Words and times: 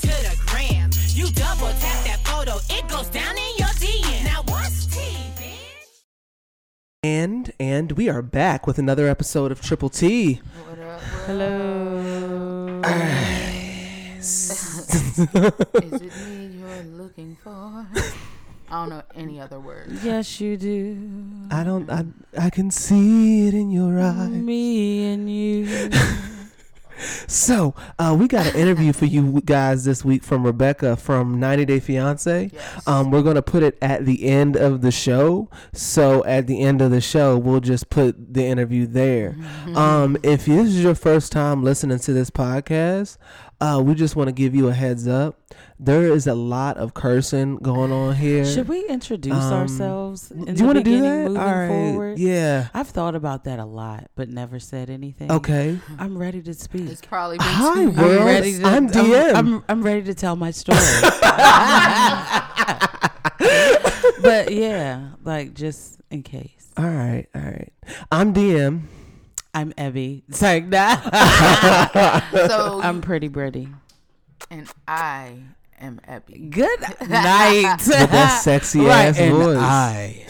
to 0.00 0.08
the 0.08 0.36
gram, 0.46 0.90
you 1.08 1.26
double 1.32 1.68
tap 1.80 2.04
that 2.04 2.20
photo, 2.24 2.56
it 2.70 2.86
goes 2.88 3.08
down 3.08 3.36
in 3.36 3.52
your 3.58 3.68
DM. 3.68 4.24
Now 4.24 4.42
what's 4.48 4.86
tea, 4.86 5.16
bitch? 5.36 6.00
And 7.02 7.52
and 7.60 7.92
we 7.92 8.08
are 8.08 8.22
back 8.22 8.66
with 8.66 8.78
another 8.78 9.08
episode 9.08 9.52
of 9.52 9.60
Triple 9.60 9.88
T. 9.90 10.40
Hello. 11.26 12.80
Is 14.20 15.20
it 15.22 16.02
me 16.28 16.46
you're 16.58 16.82
looking 16.96 17.36
for? 17.42 17.50
I 17.52 18.72
don't 18.72 18.88
know 18.90 19.02
any 19.14 19.40
other 19.40 19.58
words. 19.60 20.04
yes, 20.04 20.40
you 20.40 20.56
do. 20.56 20.96
I 21.50 21.64
don't 21.64 21.90
I 21.90 22.04
I 22.38 22.50
can 22.50 22.70
see 22.70 23.48
it 23.48 23.54
in 23.54 23.70
your 23.70 23.98
eyes. 24.00 24.28
Me 24.30 25.12
and 25.12 25.30
you. 25.30 25.90
So, 27.26 27.74
uh, 27.98 28.16
we 28.18 28.28
got 28.28 28.46
an 28.46 28.56
interview 28.56 28.92
for 28.92 29.06
you 29.06 29.40
guys 29.44 29.84
this 29.84 30.04
week 30.04 30.22
from 30.22 30.44
Rebecca 30.44 30.96
from 30.96 31.38
90 31.40 31.64
Day 31.64 31.80
Fiance. 31.80 32.50
Yes. 32.52 32.88
Um, 32.88 33.10
we're 33.10 33.22
gonna 33.22 33.42
put 33.42 33.62
it 33.62 33.78
at 33.80 34.04
the 34.06 34.24
end 34.24 34.56
of 34.56 34.80
the 34.82 34.90
show. 34.90 35.48
So 35.72 36.24
at 36.24 36.46
the 36.46 36.60
end 36.60 36.80
of 36.82 36.90
the 36.90 37.00
show, 37.00 37.36
we'll 37.38 37.60
just 37.60 37.90
put 37.90 38.34
the 38.34 38.44
interview 38.44 38.86
there. 38.86 39.36
Um, 39.74 40.16
if 40.22 40.44
this 40.46 40.68
is 40.68 40.82
your 40.82 40.94
first 40.94 41.32
time 41.32 41.62
listening 41.62 41.98
to 42.00 42.12
this 42.12 42.30
podcast, 42.30 43.16
uh, 43.60 43.80
we 43.84 43.94
just 43.94 44.16
want 44.16 44.28
to 44.28 44.32
give 44.32 44.54
you 44.54 44.68
a 44.68 44.72
heads 44.72 45.06
up. 45.06 45.36
There 45.78 46.12
is 46.12 46.26
a 46.26 46.34
lot 46.34 46.76
of 46.76 46.92
cursing 46.94 47.56
going 47.56 47.90
on 47.92 48.14
here. 48.16 48.44
Should 48.44 48.68
we 48.68 48.86
introduce 48.88 49.32
Um, 49.34 49.52
ourselves 49.54 50.30
in 50.30 50.44
do 50.44 50.52
you 50.60 50.66
want 50.66 50.78
to 50.78 50.84
do 50.84 51.00
that? 51.00 51.24
moving 51.28 51.36
All 51.38 51.46
right. 51.46 51.68
forward? 51.68 52.18
Yeah. 52.18 52.68
I've 52.74 52.88
thought 52.88 53.14
about 53.14 53.44
that 53.44 53.58
a 53.58 53.64
lot, 53.64 54.10
but 54.14 54.28
never 54.28 54.58
said 54.58 54.90
anything. 54.90 55.32
Okay. 55.32 55.78
I'm 55.98 56.18
ready 56.18 56.42
to 56.42 56.54
speak. 56.54 56.88
It's 56.90 57.00
probably 57.00 57.38
been 57.38 57.46
Hi, 57.46 57.74
two 57.74 57.90
world. 57.90 57.98
I'm 58.20 58.26
ready 58.26 58.58
to. 58.58 58.64
I'm 58.66 58.88
DM. 58.88 59.34
I'm, 59.34 59.64
I'm 59.68 59.82
ready 59.82 60.02
to 60.02 60.14
tell 60.14 60.36
my 60.36 60.50
story. 60.50 60.78
but 64.22 64.52
yeah, 64.52 65.10
like 65.24 65.54
just 65.54 66.00
in 66.10 66.22
case. 66.22 66.68
All 66.76 66.84
right. 66.84 67.26
All 67.34 67.42
right. 67.42 67.72
I'm 68.12 68.34
DM. 68.34 68.82
I'm 69.52 69.72
Ebby. 69.72 70.22
It's 70.28 70.42
like 70.42 70.66
nah. 70.66 70.96
So 72.48 72.80
I'm 72.82 73.00
pretty 73.00 73.28
pretty. 73.28 73.68
and 74.50 74.68
I 74.86 75.38
am 75.80 76.00
Ebby. 76.08 76.50
Good 76.50 76.80
night. 77.08 77.76
With 77.86 78.10
that 78.10 78.40
sexy 78.42 78.80
right, 78.80 79.06
ass 79.06 79.18
and 79.18 79.34
voice. 79.34 79.56
I. 79.58 80.24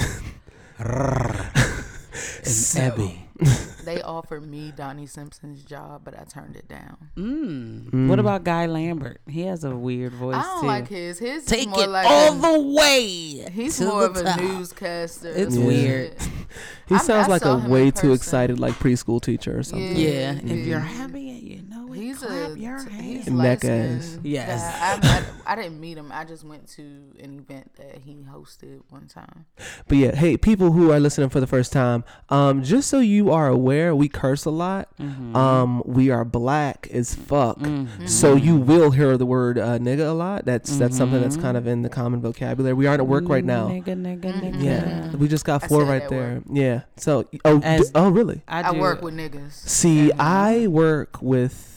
and 0.78 2.92
Ebby. 2.94 3.18
They 3.82 4.02
offered 4.02 4.46
me 4.46 4.72
Donnie 4.76 5.06
Simpson's 5.06 5.64
job, 5.64 6.02
but 6.04 6.14
I 6.16 6.24
turned 6.24 6.54
it 6.54 6.68
down. 6.68 6.98
Mm. 7.16 8.08
What 8.08 8.18
about 8.18 8.44
Guy 8.44 8.66
Lambert? 8.66 9.22
He 9.26 9.42
has 9.44 9.64
a 9.64 9.74
weird 9.74 10.12
voice 10.12 10.36
I 10.36 10.42
don't 10.42 10.60
too. 10.60 10.66
like 10.66 10.88
his. 10.88 11.18
His 11.18 11.46
Take 11.46 11.60
is 11.60 11.66
more 11.68 11.84
it 11.84 11.88
like 11.88 12.06
all 12.06 12.34
a- 12.36 12.40
the 12.52 12.60
way. 12.74 13.48
He's 13.50 13.78
to 13.78 13.86
more 13.86 14.06
the 14.08 14.20
of 14.20 14.26
a 14.26 14.36
newscaster. 14.42 15.30
It's 15.30 15.56
or 15.56 15.60
some 15.60 15.66
weird. 15.66 16.14
He 16.88 16.96
I- 16.96 16.98
sounds 16.98 17.28
I 17.28 17.30
like 17.30 17.44
a 17.46 17.56
way 17.68 17.90
too 17.90 18.12
excited, 18.12 18.60
like 18.60 18.74
preschool 18.74 19.20
teacher 19.22 19.58
or 19.58 19.62
something. 19.62 19.96
Yeah, 19.96 20.32
if 20.32 20.42
Yeah. 20.44 20.54
you're 20.56 20.78
happy 20.80 21.30
and 21.30 21.40
you 21.42 21.62
know 21.68 21.79
it, 21.79 21.79
He's 22.00 22.18
clap 22.18 22.50
a 22.50 22.58
your 22.58 22.78
he's 22.78 23.24
hands. 23.24 23.26
Neck 23.28 23.36
light-skinned 23.36 24.02
ass. 24.02 24.18
Yes. 24.22 25.02
guy. 25.02 25.08
I, 25.08 25.52
I, 25.52 25.52
I 25.52 25.56
didn't 25.56 25.80
meet 25.80 25.98
him. 25.98 26.10
I 26.12 26.24
just 26.24 26.44
went 26.44 26.68
to 26.70 26.82
an 27.20 27.38
event 27.38 27.74
that 27.76 27.98
he 28.04 28.24
hosted 28.30 28.82
one 28.88 29.06
time. 29.06 29.46
But 29.88 29.98
yeah, 29.98 30.14
hey, 30.14 30.36
people 30.36 30.72
who 30.72 30.92
are 30.92 31.00
listening 31.00 31.28
for 31.28 31.40
the 31.40 31.46
first 31.46 31.72
time, 31.72 32.04
um, 32.28 32.62
just 32.62 32.88
so 32.88 33.00
you 33.00 33.30
are 33.30 33.48
aware, 33.48 33.94
we 33.94 34.08
curse 34.08 34.44
a 34.44 34.50
lot. 34.50 34.88
Mm-hmm. 34.98 35.34
Um, 35.36 35.82
we 35.84 36.10
are 36.10 36.24
black 36.24 36.88
as 36.92 37.14
fuck, 37.14 37.58
so 38.06 38.34
you 38.34 38.56
will 38.56 38.90
hear 38.90 39.16
the 39.16 39.26
word 39.26 39.58
uh, 39.58 39.78
nigga 39.78 40.08
a 40.08 40.12
lot. 40.12 40.44
That's 40.44 40.76
that's 40.76 40.96
something 40.96 41.20
that's 41.20 41.36
kind 41.36 41.56
of 41.56 41.66
in 41.66 41.82
the 41.82 41.88
common 41.88 42.20
vocabulary. 42.20 42.74
We 42.74 42.86
aren't 42.86 43.00
at 43.00 43.06
work 43.06 43.28
right 43.28 43.44
now. 43.44 43.68
Nigga, 43.68 43.96
nigga, 43.96 44.32
nigga. 44.40 44.62
Yeah, 44.62 45.16
we 45.16 45.28
just 45.28 45.44
got 45.44 45.66
four 45.68 45.84
right 45.84 46.02
that 46.02 46.10
there. 46.10 46.42
Yeah. 46.50 46.82
So, 46.96 47.28
oh, 47.44 47.58
d- 47.58 47.90
oh, 47.94 48.10
really? 48.10 48.42
I, 48.46 48.62
I, 48.62 48.70
work 48.72 49.02
with 49.02 49.14
niggas. 49.14 49.52
See, 49.52 50.12
I 50.12 50.66
work 50.66 51.20
with 51.22 51.69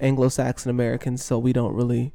Anglo-Saxon 0.00 0.70
Americans, 0.70 1.24
so 1.24 1.38
we 1.38 1.52
don't 1.52 1.74
really 1.74 2.12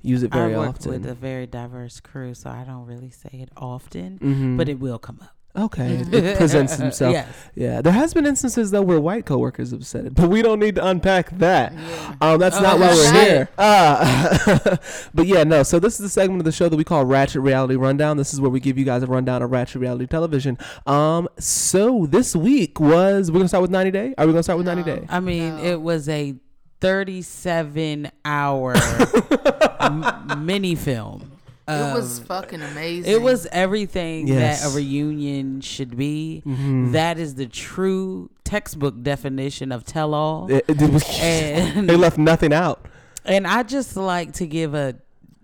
use 0.00 0.22
it 0.22 0.32
very 0.32 0.54
I 0.54 0.58
work 0.58 0.68
often. 0.70 0.90
with 0.92 1.06
a 1.06 1.14
very 1.14 1.46
diverse 1.46 2.00
crew, 2.00 2.34
so 2.34 2.50
I 2.50 2.64
don't 2.64 2.86
really 2.86 3.10
say 3.10 3.30
it 3.32 3.50
often, 3.56 4.18
Mhm. 4.20 4.56
but 4.56 4.68
it 4.68 4.80
will 4.80 4.98
come 4.98 5.18
up. 5.22 5.30
okay, 5.54 5.96
it 6.12 6.36
presents 6.38 6.80
itself. 6.80 7.12
Yes. 7.12 7.28
Yeah, 7.54 7.82
there 7.82 7.92
has 7.92 8.14
been 8.14 8.24
instances 8.26 8.70
though 8.70 8.80
where 8.80 8.98
white 8.98 9.26
coworkers 9.26 9.70
have 9.70 9.84
said 9.86 10.06
it, 10.06 10.14
but 10.14 10.30
we 10.30 10.40
don't 10.40 10.58
need 10.58 10.76
to 10.76 10.86
unpack 10.86 11.28
that. 11.38 11.74
Yeah. 11.74 12.14
Um, 12.22 12.38
that's 12.40 12.58
not 12.58 12.76
Oh, 12.76 12.80
why 12.80 12.86
we're 12.88 13.12
shit. 13.12 13.28
here. 13.28 13.48
Uh, 13.58 14.76
but 15.14 15.26
yeah, 15.26 15.44
no. 15.44 15.62
So 15.62 15.78
this 15.78 15.94
is 15.94 16.00
the 16.00 16.08
segment 16.08 16.40
of 16.40 16.46
the 16.46 16.52
show 16.52 16.68
that 16.70 16.76
we 16.76 16.84
call 16.84 17.04
Ratchet 17.04 17.42
Reality 17.42 17.76
Rundown. 17.76 18.16
This 18.16 18.32
is 18.32 18.40
where 18.40 18.50
we 18.50 18.60
give 18.60 18.78
you 18.78 18.84
guys 18.86 19.02
a 19.02 19.06
rundown 19.06 19.42
of 19.42 19.50
Ratchet 19.50 19.80
Reality 19.82 20.06
Television. 20.06 20.56
Um, 20.86 21.28
so 21.38 22.06
this 22.06 22.34
week 22.34 22.80
was 22.80 23.30
we're 23.30 23.38
gonna 23.40 23.48
start 23.48 23.62
with 23.62 23.70
90 23.70 23.90
Day. 23.90 24.14
Are 24.16 24.26
we 24.26 24.32
gonna 24.32 24.42
start 24.42 24.56
with 24.56 24.66
90 24.66 24.82
Day? 24.84 25.06
I 25.10 25.20
mean, 25.20 25.58
No. 25.58 25.62
it 25.64 25.82
was 25.82 26.08
a 26.08 26.34
37 26.82 28.10
hour 28.24 28.74
m- 29.80 30.44
mini 30.44 30.74
film. 30.74 31.30
It 31.68 31.94
was 31.94 32.18
fucking 32.18 32.60
amazing. 32.60 33.10
It 33.10 33.22
was 33.22 33.46
everything 33.52 34.26
Yes. 34.26 34.62
that 34.62 34.70
a 34.72 34.74
reunion 34.76 35.60
should 35.60 35.96
be. 35.96 36.42
Mhm. 36.44 36.90
That 36.92 37.18
is 37.18 37.36
the 37.36 37.46
true 37.46 38.30
textbook 38.44 39.00
definition 39.02 39.70
of 39.70 39.84
tell 39.84 40.12
all. 40.12 40.50
It, 40.50 40.64
it 40.68 40.90
was, 40.90 41.04
And- 41.20 41.88
they 41.88 41.96
left 41.96 42.18
nothing 42.18 42.52
out. 42.52 42.84
And 43.24 43.46
I 43.46 43.62
just 43.62 43.96
like 43.96 44.32
to 44.34 44.46
give 44.46 44.74
a 44.74 44.96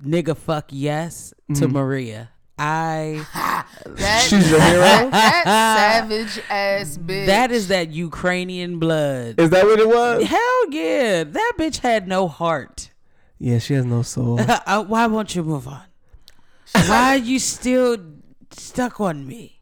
nigga 0.05 0.37
fuck 0.37 0.67
yes 0.71 1.33
to 1.55 1.65
Mm-hmm. 1.67 1.73
Maria. 1.73 2.31
I 2.59 3.25
that, 3.87 4.27
She's 4.29 4.51
your 4.51 4.61
hero? 4.61 4.81
That 5.11 6.05
savage 6.05 6.43
ass 6.51 6.99
bitch. 6.99 7.27
that 7.27 7.51
is 7.51 7.69
that 7.69 7.91
Ukrainian 7.91 8.79
blood. 8.79 9.39
Is 9.41 9.51
that 9.51 9.65
what 9.65 9.79
it 9.79 9.89
was? 9.89 10.25
Hell 10.25 10.71
yeah, 10.71 11.25
that 11.25 11.53
bitch 11.59 11.79
had 11.79 12.09
no 12.09 12.29
heart. 12.29 12.91
Yeah, 13.39 13.59
she 13.59 13.75
has 13.75 13.85
no 13.85 14.03
soul. 14.03 14.41
Uh, 14.67 14.85
Why 14.85 15.07
won't 15.07 15.35
you 15.35 15.43
move 15.45 15.69
on? 15.69 15.83
Why 16.75 17.15
are 17.15 17.17
you 17.17 17.39
still 17.39 17.97
stuck 18.51 19.01
on 19.01 19.27
me? 19.27 19.61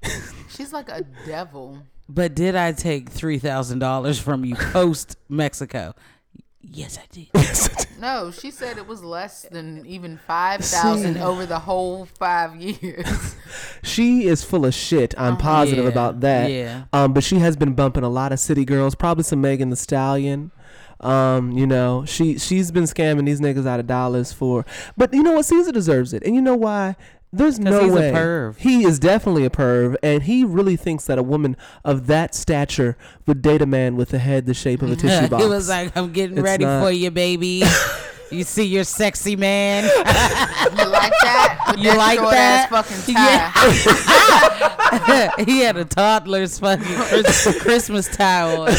She's 0.50 0.72
like 0.72 0.88
a 0.88 1.04
devil. 1.26 1.78
But 2.08 2.34
did 2.34 2.56
I 2.56 2.72
take 2.72 3.10
three 3.10 3.38
thousand 3.38 3.80
dollars 3.80 4.18
from 4.18 4.44
you 4.44 4.54
post 4.56 5.16
Mexico? 5.28 5.94
Yes, 6.72 6.98
I 6.98 7.04
did. 7.12 8.00
No, 8.00 8.30
she 8.30 8.50
said 8.50 8.76
it 8.76 8.86
was 8.86 9.02
less 9.02 9.42
than 9.50 9.86
even 9.86 10.18
five 10.26 10.60
thousand 10.64 11.16
over 11.18 11.46
the 11.46 11.60
whole 11.60 12.04
five 12.18 12.56
years. 12.56 13.36
she 13.82 14.26
is 14.26 14.42
full 14.44 14.66
of 14.66 14.74
shit. 14.74 15.14
I'm 15.16 15.36
positive 15.36 15.84
Yeah, 15.84 15.90
about 15.90 16.20
that. 16.20 16.50
yeah. 16.50 16.84
Um, 16.92 17.12
but 17.14 17.24
she 17.24 17.38
has 17.38 17.56
been 17.56 17.72
bumping 17.74 18.02
a 18.04 18.08
lot 18.08 18.32
of 18.32 18.40
city 18.40 18.64
girls, 18.64 18.94
probably 18.94 19.24
some 19.24 19.40
Megan 19.40 19.70
Thee 19.70 19.76
Stallion. 19.76 20.50
Um, 21.00 21.52
you 21.52 21.66
know, 21.66 22.04
she 22.06 22.38
she's 22.38 22.70
been 22.70 22.84
scamming 22.84 23.26
these 23.26 23.40
niggas 23.40 23.66
out 23.66 23.80
of 23.80 23.86
dollars 23.86 24.32
for. 24.32 24.64
But 24.96 25.12
you 25.14 25.22
know 25.22 25.32
what? 25.32 25.44
Caesar 25.46 25.72
deserves 25.72 26.12
it, 26.12 26.22
and 26.24 26.34
you 26.34 26.40
know 26.42 26.56
why? 26.56 26.96
There's 27.36 27.58
no 27.58 27.80
he's 27.84 27.92
a 27.92 27.94
way 27.94 28.12
perv. 28.12 28.56
he 28.58 28.84
is 28.84 28.98
definitely 28.98 29.44
a 29.44 29.50
perv, 29.50 29.96
and 30.02 30.22
he 30.24 30.44
really 30.44 30.76
thinks 30.76 31.04
that 31.06 31.18
a 31.18 31.22
woman 31.22 31.56
of 31.84 32.06
that 32.08 32.34
stature 32.34 32.96
would 33.26 33.42
date 33.42 33.62
a 33.62 33.66
man 33.66 33.96
with 33.96 34.12
a 34.14 34.18
head 34.18 34.46
the 34.46 34.54
shape 34.54 34.82
of 34.82 34.90
a 34.90 34.96
tissue 35.02 35.28
box. 35.28 35.44
It 35.44 35.48
was 35.48 35.68
like, 35.68 35.96
I'm 35.96 36.12
getting 36.12 36.38
It's 36.38 36.44
ready 36.44 36.64
not- 36.64 36.82
for 36.84 36.90
you, 36.90 37.10
baby. 37.10 37.62
you 38.30 38.44
see 38.44 38.64
your 38.64 38.84
sexy 38.84 39.36
man. 39.36 39.84
You 40.76 40.84
like 40.88 41.12
that? 41.22 41.64
With 41.70 41.78
You 41.78 41.84
that 41.90 41.96
like 41.98 42.18
short 42.18 42.30
that? 42.32 42.70
ass 42.72 42.88
fucking 42.90 43.14
tie. 43.14 43.52
he 45.44 45.60
had 45.60 45.76
a 45.76 45.84
toddler's 45.84 46.58
fucking 46.58 46.84
Chris- 46.84 47.62
Christmas 47.62 48.08
tie 48.14 48.56
on. 48.56 48.72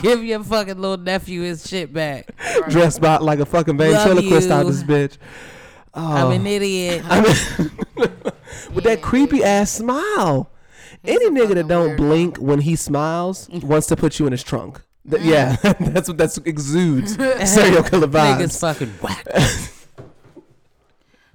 Give 0.00 0.22
your 0.24 0.42
fucking 0.44 0.80
little 0.80 0.96
nephew 0.96 1.42
his 1.42 1.66
shit 1.68 1.92
back. 1.92 2.30
dressed 2.68 3.00
by 3.00 3.16
like 3.18 3.40
a 3.40 3.46
fucking 3.46 3.76
ventriloquist 3.76 4.48
out 4.50 4.64
you. 4.66 4.72
this 4.72 4.82
bitch. 4.84 5.18
Oh. 5.94 6.12
I'm 6.12 6.32
an 6.32 6.46
idiot. 6.46 7.02
with 8.74 8.84
that 8.84 9.00
creepy 9.02 9.44
ass 9.44 9.70
smile. 9.70 10.50
Any 11.04 11.30
nigga 11.30 11.54
that 11.54 11.68
don't 11.68 11.90
weirdo. 11.90 11.96
blink 11.96 12.36
when 12.38 12.60
he 12.60 12.76
smiles 12.76 13.48
mm. 13.48 13.64
wants 13.64 13.88
to 13.88 13.96
put 13.96 14.18
you 14.18 14.26
in 14.26 14.32
his 14.32 14.42
trunk. 14.42 14.80
Th- 15.08 15.20
mm. 15.20 15.26
yeah, 15.26 15.56
that's 15.80 16.08
what 16.08 16.16
that's 16.16 16.38
exudes 16.38 17.14
serial 17.44 17.82
killer 17.82 18.06
vibes. 18.06 18.38
Niggas 18.38 18.60
fucking 18.60 18.88
whack. 19.02 19.26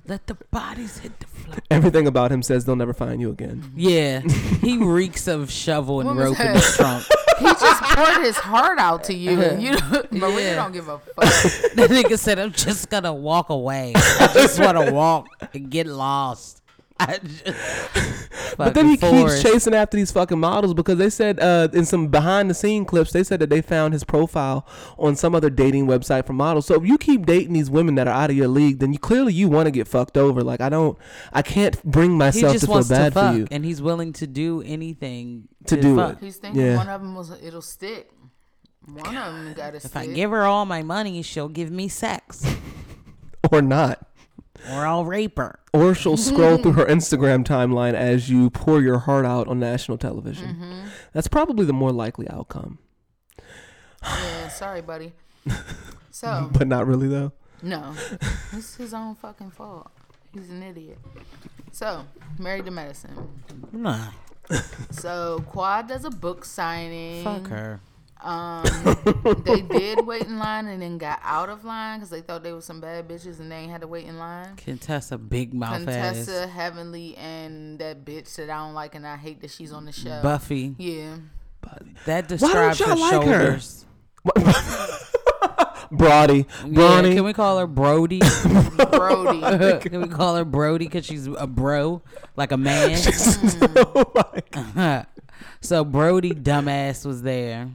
Let 0.07 0.25
the 0.27 0.35
bodies 0.51 0.99
hit 0.99 1.19
the 1.19 1.27
floor. 1.27 1.57
Everything 1.69 2.07
about 2.07 2.31
him 2.31 2.41
says 2.41 2.63
they'll 2.63 2.77
never 2.77 2.93
find 2.93 3.19
you 3.19 3.29
again. 3.29 3.73
Yeah, 3.75 4.21
he 4.61 4.77
reeks 4.77 5.27
of 5.27 5.51
shovel 5.51 5.99
and 5.99 6.07
What 6.07 6.15
was 6.15 6.29
rope 6.29 6.39
in 6.39 6.45
that? 6.53 6.55
his 6.55 6.77
trunk. 6.77 7.05
He 7.39 7.45
just 7.45 7.81
poured 7.83 8.23
his 8.23 8.35
heart 8.37 8.79
out 8.79 9.03
to 9.05 9.13
you. 9.13 9.41
and 9.41 9.61
You, 9.61 9.77
but 9.91 10.11
we 10.11 10.43
Yeah. 10.43 10.55
don't 10.55 10.71
give 10.73 10.87
a 10.87 10.99
fuck. 10.99 11.15
the 11.75 11.87
nigga 11.89 12.17
said, 12.17 12.39
"I'm 12.39 12.51
just 12.51 12.89
gonna 12.89 13.13
walk 13.13 13.49
away. 13.49 13.93
I 13.95 14.29
just 14.33 14.59
want 14.59 14.77
to 14.85 14.91
walk 14.91 15.27
and 15.53 15.69
get 15.69 15.87
lost." 15.87 16.61
I 16.99 17.19
just, 17.19 17.45
But 18.57 18.73
then 18.73 18.87
he 18.87 18.97
Fucking 18.97 19.27
keeps 19.27 19.41
chasing 19.43 19.75
after 19.75 19.97
these 19.97 20.11
fucking 20.11 20.39
models 20.39 20.73
because 20.73 20.97
they 20.97 21.09
said 21.11 21.39
uh, 21.39 21.67
in 21.73 21.85
some 21.85 22.07
behind 22.07 22.49
the 22.49 22.53
scene 22.55 22.85
clips 22.85 23.11
they 23.11 23.23
said 23.23 23.39
that 23.41 23.49
they 23.51 23.61
found 23.61 23.93
his 23.93 24.03
profile 24.03 24.65
on 24.97 25.15
some 25.15 25.35
other 25.35 25.49
dating 25.51 25.85
website 25.85 26.25
for 26.25 26.33
models. 26.33 26.65
So 26.65 26.73
if 26.75 26.87
you 26.87 26.97
keep 26.97 27.25
dating 27.27 27.53
these 27.53 27.69
women 27.69 27.95
that 27.95 28.07
are 28.07 28.13
out 28.13 28.31
of 28.31 28.35
your 28.35 28.47
league, 28.47 28.79
then 28.79 28.93
you 28.93 28.99
clearly 28.99 29.33
you 29.33 29.47
want 29.47 29.67
to 29.67 29.71
get 29.71 29.87
fucked 29.87 30.17
over. 30.17 30.43
Like 30.43 30.59
I 30.61 30.69
don't, 30.69 30.97
I 31.33 31.43
can't 31.43 31.81
bring 31.83 32.11
He 32.11 32.17
myself 32.17 32.53
just 32.53 32.61
to 32.61 32.67
feel 32.67 32.73
wants 32.75 32.87
to 32.87 32.93
bad 32.95 33.13
fuck, 33.13 33.33
for 33.33 33.39
you. 33.39 33.47
and 33.51 33.63
he's 33.63 33.81
willing 33.81 34.13
to 34.13 34.25
do 34.25 34.63
anything 34.65 35.47
To 35.67 35.79
do 35.79 35.95
fuck. 35.95 36.13
it. 36.13 36.25
He's 36.25 36.37
thinking 36.37 36.61
Yeah. 36.61 36.77
one 36.77 36.89
of 36.89 37.01
them 37.01 37.13
was 37.13 37.29
it'll 37.43 37.61
stick. 37.61 38.09
One 38.85 39.05
of 39.05 39.13
them 39.33 39.53
got 39.53 39.73
to 39.73 39.79
stick. 39.81 39.91
If 39.91 39.97
I 39.97 40.07
give 40.07 40.31
her 40.31 40.43
all 40.45 40.65
my 40.65 40.81
money, 40.81 41.21
she'll 41.21 41.49
give 41.49 41.69
me 41.69 41.89
sex, 41.89 42.43
or 43.51 43.61
not. 43.61 44.03
Or 44.71 44.85
I'll 44.85 45.05
rape 45.05 45.37
her. 45.37 45.59
Or 45.73 45.93
she'll 45.95 46.17
scroll 46.17 46.57
through 46.61 46.73
her 46.73 46.85
Instagram 46.85 47.43
timeline 47.45 47.93
as 47.93 48.29
you 48.29 48.49
pour 48.49 48.81
your 48.81 48.99
heart 48.99 49.25
out 49.25 49.47
on 49.47 49.59
national 49.59 49.97
television. 49.97 50.49
Mm-hmm. 50.55 50.87
That's 51.13 51.27
probably 51.27 51.65
the 51.65 51.73
more 51.73 51.91
likely 51.91 52.29
outcome, 52.29 52.79
yeah, 54.03 54.47
sorry, 54.49 54.81
buddy. 54.81 55.13
So 56.11 56.49
but 56.51 56.67
not 56.67 56.87
really 56.87 57.07
though. 57.07 57.31
no, 57.61 57.93
it's 58.53 58.73
his 58.75 58.91
own 58.91 59.13
fucking 59.13 59.51
fault. 59.51 59.91
He's 60.33 60.49
an 60.49 60.63
idiot. 60.63 60.97
So 61.71 62.05
married 62.39 62.65
to 62.65 62.71
medicine. 62.71 63.15
Nah, 63.71 64.07
So 64.89 65.43
Quad 65.47 65.87
does 65.87 66.05
a 66.05 66.09
book 66.09 66.43
signing. 66.43 67.23
fuck 67.23 67.47
her. 67.49 67.79
Um, 68.21 68.65
they 69.45 69.61
did 69.61 70.05
wait 70.05 70.23
in 70.23 70.39
line 70.39 70.67
and 70.67 70.81
then 70.81 70.97
got 70.97 71.19
out 71.23 71.49
of 71.49 71.63
line 71.63 71.99
because 71.99 72.09
they 72.09 72.21
thought 72.21 72.43
they 72.43 72.51
were 72.51 72.61
some 72.61 72.81
bad 72.81 73.07
bitches 73.07 73.39
and 73.39 73.51
they 73.51 73.57
ain't 73.57 73.71
had 73.71 73.81
to 73.81 73.87
wait 73.87 74.05
in 74.05 74.17
line. 74.17 74.55
Contessa, 74.55 75.17
big 75.17 75.53
mouth 75.53 75.87
ass. 75.87 76.15
Contessa, 76.25 76.47
Heavenly, 76.47 77.15
and 77.17 77.79
that 77.79 78.03
bitch 78.03 78.35
that 78.35 78.49
I 78.49 78.57
don't 78.57 78.73
like 78.73 78.95
and 78.95 79.05
I 79.05 79.17
hate 79.17 79.41
that 79.41 79.51
she's 79.51 79.71
on 79.71 79.85
the 79.85 79.91
show. 79.91 80.21
Buffy. 80.21 80.75
yeah. 80.77 81.17
That 82.05 82.27
describes 82.29 82.79
her 82.79 82.85
y'all 82.85 82.97
like 82.97 83.27
her? 83.27 83.59
shoulders. 83.59 83.85
Brody, 85.91 86.45
Yeah, 86.65 87.01
can 87.01 87.23
we 87.23 87.33
call 87.33 87.59
her 87.59 87.67
Brody? 87.67 88.19
Brody. 88.19 89.79
can 89.89 90.01
we 90.01 90.07
call 90.07 90.35
her 90.35 90.45
Brody 90.45 90.85
because 90.85 91.05
she's 91.05 91.27
a 91.27 91.47
bro, 91.47 92.01
like 92.35 92.51
a 92.51 92.57
man? 92.57 92.99
oh 93.95 94.11
my 94.15 94.41
God. 94.51 95.07
So 95.67 95.83
Brody, 95.83 96.31
dumbass, 96.31 97.05
was 97.05 97.21
there 97.21 97.69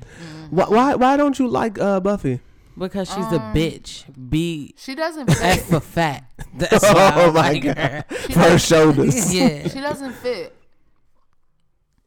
Why, 0.51 0.65
why 0.67 0.95
why 0.95 1.17
don't 1.17 1.39
you 1.39 1.47
like 1.49 1.79
uh, 1.79 2.01
Buffy? 2.01 2.41
because 2.79 3.09
she's 3.09 3.27
a 3.27 3.39
bitch. 3.55 4.05
B 4.31 4.75
she 4.79 4.95
doesn't 4.95 5.29
F 5.31 5.39
fit. 5.39 5.61
for 5.65 5.81
fat. 5.81 6.25
That's 6.55 6.83
why 6.83 6.91
I 6.91 7.13
Oh 7.25 7.33
my 7.33 7.51
like 7.53 7.63
God. 7.65 7.77
her. 7.77 8.05
For 8.31 8.39
her 8.41 8.59
shoulders 8.59 9.35
Yeah, 9.35 9.69
She 9.69 9.81
doesn't 9.81 10.13
fit. 10.15 10.55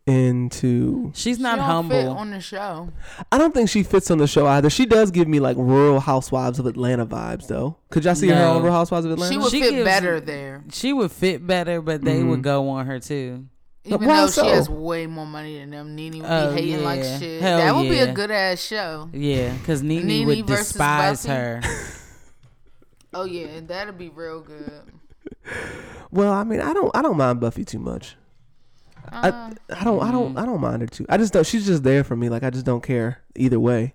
into. 0.08 1.12
she's 1.16 1.38
She 1.38 1.44
not 1.44 1.58
don't 1.58 1.90
fit 1.90 2.04
humble. 2.06 2.18
on 2.18 2.32
the 2.32 2.40
show. 2.40 2.90
I 3.32 3.38
don't 3.38 3.54
think 3.54 3.70
she 3.70 3.82
fits 3.84 4.10
on 4.12 4.18
the 4.20 4.28
show 4.28 4.46
either. 4.48 4.70
She 4.70 4.86
does 4.86 5.10
give 5.12 5.28
me 5.28 5.40
like 5.40 5.58
Real 5.60 6.00
Housewives 6.00 6.60
of 6.60 6.66
Atlanta 6.68 7.06
vibes 7.06 7.48
though. 7.48 7.78
Could 7.90 8.06
y'all 8.06 8.16
see 8.16 8.28
her 8.30 8.36
No. 8.36 8.58
on 8.58 8.64
Real 8.64 8.74
Housewives 8.74 9.06
of 9.06 9.12
Atlanta? 9.14 9.32
She 9.34 9.38
would 9.40 9.52
She 9.52 9.62
fit 9.62 9.72
gives- 9.72 9.86
better 9.86 10.20
there, 10.20 10.64
She 10.72 10.94
would 10.94 11.12
fit 11.12 11.46
better, 11.46 11.82
but 11.82 12.02
they 12.04 12.18
Mm-hmm. 12.20 12.30
would 12.30 12.42
go 12.44 12.70
on 12.70 12.86
her 12.88 13.00
too. 13.00 13.46
Even 13.86 14.08
why 14.08 14.22
though 14.22 14.28
so? 14.28 14.44
she 14.44 14.50
has 14.50 14.70
way 14.70 15.06
more 15.08 15.26
money 15.26 15.60
than 15.60 15.70
them. 15.72 15.96
Nene 15.96 16.20
would 16.22 16.26
Oh, 16.30 16.54
be 16.56 16.62
hating 16.62 16.84
like 16.84 17.04
shit. 17.04 17.42
Hell 17.42 17.58
that 17.58 17.76
would 17.76 17.90
be 17.90 18.00
a 18.00 18.12
good 18.12 18.32
ass 18.32 18.62
show. 18.62 19.10
Yeah, 19.14 19.54
because 19.54 19.82
Nene, 19.84 20.06
Nene 20.08 20.28
would 20.28 20.46
despise 20.46 21.26
Buffy? 21.26 21.36
her. 21.38 21.62
Oh 23.18 23.24
yeah, 23.24 23.48
and 23.48 23.68
that'd 23.70 23.98
be 23.98 24.10
real 24.10 24.42
good. 24.42 24.82
well, 26.12 26.34
I 26.34 26.44
mean, 26.44 26.60
I 26.60 26.74
don't 26.74 26.92
I 26.94 27.02
don't 27.02 27.16
mind 27.16 27.40
Buffy 27.40 27.64
too 27.64 27.80
much. 27.80 28.18
I, 29.10 29.54
I 29.74 29.84
don't 29.86 30.02
I 30.04 30.12
don't 30.12 30.38
I 30.38 30.46
don't 30.46 30.60
mind 30.60 30.82
her 30.82 30.88
too. 30.88 31.06
I 31.08 31.16
just 31.18 31.32
don't. 31.32 31.46
She's 31.46 31.66
just 31.66 31.84
there 31.84 32.04
for 32.04 32.16
me. 32.18 32.28
Like 32.28 32.44
I 32.44 32.50
just 32.50 32.66
don't 32.66 32.84
care 32.84 33.22
either 33.38 33.58
way. 33.60 33.94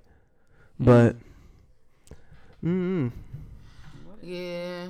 But. 0.79 1.17
Mm. 2.65 3.13
Yeah. 4.23 4.87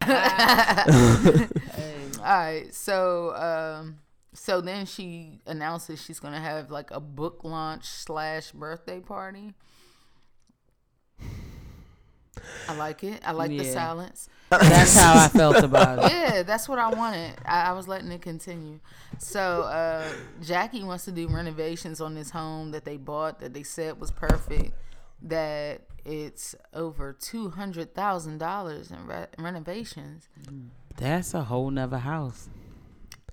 All 2.28 2.34
right. 2.36 2.74
So, 2.74 3.34
um, 3.36 4.00
so 4.34 4.60
then 4.60 4.84
she 4.84 5.40
announces 5.46 6.02
she's 6.02 6.20
gonna 6.20 6.40
have 6.40 6.70
like 6.70 6.90
a 6.90 7.00
book 7.00 7.40
launch 7.42 7.86
slash 7.86 8.52
birthday 8.52 9.00
party. 9.00 9.54
I 12.68 12.76
like 12.76 13.02
it. 13.02 13.22
I 13.24 13.32
like 13.32 13.50
the 13.50 13.64
silence. 13.64 14.28
That's 14.50 14.94
how 14.94 15.18
I 15.24 15.28
felt 15.28 15.56
about 15.64 16.04
it. 16.04 16.12
Yeah, 16.12 16.42
that's 16.42 16.68
what 16.68 16.78
I 16.78 16.90
wanted. 16.90 17.34
I, 17.46 17.70
I 17.70 17.72
was 17.72 17.88
letting 17.88 18.12
it 18.12 18.20
continue. 18.20 18.80
So 19.18 19.62
uh, 19.62 20.06
Jackie 20.42 20.84
wants 20.84 21.06
to 21.06 21.12
do 21.12 21.28
renovations 21.28 21.98
on 22.00 22.14
this 22.14 22.30
home 22.30 22.72
that 22.72 22.84
they 22.84 22.98
bought 22.98 23.40
that 23.40 23.54
they 23.54 23.62
said 23.62 23.98
was 23.98 24.10
perfect. 24.10 24.74
That 25.22 25.80
it's 26.04 26.54
over 26.74 27.14
two 27.18 27.48
hundred 27.50 27.94
thousand 27.94 28.36
dollars 28.38 28.90
in 28.90 29.06
re- 29.06 29.26
renovations, 29.38 30.28
That's 30.98 31.32
a 31.34 31.44
whole 31.44 31.70
nother 31.70 31.98
house. 31.98 32.48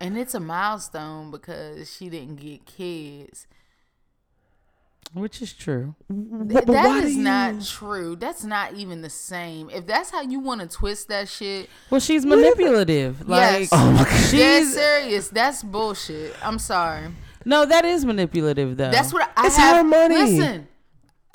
and 0.02 0.18
it's 0.18 0.34
a 0.34 0.40
milestone 0.40 1.32
because 1.32 1.92
she 1.94 2.10
didn't 2.10 2.36
get 2.38 2.66
kids. 2.66 3.48
Which 5.14 5.42
is 5.42 5.54
true. 5.54 5.96
Th- 6.10 6.50
but 6.66 6.68
why 6.68 6.74
that 6.84 7.02
do 7.02 7.08
is 7.08 7.16
you- 7.16 7.24
not 7.24 7.64
true. 7.64 8.16
That's 8.18 8.44
not 8.44 8.74
even 8.74 9.02
the 9.02 9.10
same. 9.10 9.70
If 9.70 9.86
that's 9.88 10.10
how 10.10 10.22
you 10.22 10.40
want 10.40 10.62
to 10.62 10.68
twist 10.68 11.08
that 11.08 11.30
shit, 11.30 11.70
Well, 11.90 12.02
she's 12.02 12.26
manipulative. 12.26 13.28
Like 13.28 13.60
Yes. 13.62 13.70
Oh 13.72 13.92
my 13.92 13.98
god. 14.00 14.08
that's 14.08 14.30
she's 14.32 14.74
serious. 14.74 15.30
That's 15.30 15.64
bullshit. 15.64 16.36
I'm 16.44 16.60
sorry. 16.60 17.08
no, 17.46 17.66
that 17.66 17.86
is 17.86 18.04
manipulative 18.04 18.76
though. 18.78 18.92
That's 18.92 19.14
what 19.14 19.32
I 19.38 19.46
It's 19.48 19.56
have. 19.56 19.78
her 19.78 19.84
money. 19.84 20.16
Listen, 20.16 20.68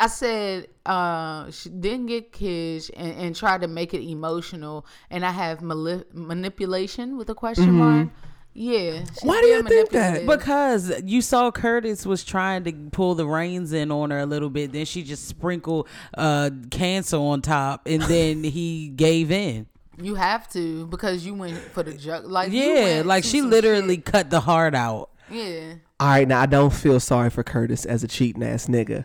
I 0.00 0.06
said 0.06 0.68
uh, 0.86 1.50
she 1.50 1.68
didn't 1.68 2.06
get 2.06 2.32
kids 2.32 2.90
and, 2.96 3.12
and 3.16 3.36
tried 3.36 3.60
to 3.60 3.68
make 3.68 3.92
it 3.94 4.00
emotional, 4.02 4.86
and 5.10 5.24
I 5.24 5.30
have 5.30 5.60
mali- 5.62 6.04
manipulation 6.12 7.16
with 7.18 7.28
a 7.30 7.34
question 7.34 7.72
mark. 7.72 8.08
Yeah. 8.52 8.80
Mm-hmm. 9.02 9.28
Why 9.28 9.40
do 9.42 9.46
you 9.46 9.62
think 9.62 9.90
that? 9.90 10.26
because 10.26 10.90
you 11.04 11.20
saw 11.22 11.50
Curtis 11.52 12.04
was 12.04 12.24
trying 12.24 12.64
to 12.64 12.72
pull 12.90 13.14
the 13.14 13.26
reins 13.26 13.72
in 13.72 13.92
on 13.92 14.10
her 14.10 14.18
a 14.18 14.26
little 14.26 14.50
bit. 14.50 14.72
Then 14.72 14.86
she 14.86 15.02
just 15.04 15.28
sprinkled 15.28 15.86
uh, 16.18 16.50
cancer 16.70 17.16
on 17.18 17.42
top, 17.42 17.82
and 17.86 18.02
then 18.02 18.42
he 18.58 18.88
gave 18.88 19.30
in. 19.30 19.66
you 20.02 20.14
have 20.16 20.48
to 20.54 20.86
because 20.86 21.24
you 21.26 21.34
went 21.34 21.58
for 21.58 21.82
the 21.84 21.92
joke. 21.94 22.24
Like 22.26 22.50
Yeah, 22.52 23.02
like 23.04 23.22
she 23.22 23.40
literally 23.42 23.96
shit. 23.96 24.04
cut 24.06 24.30
the 24.30 24.40
heart 24.40 24.74
out. 24.74 25.10
Yeah. 25.30 25.74
All 26.00 26.08
right, 26.08 26.26
now 26.26 26.40
I 26.40 26.46
don't 26.46 26.72
feel 26.72 26.98
sorry 26.98 27.30
for 27.30 27.44
Curtis 27.44 27.84
as 27.84 28.02
a 28.02 28.08
cheating 28.08 28.42
ass 28.42 28.66
nigga, 28.66 29.04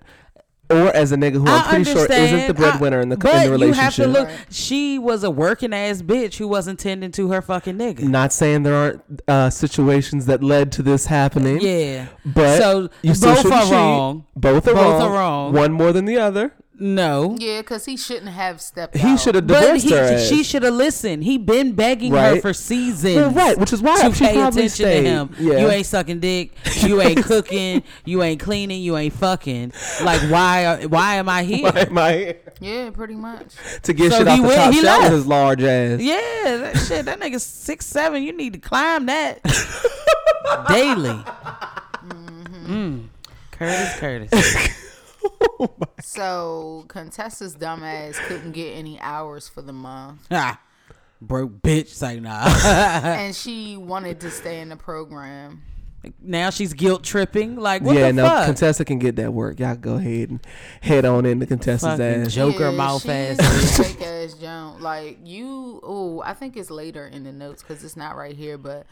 or 0.69 0.87
as 0.95 1.11
a 1.11 1.15
nigga 1.15 1.33
who 1.33 1.45
I'm 1.47 1.63
pretty 1.69 1.83
sure 1.85 2.11
isn't 2.11 2.47
the 2.47 2.53
breadwinner 2.53 2.99
in 3.01 3.09
the, 3.09 3.17
but 3.17 3.45
in 3.45 3.59
the 3.59 3.65
you 3.67 3.73
have 3.73 3.95
to 3.95 4.03
relationship. 4.03 4.37
look. 4.39 4.47
She 4.51 4.97
was 4.97 5.23
a 5.23 5.29
working 5.29 5.73
ass 5.73 6.01
bitch 6.01 6.37
who 6.37 6.47
wasn't 6.47 6.79
tending 6.79 7.11
to 7.13 7.29
her 7.31 7.41
fucking 7.41 7.77
nigga. 7.77 7.99
Not 8.01 8.33
saying 8.33 8.63
there 8.63 8.75
aren't 8.75 9.03
uh, 9.27 9.49
situations 9.49 10.25
that 10.25 10.43
led 10.43 10.71
to 10.73 10.81
this 10.81 11.05
happening. 11.05 11.59
Yeah, 11.61 12.07
but 12.25 12.57
so 12.57 12.89
both 13.03 13.45
are 13.45 13.61
cheat. 13.63 13.71
wrong. 13.71 14.25
Both 14.35 14.67
are 14.67 14.73
Both 14.73 14.99
wrong. 14.99 15.01
are 15.01 15.11
wrong. 15.13 15.53
One 15.53 15.71
more 15.71 15.91
than 15.91 16.05
the 16.05 16.17
other. 16.17 16.53
No, 16.77 17.37
Yeah, 17.39 17.61
because 17.61 17.85
he 17.85 17.95
shouldn't 17.95 18.29
have 18.29 18.59
stepped 18.59 18.97
He 18.97 19.17
should 19.17 19.35
have 19.35 19.47
but 19.47 19.61
divorced 19.61 19.85
he, 19.85 19.91
her. 19.93 20.01
ass. 20.03 20.27
she 20.27 20.43
should 20.43 20.63
have 20.63 20.73
listened. 20.73 21.23
He 21.23 21.37
been 21.37 21.71
begging 21.73 22.11
her 22.13 22.41
for 22.41 22.53
seasons. 22.53 23.15
Well, 23.15 23.31
right, 23.31 23.57
which 23.57 23.71
is 23.71 23.81
why 23.81 24.01
to 24.09 24.13
she 24.13 24.25
pay 24.25 24.33
probably 24.33 24.65
attention 24.65 24.69
stayed. 24.85 25.01
to 25.03 25.07
him. 25.09 25.35
Yeah. 25.39 25.59
You 25.59 25.69
ain't 25.71 25.85
sucking 25.85 26.19
dick. 26.19 26.51
You 26.81 27.01
ain't 27.01 27.23
cooking. 27.23 27.83
You 28.03 28.23
ain't 28.23 28.41
cleaning. 28.41 28.81
You 28.81 28.97
ain't 28.97 29.13
fucking. 29.13 29.71
Like 30.03 30.19
why? 30.29 30.85
Why 30.87 31.15
am 31.15 31.29
I 31.29 31.43
here? 31.43 31.63
Why 31.63 31.79
am 31.79 31.97
I 31.97 32.11
here? 32.13 32.37
Yeah, 32.59 32.89
pretty 32.89 33.15
much. 33.15 33.55
to 33.83 33.93
get 33.93 34.11
So 34.11 34.17
shit 34.19 34.27
he 34.27 34.33
off 34.33 34.37
the 34.41 34.43
went- 34.47 34.55
top 34.55 34.73
he 34.73 34.81
shelf 34.81 35.03
with 35.03 35.11
his 35.13 35.27
large 35.27 35.63
ass. 35.63 36.01
Yeah, 36.01 36.57
that 36.57 36.77
shit. 36.87 37.05
That 37.05 37.19
nigga 37.21 37.39
six 37.39 37.85
seven. 37.85 38.21
You 38.23 38.33
need 38.35 38.53
to 38.53 38.59
climb 38.59 39.05
that 39.05 39.41
daily. 40.67 41.23
Mm. 42.67 43.05
Curtis, 43.51 43.95
Curtis. 43.99 44.81
So 46.01 46.85
Contessa's 46.87 47.55
dumbass 47.55 48.15
couldn't 48.27 48.51
get 48.51 48.73
any 48.73 48.99
hours 48.99 49.47
for 49.47 49.61
the 49.61 49.73
month, 49.73 50.27
ah, 50.31 50.59
broke 51.21 51.61
bitch. 51.61 51.87
Say 51.87 52.19
nah. 52.19 52.45
and 52.65 53.35
she 53.35 53.77
wanted 53.77 54.19
to 54.21 54.31
stay 54.31 54.61
in 54.61 54.69
the 54.69 54.75
program. 54.75 55.63
Now 56.21 56.51
she's 56.51 56.73
guilt 56.73 57.03
tripping. 57.03 57.55
Like 57.55 57.81
what 57.81 57.95
yeah, 57.95 58.07
the 58.07 58.13
no, 58.13 58.27
fuck? 58.27 58.45
Contessa 58.45 58.85
can 58.85 58.99
get 58.99 59.15
that 59.15 59.33
work. 59.33 59.59
Y'all 59.59 59.75
go 59.75 59.95
ahead 59.95 60.29
and 60.29 60.47
head 60.81 61.05
on 61.05 61.25
into 61.25 61.45
Contessa's 61.45 61.97
Fucking 61.97 62.05
ass. 62.05 62.33
joke. 62.33 62.53
Joker 62.53 62.71
mouth 62.71 63.07
ass 63.09 63.77
fake 63.77 64.01
ass 64.01 64.33
junk. 64.35 64.81
Like 64.81 65.19
you, 65.23 65.79
oh, 65.83 66.21
I 66.23 66.33
think 66.33 66.55
it's 66.57 66.69
later 66.69 67.07
in 67.07 67.23
the 67.23 67.31
notes 67.31 67.63
because 67.63 67.83
it's 67.83 67.97
not 67.97 68.15
right 68.15 68.35
here. 68.35 68.57
But 68.57 68.85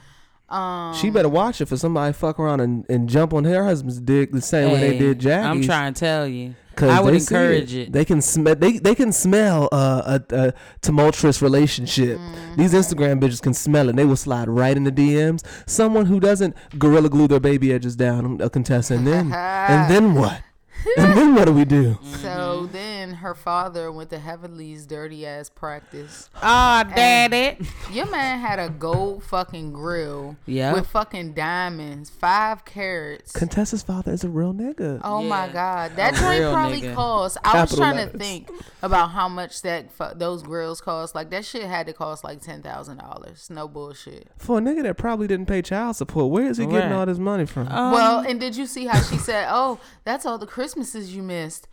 um, 0.53 0.95
She 0.95 1.09
better 1.09 1.29
watch 1.29 1.61
it 1.61 1.65
for 1.67 1.77
somebody 1.77 2.13
fuck 2.13 2.39
around 2.39 2.59
and, 2.61 2.85
and 2.89 3.09
jump 3.09 3.33
on 3.33 3.43
her 3.45 3.63
husband's 3.65 3.99
dick 3.99 4.31
the 4.31 4.41
same 4.41 4.71
way 4.71 4.79
they 4.91 4.97
did 4.97 5.19
Jackie's. 5.19 5.45
I'm 5.49 5.61
trying 5.63 5.93
to 5.93 5.99
tell 5.99 6.27
you. 6.27 6.55
'Cause 6.75 6.89
I 6.89 7.01
would 7.01 7.13
encourage 7.13 7.75
it. 7.75 7.91
They 7.93 8.03
can 8.03 8.19
smell. 8.19 8.55
They 8.55 8.79
they 8.79 8.95
can 8.95 9.11
smell 9.11 9.69
uh, 9.71 10.19
a, 10.31 10.35
a 10.47 10.53
tumultuous 10.81 11.39
relationship. 11.39 12.17
Mm-hmm. 12.17 12.55
These 12.59 12.73
Instagram 12.73 13.21
bitches 13.21 13.39
can 13.43 13.53
smell 13.53 13.89
it. 13.89 13.95
They 13.95 14.05
will 14.05 14.15
slide 14.15 14.49
right 14.49 14.75
in 14.75 14.83
the 14.83 14.91
DMs. 14.91 15.43
Someone 15.67 16.07
who 16.07 16.19
doesn't 16.19 16.55
gorilla 16.79 17.09
glue 17.09 17.27
their 17.27 17.39
baby 17.39 17.71
edges 17.71 17.95
down 17.95 18.41
a 18.41 18.49
contestant, 18.49 18.99
and 19.01 19.07
then 19.07 19.33
and 19.33 19.91
then 19.91 20.15
what? 20.15 20.41
and 20.97 21.17
then 21.17 21.35
what 21.35 21.45
do 21.45 21.53
we 21.53 21.65
do? 21.65 21.97
So 22.21 22.67
then 22.71 23.13
her 23.15 23.33
father 23.35 23.91
went 23.91 24.09
to 24.11 24.19
Heavenly's 24.19 24.85
dirty 24.85 25.25
ass 25.25 25.49
practice. 25.49 26.29
Ah, 26.41 26.83
daddy. 26.95 27.57
Your 27.91 28.09
man 28.09 28.39
had 28.39 28.59
a 28.59 28.69
gold 28.69 29.23
fucking 29.23 29.71
grill 29.73 30.35
Yeah. 30.45 30.73
with 30.73 30.87
fucking 30.87 31.33
diamonds, 31.33 32.09
five 32.09 32.65
carats. 32.65 33.31
Contessa's 33.33 33.83
father 33.83 34.11
is 34.11 34.23
a 34.23 34.29
real 34.29 34.53
nigga. 34.53 34.99
Oh 35.03 35.21
my 35.23 35.47
god, 35.47 35.95
that 35.95 36.15
A 36.15 36.19
joint 36.19 36.53
probably 36.53 36.81
nigga. 36.81 36.95
cost. 36.95 37.37
I 37.43 37.61
was 37.61 37.71
Capital 37.71 37.77
trying 37.77 38.09
to 38.09 38.17
think 38.17 38.49
about 38.81 39.11
how 39.11 39.27
much 39.29 39.61
that 39.63 39.91
fu- 39.91 40.13
those 40.15 40.43
grills 40.43 40.81
cost. 40.81 41.15
Like 41.15 41.29
that 41.31 41.45
shit 41.45 41.63
had 41.63 41.87
to 41.87 41.93
cost 41.93 42.23
like 42.23 42.41
ten 42.41 42.61
thousand 42.61 42.97
dollars. 42.97 43.49
No 43.49 43.67
bullshit. 43.67 44.27
For 44.37 44.57
a 44.57 44.61
nigga 44.61 44.83
that 44.83 44.97
probably 44.97 45.27
didn't 45.27 45.45
pay 45.47 45.61
child 45.61 45.95
support, 45.95 46.31
where 46.31 46.47
is 46.47 46.57
he 46.57 46.65
getting 46.65 46.91
all 46.91 47.05
this 47.05 47.17
money 47.19 47.45
from? 47.45 47.67
well, 47.67 48.19
Um, 48.19 48.25
and 48.25 48.39
did 48.39 48.55
you 48.55 48.65
see 48.65 48.85
how 48.85 48.99
she 49.01 49.17
said, 49.17 49.47
"Oh, 49.49 49.79
that's 50.03 50.25
all 50.25 50.37
the 50.37 50.47
Christmases 50.47 51.15
you 51.15 51.23
missed." 51.23 51.67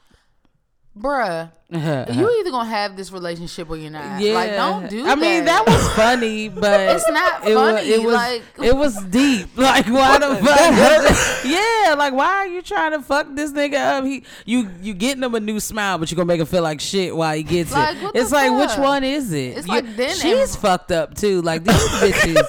Bruh, 0.98 1.52
you 1.70 2.40
either 2.40 2.50
gonna 2.50 2.68
have 2.68 2.96
this 2.96 3.12
relationship 3.12 3.70
or 3.70 3.76
you're 3.76 3.92
not. 3.92 4.20
yeah. 4.20 4.34
Like, 4.34 4.50
don't 4.50 4.90
do 4.90 5.06
I 5.06 5.14
mean, 5.14 5.44
that 5.44 5.64
was 5.64 5.88
funny, 5.92 6.48
but 6.48 6.80
It's 6.96 7.08
not 7.08 7.46
it 7.46 7.54
funny, 7.54 7.88
it 7.88 8.02
was, 8.02 8.12
like- 8.14 8.42
it 8.60 8.76
was 8.76 9.00
deep. 9.04 9.48
Like, 9.56 9.86
why 9.86 10.18
the 10.18 10.34
fuck? 10.34 11.44
yeah, 11.44 11.94
like 11.96 12.12
why 12.12 12.26
are 12.38 12.46
you 12.48 12.60
trying 12.60 12.90
to 12.90 13.00
fuck 13.02 13.28
this 13.36 13.52
nigga 13.52 13.98
up? 13.98 14.04
He, 14.04 14.24
you, 14.44 14.68
you 14.82 14.92
getting 14.94 15.22
him 15.22 15.32
a 15.36 15.40
new 15.40 15.60
smile, 15.60 15.96
but 15.96 16.10
you 16.10 16.16
are 16.16 16.18
gonna 16.18 16.26
make 16.26 16.40
him 16.40 16.46
feel 16.46 16.64
like 16.64 16.80
shit 16.80 17.14
while 17.14 17.36
he 17.36 17.44
gets 17.44 17.70
Like, 17.72 17.96
it. 17.96 18.10
It's 18.16 18.32
like, 18.32 18.50
which 18.52 18.76
one 18.76 19.04
is 19.04 19.32
it? 19.32 19.58
It's 19.58 19.68
You- 19.68 19.74
like 19.74 19.94
then 19.96 20.16
she's 20.16 20.54
and- 20.54 20.60
fucked 20.60 20.90
up 20.90 21.14
too. 21.14 21.40
Like 21.40 21.62
these 21.62 21.76
bitches. 21.76 22.44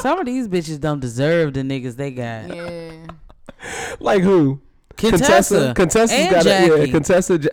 Some 0.00 0.20
of 0.20 0.26
these 0.26 0.46
bitches 0.46 0.78
don't 0.78 1.00
deserve 1.00 1.54
the 1.54 1.62
niggas 1.62 1.96
they 1.96 2.12
got. 2.12 2.54
Yeah. 2.54 2.77
Like 4.00 4.22
who? 4.22 4.60
Contessa, 4.96 5.74
Contessa's 5.76 6.10
and 6.18 6.30
got 6.34 6.44
a, 6.44 6.48
yeah. 6.48 6.66
Jackie. 6.68 6.90
Contessa. 6.90 7.38
Ja- 7.38 7.50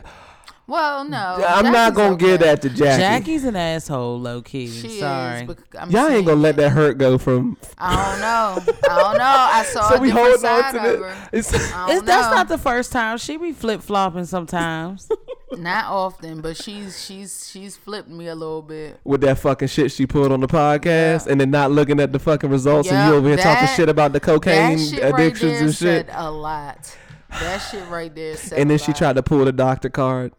Well, 0.67 1.03
no. 1.05 1.43
I'm 1.47 1.65
not 1.65 1.93
Jackie's 1.93 1.97
gonna 1.97 2.15
give 2.17 2.29
okay. 2.41 2.43
that 2.45 2.61
to 2.63 2.69
Jackie. 2.69 3.01
Jackie's 3.01 3.43
an 3.43 3.55
asshole, 3.55 4.19
low 4.19 4.41
key. 4.41 4.67
She 4.67 4.99
Sorry. 4.99 5.43
is. 5.43 5.55
I'm 5.79 5.91
Y'all 5.91 6.07
ain't 6.07 6.25
gonna 6.25 6.41
let 6.41 6.55
that 6.55 6.69
hurt 6.71 6.97
go 6.97 7.19
from. 7.19 7.55
I 7.77 7.95
don't 8.11 8.19
know. 8.21 8.73
I 8.89 8.99
don't 8.99 9.17
know. 9.19 9.23
I 9.23 9.63
saw 9.71 9.89
So 9.89 9.95
a 9.95 9.99
we 10.01 10.07
different 10.07 10.27
hold 10.27 10.39
side 10.39 10.65
on 10.65 10.73
to 10.85 10.93
of 10.95 10.99
her. 11.01 11.29
It's, 11.33 11.53
It's, 11.53 11.71
that's 11.71 12.35
not 12.35 12.47
the 12.47 12.57
first 12.57 12.91
time 12.91 13.19
she 13.19 13.37
be 13.37 13.51
flip 13.51 13.81
flopping 13.83 14.25
sometimes. 14.25 15.07
Not 15.51 15.85
often, 15.85 16.41
but 16.41 16.57
she's 16.57 17.03
she's 17.05 17.49
she's 17.49 17.77
flipped 17.77 18.09
me 18.09 18.27
a 18.27 18.35
little 18.35 18.61
bit. 18.63 18.99
with 19.03 19.21
that 19.21 19.37
fucking 19.37 19.67
shit 19.67 19.91
she 19.91 20.05
pulled 20.07 20.31
on 20.31 20.39
the 20.41 20.47
podcast, 20.47 21.25
Yeah. 21.27 21.31
and 21.31 21.39
then 21.41 21.51
not 21.51 21.71
looking 21.71 21.99
at 21.99 22.11
the 22.11 22.19
fucking 22.19 22.49
results, 22.49 22.89
and 22.91 23.07
you 23.09 23.15
over 23.15 23.27
here 23.27 23.37
talking 23.37 23.67
shit 23.75 23.87
about 23.87 24.11
the 24.13 24.19
cocaine 24.19 24.77
that 24.77 24.83
shit 24.83 25.03
addictions 25.03 25.43
right 25.43 25.49
there 25.51 25.61
and 25.65 25.69
shit. 25.75 26.07
said 26.07 26.09
a 26.13 26.31
lot. 26.31 26.97
That 27.29 27.57
shit 27.59 27.87
right 27.89 28.13
there 28.13 28.35
said. 28.37 28.59
And 28.59 28.69
then 28.69 28.75
a 28.75 28.79
she 28.79 28.87
lot. 28.91 28.97
tried 28.97 29.15
to 29.17 29.23
pull 29.23 29.45
the 29.45 29.51
doctor 29.51 29.89
card. 29.89 30.33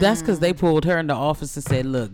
That's 0.00 0.20
because 0.20 0.40
they 0.40 0.52
pulled 0.52 0.84
her 0.86 0.96
in 0.98 1.06
the 1.08 1.14
office 1.14 1.54
and 1.56 1.64
said, 1.64 1.84
"Look, 1.86 2.12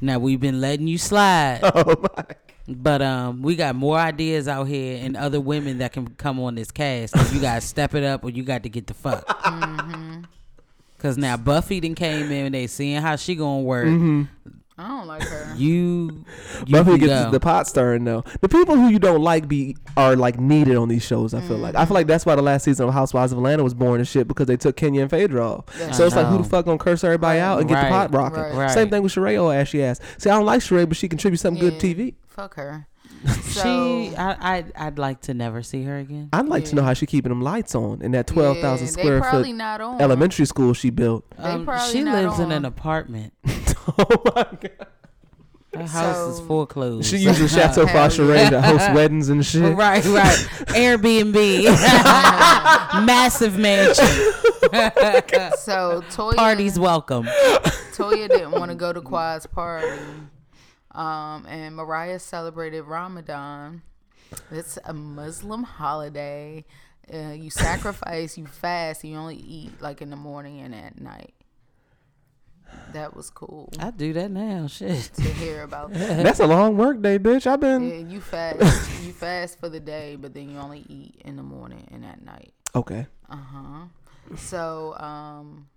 now 0.00 0.18
we've 0.18 0.40
been 0.40 0.60
letting 0.60 0.88
you 0.88 0.98
slide, 0.98 1.60
Oh 1.62 1.94
my! 2.16 2.24
but 2.68 3.02
um, 3.02 3.40
we 3.42 3.54
got 3.56 3.76
more 3.76 3.98
ideas 3.98 4.48
out 4.48 4.64
here 4.64 4.98
and 5.04 5.16
other 5.16 5.40
women 5.40 5.78
that 5.78 5.92
can 5.92 6.08
come 6.08 6.40
on 6.40 6.56
this 6.56 6.70
cast. 6.72 7.14
You 7.32 7.40
got 7.40 7.56
to 7.56 7.60
step 7.60 7.94
it 7.94 8.02
up, 8.04 8.24
or 8.24 8.30
you 8.30 8.42
got 8.42 8.64
to 8.64 8.68
get 8.68 8.88
the 8.88 8.94
fuck." 8.94 9.24
Cause 11.02 11.18
now 11.18 11.36
Buffy 11.36 11.80
then 11.80 11.96
came 11.96 12.30
in 12.30 12.46
and 12.46 12.54
they 12.54 12.68
seeing 12.68 13.02
how 13.02 13.16
she 13.16 13.34
gonna 13.34 13.62
work. 13.62 13.88
Mm-hmm. 13.88 14.22
I 14.78 14.88
don't 14.88 15.06
like 15.08 15.22
her. 15.22 15.54
You, 15.56 16.24
you 16.64 16.72
Buffy 16.72 16.92
can 16.92 17.00
gets 17.00 17.24
go. 17.24 17.30
the 17.32 17.40
pot 17.40 17.66
stirring 17.66 18.04
though. 18.04 18.24
The 18.40 18.48
people 18.48 18.76
who 18.76 18.88
you 18.88 19.00
don't 19.00 19.20
like 19.20 19.48
be 19.48 19.76
are 19.96 20.14
like 20.14 20.38
needed 20.38 20.76
on 20.76 20.88
these 20.88 21.04
shows. 21.04 21.34
I 21.34 21.40
feel 21.40 21.58
like 21.58 21.74
I 21.74 21.84
feel 21.86 21.94
like 21.94 22.06
mm. 22.06 22.10
that's 22.10 22.24
why 22.24 22.36
the 22.36 22.42
last 22.42 22.64
season 22.64 22.86
of 22.86 22.94
Housewives 22.94 23.32
of 23.32 23.38
Atlanta 23.38 23.64
was 23.64 23.74
born 23.74 24.00
and 24.00 24.06
shit 24.08 24.28
because 24.28 24.46
they 24.46 24.56
took 24.56 24.76
Kenya 24.76 25.02
and 25.02 25.10
Phaedra 25.10 25.44
off. 25.44 25.92
So 25.92 26.06
it's 26.06 26.14
like 26.14 26.26
who 26.26 26.38
the 26.38 26.44
fuck 26.44 26.66
gonna 26.66 26.78
curse 26.78 27.02
everybody 27.02 27.40
out 27.40 27.58
and 27.58 27.68
get 27.68 27.74
Right. 27.74 27.84
the 27.84 27.90
pot 27.90 28.14
rocking? 28.14 28.38
Right. 28.38 28.54
Right. 28.54 28.70
Same 28.70 28.88
thing 28.88 29.02
with 29.02 29.12
Sheree 29.12 29.38
old 29.38 29.52
ashy 29.52 29.82
ass. 29.82 29.98
See, 30.18 30.30
I 30.30 30.36
don't 30.36 30.46
like 30.46 30.60
Sheree, 30.60 30.88
but 30.88 30.96
she 30.96 31.08
contributes 31.08 31.42
something 31.42 31.60
good 31.60 31.74
Yeah. 31.74 31.94
TV. 31.94 32.14
Fuck 32.28 32.54
her. 32.54 32.86
So, 33.52 33.62
she, 33.62 34.16
I, 34.16 34.56
I, 34.58 34.64
I'd 34.86 34.98
like 34.98 35.20
to 35.22 35.34
never 35.34 35.62
see 35.62 35.82
her 35.84 35.98
again. 35.98 36.30
I'd 36.32 36.46
like 36.46 36.64
to 36.66 36.74
know 36.74 36.82
how 36.82 36.94
she 36.94 37.04
keeping 37.06 37.28
them 37.28 37.42
lights 37.42 37.74
on 37.74 38.00
in 38.00 38.12
that 38.12 38.26
twelve 38.26 38.58
thousand 38.58 38.86
yeah, 38.86 38.92
square 38.92 39.22
foot 39.22 39.48
not 39.52 39.80
on. 39.82 40.00
elementary 40.00 40.46
school 40.46 40.72
she 40.72 40.88
built. 40.90 41.24
They 41.36 41.42
Um, 41.44 41.64
probably 41.66 41.92
she 41.92 42.00
not 42.02 42.14
lives 42.24 42.38
in 42.38 42.50
an 42.50 42.64
apartment. 42.64 43.34
oh 43.98 44.22
my 44.34 44.46
god! 44.58 44.86
Her 45.74 45.86
house 45.86 46.16
is 46.32 46.36
So- 46.38 46.44
Oh 46.44 46.46
foreclosed. 46.46 47.08
She 47.10 47.18
uses 47.18 47.52
Chateau 47.54 47.84
Hell 47.86 48.08
Sheree 48.08 48.48
to 48.50 48.60
host 48.62 48.92
weddings 48.94 49.28
and 49.28 49.44
shit. 49.44 49.76
Right, 49.76 50.04
right. 50.06 50.36
Airbnb. 50.68 51.64
Massive 53.06 53.58
mansion. 53.58 54.06
So 55.58 56.02
Toya 56.10 56.34
Parties 56.36 56.78
welcome. 56.78 57.24
Toya 57.94 58.28
didn't 58.28 58.52
want 58.52 58.70
to 58.70 58.74
go 58.74 58.92
to 58.92 59.00
Quad's 59.00 59.46
party. 59.46 59.98
Um, 60.94 61.46
and 61.46 61.74
Mariah 61.76 62.18
celebrated 62.18 62.82
Ramadan. 62.82 63.82
It's 64.50 64.78
a 64.84 64.92
Muslim 64.92 65.62
holiday. 65.62 66.64
Uh, 67.12 67.32
you 67.32 67.50
sacrifice, 67.50 68.38
you 68.38 68.46
fast, 68.46 69.04
you 69.04 69.16
only 69.16 69.36
eat 69.36 69.80
like 69.82 70.00
in 70.02 70.10
the 70.10 70.16
morning 70.16 70.60
and 70.60 70.74
at 70.74 71.00
night. 71.00 71.34
That 72.94 73.14
was 73.14 73.28
cool 73.28 73.68
I 73.78 73.90
do 73.90 74.12
that 74.14 74.30
now. 74.30 74.66
Shit. 74.66 75.10
to 75.14 75.22
hear 75.22 75.62
about 75.62 75.92
that. 75.94 76.22
That's 76.22 76.40
a 76.40 76.46
long 76.46 76.76
work 76.78 77.02
day, 77.02 77.18
bitch. 77.18 77.46
I've 77.46 77.60
been 77.60 77.86
Yeah, 77.88 77.96
you 77.96 78.20
fast, 78.20 79.02
you 79.02 79.12
fast 79.12 79.60
for 79.60 79.68
the 79.68 79.80
day, 79.80 80.16
but 80.16 80.32
then 80.32 80.48
you 80.50 80.58
only 80.58 80.84
eat 80.88 81.20
in 81.24 81.36
the 81.36 81.42
morning 81.42 81.86
and 81.92 82.04
at 82.04 82.22
night. 82.24 82.52
okay. 82.74 83.06
Uh 83.28 83.36
huh. 83.36 83.84
So 84.36 84.94
um, 84.98 85.68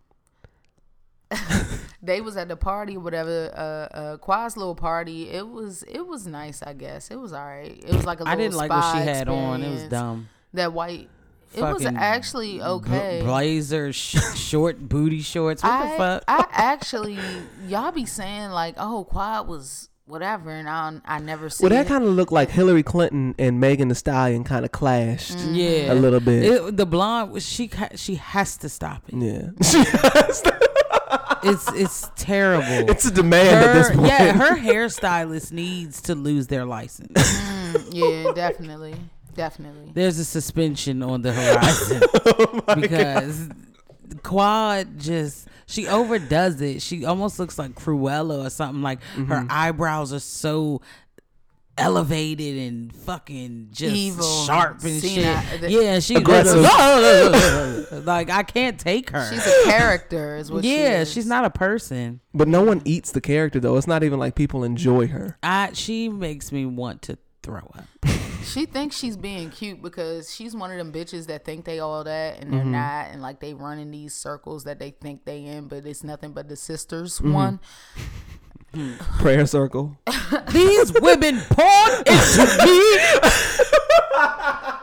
they 2.01 2.21
was 2.21 2.37
at 2.37 2.47
the 2.47 2.55
party, 2.55 2.97
whatever. 2.97 3.51
Uh, 3.55 3.95
uh, 3.95 4.17
Quad's 4.17 4.57
little 4.57 4.75
party. 4.75 5.29
It 5.29 5.47
was 5.47 5.83
it 5.83 6.05
was 6.05 6.27
nice, 6.27 6.61
I 6.63 6.73
guess. 6.73 7.11
It 7.11 7.17
was 7.17 7.33
alright. 7.33 7.83
It 7.85 7.93
was 7.93 8.05
like 8.05 8.19
a 8.19 8.23
I 8.23 8.31
little 8.31 8.43
didn't 8.45 8.55
like 8.57 8.69
what 8.69 8.93
she 8.93 9.03
had 9.03 9.27
on. 9.27 9.61
It 9.63 9.71
was 9.71 9.83
dumb. 9.83 10.29
That 10.53 10.73
white. 10.73 11.09
It 11.53 11.61
was 11.61 11.83
Fucking 11.83 11.97
actually 11.97 12.57
B- 12.57 12.63
okay. 12.63 13.21
blazer, 13.23 13.93
sh- 13.93 14.17
short 14.35 14.89
booty 14.89 15.21
shorts. 15.21 15.63
What 15.63 15.69
the 15.69 15.93
I, 15.93 15.97
fuck? 15.97 16.23
I 16.27 16.45
actually, 16.51 17.17
y'all 17.67 17.93
be 17.93 18.05
saying 18.05 18.49
like, 18.49 18.75
oh, 18.77 19.05
Quad 19.05 19.47
was 19.47 19.87
whatever, 20.05 20.51
and 20.51 20.67
I 20.67 20.99
I 21.05 21.19
never 21.19 21.49
see 21.49 21.63
Well, 21.63 21.69
that 21.69 21.87
kind 21.87 22.03
of 22.03 22.09
looked 22.11 22.31
like 22.31 22.49
Hillary 22.49 22.83
Clinton 22.83 23.35
and 23.39 23.59
Megan 23.59 23.87
Thee 23.87 23.95
Stallion 23.95 24.43
kind 24.43 24.65
of 24.65 24.71
clashed 24.71 25.37
yeah, 25.51 25.93
a 25.93 25.95
little 25.95 26.19
bit. 26.19 26.43
It, 26.43 26.77
the 26.77 26.85
blonde, 26.85 27.41
she 27.41 27.69
she 27.95 28.15
has 28.15 28.57
to 28.57 28.69
stop 28.69 29.03
it. 29.07 29.15
yeah, 29.15 29.51
It's 31.45 31.71
it's 31.73 32.09
terrible. 32.15 32.65
it's 32.91 33.05
a 33.05 33.11
demand 33.11 33.65
at 33.65 33.73
this 33.73 33.89
point. 33.95 34.07
yeah, 34.07 34.33
her 34.33 34.55
hairstylist 34.57 35.51
needs 35.51 36.01
to 36.03 36.15
lose 36.15 36.47
their 36.47 36.65
license. 36.65 37.11
yeah, 37.91 38.31
definitely, 38.33 38.95
definitely. 39.35 39.91
There's 39.93 40.17
a 40.19 40.25
suspension 40.25 41.03
on 41.03 41.21
the 41.21 41.33
horizon 41.33 42.01
Oh 42.25 42.75
because 42.79 43.49
Quad 44.23 44.99
just 44.99 45.47
she 45.67 45.87
overdoes 45.87 46.61
it. 46.61 46.81
She 46.81 47.05
almost 47.05 47.39
looks 47.39 47.57
like 47.57 47.73
Cruella 47.75 48.45
or 48.45 48.49
something. 48.49 48.81
Like 48.81 48.99
Mm-hmm. 49.15 49.25
her 49.25 49.45
eyebrows 49.49 50.13
are 50.13 50.19
so 50.19 50.81
elevated 51.77 52.57
and 52.57 52.95
fucking 52.95 53.69
just 53.71 53.95
Evil. 53.95 54.45
sharp 54.45 54.81
and 54.83 55.01
Senile. 55.01 55.41
shit. 55.41 55.69
Yeah, 55.71 55.99
she 55.99 56.15
Aggressive. 56.15 56.61
like 58.05 58.29
I 58.29 58.43
can't 58.43 58.79
take 58.79 59.09
her. 59.09 59.29
She's 59.31 59.45
a 59.45 59.63
character, 59.65 60.37
is 60.37 60.51
what. 60.51 60.63
she 60.63 60.77
yeah, 60.77 61.01
is. 61.01 61.11
she's 61.11 61.25
not 61.25 61.45
a 61.45 61.49
person. 61.49 62.21
but 62.33 62.47
no 62.47 62.63
one 62.63 62.81
eats 62.85 63.11
the 63.11 63.21
character 63.21 63.59
though. 63.59 63.75
It's 63.77 63.87
not 63.87 64.03
even 64.03 64.19
like 64.19 64.35
people 64.35 64.63
enjoy 64.63 65.07
her. 65.07 65.37
I 65.43 65.71
she 65.73 66.07
makes 66.09 66.51
me 66.51 66.65
want 66.65 67.01
to 67.03 67.17
throw 67.43 67.71
up. 67.75 67.85
She 68.45 68.67
thinks 68.67 68.95
she's 68.95 69.17
being 69.17 69.49
cute 69.49 69.81
because 69.81 70.31
she's 70.33 70.55
one 70.55 70.69
of 70.69 70.77
them 70.77 70.93
bitches 70.93 71.25
that 71.27 71.43
think 71.45 71.65
they 71.65 71.79
all 71.79 72.03
that 72.03 72.39
and 72.39 72.53
they're 72.53 72.61
Mm-hmm. 72.61 72.71
not, 72.73 73.07
and 73.07 73.19
like 73.19 73.39
they 73.39 73.55
run 73.55 73.79
in 73.79 73.89
these 73.89 74.13
circles 74.13 74.65
that 74.65 74.77
they 74.77 74.91
think 74.91 75.25
they 75.25 75.43
in, 75.45 75.67
but 75.67 75.83
it's 75.83 76.03
nothing 76.03 76.31
but 76.31 76.47
the 76.47 76.55
sisters 76.55 77.17
Mm-hmm. 77.17 77.33
one. 77.33 77.59
Prayer 79.19 79.45
circle. 79.45 79.97
These 80.51 80.91
women 81.01 81.39
poured 81.49 81.99
into 82.07 82.45
me. 82.65 82.97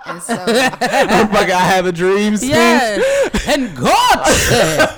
and 0.07 0.23
so 0.23 0.37
Motherfucker, 0.37 1.51
I 1.51 1.65
have 1.75 1.87
a 1.87 1.93
dream 1.93 2.37
speech. 2.37 2.51
Yes. 2.51 3.47
and 3.49 3.77
God 3.77 4.25
said, 4.27 4.79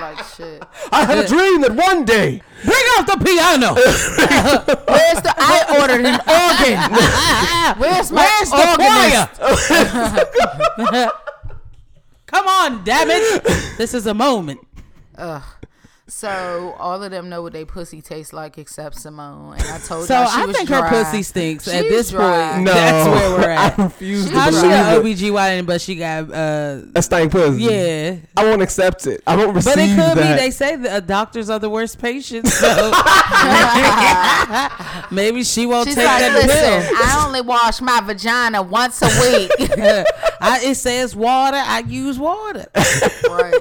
like 0.00 0.24
shit. 0.36 0.64
I 0.92 1.04
had 1.04 1.18
a 1.18 1.28
dream 1.28 1.60
that 1.62 1.72
one 1.74 2.04
day. 2.04 2.42
bring 2.64 2.84
out 2.96 3.06
the 3.06 3.16
piano. 3.24 3.74
Where's 3.74 5.20
the? 5.22 5.34
I 5.36 5.78
ordered 5.80 6.04
an 6.06 6.20
organ. 6.28 6.78
Where's 7.80 8.10
my 8.12 8.24
Where's 8.24 8.50
the 8.50 8.70
organist? 8.70 9.40
choir? 10.76 11.10
Come 12.26 12.46
on, 12.46 12.84
damn 12.84 13.10
it. 13.10 13.42
This 13.76 13.92
is 13.94 14.06
a 14.06 14.14
moment. 14.14 14.60
Ugh. 15.18 15.42
So 16.10 16.74
all 16.78 17.02
of 17.02 17.10
them 17.12 17.28
know 17.28 17.40
what 17.40 17.52
they 17.52 17.64
pussy 17.64 18.02
tastes 18.02 18.32
like 18.32 18.58
except 18.58 18.96
Simone. 18.98 19.52
And 19.54 19.62
I 19.62 19.78
told 19.78 20.06
So 20.08 20.14
y'all 20.14 20.28
she 20.28 20.40
I 20.40 20.44
was 20.46 20.56
think 20.56 20.68
dry. 20.68 20.88
her 20.88 21.04
pussy 21.04 21.22
stinks 21.22 21.68
at 21.68 21.82
this 21.84 22.10
dry. 22.10 22.50
point. 22.52 22.64
No, 22.64 22.72
That's 22.74 23.08
where 23.08 23.30
we're 23.38 23.50
at. 23.50 23.78
I 23.78 23.82
refuse 23.84 24.28
to 24.28 24.32
How 24.38 24.46
she 24.46 24.50
believe 24.56 24.70
got 24.70 24.96
it. 24.96 25.04
OBGYN, 25.04 25.66
but 25.66 25.80
she 25.80 25.94
got, 25.94 26.30
uh, 26.32 26.80
A 26.96 27.02
stank 27.02 27.30
pussy. 27.32 27.62
yeah. 27.62 28.16
I 28.36 28.44
won't 28.44 28.60
accept 28.60 29.06
it. 29.06 29.22
I 29.26 29.36
won't 29.36 29.54
receive 29.54 29.72
it. 29.72 29.76
But 29.76 29.84
it 29.84 29.88
could 29.94 30.18
that. 30.18 30.36
be 30.36 30.42
they 30.42 30.50
say 30.50 30.76
that 30.76 30.90
uh, 30.92 31.00
doctors 31.00 31.48
are 31.48 31.60
the 31.60 31.70
worst 31.70 32.00
patients, 32.00 32.52
so 32.54 32.68
maybe 35.14 35.44
she 35.44 35.66
won't 35.66 35.86
She's 35.88 35.94
take 35.94 36.06
like, 36.06 36.20
that 36.20 36.32
listen, 36.34 36.96
pill. 36.96 37.04
I 37.04 37.24
only 37.26 37.40
wash 37.40 37.80
my 37.80 38.00
vagina 38.00 38.62
once 38.62 39.00
a 39.02 39.06
week. 39.06 39.50
I, 40.42 40.60
it 40.64 40.74
says 40.74 41.14
water. 41.14 41.56
I 41.62 41.80
use 41.86 42.18
water. 42.18 42.66
right. 43.28 43.54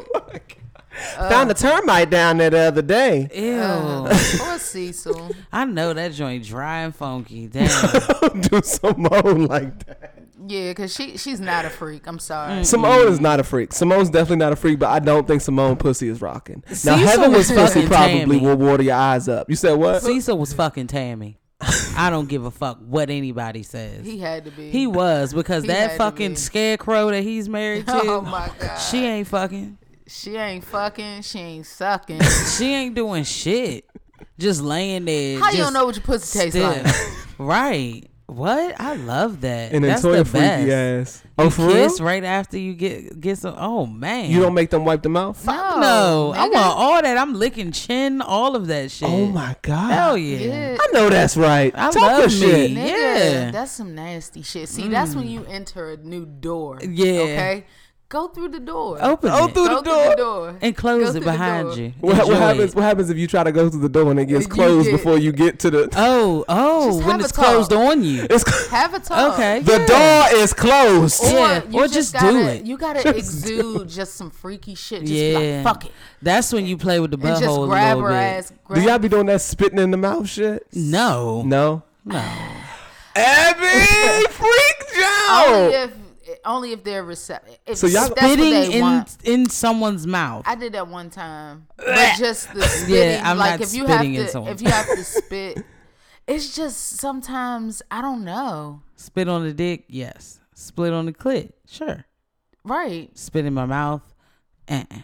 Found 1.29 1.51
a 1.51 1.53
termite 1.53 2.09
down 2.09 2.37
there 2.37 2.49
the 2.49 2.59
other 2.59 2.81
day. 2.81 3.29
Ew. 3.33 3.59
Oh, 3.61 4.35
poor 4.37 4.59
Cecil. 4.59 5.31
I 5.51 5.65
know 5.65 5.93
that 5.93 6.13
joint 6.13 6.45
dry 6.45 6.79
and 6.81 6.95
funky. 6.95 7.47
Damn. 7.51 8.41
Do 8.41 8.61
Simone 8.63 9.45
like 9.45 9.85
that. 9.85 10.15
Yeah, 10.47 10.71
because 10.71 10.93
she 10.93 11.17
she's 11.17 11.39
not 11.39 11.65
a 11.65 11.69
freak. 11.69 12.07
I'm 12.07 12.17
sorry. 12.17 12.63
Simone 12.63 13.07
is 13.09 13.19
not 13.19 13.39
a 13.39 13.43
freak. 13.43 13.71
Simone's 13.73 14.09
definitely 14.09 14.37
not 14.37 14.51
a 14.53 14.55
freak, 14.55 14.79
but 14.79 14.87
I 14.89 14.99
don't 14.99 15.27
think 15.27 15.41
Simone 15.41 15.75
pussy 15.75 16.07
is 16.07 16.21
rocking. 16.21 16.63
Now 16.85 16.95
Heaven 16.95 17.31
was 17.33 17.49
was 17.51 17.57
pussy 17.59 17.81
fucking 17.81 17.87
probably 17.87 18.19
Tammy. 18.19 18.39
will 18.39 18.55
water 18.57 18.81
your 18.83 18.95
eyes 18.95 19.27
up. 19.27 19.49
You 19.49 19.55
said 19.55 19.73
what? 19.73 20.01
Cecil 20.01 20.37
was 20.37 20.53
fucking 20.53 20.87
Tammy. 20.87 21.37
I 21.61 22.09
don't 22.09 22.29
give 22.29 22.45
a 22.45 22.51
fuck 22.51 22.79
what 22.79 23.09
anybody 23.09 23.63
says. 23.63 24.05
He 24.05 24.17
had 24.17 24.45
to 24.45 24.51
be. 24.51 24.71
He 24.71 24.87
was 24.87 25.33
because 25.33 25.63
He 25.63 25.67
that 25.67 25.97
fucking 25.97 26.31
be. 26.31 26.35
scarecrow 26.35 27.11
that 27.11 27.21
he's 27.21 27.49
married 27.49 27.83
oh 27.89 28.01
to. 28.01 28.09
Oh 28.09 28.21
my 28.21 28.49
god. 28.59 28.77
She 28.77 29.05
ain't 29.05 29.27
fucking. 29.27 29.77
She 30.09 30.35
ain't 30.35 30.63
fucking. 30.63 31.21
She 31.21 31.39
ain't 31.39 31.65
sucking. 31.65 32.19
She 32.57 32.73
ain't 32.73 32.95
doing 32.95 33.23
shit. 33.23 33.85
Just 34.37 34.61
laying 34.61 35.05
there. 35.05 35.39
How 35.39 35.51
you 35.51 35.57
don't 35.59 35.73
know 35.73 35.85
what 35.85 35.95
your 35.95 36.03
pussy 36.03 36.39
tastes 36.39 36.57
still. 36.57 36.69
like? 36.69 36.95
right. 37.37 38.05
What? 38.25 38.79
I 38.79 38.95
love 38.95 39.41
that. 39.41 39.71
And 39.73 39.83
then 39.83 39.89
That's 39.91 40.03
Toya 40.03 40.23
the 40.23 40.31
best. 40.31 40.69
ass. 40.69 41.23
You 41.23 41.45
Oh, 41.45 41.49
for 41.49 41.67
kiss 41.71 41.99
real? 41.99 42.07
right 42.07 42.23
after 42.23 42.57
you 42.59 42.73
get 42.73 43.19
get 43.19 43.37
some. 43.39 43.55
Oh 43.57 43.85
man. 43.85 44.29
You 44.29 44.39
don't 44.41 44.53
make 44.53 44.69
them 44.69 44.85
wipe 44.85 45.01
the 45.01 45.09
mouth? 45.09 45.43
No, 45.45 45.79
No, 45.79 46.33
I 46.35 46.47
nigga. 46.47 46.53
want 46.53 46.77
all 46.77 47.01
that. 47.01 47.17
I'm 47.17 47.33
licking 47.33 47.71
chin, 47.71 48.21
all 48.21 48.55
of 48.55 48.67
that 48.67 48.91
shit. 48.91 49.09
Oh 49.09 49.25
my 49.27 49.55
god. 49.63 49.91
Hell 49.91 50.17
yeah. 50.17 50.37
Yeah. 50.37 50.77
I 50.79 50.87
know 50.91 51.09
that's 51.09 51.37
right. 51.37 51.73
I 51.75 51.89
Talk 51.91 51.95
love 52.03 52.19
your 52.19 52.29
shit. 52.29 52.71
Nigga, 52.71 52.87
Yeah. 52.87 53.51
that's 53.51 53.71
some 53.71 53.95
nasty 53.95 54.41
shit. 54.43 54.69
See, 54.69 54.87
that's 54.89 55.15
when 55.15 55.25
mm. 55.25 55.31
you 55.31 55.45
enter 55.45 55.91
a 55.91 55.97
new 55.97 56.25
door. 56.25 56.79
Yeah. 56.81 57.21
Okay, 57.21 57.65
go 58.09 58.27
through 58.27 58.49
the 58.49 58.59
door. 58.59 58.97
Open 59.01 59.29
Go 59.29 59.45
it 59.45 59.53
through 59.53 59.67
go 59.67 59.75
the 59.81 59.83
through 59.83 60.09
the 60.09 60.15
door. 60.15 60.47
door 60.47 60.57
and 60.61 60.75
close 60.75 61.11
Go 61.11 61.17
it 61.17 61.23
behind 61.23 61.75
you. 61.77 61.93
What, 62.01 62.17
what 62.27 62.37
happens? 62.37 62.71
it. 62.71 62.75
What 62.75 62.81
happens 62.83 63.09
if 63.11 63.17
you 63.17 63.27
try 63.27 63.43
to 63.43 63.51
go 63.51 63.69
through 63.69 63.81
the 63.81 63.89
door 63.89 64.09
and 64.11 64.19
it 64.19 64.25
gets 64.25 64.45
You 64.45 64.49
closed 64.51 64.87
get- 64.89 64.97
before 64.97 65.17
you 65.19 65.31
get 65.31 65.59
to 65.59 65.69
the? 65.69 65.89
Oh, 65.95 66.43
oh, 66.49 66.87
Just 66.87 66.97
when 66.99 67.11
have 67.11 67.21
it's 67.21 67.31
talk. 67.31 67.45
closed 67.45 67.71
on 67.73 68.03
you. 68.03 68.25
It's 68.29 68.67
Have 68.69 68.93
a 68.95 68.99
talk. 68.99 69.33
Okay. 69.33 69.59
the 69.61 69.73
yeah. 69.73 69.85
door 70.27 70.41
is 70.41 70.53
closed. 70.53 71.23
Or, 71.23 71.27
Yeah, 71.29 71.63
you 71.69 71.79
or 71.79 71.83
just, 71.83 71.93
just 71.93 72.13
gotta, 72.13 72.31
do 72.31 72.37
it. 72.39 72.65
You 72.65 72.77
gotta 72.77 73.03
Just 73.03 73.17
exude 73.17 73.87
just 73.89 74.15
some 74.15 74.31
freaky 74.31 74.73
shit. 74.75 75.01
Just 75.01 75.11
be 75.13 75.31
Yeah. 75.31 75.37
like, 75.39 75.63
fuck 75.63 75.85
it. 75.85 75.91
That's 76.21 76.51
when 76.51 76.65
you 76.65 76.77
play 76.77 76.99
with 76.99 77.11
the 77.11 77.17
And 77.17 77.27
just 77.39 77.43
butthole 77.43 77.57
a 77.57 77.61
little 77.61 78.01
her 78.01 78.09
bit. 78.09 78.15
ass. 78.15 78.53
Grab 78.65 78.81
Do 78.81 78.87
y'all 78.87 78.99
be 78.99 79.07
doing 79.09 79.25
that 79.27 79.41
spitting 79.41 79.77
in 79.79 79.91
the 79.91 79.97
mouth 79.97 80.27
shit? 80.27 80.65
No, 80.73 81.43
No. 81.43 81.83
no. 82.05 82.17
Abby, 83.15 84.25
freak 84.29 84.85
oh, 84.97 85.45
only 85.65 85.75
if 85.75 85.91
only 86.45 86.71
if 86.73 86.83
they're 86.83 87.03
receptive. 87.03 87.57
If 87.65 87.77
So 87.77 87.87
y'all- 87.87 88.05
Spitting 88.15 88.37
they 88.51 88.73
in 88.75 88.81
want. 88.81 89.17
in 89.23 89.49
someone's 89.49 90.05
mouth. 90.07 90.43
I 90.47 90.55
did 90.55 90.73
that 90.73 90.87
one 90.87 91.09
time, 91.09 91.67
but 91.77 92.15
just 92.17 92.53
the 92.53 92.61
spitting. 92.63 92.95
Yeah, 92.95 93.21
I'm 93.25 93.37
like 93.37 93.59
not 93.59 93.67
if 93.67 93.73
you 93.73 93.85
have 93.85 93.95
spitting 93.99 94.15
in 94.15 94.25
to, 94.25 94.31
someone's 94.31 94.61
if 94.61 94.67
you 94.67 94.71
have 94.73 94.87
to 94.87 95.03
spit, 95.03 95.63
it's 96.27 96.55
just 96.55 96.97
sometimes 96.97 97.81
I 97.91 98.01
don't 98.01 98.23
know. 98.23 98.81
Spit 98.95 99.27
on 99.27 99.43
the 99.43 99.53
dick, 99.53 99.85
yes. 99.87 100.39
Split 100.53 100.93
on 100.93 101.05
the 101.05 101.13
clit, 101.13 101.51
sure. 101.67 102.05
Right, 102.63 103.09
Spit 103.17 103.45
in 103.45 103.53
my 103.53 103.65
mouth, 103.65 104.01
uh-uh. 104.67 104.99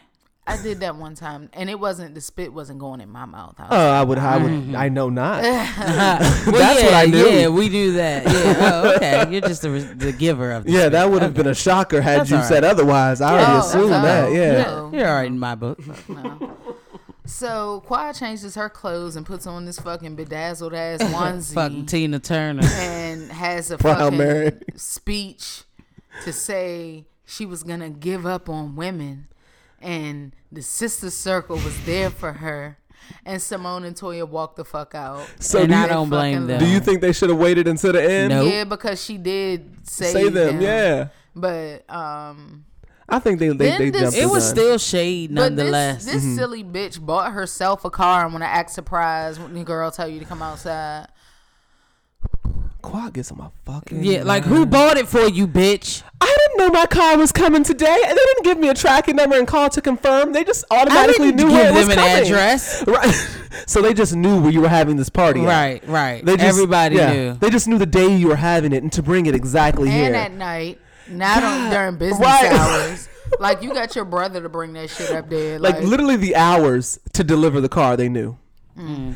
I 0.47 0.61
did 0.61 0.81
that 0.81 0.95
one 0.95 1.15
time, 1.15 1.49
and 1.53 1.69
it 1.71 1.79
wasn't 1.79 2.13
the 2.13 2.21
spit 2.21 2.53
wasn't 2.53 2.77
going 2.79 3.01
in 3.01 3.09
my 3.09 3.25
mouth. 3.25 3.55
I 3.57 3.63
was 3.63 3.69
Oh, 3.71 3.89
I 3.91 4.03
would. 4.03 4.17
I 4.19 4.37
would. 4.37 4.75
I 4.75 4.89
know 4.89 5.09
not. 5.09 5.43
Well, 6.45 6.51
That's 6.61 6.79
yeah, 6.79 6.85
what 6.85 6.93
I 6.93 7.05
knew. 7.05 7.27
Yeah, 7.27 7.47
we 7.47 7.67
do 7.69 7.93
that. 7.93 8.25
Yeah. 8.25 8.71
Oh, 8.83 8.95
okay. 8.95 9.27
You're 9.31 9.41
just 9.41 9.63
the, 9.63 9.69
the 9.69 10.11
giver 10.11 10.51
of 10.51 10.65
the 10.65 10.71
Yeah, 10.71 10.79
spit. 10.81 10.91
that 10.93 11.09
would 11.09 11.21
have 11.23 11.31
Okay. 11.31 11.41
been 11.43 11.51
a 11.51 11.55
shocker 11.55 11.99
had 12.01 12.19
That's 12.21 12.29
you 12.29 12.37
all 12.37 12.43
said 12.43 12.63
otherwise. 12.63 13.21
I 13.21 13.31
Oh, 13.31 13.37
already 13.43 13.59
assumed 13.67 13.93
okay. 13.93 14.01
that. 14.03 14.31
Yeah. 14.31 14.63
No. 14.63 14.91
You're 14.93 15.07
all 15.07 15.15
right 15.15 15.25
in 15.27 15.39
my 15.39 15.55
book. 15.55 15.79
No. 16.07 16.57
So 17.25 17.81
Quad 17.87 18.13
changes 18.13 18.53
her 18.53 18.69
clothes 18.69 19.15
and 19.15 19.25
puts 19.25 19.47
on 19.47 19.65
this 19.65 19.79
fucking 19.79 20.15
bedazzled 20.15 20.75
ass 20.75 20.99
onesie 21.01 21.55
Fucking 21.55 21.87
Tina 21.87 22.19
Turner. 22.19 22.61
and 22.63 23.31
has 23.31 23.71
a 23.71 23.79
Proud 23.79 23.97
fucking 23.97 24.17
Mary. 24.19 24.51
speech 24.75 25.63
to 26.23 26.31
say 26.31 27.05
she 27.25 27.45
was 27.47 27.63
gonna 27.63 27.89
give 27.89 28.27
up 28.27 28.47
on 28.47 28.75
women 28.75 29.27
and 29.85 30.35
the 30.51 30.61
sister 30.61 31.09
circle 31.09 31.55
was 31.57 31.85
there 31.85 32.09
for 32.09 32.33
her. 32.33 32.77
And 33.23 33.39
Simone 33.39 33.83
and 33.83 33.95
Toya 33.95 34.27
walked 34.27 34.55
the 34.55 34.65
fuck 34.65 34.95
out. 34.95 35.29
So 35.39 35.59
and 35.59 35.69
do 35.69 35.75
I 35.75 35.83
you, 35.83 35.87
don't 35.89 36.09
blame 36.09 36.47
them. 36.47 36.59
do 36.59 36.67
you 36.67 36.79
think 36.79 37.01
they 37.01 37.13
should 37.13 37.29
have 37.29 37.37
waited 37.37 37.67
until 37.67 37.93
the 37.93 38.01
end? 38.03 38.29
Nope. 38.29 38.51
Yeah, 38.51 38.63
because 38.63 39.03
she 39.03 39.17
did 39.19 39.87
say, 39.87 40.11
Say 40.11 40.29
them. 40.29 40.59
Yeah. 40.59 41.09
But 41.35 41.87
um 41.89 42.65
I 43.07 43.19
think 43.19 43.37
they 43.39 43.49
they, 43.49 43.53
Then 43.69 43.79
they 43.79 43.89
this- 43.91 44.01
jumped. 44.01 44.17
it 44.17 44.25
was 44.25 44.45
gun. 44.45 44.55
still 44.55 44.77
shade 44.79 45.29
but 45.35 45.53
nonetheless. 45.53 46.05
this, 46.05 46.15
this 46.23 46.35
silly 46.35 46.63
bitch 46.63 46.99
bought 46.99 47.31
herself 47.33 47.85
a 47.85 47.91
car 47.91 48.25
and 48.25 48.33
when 48.33 48.41
I 48.41 48.47
act 48.47 48.71
surprised 48.71 49.39
when 49.39 49.53
the 49.53 49.63
girl 49.63 49.91
tell 49.91 50.07
you 50.07 50.17
to 50.19 50.25
come 50.25 50.41
outside. 50.41 51.05
Quad 52.85 53.13
gets 53.13 53.31
on 53.31 53.37
my 53.39 53.47
fucking. 53.65 54.03
yeah, 54.03 54.23
like 54.23 54.43
who 54.43 54.65
bought 54.65 54.97
it 54.97 55.07
for 55.07 55.27
you, 55.27 55.47
bitch? 55.47 56.03
I 56.21 56.37
didn't 56.39 56.57
know 56.59 56.69
my 56.79 56.85
car 56.85 57.17
was 57.17 57.31
coming 57.31 57.63
today. 57.63 57.99
They 58.07 58.13
didn't 58.13 58.43
give 58.43 58.57
me 58.59 58.69
a 58.69 58.73
tracking 58.73 59.15
number 59.15 59.37
and 59.37 59.47
call 59.47 59.69
to 59.69 59.81
confirm. 59.81 60.33
They 60.33 60.43
just 60.43 60.65
I 60.71 60.81
automatically 60.81 61.31
didn't 61.31 61.35
knew 61.37 61.43
give 61.49 61.51
where 61.53 61.69
it 61.69 61.73
was 61.73 61.87
them 61.87 61.97
an 61.97 62.05
coming. 62.05 62.23
address. 62.23 62.83
Right. 62.87 63.63
so 63.67 63.81
they 63.81 63.93
just 63.93 64.15
knew 64.15 64.39
where 64.41 64.51
you 64.51 64.61
were 64.61 64.67
having 64.69 64.95
this 64.97 65.09
party. 65.09 65.41
at. 65.41 65.45
Right, 65.47 65.87
right. 65.87 66.23
They 66.25 66.35
just, 66.37 66.47
Everybody 66.47 66.95
yeah, 66.97 67.13
knew. 67.13 67.33
They 67.33 67.49
just 67.49 67.67
knew 67.67 67.77
the 67.77 67.85
day 67.85 68.15
you 68.15 68.27
were 68.27 68.35
having 68.35 68.71
it 68.73 68.83
and 68.83 68.91
to 68.93 69.01
bring 69.03 69.25
it 69.25 69.35
exactly 69.35 69.89
And 69.89 69.97
here. 69.97 70.05
And 70.07 70.15
at 70.15 70.31
night, 70.33 70.79
not 71.09 71.43
on, 71.43 71.71
during 71.71 71.97
business 71.97 72.19
Right. 72.21 72.51
hours. 72.51 73.09
Like 73.39 73.63
you 73.63 73.73
got 73.73 73.95
your 73.95 74.05
brother 74.05 74.39
to 74.39 74.49
bring 74.49 74.73
that 74.73 74.91
shit 74.91 75.09
up 75.09 75.29
there. 75.29 75.57
like, 75.57 75.75
Like, 75.75 75.83
literally 75.83 76.15
the 76.15 76.35
hours 76.35 76.99
to 77.13 77.23
deliver 77.23 77.59
the 77.59 77.67
car 77.67 77.97
they 77.97 78.07
knew. 78.07 78.37
Mm. 78.77 79.15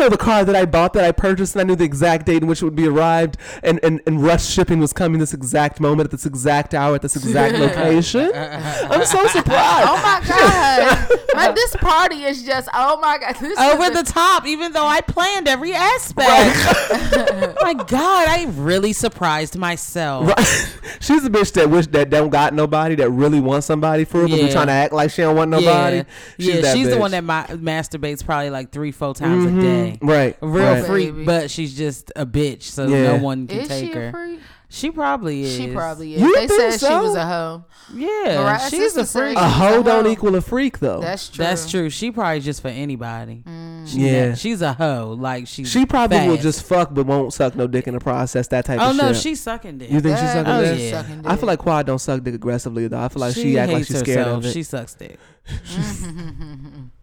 I 0.00 0.04
didn't 0.04 0.12
know 0.12 0.16
the 0.16 0.24
car 0.24 0.44
that 0.46 0.56
I 0.56 0.64
bought 0.64 0.94
that 0.94 1.04
I 1.04 1.12
purchased 1.12 1.54
and 1.54 1.60
I 1.60 1.64
knew 1.64 1.76
the 1.76 1.84
exact 1.84 2.24
date 2.24 2.40
in 2.40 2.48
which 2.48 2.62
it 2.62 2.64
would 2.64 2.74
be 2.74 2.88
arrived 2.88 3.36
and, 3.62 3.78
and, 3.82 4.00
and 4.06 4.22
rush 4.22 4.46
shipping 4.46 4.80
was 4.80 4.94
coming 4.94 5.20
this 5.20 5.34
exact 5.34 5.78
moment 5.78 6.06
at 6.06 6.10
this 6.10 6.24
exact 6.24 6.72
hour 6.72 6.94
at 6.94 7.02
this 7.02 7.16
exact 7.16 7.54
location. 7.58 8.32
I'm 8.34 9.04
so 9.04 9.26
surprised. 9.26 9.88
Oh 9.88 9.96
my 10.02 10.26
god! 10.26 11.20
like 11.34 11.54
this 11.54 11.76
party 11.76 12.24
is 12.24 12.42
just 12.42 12.70
oh 12.72 12.98
my 13.00 13.18
god. 13.18 13.36
This 13.40 13.58
Over 13.58 13.84
is 13.84 13.90
the 13.90 14.10
top, 14.10 14.46
even 14.46 14.72
though 14.72 14.86
I 14.86 15.02
planned 15.02 15.48
every 15.48 15.74
aspect. 15.74 16.28
My 17.62 17.74
God, 17.74 18.28
I 18.28 18.46
really 18.56 18.92
surprised 18.92 19.56
myself. 19.56 20.28
Right. 20.28 20.74
She's 21.00 21.24
a 21.24 21.30
bitch 21.30 21.52
that 21.52 21.68
wish 21.68 21.86
that 21.88 22.10
don't 22.10 22.30
got 22.30 22.54
nobody 22.54 22.94
that 22.96 23.10
really 23.10 23.40
wants 23.40 23.66
somebody 23.66 24.04
for 24.04 24.22
her, 24.22 24.28
but 24.28 24.36
be 24.36 24.50
trying 24.50 24.68
to 24.68 24.72
act 24.72 24.92
like 24.92 25.10
she 25.10 25.22
don't 25.22 25.36
want 25.36 25.50
nobody. 25.50 25.98
Yeah, 25.98 26.02
She's 26.38 26.46
yeah, 26.46 26.60
that 26.60 26.76
she's 26.76 26.88
the 26.88 26.98
one 26.98 27.10
that 27.12 27.24
ma- 27.24 27.46
masturbates 27.46 28.24
probably 28.24 28.50
like 28.50 28.70
three, 28.70 28.92
four 28.92 29.14
times 29.14 29.44
a 29.44 29.48
mm-hmm. 29.48 29.60
day. 29.60 29.89
Right, 30.00 30.36
A 30.40 30.46
real 30.46 30.64
right. 30.64 30.84
freak, 30.84 31.12
Baby. 31.12 31.24
but 31.24 31.50
she's 31.50 31.76
just 31.76 32.12
a 32.16 32.26
bitch, 32.26 32.62
so 32.62 32.86
Yeah. 32.86 33.16
no 33.16 33.22
one 33.22 33.46
can 33.46 33.60
is 33.60 33.68
take 33.68 33.92
she 33.92 33.98
her. 33.98 34.08
a 34.08 34.12
freak? 34.12 34.40
She 34.72 34.92
probably 34.92 35.42
is. 35.42 35.56
She 35.56 35.72
probably 35.72 36.14
is. 36.14 36.20
You 36.22 36.32
they 36.32 36.46
think 36.46 36.74
said 36.74 36.88
she 36.88 36.94
was 36.94 37.16
a 37.16 37.26
hoe. 37.26 37.64
Yeah, 37.92 38.06
Mariah's 38.40 38.70
she's 38.70 38.96
a 38.96 39.04
freak. 39.04 39.36
A 39.36 39.48
hoe 39.48 39.82
don't 39.82 40.04
hoe. 40.04 40.10
equal 40.12 40.36
a 40.36 40.40
freak 40.40 40.78
though. 40.78 41.00
That's 41.00 41.28
true. 41.28 41.44
That's 41.44 41.68
true. 41.68 41.90
She 41.90 42.12
probably 42.12 42.38
just 42.38 42.62
for 42.62 42.68
anybody. 42.68 43.42
Mm. 43.44 43.88
She 43.88 43.98
Yeah. 44.06 44.28
na- 44.28 44.34
she's 44.36 44.62
a 44.62 44.72
hoe. 44.72 45.16
Like 45.18 45.48
she's 45.48 45.68
she 45.68 45.86
probably 45.86 46.24
will 46.28 46.36
just 46.36 46.62
fuck 46.62 46.94
but 46.94 47.04
won't 47.04 47.32
suck 47.32 47.56
no 47.56 47.66
dick 47.66 47.88
in 47.88 47.94
the 47.94 48.00
process. 48.00 48.46
That 48.46 48.64
type 48.64 48.78
Oh 48.80 48.90
of 48.90 48.94
Oh 49.00 49.02
no, 49.08 49.12
shit. 49.12 49.22
she's 49.22 49.40
sucking 49.40 49.78
dick. 49.78 49.90
You 49.90 50.00
think 50.00 50.16
she's 50.18 50.28
sucking 50.30 50.52
Oh, 50.52 50.62
dick? 50.62 50.72
is 50.74 50.80
oh, 50.80 50.84
yeah. 50.84 51.02
sucking 51.02 51.26
I 51.26 51.34
feel 51.36 51.46
like 51.48 51.58
Quad 51.58 51.86
don't 51.86 51.98
suck 51.98 52.22
dick 52.22 52.34
aggressively 52.36 52.86
though. 52.86 53.00
I 53.00 53.08
feel 53.08 53.20
like 53.22 53.34
she, 53.34 53.42
she 53.42 53.58
act 53.58 53.72
like 53.72 53.78
hates 53.78 53.88
she's 53.88 53.98
scared 53.98 54.18
herself. 54.18 54.38
of 54.38 54.44
it. 54.46 54.52
She 54.52 54.62
sucks 54.62 54.94
dick. 54.94 55.18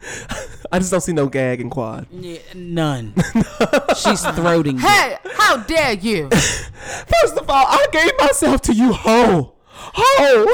I 0.72 0.78
just 0.78 0.90
don't 0.90 1.00
see 1.00 1.12
no 1.12 1.26
gag 1.28 1.60
in 1.60 1.70
quad. 1.70 2.06
Yeah, 2.10 2.38
none. 2.54 3.14
She's 3.96 4.22
throating. 4.22 4.76
it. 4.76 4.80
Hey, 4.80 5.16
how 5.34 5.56
dare 5.58 5.94
you? 5.94 6.28
First 6.30 7.36
of 7.36 7.48
all, 7.50 7.64
I 7.66 7.86
gave 7.90 8.12
myself 8.18 8.60
to 8.62 8.72
you 8.74 8.92
whole. 8.92 9.56
Whole. 9.70 10.46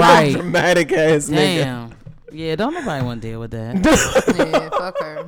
Right. 0.00 0.32
Dramatic 0.34 0.92
ass 0.92 1.28
nigga. 1.28 1.64
Damn. 1.64 1.94
Yeah, 2.32 2.56
don't 2.56 2.74
nobody 2.74 3.04
want 3.04 3.22
to 3.22 3.28
deal 3.28 3.40
with 3.40 3.50
that. 3.52 3.76
yeah, 4.36 4.68
fuck 4.70 4.98
her. 5.00 5.18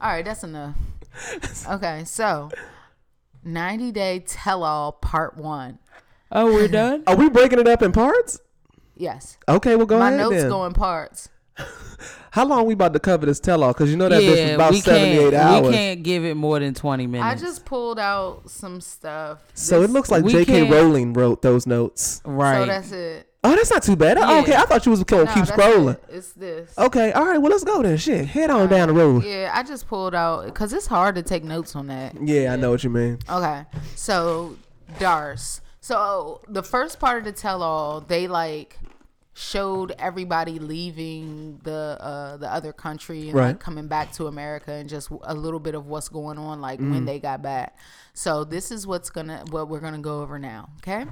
All 0.00 0.10
right, 0.10 0.24
that's 0.24 0.44
enough. 0.44 0.74
Okay, 1.70 2.04
so 2.04 2.50
90 3.44 3.92
Day 3.92 4.20
Tell 4.26 4.64
All 4.64 4.92
Part 4.92 5.36
1. 5.36 5.78
Oh, 6.32 6.46
we're 6.52 6.68
done. 6.68 7.04
Are 7.06 7.16
we 7.16 7.28
breaking 7.30 7.58
it 7.60 7.68
up 7.68 7.82
in 7.82 7.92
parts? 7.92 8.40
Yes. 8.96 9.36
Okay, 9.48 9.76
well 9.76 9.86
go 9.86 9.98
My 9.98 10.08
ahead 10.08 10.18
My 10.18 10.24
notes 10.24 10.36
then. 10.42 10.50
go 10.50 10.64
in 10.66 10.72
parts. 10.72 11.28
How 12.30 12.44
long 12.44 12.66
we 12.66 12.74
about 12.74 12.92
to 12.92 13.00
cover 13.00 13.24
this 13.24 13.40
tell 13.40 13.62
all? 13.64 13.72
Because 13.72 13.90
you 13.90 13.96
know 13.96 14.10
that 14.10 14.20
bitch 14.20 14.28
was 14.30 14.38
yeah, 14.38 14.46
about 14.48 14.74
seventy-eight 14.74 15.32
hours. 15.34 15.66
We 15.68 15.72
can't 15.72 16.02
give 16.02 16.24
it 16.24 16.34
more 16.36 16.58
than 16.58 16.74
twenty 16.74 17.06
minutes. 17.06 17.42
I 17.42 17.46
just 17.46 17.64
pulled 17.64 17.98
out 17.98 18.50
some 18.50 18.80
stuff. 18.82 19.40
So 19.54 19.80
it 19.82 19.88
looks 19.90 20.10
like 20.10 20.26
J.K. 20.26 20.44
can't- 20.44 20.70
Rowling 20.70 21.14
wrote 21.14 21.40
those 21.40 21.66
notes. 21.66 22.20
right. 22.26 22.60
So 22.60 22.66
that's 22.66 22.92
it. 22.92 23.32
Oh, 23.42 23.54
that's 23.54 23.70
not 23.70 23.82
too 23.84 23.94
bad. 23.96 24.18
Oh, 24.18 24.40
okay, 24.40 24.54
I 24.56 24.62
thought 24.62 24.84
you 24.84 24.90
was 24.90 25.04
gonna 25.04 25.24
No, 25.24 25.32
keep 25.32 25.44
scrolling. 25.44 25.94
it. 25.94 26.04
It's 26.10 26.32
this. 26.32 26.76
Okay, 26.76 27.12
all 27.12 27.24
right. 27.24 27.38
Well, 27.38 27.52
let's 27.52 27.62
go 27.64 27.80
then. 27.80 27.96
Shit, 27.96 28.26
head 28.26 28.50
on 28.50 28.68
down 28.68 28.88
the 28.88 28.94
road. 28.94 29.24
Yeah, 29.24 29.52
I 29.54 29.62
just 29.62 29.86
pulled 29.86 30.14
out 30.16 30.44
because 30.46 30.72
it's 30.72 30.86
hard 30.88 31.14
to 31.14 31.22
take 31.22 31.44
notes 31.44 31.74
on 31.76 31.86
that. 31.86 32.16
Yeah, 32.20 32.52
I 32.52 32.56
know 32.56 32.70
what 32.72 32.82
you 32.84 32.90
mean. 32.90 33.18
Okay, 33.30 33.64
so 33.94 34.56
Darce. 34.98 35.60
So 35.80 36.40
the 36.48 36.62
first 36.64 36.98
part 36.98 37.18
of 37.18 37.24
the 37.24 37.32
tell 37.32 37.62
all, 37.62 38.00
they 38.00 38.26
like 38.26 38.78
showed 39.38 39.92
everybody 39.98 40.58
leaving 40.58 41.60
the 41.62 41.98
uh 42.00 42.38
the 42.38 42.50
other 42.50 42.72
country 42.72 43.28
and 43.28 43.34
Right. 43.34 43.46
like 43.48 43.60
coming 43.60 43.86
back 43.86 44.12
to 44.12 44.28
America 44.28 44.72
and 44.72 44.88
just 44.88 45.10
a 45.24 45.34
little 45.34 45.60
bit 45.60 45.74
of 45.74 45.86
what's 45.86 46.08
going 46.08 46.38
on 46.38 46.62
like 46.62 46.78
when 46.80 47.04
they 47.04 47.18
got 47.18 47.42
back. 47.42 47.76
So 48.14 48.44
this 48.44 48.70
is 48.70 48.86
what's 48.86 49.10
gonna 49.10 49.44
what 49.50 49.68
we're 49.68 49.80
gonna 49.80 49.98
go 49.98 50.22
over 50.22 50.38
now. 50.38 50.70
Okay. 50.78 51.04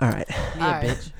All 0.00 0.08
right. 0.10 0.26
yeah, 0.28 0.66
All 0.66 0.72
right. 0.72 0.84
bitch. 0.84 1.12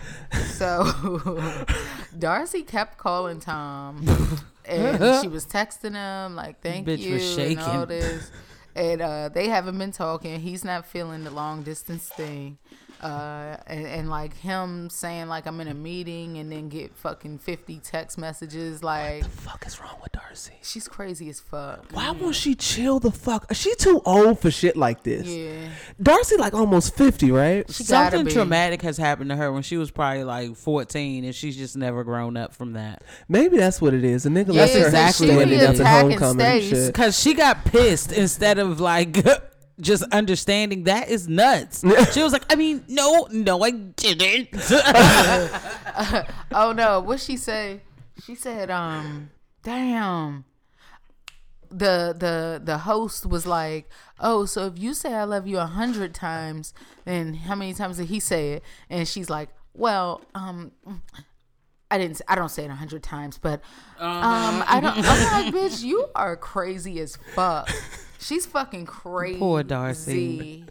So 0.44 0.85
Darcey 2.18 2.66
kept 2.66 2.98
calling 2.98 3.40
Tom, 3.40 4.04
and 4.64 5.20
she 5.22 5.28
was 5.28 5.46
texting 5.46 5.94
him 5.94 6.35
like, 6.37 6.61
"Thank 6.61 6.87
Bitch 6.87 6.98
you," 6.98 7.14
was 7.14 7.38
and 7.38 7.61
all 7.61 7.87
this. 7.87 8.30
And 8.76 9.00
uh, 9.02 9.28
they 9.30 9.48
haven't 9.48 9.78
been 9.78 9.90
talking. 9.92 10.40
He's 10.40 10.64
not 10.64 10.87
feeling 10.87 11.24
the 11.24 11.30
long 11.30 11.62
distance 11.62 12.09
thing. 12.09 12.59
Uh, 13.03 13.57
and, 13.67 13.87
and 13.87 14.11
like 14.11 14.37
him 14.37 14.91
saying 14.91 15.27
like 15.29 15.47
I'm 15.47 15.59
in 15.61 15.69
a 15.69 15.75
meeting 15.75 16.37
and 16.37 16.53
then 16.53 16.69
get 16.69 16.95
fucking 16.95 17.39
50 17.39 17.79
text 17.83 18.19
messages 18.19 18.83
like 18.85 19.23
what 19.23 19.31
the 19.31 19.37
fuck 19.39 19.67
is 19.67 19.81
wrong 19.81 19.97
with 20.03 20.13
Darcey? 20.13 20.51
she's 20.63 20.87
crazy 20.87 21.31
as 21.31 21.41
fuck. 21.41 21.87
Why 21.93 22.11
won't 22.11 22.35
she 22.35 22.55
chill 22.55 23.01
the 23.01 23.11
fuck? 23.11 23.47
She 23.55 23.75
too 23.77 24.03
old 24.05 24.41
for 24.41 24.51
shit 24.51 24.77
like 24.77 25.03
this. 25.03 25.27
Yeah. 25.27 25.71
Darcey 26.03 26.37
like 26.39 26.53
almost 26.53 26.95
fifty, 26.95 27.31
right? 27.33 27.65
She 27.73 27.85
gotta 27.85 28.17
Something 28.17 28.27
be. 28.27 28.33
traumatic 28.33 28.83
has 28.83 28.99
happened 28.99 29.31
to 29.31 29.37
her 29.37 29.51
when 29.51 29.63
she 29.63 29.79
was 29.79 29.91
probably 29.91 30.25
like 30.25 30.55
14 30.57 31.25
and 31.25 31.35
she's 31.35 31.57
just 31.57 31.77
never 31.79 32.05
grown 32.05 32.37
up 32.37 32.55
from 32.55 32.75
that. 32.75 33.03
Maybe 33.29 33.57
that's 33.57 33.81
what 33.81 33.95
it 33.95 34.05
is. 34.05 34.27
A 34.27 34.29
nigga 34.29 34.49
Yeah, 34.53 34.61
lets 34.61 34.75
her 34.75 34.85
exactly 34.87 35.29
she 35.29 35.37
what 35.37 35.49
be 35.49 35.55
it 35.55 35.59
standing 35.61 35.75
is. 35.75 35.81
at 35.81 36.01
homecoming 36.03 36.47
and 36.47 36.63
Stace. 36.65 36.85
shit. 36.87 36.95
Cause 36.95 37.19
she 37.19 37.33
got 37.33 37.65
pissed 37.65 38.13
instead 38.13 38.59
of 38.59 38.79
like 38.79 39.17
just 39.81 40.03
understanding 40.12 40.85
that 40.85 41.09
is 41.09 41.29
nuts. 41.29 41.85
she 42.12 42.23
was 42.23 42.33
like, 42.33 42.45
I 42.51 42.57
mean, 42.57 42.85
no, 42.88 43.29
no, 43.31 43.62
I 43.62 43.71
didn't. 43.71 44.49
Oh 46.53 46.73
no, 46.73 47.01
what 47.01 47.21
she 47.21 47.37
say? 47.37 47.81
She 48.25 48.35
said, 48.35 48.71
um, 48.71 49.31
damn. 49.62 50.45
The 51.71 52.14
the 52.19 52.61
the 52.62 52.79
host 52.79 53.25
was 53.27 53.47
like, 53.47 53.88
Oh, 54.19 54.45
so 54.45 54.66
if 54.66 54.79
you 54.79 54.93
say 54.93 55.14
I 55.14 55.23
love 55.25 55.47
you 55.47 55.59
a 55.59 55.66
hundred 55.66 56.14
times, 56.14 56.75
then 57.05 57.35
how 57.35 57.55
many 57.55 57.73
times 57.75 57.99
did 57.99 58.07
he 58.07 58.19
say 58.19 58.55
it? 58.55 58.64
And 58.88 59.07
she's 59.07 59.31
like, 59.31 59.51
Well, 59.75 60.21
um 60.35 60.73
I 61.93 61.99
didn't 61.99 62.21
I 62.27 62.35
don't 62.35 62.49
say 62.49 62.64
it 62.64 62.71
a 62.71 62.75
hundred 62.75 63.05
times, 63.05 63.38
but 63.38 63.61
um 64.01 64.64
I 64.66 64.81
don't 64.83 64.97
I'm 64.99 65.53
like, 65.53 65.55
bitch, 65.73 65.85
you 65.85 66.07
are 66.16 66.37
crazy 66.37 66.99
as 66.99 67.16
fuck. 67.37 67.71
She's 68.20 68.46
fucking 68.46 68.87
crazy. 68.87 69.38
Poor 69.38 69.62
Darcey. 69.64 70.64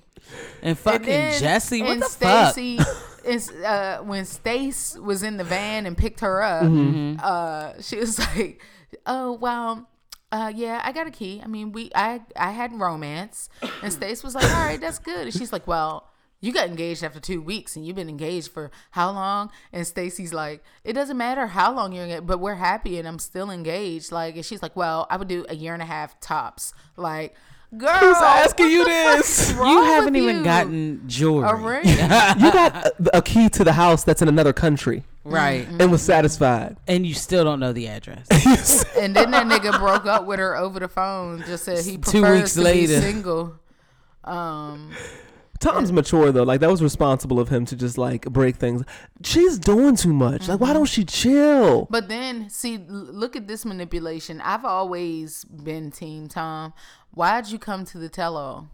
and 0.61 0.77
fucking 0.77 1.05
then- 1.07 1.39
Jesse, 1.39 1.81
what 1.81 1.91
and 1.91 2.01
the 2.01 2.05
fuck? 2.05 2.53
Stacey 2.53 2.79
is 3.25 3.49
uh, 3.51 3.99
when 4.03 4.25
Stace 4.25 4.95
was 4.97 5.23
in 5.23 5.37
the 5.37 5.43
van 5.43 5.85
and 5.85 5.97
picked 5.97 6.19
her 6.21 6.41
up. 6.41 6.63
Mm-hmm. 6.63 7.19
Uh, 7.21 7.73
she 7.81 7.97
was 7.97 8.19
like, 8.35 8.61
"Oh 9.05 9.33
well, 9.33 9.87
uh, 10.31 10.51
yeah, 10.55 10.81
I 10.83 10.91
got 10.91 11.07
a 11.07 11.11
key. 11.11 11.41
I 11.43 11.47
mean, 11.47 11.71
we 11.71 11.91
I 11.95 12.21
I 12.35 12.51
had 12.51 12.73
romance." 12.79 13.49
And 13.81 13.91
Stace 13.91 14.23
was 14.23 14.35
like, 14.35 14.45
"All 14.45 14.63
right, 14.65 14.79
that's 14.79 14.99
good." 14.99 15.21
And 15.21 15.33
she's 15.33 15.51
like, 15.51 15.67
"Well." 15.67 16.05
You 16.41 16.53
got 16.53 16.67
engaged 16.67 17.03
after 17.03 17.19
two 17.19 17.41
weeks, 17.41 17.75
and 17.75 17.85
you've 17.85 17.95
been 17.97 18.07
engaged 18.09 18.51
for 18.51 18.71
how 18.91 19.11
long? 19.11 19.51
And 19.73 19.85
Stacey's 19.85 20.33
like, 20.33 20.63
"It 20.85 20.93
doesn't 20.93 21.17
matter 21.17 21.47
how 21.47 21.73
long 21.75 21.91
you're 21.91 22.05
engaged, 22.05 22.27
but 22.27 22.39
we're 22.39 22.55
happy, 22.55 22.97
and 22.97 23.07
I'm 23.07 23.19
still 23.19 23.51
engaged." 23.51 24.11
Like, 24.11 24.35
and 24.35 24.45
she's 24.45 24.61
like, 24.61 24.75
"Well, 24.75 25.05
I 25.09 25.17
would 25.17 25.27
do 25.27 25.45
a 25.49 25.55
year 25.55 25.73
and 25.73 25.81
a 25.81 25.85
half 25.85 26.19
tops." 26.21 26.73
Like, 26.95 27.35
girl, 27.77 27.93
Who's 27.97 28.17
asking 28.17 28.67
you 28.71 28.85
this? 28.85 29.51
You 29.51 29.83
haven't 29.83 30.15
even 30.15 30.37
you? 30.37 30.43
gotten 30.45 31.03
jewelry. 31.09 31.49
a 31.49 31.55
ring. 31.67 31.85
You 31.87 32.51
got 32.53 32.73
a, 32.85 33.17
a 33.17 33.21
key 33.21 33.49
to 33.49 33.63
the 33.65 33.73
house 33.73 34.03
that's 34.05 34.21
in 34.21 34.27
another 34.29 34.53
country 34.53 35.03
Right. 35.25 35.67
and 35.79 35.91
was 35.91 36.01
satisfied. 36.01 36.77
And 36.87 37.05
you 37.05 37.13
still 37.15 37.43
don't 37.43 37.59
know 37.59 37.73
the 37.73 37.87
address. 37.89 38.27
And 38.97 39.15
then 39.15 39.31
that 39.31 39.45
nigga 39.45 39.77
broke 39.77 40.05
up 40.05 40.25
with 40.25 40.39
her 40.39 40.57
over 40.57 40.79
the 40.79 40.87
phone. 40.87 41.43
Just 41.45 41.65
said 41.65 41.83
he 41.85 41.97
Two 41.97 42.21
prefers 42.21 42.37
weeks 42.39 42.53
to 42.55 42.61
later. 42.61 42.95
be 42.99 43.01
single. 43.05 43.59
Um, 44.23 44.91
Tom's 45.59 45.91
mature 45.91 46.31
though. 46.31 46.43
Like 46.43 46.61
that 46.61 46.69
was 46.69 46.81
responsible 46.81 47.39
of 47.39 47.49
him 47.49 47.65
to 47.65 47.75
just 47.75 47.97
like 47.97 48.23
break 48.25 48.55
things. 48.55 48.83
She's 49.23 49.59
doing 49.59 49.95
too 49.95 50.13
much. 50.13 50.47
Like 50.47 50.59
why 50.59 50.67
mm-hmm. 50.67 50.77
don't 50.77 50.85
she 50.85 51.05
chill? 51.05 51.87
but 51.89 52.07
then 52.07 52.49
see, 52.49 52.77
look 52.87 53.35
at 53.35 53.47
this 53.47 53.65
manipulation. 53.65 54.41
I've 54.41 54.65
always 54.65 55.43
been 55.45 55.91
Team 55.91 56.27
Tom. 56.27 56.73
Why'd 57.11 57.47
you 57.47 57.59
come 57.59 57.85
to 57.85 57.97
the 57.97 58.09
tell-all? 58.09 58.69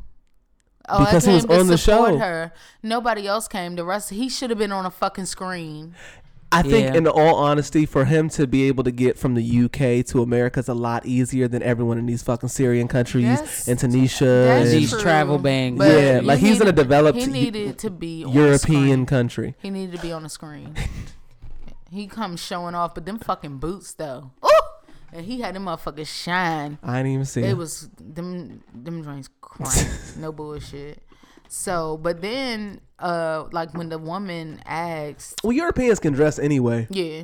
Oh, 0.87 0.99
I 0.99 1.05
Because 1.05 1.25
he 1.25 1.33
was 1.33 1.45
to 1.45 1.59
on 1.59 1.67
the 1.67 1.77
show. 1.77 2.17
Her. 2.17 2.51
Nobody 2.83 3.27
else 3.27 3.47
came. 3.47 3.75
The 3.75 3.83
rest, 3.83 4.11
he 4.11 4.29
should 4.29 4.49
have 4.51 4.59
been 4.59 4.71
on 4.71 4.85
a 4.85 4.91
fucking 4.91 5.25
screen. 5.25 5.95
I 6.51 6.61
think, 6.61 6.87
Yeah. 6.93 6.95
in 6.95 7.07
all 7.07 7.35
honesty, 7.35 7.85
for 7.85 8.05
him 8.05 8.29
to 8.29 8.47
be 8.47 8.63
able 8.63 8.83
to 8.85 8.91
get 8.91 9.17
from 9.17 9.33
the 9.33 9.43
UK 9.43 10.03
to 10.03 10.21
America 10.21 10.59
is 10.59 10.69
a 10.69 10.73
lot 10.73 11.05
easier 11.05 11.47
than 11.47 11.61
everyone 11.63 11.97
in 11.97 12.05
these 12.05 12.23
fucking 12.23 12.49
Syrian 12.49 12.87
countries 12.87 13.23
Yes, 13.25 13.67
and 13.67 13.77
Tunisia 13.77 14.51
and 14.51 14.69
These 14.69 14.91
true. 14.91 15.01
travel 15.01 15.37
bans. 15.37 15.77
But 15.79 15.87
Yeah, 15.91 16.21
like, 16.23 16.39
he's 16.39 16.61
in 16.61 16.67
a 16.67 16.71
developed 16.71 17.19
He 17.19 17.25
needed 17.25 17.77
to 17.79 17.89
be 17.89 18.23
European 18.27 19.05
country. 19.05 19.55
He 19.61 19.69
needed 19.69 19.95
to 19.97 20.01
be 20.01 20.11
on 20.13 20.23
the 20.23 20.29
screen. 20.29 20.75
he 21.91 22.07
comes 22.07 22.39
showing 22.41 22.75
off, 22.75 22.93
but 22.95 23.05
them 23.05 23.19
fucking 23.19 23.57
boots 23.57 23.93
though. 23.93 24.31
Ooh! 24.45 24.49
And 25.11 25.25
he 25.25 25.41
had 25.41 25.55
them 25.55 25.65
motherfuckers 25.65 26.07
shine. 26.07 26.77
I 26.83 26.97
didn't 26.97 27.11
even 27.13 27.25
see 27.25 27.41
It 27.41 27.51
it. 27.51 27.57
was 27.57 27.89
them 27.99 28.63
them 28.73 29.03
joints 29.03 29.29
crank. 29.41 29.87
no 30.17 30.31
bullshit. 30.31 31.01
So, 31.47 31.97
but 31.97 32.21
then, 32.21 32.81
uh, 32.99 33.45
like 33.51 33.73
when 33.73 33.89
the 33.89 33.99
woman 33.99 34.61
asked, 34.65 35.41
Well, 35.43 35.53
Europeans 35.53 35.99
can 35.99 36.13
dress 36.13 36.39
anyway. 36.39 36.87
yeah, 36.89 37.23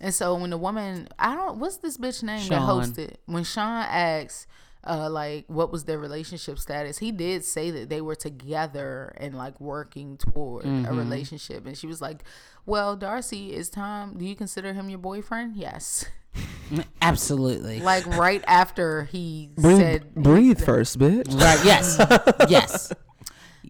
and 0.00 0.12
so 0.14 0.34
when 0.34 0.50
the 0.50 0.58
woman, 0.58 1.08
I 1.18 1.34
don't, 1.34 1.58
what's 1.58 1.78
this 1.78 1.96
bitch 1.96 2.22
name 2.22 2.48
that 2.48 2.60
hosted? 2.60 3.14
When 3.26 3.44
Shaun 3.44 3.86
asked, 3.88 4.46
uh, 4.86 5.08
like 5.08 5.44
what 5.48 5.72
was 5.72 5.84
their 5.84 5.98
relationship 5.98 6.58
status, 6.58 6.98
he 6.98 7.10
did 7.10 7.44
say 7.44 7.70
that 7.70 7.88
they 7.88 8.00
were 8.00 8.14
together 8.14 9.14
and 9.16 9.34
like 9.34 9.58
working 9.60 10.16
toward 10.18 10.66
a 10.66 10.92
relationship, 10.92 11.66
and 11.66 11.76
she 11.76 11.86
was 11.86 12.02
like, 12.02 12.22
"Well, 12.66 12.96
Darcey, 12.96 13.50
is 13.50 13.70
Tom? 13.70 14.18
Do 14.18 14.24
you 14.26 14.36
consider 14.36 14.74
him 14.74 14.90
your 14.90 14.98
boyfriend? 14.98 15.56
Yes." 15.56 16.04
Absolutely. 17.02 17.80
Like 17.80 18.06
right 18.06 18.42
after 18.46 19.04
he 19.04 19.50
Breathe, 19.56 19.78
said, 19.78 20.14
breathe 20.14 20.60
first, 20.60 20.98
bitch. 20.98 21.32
Right. 21.40 21.64
Yes. 21.64 21.98
yes. 22.48 22.92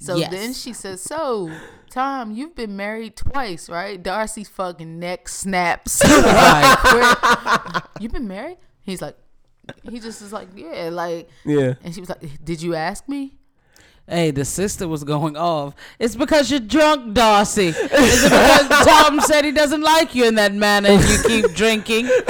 So 0.01 0.17
Yes. 0.17 0.31
then 0.31 0.53
she 0.53 0.73
says, 0.73 1.01
"So, 1.03 1.51
Tom, 1.91 2.33
you've 2.33 2.55
been 2.55 2.77
married 2.77 3.17
twice, 3.17 3.69
right?" 3.69 4.03
Darcey's 4.03 4.49
fucking 4.49 4.99
neck 4.99 5.29
snaps. 5.29 6.03
Right. 6.09 7.83
you've 8.01 8.13
been 8.13 8.29
married? 8.29 8.59
He's 8.83 9.01
like, 9.03 9.17
he 9.91 9.99
just 10.01 10.21
is 10.23 10.33
like, 10.33 10.49
yeah, 10.55 10.91
like, 10.93 11.29
Yeah. 11.45 11.75
and 11.83 11.95
she 11.95 12.01
was 12.01 12.09
like, 12.09 12.45
"Did 12.45 12.61
you 12.63 12.75
ask 12.75 13.09
me?" 13.09 13.37
Hey, 14.07 14.33
the 14.33 14.45
sister 14.45 14.87
was 14.87 15.03
going 15.03 15.35
off. 15.35 15.75
It's 15.99 16.15
because 16.15 16.51
you're 16.51 16.61
drunk, 16.61 17.17
Darcey. 17.17 17.69
Is 17.69 18.25
it 18.25 18.31
because 18.31 18.85
Tom 18.87 19.19
said 19.21 19.47
he 19.47 19.51
doesn't 19.53 19.81
like 19.81 20.15
you 20.15 20.27
in 20.27 20.35
that 20.35 20.53
manner 20.53 20.91
and 20.91 21.03
you 21.03 21.19
keep 21.27 21.55
drinking? 21.55 22.11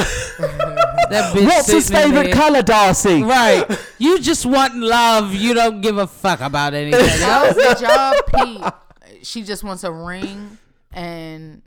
That 1.11 1.35
bitch 1.35 1.45
What's 1.45 1.71
his 1.71 1.91
favorite 1.91 2.25
there. 2.25 2.35
color, 2.35 2.63
Darcey? 2.63 3.27
Right. 3.27 3.79
You 3.99 4.21
just 4.21 4.47
want 4.47 4.77
love. 4.77 5.35
You 5.35 5.55
don't 5.55 5.81
give 5.81 5.99
a 5.99 6.07
fuck 6.07 6.41
about 6.41 6.75
anything 6.75 7.01
That 7.01 7.55
was 7.57 7.57
the 7.57 7.87
job, 7.87 8.73
Pete. 9.13 9.25
She 9.25 9.43
just 9.43 9.65
wants 9.65 9.85
a 9.85 9.93
ring 9.93 10.59
and 10.93 11.63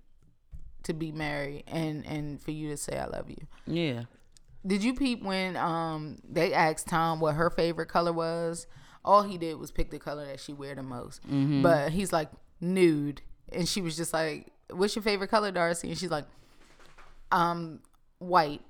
to 0.84 0.94
be 0.94 1.12
married, 1.12 1.64
and 1.68 2.06
and 2.06 2.42
for 2.42 2.52
you 2.52 2.70
to 2.70 2.78
say 2.78 2.98
I 2.98 3.06
love 3.06 3.30
you. 3.30 3.46
Yeah. 3.66 4.04
Did 4.66 4.84
you 4.84 4.94
peep 4.94 5.24
when 5.24 5.56
um 5.58 6.18
they 6.28 6.54
asked 6.54 6.88
Tom 6.88 7.20
what 7.20 7.36
her 7.36 7.50
favorite 7.50 7.88
color 7.90 8.14
was? 8.14 8.68
All 9.04 9.24
he 9.24 9.38
did 9.38 9.58
was 9.58 9.72
pick 9.72 9.90
the 9.92 10.00
color 10.00 10.26
that 10.26 10.40
she 10.40 10.54
wear 10.54 10.76
the 10.76 10.84
most. 10.84 11.24
Mm-hmm. 11.28 11.62
But 11.62 11.92
he's 11.92 12.12
like 12.12 12.30
nude, 12.60 13.22
and 13.52 13.68
she 13.68 13.82
was 13.82 13.96
just 13.96 14.14
like, 14.14 14.48
"What's 14.70 14.96
your 14.96 15.04
favorite 15.04 15.30
color, 15.30 15.52
Darcey?" 15.52 15.90
And 15.90 15.98
she's 15.98 16.12
like, 16.12 16.26
"Um, 17.32 17.80
white." 18.20 18.62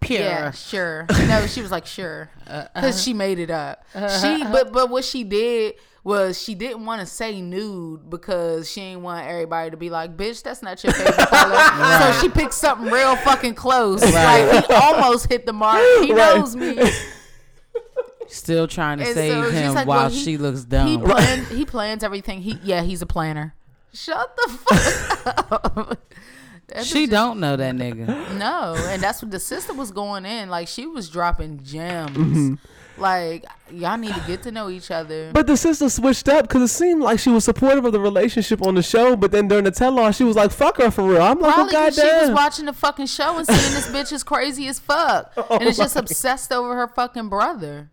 Pure. 0.00 0.20
Yeah, 0.20 0.50
sure. 0.52 1.06
No, 1.26 1.46
she 1.46 1.60
was 1.60 1.70
like, 1.70 1.84
sure, 1.86 2.30
Uh, 2.46 2.66
because 2.74 2.94
uh-huh. 2.94 3.02
she 3.02 3.12
made 3.14 3.38
it 3.38 3.50
up. 3.50 3.84
She, 4.20 4.44
but 4.44 4.72
but 4.72 4.88
what 4.90 5.04
she 5.04 5.24
did 5.24 5.74
was 6.04 6.40
she 6.40 6.54
didn't 6.54 6.86
want 6.86 7.00
to 7.00 7.06
say 7.06 7.40
nude 7.42 8.08
because 8.08 8.70
she 8.70 8.80
didn't 8.80 9.02
want 9.02 9.26
everybody 9.26 9.70
to 9.70 9.76
be 9.76 9.90
like, 9.90 10.16
bitch, 10.16 10.42
that's 10.42 10.62
not 10.62 10.82
your 10.82 10.92
favorite 10.94 11.16
color. 11.28 12.12
So 12.14 12.20
she 12.20 12.28
picked 12.30 12.54
something 12.54 12.90
real 12.90 13.16
fucking 13.16 13.54
close. 13.54 14.00
Like 14.02 14.64
he 14.66 14.72
almost 14.72 15.26
hit 15.28 15.44
the 15.46 15.52
mark. 15.52 15.82
He 16.00 16.12
Right. 16.12 16.36
knows 16.38 16.54
me. 16.56 16.78
Still 18.28 18.68
trying 18.68 18.98
to 18.98 19.04
And 19.04 19.14
save 19.14 19.32
so 19.44 19.50
him 19.50 19.74
like, 19.74 19.86
while 19.88 19.98
well, 20.02 20.10
he- 20.10 20.22
she 20.22 20.36
looks 20.38 20.60
He 20.60 20.66
dumb. 20.68 21.02
planned. 21.02 21.46
He 21.48 21.64
plans 21.64 22.02
everything. 22.04 22.42
He 22.42 22.58
yeah, 22.62 22.82
he's 22.82 23.02
a 23.02 23.06
planner. 23.06 23.54
Shut 23.92 24.36
the 24.36 24.52
fuck 24.52 25.52
up. 25.52 25.98
That's 26.68 26.86
she 26.86 27.00
just- 27.06 27.10
don't 27.12 27.40
know 27.40 27.56
that 27.56 27.74
nigga. 27.74 28.06
No, 28.38 28.74
and 28.78 29.02
that's 29.02 29.20
what 29.22 29.30
the 29.30 29.40
sister 29.40 29.72
was 29.74 29.90
going 29.90 30.24
in. 30.26 30.48
Like 30.48 30.68
she 30.68 30.86
was 30.86 31.08
dropping 31.08 31.62
gems. 31.64 32.16
Mm-hmm. 32.16 32.54
Like 33.00 33.44
y'all 33.70 33.96
need 33.96 34.12
to 34.14 34.20
get 34.26 34.42
to 34.42 34.50
know 34.50 34.68
each 34.68 34.90
other. 34.90 35.30
But 35.32 35.46
the 35.46 35.56
sister 35.56 35.88
switched 35.88 36.28
up 36.28 36.48
because 36.48 36.62
it 36.62 36.68
seemed 36.74 37.00
like 37.00 37.20
she 37.20 37.30
was 37.30 37.44
supportive 37.44 37.84
of 37.84 37.92
the 37.92 38.00
relationship 38.00 38.60
on 38.60 38.74
the 38.74 38.82
show, 38.82 39.14
but 39.16 39.30
then 39.30 39.46
during 39.48 39.64
the 39.64 39.70
tell-all, 39.70 40.10
she 40.10 40.24
was 40.24 40.34
like, 40.36 40.50
"Fuck 40.50 40.78
her 40.78 40.90
for 40.90 41.04
real." 41.08 41.22
I'm 41.22 41.38
like, 41.40 41.54
Probably 41.54 41.76
"Oh 41.76 41.78
'cause 41.84 41.94
she 41.94 42.00
was 42.02 42.10
goddamn." 42.12 42.34
watching 42.34 42.64
the 42.66 42.72
fucking 42.72 43.06
show 43.06 43.38
and 43.38 43.46
seeing 43.46 43.74
this 43.74 43.86
bitch 43.88 44.12
is 44.12 44.22
crazy 44.24 44.66
as 44.66 44.78
fuck, 44.80 45.32
and 45.50 45.62
is 45.62 45.76
just 45.76 45.94
obsessed 45.96 46.50
over 46.52 46.74
her 46.74 46.88
fucking 46.88 47.28
brother. 47.28 47.88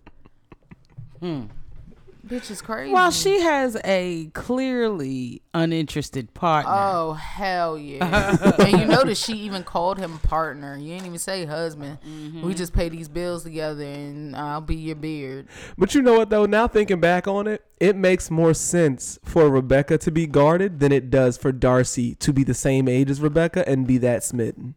Bitch 2.26 2.50
is 2.50 2.60
crazy. 2.60 2.92
Well, 2.92 3.12
she 3.12 3.42
has 3.42 3.78
a 3.86 4.32
clearly 4.34 5.44
uninterested 5.54 6.34
partner. 6.34 6.72
Oh 6.74 7.14
hell 7.14 7.78
yeah! 7.78 8.36
and 8.60 8.80
you 8.80 8.86
notice 8.88 9.24
she 9.24 9.34
even 9.34 9.64
called 9.64 10.00
him 10.00 10.18
partner. 10.20 10.76
You 10.76 10.94
didn't 10.94 11.06
even 11.06 11.20
say 11.20 11.46
husband. 11.46 12.00
Mm-hmm. 12.02 12.42
We 12.42 12.56
just 12.56 12.74
pay 12.74 12.90
these 12.90 13.08
bills 13.08 13.44
together, 13.44 13.84
and 13.84 14.36
I'll 14.36 14.62
be 14.62 14.76
your 14.76 14.96
beard. 14.96 15.48
But 15.78 15.94
you 15.94 16.02
know 16.02 16.14
what 16.14 16.32
though? 16.32 16.48
Now 16.48 16.68
thinking 16.68 17.00
back 17.00 17.28
on 17.28 17.46
it, 17.46 17.64
it 17.80 17.96
makes 17.96 18.32
more 18.32 18.56
sense 18.56 19.20
for 19.24 19.48
Rebecca 19.48 20.00
to 20.00 20.12
be 20.12 20.26
guarded 20.26 20.80
than 20.80 20.92
it 20.92 21.12
does 21.12 21.38
for 21.38 21.54
Darcey 21.54 22.18
to 22.20 22.34
be 22.34 22.44
the 22.44 22.56
same 22.56 22.88
age 22.88 23.12
as 23.12 23.22
Rebecca 23.22 23.68
and 23.70 23.86
be 23.86 24.00
that 24.00 24.24
smitten. 24.24 24.74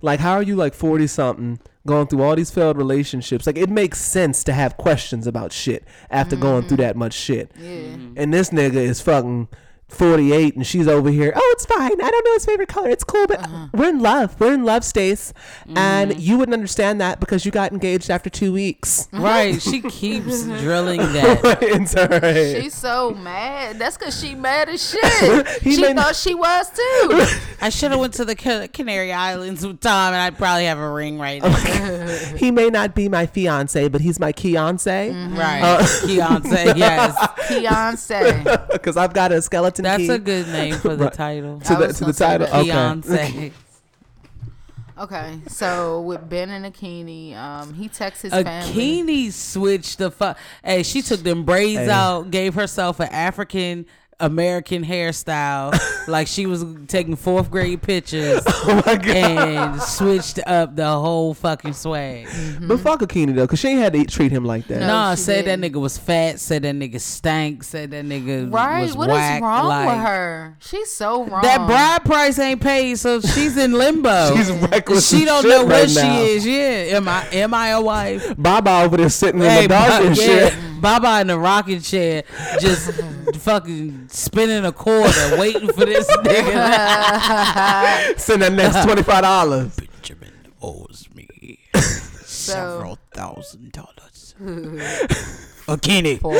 Like, 0.00 0.20
how 0.20 0.34
are 0.34 0.42
you 0.42 0.54
like 0.54 0.74
forty 0.74 1.08
something, 1.08 1.58
going 1.86 2.06
through 2.08 2.22
all 2.22 2.36
these 2.36 2.50
failed 2.50 2.76
relationships? 2.76 3.46
Like, 3.46 3.56
it 3.56 3.70
makes 3.70 4.00
sense 4.00 4.44
to 4.44 4.52
have 4.52 4.76
questions 4.76 5.26
about 5.26 5.52
shit 5.52 5.84
after 6.10 6.36
going 6.36 6.62
through 6.62 6.78
mm-hmm. 6.78 6.86
that 6.86 6.96
much 6.96 7.14
shit. 7.14 7.50
Yeah. 7.56 7.70
Mm-hmm. 7.70 8.14
And 8.16 8.34
this 8.34 8.50
nigga 8.50 8.74
is 8.74 9.00
fucking 9.00 9.48
48 9.88 10.56
and 10.56 10.66
she's 10.66 10.88
over 10.88 11.10
here. 11.10 11.32
Oh, 11.34 11.54
it's 11.54 11.64
fine. 11.64 11.92
I 11.92 12.10
don't 12.10 12.24
know 12.24 12.34
his 12.34 12.44
favorite 12.44 12.68
color. 12.68 12.90
It's 12.90 13.04
cool, 13.04 13.26
but 13.28 13.38
uh-huh. 13.38 13.68
we're 13.72 13.90
in 13.90 14.00
love. 14.00 14.38
We're 14.40 14.54
in 14.54 14.64
love, 14.64 14.82
Stace. 14.82 15.32
And 15.76 16.10
mm-hmm. 16.10 16.20
you 16.20 16.38
wouldn't 16.38 16.54
understand 16.54 17.00
that 17.00 17.20
because 17.20 17.44
you 17.44 17.52
got 17.52 17.70
engaged 17.70 18.10
after 18.10 18.30
two 18.30 18.52
weeks. 18.52 19.08
Right. 19.16 19.60
She 19.60 19.80
keeps 19.80 20.44
mm-hmm. 20.44 20.58
drilling 20.58 20.98
that. 21.12 21.62
Into 21.62 22.06
her 22.06 22.20
head. 22.20 22.62
She's 22.62 22.74
so 22.74 23.10
mad. 23.10 23.78
That's 23.78 23.96
because 23.96 24.20
she 24.20 24.34
mad 24.34 24.68
as 24.68 24.90
shit. 24.90 25.62
She 25.62 25.80
may- 25.80 25.94
thought 25.94 26.14
she 26.14 26.34
was 26.34 26.70
too. 26.70 27.38
I 27.60 27.70
should 27.70 27.90
have 27.90 27.98
went 27.98 28.14
to 28.14 28.24
the 28.24 28.36
Ca- 28.36 28.68
Canary 28.68 29.12
Islands 29.12 29.66
with 29.66 29.80
Tom, 29.80 30.12
and 30.12 30.22
I'd 30.22 30.36
probably 30.36 30.66
have 30.66 30.78
a 30.78 30.90
ring 30.90 31.18
right 31.18 31.40
oh 31.42 31.48
now. 31.48 32.36
he 32.36 32.50
may 32.50 32.68
not 32.68 32.94
be 32.94 33.08
my 33.08 33.26
fiance, 33.26 33.88
but 33.88 34.00
he's 34.00 34.20
my 34.20 34.32
fiance. 34.32 35.10
Mm-hmm. 35.10 35.36
Right. 35.36 35.62
Uh, 35.62 35.78
Beyonce, 35.78 36.76
yes. 36.76 37.48
fiance 37.48 38.44
Because 38.70 38.96
I've 38.96 39.14
got 39.14 39.32
a 39.32 39.42
skeleton 39.42 39.75
That's 39.82 39.98
key 39.98 40.08
a 40.10 40.18
good 40.18 40.48
name 40.48 40.74
for 40.76 40.96
the 40.96 41.04
Right. 41.04 41.12
title. 41.12 41.60
to 41.60 41.72
I 41.72 41.86
the 41.86 41.92
to 41.92 42.04
the 42.06 42.12
title. 42.12 42.46
that. 42.46 42.54
Okay. 42.56 42.70
Beyonce. 42.70 43.52
Okay, 44.98 45.40
so 45.48 46.00
with 46.00 46.26
Ben 46.26 46.48
and 46.48 46.64
Akinyi, 46.74 47.36
um, 47.36 47.74
he 47.74 47.86
texts 47.86 48.22
his 48.22 48.32
family. 48.32 48.72
Akinyi 48.72 49.30
switched 49.30 49.98
the 49.98 50.10
fuck. 50.10 50.38
Hey, 50.64 50.82
she 50.84 51.02
took 51.02 51.20
them 51.20 51.44
braids 51.44 51.80
Hey. 51.80 51.90
out, 51.90 52.30
gave 52.30 52.54
herself 52.54 52.98
an 53.00 53.08
African 53.10 53.84
American 54.18 54.82
hairstyle, 54.82 55.78
like 56.08 56.26
she 56.26 56.46
was 56.46 56.64
taking 56.88 57.16
fourth 57.16 57.50
grade 57.50 57.82
pictures, 57.82 58.42
Oh 58.46 58.82
my 58.86 58.96
god. 58.96 59.06
and 59.08 59.82
switched 59.82 60.38
up 60.46 60.74
the 60.74 60.88
whole 60.88 61.34
fucking 61.34 61.74
swag. 61.74 62.26
Mm-hmm. 62.26 62.68
But 62.68 62.80
fuck 62.80 63.00
Akinyi 63.00 63.34
though, 63.34 63.42
because 63.44 63.58
she 63.58 63.68
ain't 63.68 63.80
had 63.80 63.92
to 63.92 64.04
treat 64.06 64.32
him 64.32 64.44
like 64.46 64.66
that. 64.68 64.80
No. 64.80 64.86
Nah, 64.86 65.14
said 65.16 65.44
that 65.44 65.60
didn't. 65.60 65.74
nigga 65.74 65.80
was 65.80 65.98
fat, 65.98 66.40
said 66.40 66.62
that 66.62 66.74
nigga 66.74 66.98
stank, 66.98 67.62
said 67.62 67.90
that 67.90 68.06
nigga 68.06 68.50
Right? 68.50 68.82
was 68.84 68.96
What 68.96 69.10
is 69.10 69.14
whack. 69.16 69.42
wrong 69.42 69.68
like, 69.68 69.86
with 69.88 69.96
her? 70.06 70.56
She's 70.60 70.90
so 70.90 71.24
wrong. 71.24 71.42
That 71.42 71.66
bride 71.66 72.04
price 72.06 72.38
ain't 72.38 72.62
paid, 72.62 72.98
so 72.98 73.20
she's 73.20 73.56
in 73.58 73.72
limbo. 73.72 74.32
She's 74.36 74.50
reckless. 74.50 75.08
she 75.10 75.24
don't 75.26 75.42
shit 75.42 75.50
know 75.50 75.66
right 75.66 75.80
what 75.82 75.90
she 75.90 75.96
now. 76.00 76.20
is. 76.22 76.46
Yeah, 76.46 76.96
am 76.96 77.06
I 77.08 77.26
am 77.32 77.52
I 77.52 77.68
a 77.68 77.80
wife? 77.82 78.34
Baba 78.38 78.82
over 78.84 78.96
there 78.96 79.10
sitting 79.10 79.42
in 79.42 79.62
the 79.62 79.68
dark 79.68 80.04
and 80.04 80.16
yeah, 80.16 80.48
shit. 80.48 80.54
Baba 80.80 81.20
in 81.20 81.26
the 81.26 81.38
rocking 81.38 81.80
chair, 81.80 82.22
just 82.60 82.90
fucking 83.40 84.05
spinning 84.10 84.64
a 84.64 84.72
quarter, 84.72 85.36
waiting 85.38 85.72
for 85.72 85.84
this 85.84 86.06
nigga. 86.18 86.56
Send 88.18 88.42
that 88.42 88.52
next 88.52 88.84
twenty 88.84 89.02
five 89.02 89.22
dollars. 89.22 89.76
Benjamin 89.76 90.32
owes 90.62 91.08
me 91.14 91.58
several 91.74 92.98
thousand 93.14 93.72
dollars. 93.72 94.34
Akinyi, 95.68 96.20
poor 96.20 96.38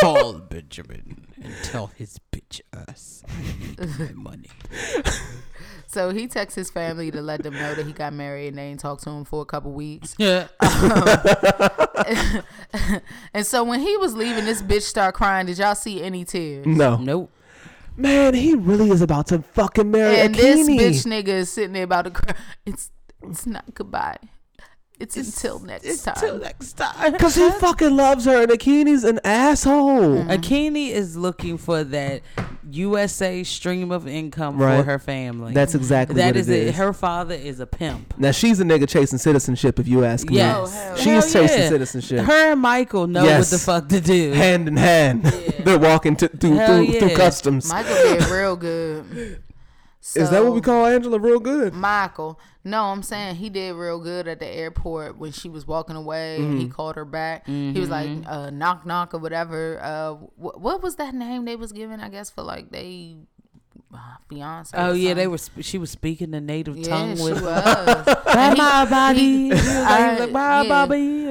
call 0.00 0.34
Benjamin 0.34 1.26
and 1.42 1.54
tell 1.62 1.88
his 1.88 2.18
bitch 2.32 2.60
ass 2.72 3.22
I 3.28 3.32
need 3.58 3.98
my 3.98 4.12
money. 4.30 4.50
So 5.94 6.10
he 6.10 6.26
texts 6.26 6.56
his 6.56 6.70
family 6.70 7.10
to 7.12 7.22
let 7.22 7.44
them 7.44 7.54
know 7.54 7.74
that 7.74 7.86
he 7.86 7.92
got 7.92 8.12
married 8.12 8.48
and 8.48 8.58
they 8.58 8.64
ain't 8.64 8.80
talked 8.80 9.04
to 9.04 9.10
him 9.10 9.24
for 9.24 9.40
a 9.42 9.44
couple 9.44 9.72
weeks. 9.72 10.14
Yeah. 10.18 10.48
And 13.32 13.46
so 13.46 13.62
when 13.64 13.80
he 13.80 13.96
was 13.96 14.14
leaving, 14.14 14.44
this 14.44 14.60
bitch 14.62 14.82
start 14.82 15.14
crying. 15.14 15.46
Did 15.46 15.58
y'all 15.58 15.74
see 15.76 16.02
any 16.02 16.24
tears? 16.24 16.66
No. 16.66 16.96
Nope. 16.96 17.30
Man, 17.96 18.34
he 18.34 18.54
really 18.56 18.90
is 18.90 19.00
about 19.02 19.28
to 19.28 19.40
fucking 19.42 19.90
marry 19.90 20.16
And 20.16 20.34
Akinyi. 20.34 20.76
this 20.76 21.04
bitch 21.06 21.12
nigga 21.12 21.28
is 21.28 21.50
sitting 21.52 21.72
there 21.72 21.84
about 21.84 22.02
to 22.06 22.10
cry. 22.10 22.34
It's 22.66 22.90
it's 23.22 23.46
not 23.46 23.72
goodbye. 23.74 24.18
It's, 25.00 25.16
until 25.16 25.58
next 25.58 26.02
time. 26.04 26.14
Until 26.16 26.38
next 26.38 26.72
time. 26.74 27.14
Cause 27.18 27.34
he 27.34 27.50
fucking 27.50 27.96
loves 27.96 28.24
her 28.26 28.42
and 28.42 28.50
Akinyi's 28.52 29.02
an 29.04 29.18
asshole. 29.24 29.98
Mm-hmm. 30.00 30.30
Mm-hmm. 30.30 30.30
Akinyi 30.30 30.90
is 30.90 31.16
looking 31.16 31.58
for 31.58 31.82
that 31.84 32.22
USA 32.70 33.42
stream 33.42 33.90
of 33.90 34.06
income 34.06 34.56
Right. 34.56 34.78
for 34.78 34.84
her 34.84 34.98
family. 35.00 35.52
That's 35.52 35.74
exactly 35.74 36.16
That 36.16 36.26
what 36.28 36.36
is 36.36 36.48
it 36.48 36.62
it. 36.62 36.68
is. 36.68 36.76
Her 36.76 36.92
father 36.92 37.34
is 37.34 37.58
a 37.60 37.66
pimp. 37.66 38.16
Now 38.18 38.30
she's 38.30 38.60
a 38.60 38.64
nigga 38.64 38.88
chasing 38.88 39.18
citizenship, 39.18 39.78
if 39.80 39.88
you 39.88 40.04
ask 40.04 40.28
me. 40.28 40.36
Yes. 40.36 40.56
Oh, 40.56 40.66
hell 40.70 40.96
She's 40.96 41.32
chasing 41.32 41.58
yeah. 41.58 41.68
citizenship. 41.68 42.24
Her 42.24 42.52
and 42.52 42.60
Michael 42.60 43.06
know 43.08 43.24
Yes. 43.24 43.50
what 43.52 43.58
the 43.58 43.64
fuck 43.64 43.88
to 43.88 44.00
do. 44.00 44.30
hand 44.32 44.68
in 44.68 44.76
hand. 44.76 45.24
They're 45.64 45.78
walking 45.78 46.14
to, 46.16 46.28
through 46.28 46.56
through, 46.64 46.82
yeah. 46.82 46.98
through 47.00 47.16
customs. 47.16 47.68
Michael 47.68 47.94
did 47.94 48.26
real 48.28 48.56
good. 48.56 49.40
is 50.16 50.30
that 50.30 50.44
what 50.44 50.52
we 50.52 50.60
call 50.60 50.84
Angela 50.86 51.18
real 51.18 51.40
good? 51.40 51.72
Michael. 51.72 52.38
No, 52.62 52.84
I'm 52.84 53.02
saying 53.02 53.36
he 53.36 53.48
did 53.48 53.74
real 53.74 53.98
good 54.00 54.28
at 54.28 54.38
the 54.38 54.46
airport 54.46 55.16
when 55.18 55.32
she 55.32 55.48
was 55.48 55.66
walking 55.66 55.96
away 55.96 56.38
Mm-hmm. 56.40 56.58
he 56.58 56.68
called 56.68 56.96
her 56.96 57.04
back. 57.06 57.46
He 57.46 57.78
was 57.78 57.88
like, 57.90 58.08
uh, 58.26 58.50
knock, 58.50 58.84
knock, 58.86 59.14
or 59.14 59.18
whatever. 59.18 59.78
Uh, 59.82 60.12
wh- 60.14 60.60
what 60.60 60.82
was 60.82 60.96
that 60.96 61.14
name 61.14 61.44
they 61.46 61.56
was 61.56 61.72
given, 61.72 62.00
I 62.00 62.08
guess, 62.10 62.28
for 62.30 62.42
like 62.42 62.70
they 62.70 63.16
fiance? 64.28 64.76
Oh 64.76 64.92
yeah, 64.92 65.14
they 65.14 65.26
were. 65.26 65.38
Sp- 65.38 65.62
she 65.62 65.78
was 65.78 65.90
speaking 65.90 66.30
the 66.30 66.40
native 66.40 66.76
Yeah, 66.76 66.88
tongue 66.88 67.16
she 67.16 67.22
with 67.24 67.42
was. 67.42 67.42
"Bye, 67.42 68.22
And 68.36 68.54
he- 68.54 68.58
my 68.62 68.84
body. 68.84 69.20
he- 69.50 69.50
She 69.50 69.54
was 69.56 70.20
like, 70.20 70.32
"Bye, 70.32 70.62
yeah. 70.62 70.68
Bobby." 70.68 71.24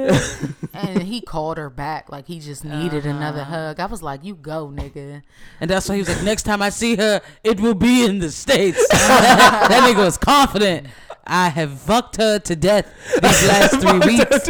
and 0.74 1.04
he 1.04 1.22
called 1.22 1.58
her 1.58 1.70
back 1.70 2.12
like 2.12 2.28
he 2.28 2.40
just 2.40 2.64
needed 2.66 3.06
Uh-huh. 3.06 3.16
another 3.18 3.44
hug. 3.44 3.80
I 3.80 3.86
was 3.86 4.02
like, 4.02 4.24
you 4.24 4.36
go, 4.36 4.68
nigga. 4.68 5.22
And 5.62 5.70
that's 5.70 5.88
why 5.90 5.96
he 5.96 6.02
was 6.02 6.10
like, 6.10 6.24
next 6.24 6.44
time 6.44 6.62
I 6.62 6.70
see 6.70 6.96
her, 6.96 7.22
it 7.44 7.60
will 7.60 7.76
be 7.76 8.06
in 8.06 8.20
the 8.20 8.32
States. 8.32 8.86
that 8.90 9.70
nigga 9.84 10.04
was 10.04 10.18
confident. 10.18 10.88
I 11.26 11.50
have 11.50 11.80
fucked 11.80 12.18
her 12.18 12.40
to 12.40 12.56
death 12.56 12.86
these 13.22 13.48
last 13.48 13.80
three 13.80 14.00
weeks. 14.00 14.48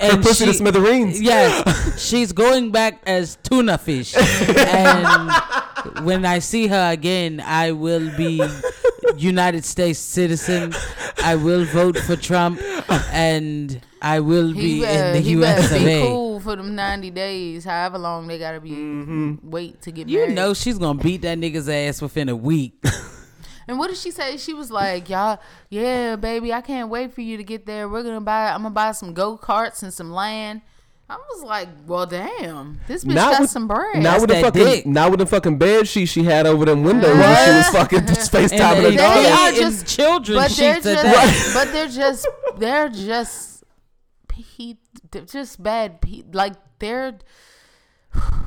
and 0.00 0.12
Her 0.16 0.22
pussy 0.22 0.46
to 0.46 0.54
smithereens. 0.54 1.20
Yes, 1.20 1.98
she's 2.08 2.32
going 2.32 2.70
back 2.72 3.00
as 3.06 3.36
tuna 3.42 3.78
fish. 3.78 4.14
And 4.56 6.04
when 6.04 6.26
I 6.26 6.40
see 6.40 6.66
her 6.66 6.90
again, 6.92 7.40
I 7.40 7.72
will 7.72 8.14
be 8.16 8.42
United 9.16 9.64
States 9.64 9.98
citizen. 9.98 10.74
I 11.22 11.36
will 11.36 11.64
vote 11.64 11.96
for 11.98 12.16
Trump, 12.16 12.60
and 13.12 13.80
I 14.02 14.20
will 14.20 14.52
He, 14.52 14.60
be 14.60 14.80
better, 14.82 15.06
in 15.08 15.12
the 15.14 15.20
he 15.20 15.30
U.S. 15.32 15.72
of 15.72 15.78
be 15.78 15.86
A. 15.88 16.02
cool 16.02 16.40
for 16.40 16.56
them 16.56 16.74
90 16.74 17.10
days, 17.10 17.64
however 17.64 17.98
long 17.98 18.26
they 18.26 18.38
gotta 18.38 18.60
be 18.60 18.70
mm-hmm. 18.70 19.34
wait 19.50 19.80
to 19.82 19.90
get 19.90 20.08
You 20.08 20.20
married. 20.20 20.34
know 20.34 20.52
she's 20.54 20.78
gonna 20.78 21.02
beat 21.02 21.22
that 21.22 21.38
nigga's 21.38 21.68
ass 21.68 22.00
within 22.02 22.28
a 22.28 22.36
week. 22.36 22.74
And 23.70 23.78
what 23.78 23.88
did 23.88 23.96
she 23.98 24.10
say? 24.10 24.36
She 24.36 24.52
was 24.52 24.70
like, 24.70 25.08
"Y'all, 25.08 25.38
yeah, 25.68 26.16
baby, 26.16 26.52
I 26.52 26.60
can't 26.60 26.88
wait 26.90 27.14
for 27.14 27.20
you 27.20 27.36
to 27.36 27.44
get 27.44 27.64
there. 27.66 27.88
We're 27.88 28.02
gonna 28.02 28.20
buy. 28.20 28.50
I'm 28.50 28.62
gonna 28.62 28.70
buy 28.74 28.90
some 28.92 29.14
go 29.14 29.38
karts 29.38 29.82
and 29.84 29.94
some 29.94 30.10
land." 30.10 30.60
I 31.08 31.16
was 31.32 31.42
like, 31.44 31.68
"Well, 31.86 32.04
damn, 32.06 32.80
this 32.88 33.04
bitch 33.04 33.14
got 33.14 33.48
some 33.48 33.66
bread." 33.68 34.02
Not 34.02 34.20
with 34.20 34.28
the 34.30 34.34
that 34.34 34.42
fucking, 34.44 34.64
dick. 34.64 34.86
not 34.86 35.10
with 35.10 35.20
the 35.20 35.26
fucking 35.26 35.58
bed 35.58 35.86
sheet 35.88 36.06
she 36.06 36.24
had 36.24 36.46
over 36.46 36.64
them 36.64 36.82
windows 36.84 37.16
when 37.16 37.44
she 37.46 37.50
was 37.52 37.68
fucking 37.68 37.98
FaceTiming 38.06 38.52
And 38.60 38.84
her 38.84 38.90
they- 38.90 38.96
dog. 38.96 39.14
they 39.22 39.30
are 39.30 39.52
just 39.52 39.86
children 39.86 40.38
but 40.38 40.50
they're 40.52 40.74
just, 40.80 40.84
that. 40.84 41.50
but 41.54 41.72
they're 41.72 41.88
just, 41.88 42.26
they're 42.58 42.88
just, 42.88 43.64
pe- 44.28 44.74
they're 45.10 45.22
just 45.22 45.62
bad. 45.62 46.00
Pe- 46.00 46.22
like 46.32 46.54
they're 46.78 47.18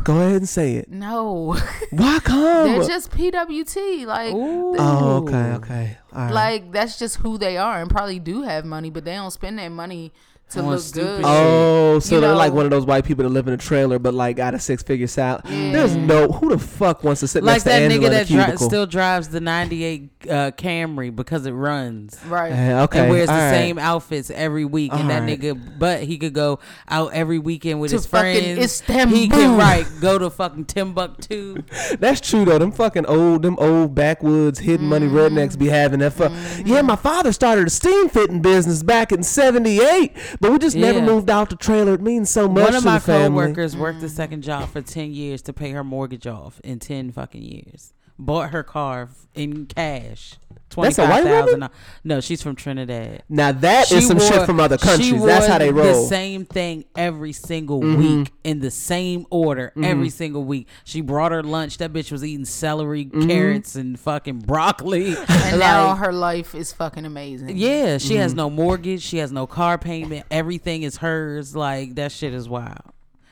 Go 0.04 0.18
ahead 0.20 0.36
and 0.36 0.50
say 0.50 0.76
it. 0.76 0.90
no, 0.90 1.58
Why 1.92 2.20
come? 2.20 2.68
they're 2.68 2.84
just 2.84 3.12
PWT. 3.12 4.06
Like, 4.06 4.34
oh, 4.36 5.24
okay, 5.24 5.54
okay. 5.54 5.98
All 6.12 6.24
right. 6.24 6.32
like 6.34 6.72
that's 6.72 7.00
just 7.00 7.18
who 7.18 7.38
they 7.38 7.58
are, 7.58 7.80
and 7.82 7.90
probably 7.90 8.20
do 8.20 8.42
have 8.44 8.66
money, 8.66 8.90
but 8.90 9.06
they 9.06 9.16
don't 9.16 9.32
spend 9.32 9.58
their 9.58 9.70
money 9.70 10.12
to 10.54 10.62
look 10.64 10.80
stupid 10.82 11.04
good. 11.18 11.26
Oh, 11.26 12.00
so 12.00 12.16
You 12.16 12.22
they're 12.22 12.32
know- 12.32 12.38
like 12.38 12.54
one 12.54 12.66
of 12.66 12.72
those 12.72 12.86
white 12.86 13.06
people 13.06 13.24
that 13.24 13.30
live 13.30 13.48
in 13.48 13.54
a 13.54 13.58
trailer 13.58 14.00
but 14.00 14.14
like 14.14 14.38
got 14.38 14.54
a 14.54 14.60
six 14.60 14.84
figure 14.84 15.08
salary. 15.08 15.42
There's 15.72 15.96
no 15.96 16.28
who 16.32 16.50
the 16.50 16.60
fuck 16.60 17.04
wants 17.04 17.20
to 17.22 17.28
sit 17.28 17.44
like 17.44 17.54
next 17.56 17.64
to 17.64 17.70
that 17.70 17.82
Angela 17.84 18.00
nigga 18.02 18.08
in 18.08 18.14
a 18.40 18.46
that 18.48 18.58
dri- 18.58 18.68
still 18.68 18.86
drives 18.86 19.30
the 19.30 19.40
98 19.42 20.10
uh, 20.24 20.52
Camry 20.52 21.16
because 21.16 21.46
it 21.46 21.52
runs. 21.52 22.18
right? 22.28 22.52
Eh, 22.52 22.82
okay, 22.84 23.00
and 23.02 23.10
wears 23.10 23.28
the 23.28 23.34
all 23.34 23.40
right. 23.40 23.52
same 23.52 23.78
outfits 23.78 24.30
every 24.30 24.66
week, 24.66 24.94
and 24.94 25.10
that 25.10 25.22
Alright. 25.22 25.40
nigga, 25.42 25.80
but 25.80 26.04
he 26.04 26.18
could 26.18 26.34
go 26.34 26.60
out 26.88 27.14
every 27.14 27.40
weekend 27.40 27.80
with 27.82 27.92
To 27.92 27.98
his 27.98 28.06
friends. 28.06 28.58
Istanbul. 28.58 29.18
He 29.18 29.28
can 29.28 29.58
right 29.58 29.86
go 30.02 30.18
to 30.18 30.30
fucking 30.30 30.66
Timbuktu. 30.66 31.64
That's 32.00 32.22
true 32.22 32.46
though. 32.46 32.58
Them 32.60 32.72
fucking 32.72 33.06
old, 33.06 33.42
them 33.44 33.58
old 33.60 33.94
backwoods 33.96 34.60
hidden 34.60 34.88
money 34.88 35.04
Mm-hmm. 35.04 35.18
rednecks 35.38 35.58
be 35.60 35.68
having 35.68 36.00
that 36.00 36.14
fuck. 36.14 36.32
Yeah, 36.66 36.82
my 36.82 36.96
father 36.96 37.34
started 37.34 37.68
a 37.68 37.70
steam 37.70 38.08
fitting 38.08 38.42
business 38.42 38.82
back 38.84 39.12
in 39.12 39.22
'78, 39.24 40.16
but 40.44 40.52
we 40.52 40.60
just 40.60 40.76
never 40.76 41.02
moved 41.02 41.30
out 41.30 41.50
the 41.50 41.56
trailer. 41.56 41.94
It 41.94 42.02
means 42.02 42.30
so 42.30 42.50
much 42.50 42.56
to 42.56 42.60
do. 42.60 42.64
One 42.64 42.72
to 42.74 42.78
of 42.80 42.84
my 42.84 43.00
the 43.00 43.06
family. 43.06 43.44
coworkers 43.44 43.78
worked 43.78 44.04
a 44.04 44.08
mm. 44.08 44.10
second 44.10 44.42
job 44.42 44.68
for 44.68 44.82
10 44.82 45.14
years 45.14 45.42
to 45.44 45.54
pay 45.54 45.72
her 45.72 45.86
mortgage 45.86 46.28
off 46.28 46.60
in 46.66 46.80
10 46.80 47.14
fucking 47.14 47.42
years. 47.42 47.94
Bought 48.20 48.50
her 48.50 48.62
car 48.62 49.08
in 49.34 49.68
cash. 49.68 50.36
That's 50.76 50.98
a 51.00 51.06
white 51.08 51.24
woman? 51.26 51.70
No, 52.04 52.20
she's 52.22 52.42
from 52.42 52.56
Trinidad. 52.56 53.24
Now 53.30 53.52
that 53.52 53.92
is 53.92 54.00
She 54.02 54.02
some 54.08 54.20
shit 54.20 54.46
from 54.46 54.60
other 54.60 54.78
she 54.78 54.86
countries. 54.88 55.24
That's 55.24 55.48
how 55.48 55.58
they 55.58 55.72
roll. 55.72 55.86
Mm-hmm. 55.86 56.02
The 56.02 56.08
same 56.08 56.46
thing 56.46 56.86
every 56.96 57.34
single 57.34 57.80
week 57.80 58.32
in 58.44 58.60
the 58.60 58.72
same 58.72 59.26
order 59.30 59.72
every 59.82 60.10
single 60.10 60.44
week. 60.44 60.68
She 60.84 61.02
brought 61.02 61.32
her 61.32 61.44
lunch. 61.44 61.78
That 61.78 61.94
bitch 61.94 62.12
was 62.12 62.24
eating 62.24 62.46
celery, 62.46 63.06
Mm-hmm. 63.06 63.28
carrots, 63.28 63.76
and 63.76 64.00
fucking 64.00 64.40
broccoli. 64.40 65.16
And 65.18 65.60
now 65.60 65.90
Like, 65.90 65.98
her 66.00 66.14
life 66.14 66.56
is 66.56 66.74
fucking 66.74 67.06
amazing. 67.06 67.58
yeah, 67.58 67.98
she 67.98 68.10
Mm-hmm. 68.14 68.18
has 68.18 68.34
no 68.34 68.50
mortgage. 68.50 69.02
She 69.02 69.18
has 69.18 69.32
no 69.32 69.46
car 69.48 69.78
payment. 69.78 70.26
Everything 70.32 70.84
is 70.84 70.98
hers. 70.98 71.56
Like 71.56 71.96
that 71.96 72.12
shit 72.12 72.34
is 72.34 72.48
wild. 72.50 72.80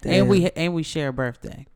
Damn. 0.02 0.14
And 0.14 0.30
we 0.30 0.50
and 0.52 0.74
we 0.74 0.84
share 0.84 1.10
a 1.10 1.14
birthday. 1.14 1.68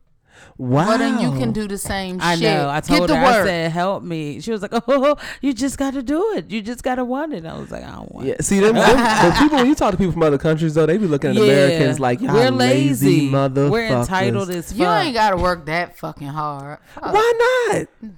Wow. 0.58 0.86
Well, 0.88 0.98
then 0.98 1.20
you 1.20 1.30
can 1.38 1.52
do 1.52 1.66
the 1.68 1.78
same 1.78 2.18
I 2.20 2.34
shit. 2.36 2.42
know. 2.44 2.68
I 2.70 2.80
told 2.80 3.08
Get 3.08 3.10
her. 3.10 3.16
to 3.16 3.22
work. 3.22 3.42
I 3.42 3.44
said, 3.44 3.72
"Help 3.72 4.02
me." 4.02 4.40
She 4.40 4.50
was 4.52 4.62
like, 4.62 4.72
"Oh, 4.88 5.16
you 5.40 5.52
just 5.52 5.78
got 5.78 5.94
to 5.94 6.02
do 6.02 6.32
it. 6.34 6.50
You 6.50 6.62
just 6.62 6.82
got 6.82 6.96
to 6.96 7.04
want 7.04 7.32
it." 7.34 7.44
I 7.46 7.58
was 7.58 7.70
like, 7.70 7.84
"I 7.84 7.92
don't 7.92 8.12
want." 8.12 8.26
Yeah, 8.26 8.34
it. 8.34 8.44
see 8.44 8.60
them, 8.60 8.74
them 8.74 8.96
the 9.30 9.36
people 9.38 9.58
when 9.58 9.66
you 9.66 9.74
talk 9.74 9.90
to 9.92 9.96
people 9.96 10.12
from 10.12 10.22
other 10.22 10.38
countries 10.38 10.74
though, 10.74 10.86
they 10.86 10.98
be 10.98 11.06
looking 11.06 11.30
at 11.30 11.36
Yeah. 11.36 11.42
Americans 11.44 12.00
like 12.00 12.20
y'all 12.20 12.34
we're 12.34 12.50
lazy, 12.50 13.06
lazy. 13.06 13.30
motherfuckers. 13.30 13.70
We're 13.70 13.86
entitled 13.98 14.50
as 14.50 14.72
fuck. 14.72 14.78
You 14.80 14.86
ain't 14.86 15.14
got 15.14 15.30
to 15.30 15.36
work 15.36 15.66
that 15.66 15.96
fucking 15.98 16.28
hard. 16.28 16.78
Fuck. 16.94 17.12
Why 17.14 17.66
not? 17.72 18.10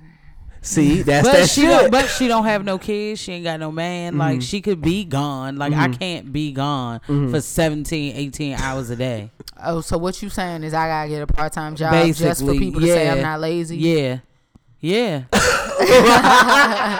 See, 0.61 1.03
that's 1.03 1.27
but 1.27 1.33
that 1.35 1.49
she 1.49 1.63
shit. 1.63 1.71
don't, 1.71 1.91
but 1.91 2.07
she 2.09 2.29
don't 2.29 2.45
have 2.45 2.65
no 2.65 2.79
kids. 2.79 3.21
She 3.21 3.33
ain't 3.33 3.45
got 3.45 3.61
no 3.61 3.71
man. 3.71 4.13
Mm-hmm. 4.13 4.21
Like 4.21 4.43
she 4.43 4.61
could 4.61 4.81
be 4.83 5.05
gone. 5.05 5.57
Like 5.57 5.73
I 5.73 5.89
can't 5.89 6.33
be 6.33 6.53
gone 6.53 7.01
for 7.31 7.41
17, 7.41 8.17
18 8.17 8.55
hours 8.55 8.91
a 8.91 8.97
day. 8.97 9.31
Oh, 9.63 9.81
so 9.81 9.99
what 9.99 10.21
you 10.23 10.29
saying 10.29 10.65
is 10.65 10.75
I 10.75 10.87
gotta 10.89 11.09
get 11.09 11.23
a 11.23 11.27
part 11.27 11.53
time 11.53 11.75
job 11.77 11.93
Basically, 11.93 12.29
just 12.29 12.45
for 12.45 12.55
people 12.55 12.81
to 12.81 12.87
say 12.87 13.09
I'm 13.09 13.17
yeah. 13.19 13.23
not 13.23 13.41
lazy? 13.41 13.77
Yeah, 13.77 14.19
yeah, 14.81 15.25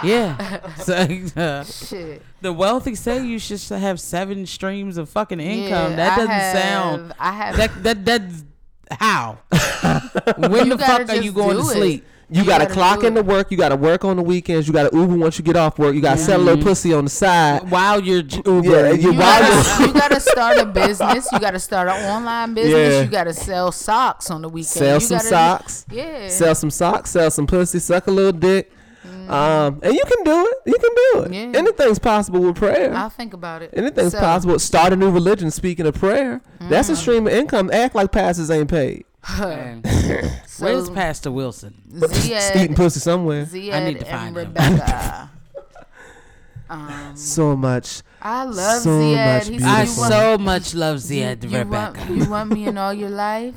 yeah. 0.05 0.61
So 0.79 0.95
uh, 1.37 1.65
Shit. 1.65 2.23
the 2.41 2.53
wealthy 2.53 2.95
say 2.95 3.25
you 3.25 3.39
should 3.39 3.61
have 3.79 4.01
seven 4.01 4.47
streams 4.47 4.97
of 4.97 5.09
fucking 5.09 5.41
income. 5.41 5.91
Yeah, 5.93 5.97
that 5.97 6.17
doesn't 6.17 6.31
have- 6.31 6.59
sound. 6.59 7.13
I 7.19 7.33
have. 7.33 7.57
That 7.57 7.83
that 7.85 8.05
that's 8.05 8.45
how. 8.91 9.39
when 10.39 10.67
You 10.67 10.77
the 10.77 10.85
fuck 10.85 11.09
are 11.11 11.17
you 11.17 11.33
going 11.33 11.57
to 11.57 11.65
sleep? 11.65 12.03
it. 12.05 12.09
Sleep? 12.29 12.37
You, 12.37 12.43
You 12.43 12.49
gotta, 12.49 12.65
gotta 12.65 12.75
clock 12.75 13.05
in 13.05 13.15
the 13.15 13.23
work. 13.23 13.51
You 13.51 13.57
gotta 13.57 13.77
work 13.77 14.05
on 14.05 14.17
the 14.17 14.23
weekends. 14.23 14.67
You 14.67 14.73
gotta 14.73 14.95
Uber 14.97 15.17
once 15.17 15.39
you 15.39 15.45
get 15.45 15.57
off 15.57 15.79
work. 15.79 15.95
You 15.95 16.01
gotta 16.01 16.21
sell 16.21 16.39
a 16.39 16.43
little 16.43 16.57
mm-hmm. 16.57 16.69
pussy 16.69 16.93
on 16.95 17.05
the 17.05 17.11
side. 17.11 17.71
While 17.71 18.01
you're 18.01 18.23
j- 18.23 18.43
Yeah, 18.47 18.91
you- 18.93 19.13
you 19.13 19.19
while 19.19 19.41
gotta, 19.41 19.83
you 19.87 19.93
gotta 19.93 20.21
start 20.21 20.59
a 20.59 20.67
business. 20.67 21.29
You 21.33 21.41
gotta 21.41 21.59
start 21.59 21.89
an 21.89 21.95
online 22.05 22.55
business. 22.55 22.95
Yeah. 22.95 23.03
You 23.03 23.09
gotta 23.09 23.35
sell 23.35 23.73
socks 23.73 24.31
on 24.31 24.43
the 24.43 24.49
weekend. 24.49 24.69
Sell 24.69 24.95
you 24.95 25.01
some 25.01 25.17
gotta 25.19 25.29
socks. 25.29 25.87
yeah. 25.91 26.29
Sell 26.29 26.55
some 26.55 26.71
socks. 26.71 27.11
Sell 27.11 27.31
some 27.31 27.47
pussy. 27.47 27.79
Suck 27.79 28.07
a 28.07 28.11
little 28.11 28.33
dick. 28.33 28.71
Mm-hmm. 29.07 29.31
Um, 29.31 29.81
and 29.83 29.95
you 29.95 30.03
can 30.05 30.25
do 30.25 30.47
it. 30.47 30.57
You 30.67 30.79
can 30.79 30.95
do 30.95 31.23
it. 31.23 31.33
Yeah. 31.33 31.59
Anything's 31.59 31.99
possible 31.99 32.41
with 32.41 32.57
prayer. 32.57 32.95
I'll 32.95 33.11
think 33.11 33.33
about 33.33 33.63
it. 33.63 33.71
Anything's 33.73 34.13
So, 34.13 34.21
possible. 34.21 34.59
Start 34.59 34.93
a 34.93 34.97
new 34.97 35.11
religion. 35.11 35.51
Speaking 35.51 35.87
of 35.87 35.95
prayer, 35.95 36.41
that's 36.61 36.89
a 36.89 36.93
mm-hmm. 36.93 37.01
stream 37.01 37.27
of 37.27 37.33
income. 37.33 37.71
Act 37.73 37.95
like 37.95 38.13
pastors 38.13 38.51
ain't 38.51 38.69
paid. 38.69 39.05
Man. 39.39 39.83
So, 40.49 40.65
Where's 40.65 40.91
Pastor 40.91 41.31
Wilson? 41.31 41.75
Eating 42.57 42.75
pussy 42.75 42.99
somewhere. 42.99 43.45
Ziad 43.45 43.73
I 43.75 43.85
need 43.85 44.01
to 44.01 44.09
and 44.09 44.35
find 44.35 44.37
him. 44.37 44.49
Rebecca. 44.49 45.31
um, 46.71 47.13
So 47.15 47.55
much. 47.57 48.03
I 48.21 48.43
love 48.45 48.83
So 48.83 48.91
Ziad. 48.91 49.51
much 49.51 49.63
I 49.63 49.85
said, 49.85 50.01
want, 50.01 50.13
so 50.13 50.39
much 50.39 50.75
love 50.75 50.97
you, 50.97 51.01
Ziad 51.23 51.45
you 51.49 51.59
Rebecca. 51.59 51.99
Want, 52.01 52.11
you 52.11 52.29
want 52.29 52.51
me 52.53 52.67
in 52.67 52.77
all 52.77 52.93
your 52.93 53.11
life? 53.11 53.55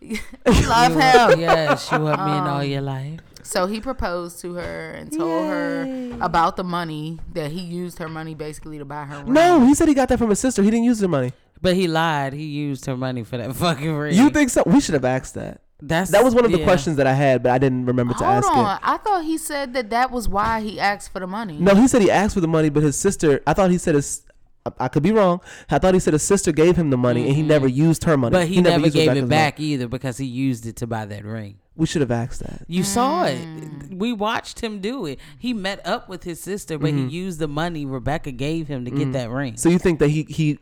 you 0.00 0.18
love 0.46 0.92
him. 0.92 1.40
Yes, 1.40 1.90
you 1.92 1.98
want 2.00 2.24
me 2.24 2.32
in 2.32 2.44
all 2.44 2.60
Um, 2.62 2.66
your 2.68 2.80
life. 2.80 3.20
So 3.42 3.66
he 3.66 3.80
proposed 3.80 4.40
to 4.40 4.54
her 4.54 4.90
and 4.92 5.10
told 5.12 5.48
her 5.48 6.12
about 6.20 6.56
the 6.56 6.64
money 6.64 7.18
that 7.34 7.50
he 7.50 7.60
used 7.60 7.98
her 7.98 8.08
money 8.08 8.34
basically 8.34 8.78
to 8.78 8.84
buy 8.86 9.04
her. 9.04 9.24
Ring. 9.24 9.32
No, 9.34 9.64
he 9.66 9.74
said 9.74 9.88
he 9.88 9.94
got 9.94 10.08
that 10.10 10.18
from 10.18 10.30
his 10.30 10.38
sister. 10.38 10.62
He 10.62 10.70
didn't 10.70 10.84
use 10.84 10.98
the 10.98 11.08
money. 11.08 11.32
But 11.60 11.74
he 11.76 11.88
lied. 11.88 12.32
He 12.32 12.44
used 12.44 12.86
her 12.86 12.96
money 12.96 13.24
for 13.24 13.36
that 13.38 13.54
fucking 13.56 13.92
ring. 13.94 14.14
You 14.16 14.30
think 14.30 14.50
so? 14.50 14.62
We 14.66 14.80
should 14.80 14.94
have 14.94 15.04
asked 15.04 15.34
that. 15.34 15.60
that's 15.80 16.10
That 16.10 16.24
was 16.24 16.34
one 16.34 16.44
of 16.44 16.52
the 16.52 16.58
yeah. 16.58 16.64
questions 16.64 16.96
that 16.96 17.06
I 17.06 17.14
had, 17.14 17.42
but 17.42 17.52
I 17.52 17.58
didn't 17.58 17.86
remember 17.86 18.14
to 18.14 18.24
Hold 18.24 18.30
ask 18.44 18.48
on. 18.50 18.76
it. 18.76 18.80
I 18.82 18.96
thought 18.98 19.24
he 19.24 19.38
said 19.38 19.74
that 19.74 19.90
that 19.90 20.10
was 20.10 20.28
why 20.28 20.60
he 20.60 20.78
asked 20.80 21.12
for 21.12 21.20
the 21.20 21.26
money. 21.26 21.58
No, 21.58 21.74
he 21.74 21.88
said 21.88 22.02
he 22.02 22.10
asked 22.10 22.34
for 22.34 22.40
the 22.40 22.48
money, 22.48 22.68
but 22.68 22.82
his 22.82 22.96
sister. 22.96 23.40
I 23.46 23.54
thought 23.54 23.70
he 23.70 23.78
said 23.78 23.94
his. 23.94 24.22
I- 24.66 24.72
I 24.80 24.88
could 24.88 25.02
be 25.02 25.12
wrong. 25.12 25.40
I 25.70 25.78
thought 25.78 25.94
he 25.94 26.00
said 26.00 26.12
his 26.12 26.22
sister 26.24 26.52
gave 26.52 26.76
him 26.76 26.90
the 26.90 26.96
money 26.98 27.26
and 27.26 27.34
he 27.34 27.42
never 27.42 27.66
used 27.66 28.04
her 28.04 28.16
money. 28.18 28.34
Mm-hmm. 28.36 28.42
But 28.42 28.48
he, 28.48 28.60
never, 28.60 28.84
used 28.84 28.94
gave 28.94 29.08
Rebecca's 29.08 29.18
it 29.18 29.22
money. 29.22 29.30
back 29.30 29.60
either 29.60 29.88
because 29.88 30.18
he 30.18 30.26
used 30.26 30.66
it 30.66 30.76
to 30.76 30.86
buy 30.86 31.06
that 31.06 31.24
ring. 31.24 31.58
We 31.74 31.86
should 31.86 32.02
have 32.02 32.10
asked 32.10 32.40
that. 32.40 32.64
You 32.66 32.82
saw 32.82 33.24
it. 33.24 33.38
Mm. 33.38 33.98
We 33.98 34.12
watched 34.12 34.60
him 34.60 34.80
do 34.80 35.06
it. 35.06 35.20
He 35.38 35.54
met 35.54 35.80
up 35.86 36.08
with 36.08 36.24
his 36.24 36.40
sister, 36.40 36.76
but 36.76 36.90
Mm-hmm. 36.90 37.08
he 37.08 37.16
used 37.16 37.38
the 37.38 37.48
money 37.48 37.86
Rebecca 37.86 38.30
gave 38.32 38.66
him 38.68 38.84
to 38.84 38.90
get 38.90 39.12
that 39.12 39.30
ring. 39.30 39.56
So 39.56 39.68
you 39.70 39.78
think 39.78 40.00
that 40.00 40.08
he 40.08 40.24
he 40.28 40.58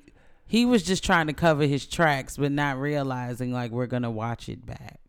He 0.47 0.65
was 0.65 0.83
just 0.83 1.03
trying 1.05 1.27
to 1.27 1.33
cover 1.33 1.65
his 1.65 1.87
tracks, 1.87 2.37
but 2.37 2.53
not 2.53 2.79
realizing 2.79 3.53
like 3.53 3.71
we're 3.73 3.87
gonna 3.87 4.11
watch 4.11 4.49
it 4.49 4.65
back, 4.65 5.01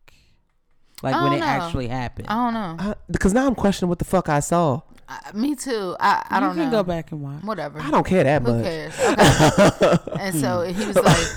like 1.03 1.13
when 1.15 1.25
don't 1.25 1.33
it 1.35 1.39
know. 1.39 1.45
actually 1.45 1.87
happened. 1.87 2.27
I 2.29 2.33
don't 2.35 2.53
know. 2.53 2.75
I, 2.91 2.95
because 3.11 3.33
now 3.33 3.45
I'm 3.47 3.55
questioning 3.55 3.89
what 3.89 3.99
the 3.99 4.05
fuck 4.05 4.29
I 4.29 4.39
saw. 4.39 4.81
I, 5.09 5.31
me 5.33 5.55
too. 5.55 5.95
I, 5.99 6.25
I 6.29 6.35
you 6.35 6.41
don't 6.41 6.55
can 6.55 6.65
know. 6.65 6.71
go 6.79 6.83
back 6.83 7.11
and 7.11 7.21
watch. 7.21 7.43
Whatever. 7.43 7.79
I 7.79 7.91
don't 7.91 8.05
care 8.05 8.23
that 8.23 8.41
Who 8.41 8.53
much. 8.53 8.63
cares? 8.63 8.99
Okay. 8.99 10.11
and 10.19 10.35
so 10.35 10.61
he 10.63 10.85
was 10.85 10.95
like, 10.97 11.27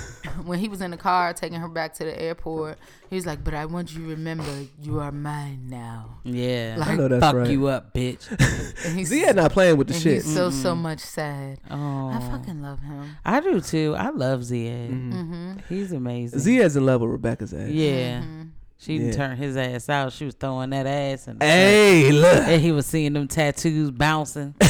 when 0.45 0.59
he 0.59 0.67
was 0.69 0.81
in 0.81 0.91
the 0.91 0.97
car 0.97 1.33
taking 1.33 1.59
her 1.59 1.67
back 1.67 1.93
to 1.95 2.03
the 2.05 2.19
airport, 2.21 2.77
he 3.09 3.15
was 3.15 3.25
like, 3.25 3.43
"But 3.43 3.53
I 3.53 3.65
want 3.65 3.93
you 3.93 4.03
to 4.03 4.07
remember, 4.09 4.45
you 4.81 4.99
are 4.99 5.11
mine 5.11 5.67
now." 5.69 6.19
Yeah, 6.23 6.77
I 6.85 6.95
know 6.95 7.07
that's 7.07 7.21
fuck 7.21 7.35
right. 7.35 7.49
you 7.49 7.67
up, 7.67 7.93
bitch. 7.93 8.27
And 8.85 8.97
he's, 8.97 9.09
Zia 9.09 9.33
not 9.33 9.51
playing 9.51 9.77
with 9.77 9.87
the 9.89 9.93
and 9.93 10.01
shit. 10.03 10.13
he's 10.23 10.33
so 10.33 10.49
so 10.49 10.73
much 10.75 10.99
sad. 10.99 11.59
Oh, 11.69 12.07
I 12.09 12.19
fucking 12.31 12.61
love 12.61 12.79
him. 12.81 13.15
I 13.23 13.39
do 13.39 13.61
too. 13.61 13.95
I 13.97 14.09
love 14.09 14.39
Ziad. 14.41 14.89
Mm-hmm. 14.89 15.53
He's 15.69 15.91
amazing. 15.91 16.39
Zia's 16.39 16.75
in 16.75 16.85
love 16.85 17.01
with 17.01 17.11
Rebecca's 17.11 17.53
ass. 17.53 17.69
yeah. 17.69 18.21
Mm-hmm. 18.21 18.41
She 18.79 18.97
Yeah. 18.97 19.11
turned 19.11 19.37
his 19.37 19.55
ass 19.55 19.87
out. 19.89 20.11
She 20.11 20.25
was 20.25 20.33
throwing 20.33 20.71
that 20.71 20.87
ass 20.87 21.27
and 21.27 21.39
Hey, 21.43 22.11
look. 22.11 22.33
and 22.47 22.59
he 22.59 22.71
was 22.71 22.87
seeing 22.87 23.13
them 23.13 23.27
tattoos 23.27 23.91
bouncing. 23.91 24.55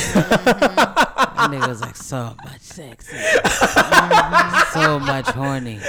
that 1.21 1.49
nigga 1.51 1.67
was 1.67 1.81
like 1.81 1.95
so 1.95 2.35
much 2.43 2.61
sexy, 2.61 3.15
mm-hmm. 3.15 4.79
so 4.79 4.99
much 4.99 5.27
horny, 5.27 5.79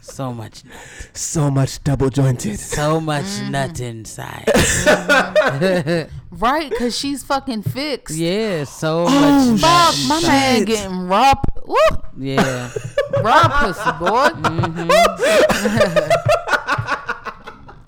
so 0.00 0.32
much, 0.32 0.64
nut, 0.64 0.74
So 1.12 1.50
much 1.50 1.82
double 1.84 2.10
jointed. 2.10 2.58
so 2.58 3.00
much 3.00 3.24
Mm-hmm. 3.24 3.50
nut 3.52 3.80
inside. 3.80 4.44
Mm-hmm. 4.46 6.14
Right, 6.30 6.70
cause 6.78 6.96
she's 6.96 7.24
fucking 7.24 7.62
fixed. 7.62 8.16
yeah, 8.16 8.64
so 8.64 9.06
Oh, 9.08 9.50
much. 9.52 9.60
nut 9.60 9.62
Fuck, 9.94 9.94
my 10.08 10.20
man 10.28 10.64
getting 10.66 11.08
raw, 11.08 11.34
p- 11.34 11.60
woo, 11.66 11.76
Yeah, 12.18 12.70
raw 13.22 13.48
pussy, 13.48 13.90
boy. 13.98 14.28
Mm-hmm. 14.48 14.90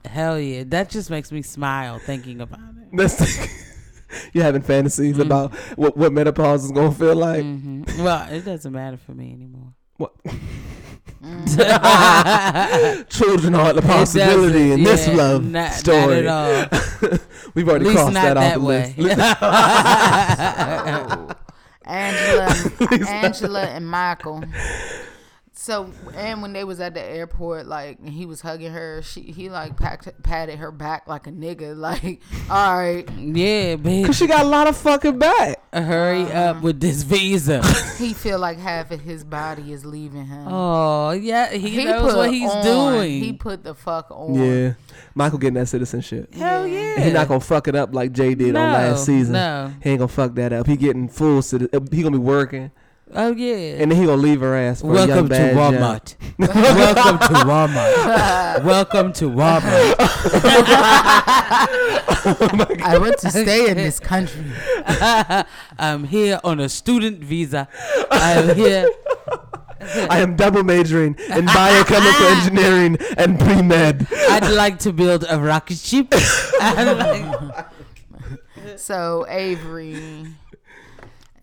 hell 0.08 0.40
yeah. 0.40 0.64
That 0.66 0.88
just 0.90 1.10
makes 1.10 1.30
me 1.30 1.42
smile 1.42 1.98
thinking 2.00 2.40
about 2.40 2.58
it. 2.60 2.96
That's 2.96 3.69
You 4.32 4.42
having 4.42 4.62
fantasies 4.62 5.12
Mm-hmm. 5.16 5.22
about 5.22 5.52
what, 5.78 5.96
what 5.96 6.12
menopause 6.12 6.64
is 6.64 6.72
gonna 6.72 6.92
feel 6.92 7.14
like? 7.16 7.42
hmm 7.42 7.82
Well, 7.98 8.28
it 8.30 8.44
doesn't 8.44 8.72
matter 8.72 8.96
for 8.96 9.12
me 9.12 9.32
anymore. 9.32 9.72
What? 9.96 10.12
Children 13.10 13.54
are 13.54 13.72
the 13.74 13.82
possibility 13.82 14.72
in 14.72 14.82
this 14.82 15.06
Yeah, 15.06 15.14
love 15.14 15.44
not, 15.44 15.72
story. 15.74 16.22
Not 16.22 16.48
at 16.72 16.72
all. 16.72 17.18
We've 17.54 17.68
already 17.68 17.88
At 17.88 17.92
crossed 17.94 18.14
that, 18.14 18.34
that 18.34 18.36
off 18.38 18.54
the 18.54 18.60
way. 18.60 18.94
list. 18.96 19.18
Angela, 21.84 22.54
Angela, 23.08 23.62
and 23.64 23.88
Michael. 23.88 24.44
So, 25.62 25.90
and 26.14 26.40
when 26.40 26.54
they 26.54 26.64
was 26.64 26.80
at 26.80 26.94
the 26.94 27.02
airport, 27.02 27.66
like 27.66 27.98
and 27.98 28.08
he 28.08 28.24
was 28.24 28.40
hugging 28.40 28.72
her, 28.72 29.02
she 29.02 29.20
he 29.20 29.50
like 29.50 29.76
packed, 29.76 30.08
patted 30.22 30.58
her 30.58 30.70
back 30.70 31.06
like 31.06 31.26
a 31.26 31.30
nigga, 31.30 31.76
like, 31.76 32.22
all 32.48 32.78
right. 32.78 33.06
yeah, 33.10 33.76
bitch. 33.76 34.06
Cause 34.06 34.16
she 34.16 34.26
got 34.26 34.46
a 34.46 34.48
lot 34.48 34.68
of 34.68 34.76
fucking 34.78 35.18
back. 35.18 35.62
Hurry 35.70 36.22
uh-huh. 36.22 36.38
up 36.38 36.62
with 36.62 36.80
this 36.80 37.02
visa. 37.02 37.62
He 38.00 38.14
feel 38.14 38.38
like 38.38 38.56
half 38.56 38.90
of 38.92 39.02
his 39.02 39.24
body 39.24 39.74
is 39.74 39.84
leaving 39.84 40.24
him. 40.24 40.48
oh, 40.48 41.10
yeah. 41.10 41.52
He, 41.52 41.84
knows 41.84 42.14
what 42.14 42.32
he's 42.32 42.50
on. 42.50 42.64
doing. 42.64 43.22
He 43.22 43.34
put 43.34 43.62
the 43.62 43.74
fuck 43.74 44.10
on. 44.10 44.32
Yeah, 44.32 44.72
Michael 45.14 45.38
getting 45.38 45.54
that 45.54 45.66
citizenship. 45.66 46.32
Hell 46.32 46.66
yeah. 46.66 46.94
And 46.96 47.04
he 47.04 47.12
not 47.12 47.28
gonna 47.28 47.40
fuck 47.40 47.68
it 47.68 47.74
up 47.74 47.94
like 47.94 48.12
Jay 48.12 48.34
did 48.34 48.56
on 48.56 48.72
last 48.72 49.04
season. 49.04 49.34
no. 49.34 49.70
he 49.82 49.90
ain't 49.90 49.98
gonna 49.98 50.08
fuck 50.08 50.34
that 50.36 50.54
up. 50.54 50.66
He 50.66 50.78
getting 50.78 51.10
full 51.10 51.42
citizen. 51.42 51.68
Uh, 51.74 51.84
he 51.94 52.02
gonna 52.02 52.16
be 52.16 52.24
working, 52.24 52.70
Oh, 53.12 53.32
yeah. 53.32 53.82
and 53.82 53.90
then 53.90 53.98
he 53.98 54.06
gonna 54.06 54.22
leave 54.22 54.40
her 54.40 54.54
ass 54.54 54.82
for 54.82 54.94
a 54.94 54.98
young 54.98 55.08
Welcome 55.08 55.24
to 55.24 55.28
bad 55.30 55.54
job. 55.54 55.74
Walmart. 55.74 56.14
Welcome 56.38 57.18
to 57.18 57.34
Walmart. 57.44 58.64
Welcome 58.70 59.12
to 59.14 59.30
Walmart. 59.30 59.94
I 62.82 62.98
want 63.00 63.18
to 63.18 63.30
stay 63.30 63.68
in 63.70 63.76
this 63.76 63.98
country. 63.98 64.44
I'm 65.78 66.04
here 66.04 66.38
on 66.44 66.60
a 66.60 66.68
student 66.68 67.18
visa. 67.18 67.68
I'm 68.10 68.54
here. 68.54 68.88
I 70.08 70.20
am 70.20 70.36
double 70.36 70.62
majoring 70.62 71.16
in 71.34 71.46
biochemical 71.46 72.26
engineering 72.26 72.98
and 73.16 73.40
pre 73.40 73.62
med. 73.62 74.06
I'd 74.12 74.50
like 74.52 74.78
to 74.80 74.92
build 74.92 75.24
a 75.28 75.38
rocket 75.38 75.78
ship. 75.78 76.14
Like- 76.60 77.66
So 78.76 79.26
Avery, 79.28 80.26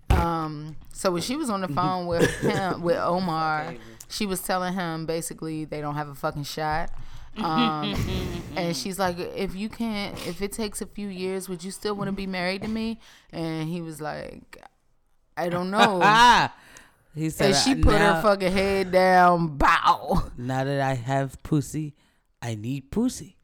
um, 0.09 0.75
so 0.97 1.11
when 1.11 1.21
she 1.21 1.35
was 1.35 1.49
on 1.49 1.61
the 1.61 1.67
phone 1.79 2.07
with 2.07 2.27
him 2.41 2.81
with 2.81 2.97
Omar, 2.97 3.75
she 4.09 4.25
was 4.25 4.41
telling 4.41 4.73
him 4.73 5.05
basically 5.05 5.63
they 5.65 5.79
don't 5.81 5.95
have 5.95 6.09
a 6.09 6.15
fucking 6.15 6.43
shot. 6.43 6.89
Um, 7.37 7.93
and 8.55 8.75
she's 8.75 8.97
like, 8.97 9.19
if 9.19 9.53
you 9.55 9.69
can't, 9.69 10.15
if 10.25 10.41
it 10.41 10.51
takes 10.53 10.81
a 10.81 10.87
few 10.87 11.07
years, 11.07 11.47
would 11.47 11.63
you 11.63 11.69
still 11.69 11.93
want 11.93 12.07
to 12.07 12.11
be 12.11 12.25
married 12.25 12.63
to 12.63 12.67
me? 12.67 12.99
And 13.31 13.69
he 13.69 13.79
was 13.79 14.01
like, 14.01 14.57
I 15.37 15.47
don't 15.49 15.69
know. 15.69 16.01
He 17.13 17.29
said, 17.29 17.47
and 17.47 17.55
she 17.55 17.71
"Uh, 17.73 17.75
put 17.83 17.93
now, 17.93 18.15
her 18.15 18.21
fucking 18.23 18.51
head 18.51 18.91
down. 18.91 19.55
Bow. 19.57 20.31
Now 20.35 20.63
that 20.63 20.81
I 20.81 20.95
have 20.95 21.41
pussy, 21.43 21.93
I 22.41 22.55
need 22.55 22.89
pussy. 22.89 23.37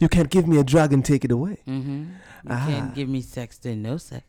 You 0.00 0.08
can't 0.08 0.30
give 0.30 0.46
me 0.48 0.58
a 0.58 0.64
drug 0.64 0.92
and 0.92 1.04
take 1.04 1.24
it 1.24 1.30
away. 1.32 1.58
Mm-hmm. 1.68 2.00
You 2.44 2.50
Ah. 2.50 2.64
can't 2.66 2.94
give 2.94 3.08
me 3.08 3.20
sex, 3.20 3.58
then 3.58 3.82
no 3.82 3.96
sex. 3.98 4.24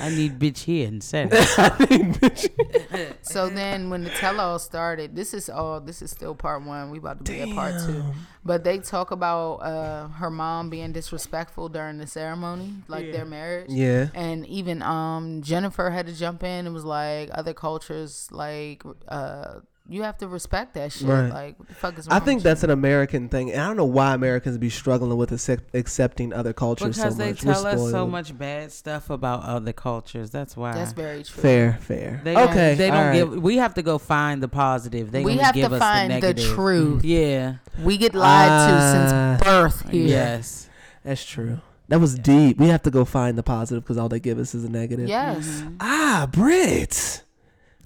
I 0.00 0.10
need 0.10 0.38
bitch 0.38 0.58
here 0.64 0.86
and 0.86 0.96
instead. 0.96 1.32
So 3.22 3.50
then 3.50 3.90
when 3.90 4.04
the 4.04 4.10
tell 4.10 4.40
all 4.40 4.58
started, 4.58 5.14
this 5.14 5.34
is 5.34 5.50
all 5.50 5.80
this 5.80 6.00
is 6.00 6.10
still 6.10 6.34
part 6.34 6.62
one. 6.64 6.90
We 6.90 6.98
about 6.98 7.24
to 7.24 7.32
be 7.32 7.40
at 7.40 7.54
part 7.54 7.74
two. 7.84 8.02
But 8.44 8.64
they 8.64 8.78
talk 8.78 9.10
about 9.10 9.56
uh 9.56 10.08
her 10.08 10.30
mom 10.30 10.70
being 10.70 10.92
disrespectful 10.92 11.68
during 11.68 11.98
the 11.98 12.06
ceremony, 12.06 12.74
like 12.88 13.12
their 13.12 13.24
marriage. 13.24 13.70
Yeah. 13.70 14.08
And 14.14 14.46
even 14.46 14.82
um 14.82 15.42
Jennifer 15.42 15.90
had 15.90 16.06
to 16.06 16.14
jump 16.14 16.42
in 16.42 16.66
and 16.66 16.74
was 16.74 16.84
like 16.84 17.30
other 17.32 17.52
cultures 17.52 18.28
like 18.30 18.82
uh 19.08 19.60
you 19.88 20.02
have 20.02 20.16
to 20.18 20.28
respect 20.28 20.74
that 20.74 20.92
shit. 20.92 21.06
Right. 21.08 21.28
Like 21.28 21.58
what 21.58 21.68
the 21.68 21.74
fuck 21.74 21.98
is 21.98 22.06
wrong 22.08 22.16
I 22.20 22.24
think 22.24 22.38
with 22.38 22.44
that's 22.44 22.62
an 22.64 22.70
American 22.70 23.28
thing, 23.28 23.52
and 23.52 23.60
I 23.60 23.66
don't 23.66 23.76
know 23.76 23.84
why 23.84 24.14
Americans 24.14 24.58
be 24.58 24.70
struggling 24.70 25.16
with 25.16 25.32
accept- 25.32 25.74
accepting 25.74 26.32
other 26.32 26.52
cultures 26.52 26.96
because 26.96 27.14
so 27.14 27.18
they 27.18 27.30
much. 27.30 27.44
We're 27.44 27.52
tell 27.54 27.66
us 27.66 27.90
so 27.90 28.06
much 28.06 28.36
bad 28.36 28.72
stuff 28.72 29.10
about 29.10 29.44
other 29.44 29.72
cultures. 29.72 30.30
That's 30.30 30.56
why. 30.56 30.72
That's 30.74 30.92
very 30.92 31.22
true. 31.24 31.42
Fair, 31.42 31.78
fair. 31.80 32.20
They 32.24 32.34
don't, 32.34 32.50
okay, 32.50 32.74
They 32.74 32.88
don't 32.88 32.96
all 32.96 33.04
right. 33.04 33.14
give. 33.14 33.42
We 33.42 33.56
have 33.58 33.74
to 33.74 33.82
go 33.82 33.98
find 33.98 34.42
the 34.42 34.48
positive. 34.48 35.12
They 35.12 35.24
we 35.24 35.36
have 35.38 35.54
give 35.54 35.68
to 35.70 35.76
us 35.76 35.80
find 35.80 36.22
the 36.22 36.32
the, 36.32 36.42
truth. 36.54 37.04
Yeah. 37.04 37.56
We 37.82 37.96
get 37.96 38.14
lied 38.14 38.48
Ah. 38.50 39.36
to 39.36 39.38
since 39.38 39.44
birth 39.44 39.90
here. 39.90 40.06
Yes. 40.08 40.68
That's 41.04 41.24
true. 41.24 41.60
That 41.88 42.00
was 42.00 42.16
deep. 42.18 42.58
We 42.58 42.66
have 42.66 42.82
to 42.82 42.90
go 42.90 43.04
find 43.04 43.38
the 43.38 43.44
positive 43.44 43.84
because 43.84 43.96
all 43.96 44.08
they 44.08 44.18
give 44.18 44.38
us 44.40 44.54
is 44.56 44.64
a 44.64 44.68
negative. 44.68 45.08
Yes. 45.08 45.62
Ah, 45.78 46.28
Brit. 46.30 47.22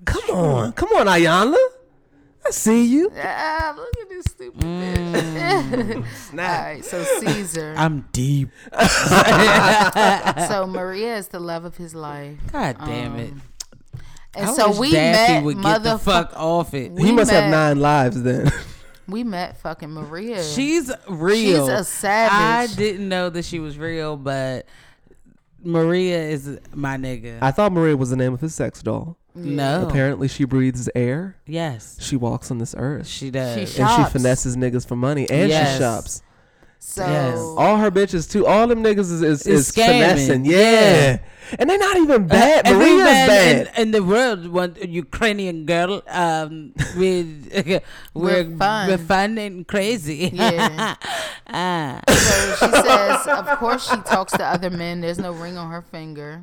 Come 0.07 0.31
on. 0.31 0.73
Come 0.73 0.89
on, 0.97 1.07
Iyanla. 1.07 1.59
I 2.47 2.51
see 2.53 2.85
you. 2.87 3.13
Ah, 3.17 3.75
look 3.77 3.95
at 4.01 4.09
this 4.09 4.25
stupid 4.27 4.61
Mm. 4.61 5.13
bitch. 5.13 6.05
All 6.33 6.37
right, 6.39 6.85
so 6.85 7.03
Caesar. 7.21 7.75
I'm 7.77 8.07
deep. 8.13 8.49
so 10.49 10.67
Maria 10.67 11.17
is 11.17 11.29
the 11.29 11.41
love 11.41 11.65
of 11.65 11.77
his 11.77 11.95
life. 11.95 12.39
God 12.53 12.77
damn 12.85 13.17
it. 13.17 13.33
And 14.35 14.49
I 14.51 14.53
so 14.55 14.69
wish 14.71 14.79
we 14.79 14.91
Daffy 14.93 15.33
met 15.35 15.45
would 15.45 15.63
get 15.63 15.83
the 15.83 15.99
fuck 15.99 16.33
off 16.37 16.73
it. 16.75 16.93
We 16.93 17.05
he 17.07 17.13
must 17.13 17.31
have 17.31 17.45
met- 17.45 17.51
nine 17.51 17.81
lives 17.81 18.23
then. 18.23 18.51
We 19.09 19.25
met 19.25 19.57
fucking 19.59 19.91
Maria. 19.91 20.43
She's 20.43 20.91
real. 21.09 21.67
She's 21.67 21.81
a 21.81 21.83
savage. 21.85 22.71
I 22.73 22.75
didn't 22.77 23.09
know 23.09 23.29
that 23.29 23.45
she 23.45 23.59
was 23.59 23.77
real, 23.77 24.17
but 24.17 24.67
Maria 25.63 26.23
is 26.23 26.59
my 26.75 26.97
nigga. 26.97 27.39
I 27.43 27.51
thought 27.51 27.73
Maria 27.73 27.97
was 27.97 28.11
the 28.11 28.17
name 28.17 28.33
of 28.35 28.41
his 28.41 28.55
sex 28.55 28.83
doll. 28.83 29.17
no. 29.35 29.87
Apparently, 29.89 30.27
she 30.29 30.45
breathes 30.45 30.89
air. 30.95 31.37
Yes. 31.47 31.97
She 32.01 32.17
walks 32.17 32.51
on 32.51 32.59
this 32.59 32.75
earth. 32.77 33.07
She 33.07 33.31
does. 33.31 33.55
She 33.55 33.61
and 33.61 33.69
she 33.69 33.77
shops. 33.97 34.13
finesses 34.13 34.57
niggas 34.57 34.87
for 34.87 34.97
money, 34.97 35.29
and 35.31 35.49
Yes. 35.49 35.75
she 35.75 35.79
shops. 35.81 36.23
So 36.83 37.07
Yes. 37.07 37.39
All 37.39 37.77
her 37.77 37.91
bitches 37.91 38.31
too. 38.31 38.47
All 38.47 38.67
them 38.67 38.83
niggas 38.83 39.01
is 39.13 39.23
is, 39.23 39.25
Is 39.47 39.47
is 39.47 39.73
scamming. 39.73 39.87
finessing. 39.87 40.45
Yeah. 40.45 40.59
Yeah. 40.61 41.19
and 41.59 41.69
they're 41.69 41.79
not 41.79 41.97
even 41.99 42.27
bad. 42.27 42.67
Every 42.67 42.87
Maria's 42.87 43.05
bad. 43.29 43.71
In, 43.77 43.83
in 43.83 43.91
the 43.91 44.03
world 44.03 44.47
want 44.49 44.79
a 44.79 44.89
Ukrainian 44.89 45.67
girl 45.67 46.03
um, 46.09 46.73
with 46.97 47.51
we're, 47.69 47.81
We're 48.15 48.57
fun. 48.57 48.89
we're 48.89 48.99
fun 48.99 49.39
and 49.39 49.67
crazy. 49.69 50.31
Yeah. 50.33 50.95
ah. 51.49 52.01
so 52.09 52.15
she 52.15 52.89
says, 52.89 53.27
of 53.27 53.59
course 53.59 53.91
she 53.91 53.97
talks 54.03 54.33
to 54.33 54.45
other 54.45 54.71
men. 54.71 55.01
There's 55.01 55.19
no 55.19 55.33
ring 55.33 55.59
on 55.59 55.71
her 55.71 55.83
finger. 55.83 56.43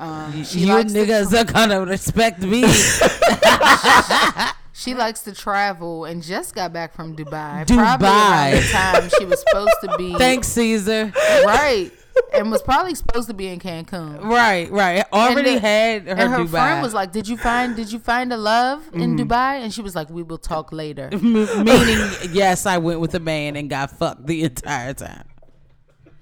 Um, 0.00 0.32
you 0.34 0.66
likes 0.66 0.92
to 0.92 0.98
niggas 0.98 1.32
are 1.38 1.44
gonna 1.52 1.84
respect 1.84 2.40
me. 2.40 2.62
She 4.78 4.94
likes 4.94 5.20
to 5.22 5.32
travel 5.34 6.04
and 6.04 6.22
just 6.22 6.54
got 6.54 6.72
back 6.72 6.94
from 6.94 7.16
Dubai. 7.16 7.66
Dubai. 7.66 7.76
Probably 7.76 8.06
around 8.08 8.52
the 8.54 8.68
time 8.70 9.10
she 9.18 9.24
was 9.24 9.40
supposed 9.48 9.74
to 9.82 9.96
be 9.98 10.14
Thanks, 10.18 10.46
Caesar. 10.48 11.12
right, 11.44 11.90
and 12.32 12.50
was 12.52 12.62
probably 12.62 12.94
supposed 12.94 13.26
to 13.28 13.34
be 13.34 13.48
in 13.48 13.58
Cancun. 13.58 14.22
Right, 14.22 14.70
right. 14.70 15.04
Already 15.12 15.54
the- 15.54 15.60
had 15.60 16.02
her, 16.04 16.10
and 16.14 16.30
her 16.32 16.38
Dubai. 16.44 16.50
friend 16.50 16.82
was 16.82 16.94
like, 16.94 17.10
"Did 17.10 17.26
you 17.26 17.36
find 17.36 17.74
Did 17.74 17.90
you 17.90 17.98
find 17.98 18.32
a 18.32 18.36
love 18.36 18.86
in 18.92 19.16
Mm-hmm. 19.16 19.26
Dubai?" 19.28 19.62
And 19.62 19.74
she 19.74 19.82
was 19.82 19.96
like, 19.96 20.10
"We 20.10 20.22
will 20.22 20.38
talk 20.38 20.70
later." 20.72 21.08
M- 21.12 21.32
meaning, 21.32 21.98
yes, 22.30 22.64
I 22.64 22.78
went 22.78 23.00
with 23.00 23.14
a 23.16 23.20
man 23.20 23.56
and 23.56 23.68
got 23.68 23.90
fucked 23.90 24.26
the 24.28 24.44
entire 24.44 24.94
time. 24.94 25.26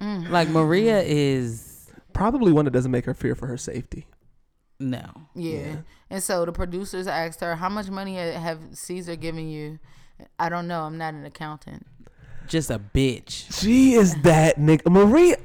Mm. 0.01 0.29
Like 0.29 0.49
Maria 0.49 1.01
is 1.01 1.89
Probably 2.13 2.51
one 2.51 2.65
that 2.65 2.71
doesn't 2.71 2.89
make 2.91 3.05
her 3.05 3.13
fear 3.13 3.35
for 3.35 3.45
her 3.45 3.57
safety. 3.57 4.07
no. 4.79 5.05
Yeah. 5.35 5.75
And 6.09 6.23
so 6.23 6.45
the 6.45 6.51
producers 6.51 7.07
asked 7.07 7.41
her, 7.41 7.55
"How 7.55 7.69
much 7.69 7.89
money 7.89 8.15
have 8.15 8.59
Caesar 8.73 9.15
given 9.15 9.49
you?" 9.49 9.79
I 10.39 10.49
don't 10.49 10.67
know. 10.67 10.81
I'm 10.83 10.97
not 10.97 11.13
an 11.13 11.25
accountant. 11.25 11.85
Just 12.47 12.69
a 12.71 12.79
bitch. 12.79 13.59
She 13.59 13.93
is 13.93 14.15
that 14.21 14.57
nigga. 14.57 14.89
Maria, 14.89 15.35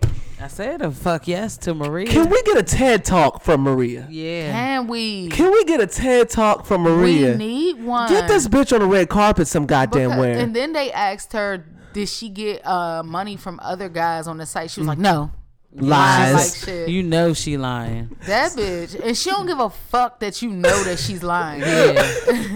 I 0.40 0.46
said 0.46 0.80
a 0.82 0.90
fuck 0.92 1.26
yes 1.26 1.56
to 1.58 1.74
Maria. 1.74 2.06
can 2.06 2.30
we 2.30 2.40
get 2.44 2.56
a 2.56 2.62
TED 2.62 3.04
talk 3.04 3.42
from 3.42 3.62
Maria? 3.62 4.06
yeah. 4.08 4.52
Can 4.52 4.86
we? 4.86 5.28
Can 5.28 5.50
we 5.50 5.64
get 5.64 5.80
a 5.80 5.86
TED 5.88 6.30
talk 6.30 6.64
from 6.64 6.82
Maria? 6.82 7.32
We 7.32 7.38
need 7.38 7.82
one. 7.84 8.08
Get 8.08 8.28
this 8.28 8.46
bitch 8.46 8.72
on 8.72 8.80
the 8.80 8.86
red 8.86 9.08
carpet 9.08 9.48
some 9.48 9.66
goddamn 9.66 10.10
Because- 10.10 10.18
where. 10.20 10.38
And 10.38 10.54
then 10.54 10.72
they 10.72 10.92
asked 10.92 11.32
her, 11.32 11.64
"Did 11.92 12.08
she 12.08 12.28
get 12.28 12.64
uh, 12.64 13.02
money 13.02 13.36
from 13.36 13.58
other 13.62 13.88
guys 13.88 14.28
on 14.28 14.38
the 14.38 14.46
site?" 14.46 14.70
She 14.70 14.80
was 14.80 14.86
like, 14.86 14.98
"No." 14.98 15.32
Lies. 15.74 16.34
Like 16.34 16.68
shit. 16.68 16.88
You 16.88 17.02
know 17.02 17.32
she 17.32 17.56
lying. 17.56 18.16
that 18.26 18.52
bitch, 18.52 19.00
and 19.02 19.16
she 19.16 19.30
don't 19.30 19.46
give 19.46 19.58
a 19.58 19.70
fuck 19.70 20.20
that 20.20 20.42
you 20.42 20.50
know 20.50 20.82
that 20.84 20.98
she's 20.98 21.22
lying. 21.22 21.60
Yeah. 21.60 22.54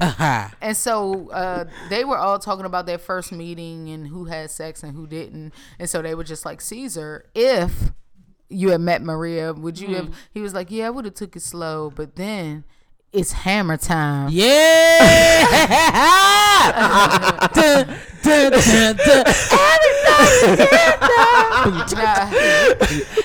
Aha. 0.00 0.52
And 0.60 0.76
so 0.76 1.30
uh, 1.30 1.64
they 1.88 2.04
were 2.04 2.18
all 2.18 2.38
talking 2.38 2.66
about 2.66 2.86
their 2.86 2.98
first 2.98 3.32
meeting 3.32 3.88
and 3.88 4.06
who 4.06 4.26
had 4.26 4.50
sex 4.50 4.82
and 4.82 4.94
who 4.94 5.06
didn't. 5.06 5.54
And 5.78 5.88
so 5.88 6.02
they 6.02 6.14
were 6.14 6.24
just 6.24 6.44
like, 6.44 6.60
Caesar, 6.60 7.24
if 7.34 7.90
you 8.48 8.70
had 8.70 8.80
met 8.80 9.02
Maria, 9.02 9.52
would 9.54 9.78
you 9.78 9.94
have? 9.94 10.14
He 10.32 10.40
was 10.40 10.52
like, 10.52 10.70
Yeah, 10.70 10.88
I 10.88 10.90
would 10.90 11.04
have 11.04 11.14
took 11.14 11.36
it 11.36 11.42
slow, 11.42 11.90
but 11.90 12.16
then 12.16 12.64
it's 13.12 13.32
hammer 13.32 13.76
time. 13.76 14.28
Yeah. 14.32 15.46
dun, 17.54 17.86
dun, 18.22 18.52
dun, 18.52 18.96
dun. 18.96 19.24
Nah, 19.24 19.76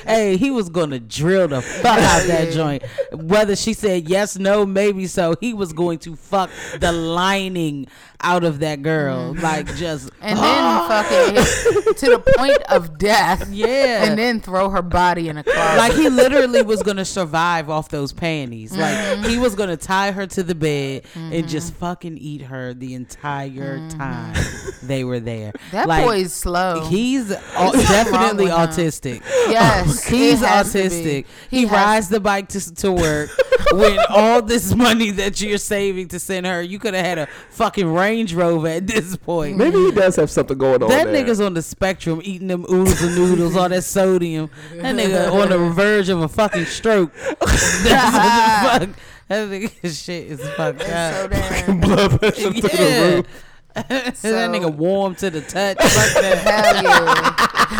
hey, 0.06 0.38
he 0.38 0.52
was 0.52 0.70
gonna 0.70 1.00
drill 1.00 1.48
the 1.48 1.62
fuck 1.62 2.00
out 2.00 2.28
that 2.28 2.52
joint. 2.52 2.84
Whether 3.14 3.56
she 3.56 3.74
said 3.74 4.10
yes, 4.10 4.38
no, 4.38 4.66
maybe 4.66 5.08
so, 5.08 5.36
he 5.40 5.54
was 5.54 5.74
going 5.74 6.00
to 6.00 6.16
fuck 6.16 6.50
the 6.80 6.92
lining 6.92 7.88
out 8.26 8.44
of 8.44 8.60
that 8.60 8.82
girl, 8.82 9.34
mm. 9.34 9.42
like 9.42 9.74
just 9.76 10.10
and 10.22 10.38
then 10.38 10.88
fucking 10.90 11.94
to 11.94 12.10
the 12.10 12.34
point 12.38 12.62
of 12.70 12.98
death. 12.98 13.50
Yeah. 13.50 14.04
and 14.04 14.18
then 14.18 14.42
throw 14.42 14.70
her 14.70 14.82
body 14.82 15.30
in 15.30 15.38
a 15.38 15.44
closet. 15.44 15.78
like 15.78 15.94
he 15.94 16.10
literally 16.10 16.64
was 16.64 16.82
gonna 16.84 17.06
survive 17.06 17.70
off 17.70 17.90
those 17.90 18.12
panties. 18.12 18.76
Like 18.76 18.96
mm-hmm. 18.96 19.30
he 19.30 19.38
was 19.38 19.56
gonna 19.56 19.78
tie 19.78 20.12
her 20.12 20.26
to 20.28 20.44
the 20.44 20.56
bed 20.56 21.04
and 21.14 21.34
mm-hmm. 21.34 21.48
just 21.48 21.74
fucking 21.76 22.18
eat 22.18 22.42
her 22.42 22.74
the 22.74 22.96
entire 22.96 23.80
mm-hmm. 23.80 23.98
time 23.98 24.36
they 24.82 25.04
were 25.04 25.20
there. 25.20 25.54
that 25.72 25.88
like, 25.88 26.04
boy's 26.04 26.34
slow. 26.34 26.86
He's 26.86 27.32
au- 27.32 27.72
definitely 27.72 28.48
autistic. 28.48 29.22
yes, 29.48 30.04
He's 30.08 30.42
it 30.42 30.48
has 30.48 30.72
to 30.72 30.78
be. 30.78 30.86
autistic. 30.86 31.26
He, 31.50 31.62
has- 31.66 31.72
rides 31.72 32.10
the 32.10 32.20
bike 32.20 32.50
to 32.50 32.76
to 32.76 32.92
work 32.92 33.30
with 33.72 34.00
all 34.10 34.42
this 34.42 34.74
money 34.74 35.12
that 35.12 35.42
you're 35.42 35.58
saving 35.58 36.08
to 36.10 36.20
send 36.20 36.46
her. 36.46 36.62
You 36.62 36.80
could 36.80 36.94
have 36.94 37.06
had 37.06 37.18
a 37.18 37.28
fucking 37.52 37.92
Range 38.16 38.34
Rover 38.34 38.68
at 38.70 38.88
this 38.88 39.18
point. 39.18 39.58
Maybe 39.58 39.78
he 39.78 39.92
does 39.92 40.16
have 40.16 40.32
something 40.32 40.58
going 40.58 40.82
on. 40.82 40.90
That 40.90 41.08
there. 41.12 41.26
nigga's 41.26 41.42
on 41.42 41.54
the 41.54 41.62
spectrum 41.62 42.22
eating 42.24 42.48
them 42.48 42.64
oodles 42.70 43.02
and 43.02 43.14
noodles, 43.14 43.58
all 43.58 43.68
that 43.68 43.84
sodium. 43.84 44.50
That 44.76 44.96
nigga 44.96 45.30
on 45.34 45.50
the 45.50 45.58
verge 45.72 46.08
of 46.08 46.22
a 46.22 46.28
fucking 46.30 46.64
stroke. 46.66 47.12
That's 47.42 47.84
what 47.84 48.80
the 48.80 48.88
fuck. 48.88 48.90
That 49.28 49.50
nigga 49.50 50.06
shit 50.06 50.28
is 50.32 50.40
fucked 50.56 50.82
up. 50.84 51.30
damn. 51.32 51.80
blood 51.82 52.20
pressure 52.20 52.52
through 52.54 52.62
the 52.62 52.70
Yeah. 52.74 53.16
roof. 53.16 53.26
that 53.74 54.50
nigga 54.50 54.74
warm 54.74 55.16
to 55.16 55.30
the 55.30 55.42
touch. 55.42 55.78
Fuck 55.82 56.22
that. 56.24 56.38
Hell 56.38 56.84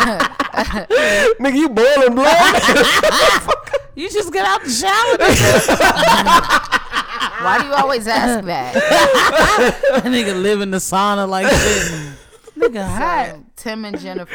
yeah. 0.06 1.32
Nigga, 1.40 1.56
you 1.56 1.68
boiling 1.70 2.14
blood? 2.14 2.62
You 3.96 4.08
just 4.10 4.32
get 4.32 4.46
out 4.46 4.62
the 4.62 4.70
shower. 4.70 5.16
Why 7.42 7.58
do 7.60 7.66
you 7.66 7.74
always 7.74 8.06
ask 8.06 8.44
that? 8.46 8.74
that 9.92 10.02
nigga 10.04 10.40
live 10.40 10.60
in 10.60 10.70
the 10.70 10.76
sauna 10.78 11.28
like 11.28 11.46
shit. 11.48 12.12
nigga 12.58 12.86
hot. 12.86 13.30
So, 13.32 13.44
Tim 13.56 13.84
and 13.84 13.98
Jennifer. 13.98 14.32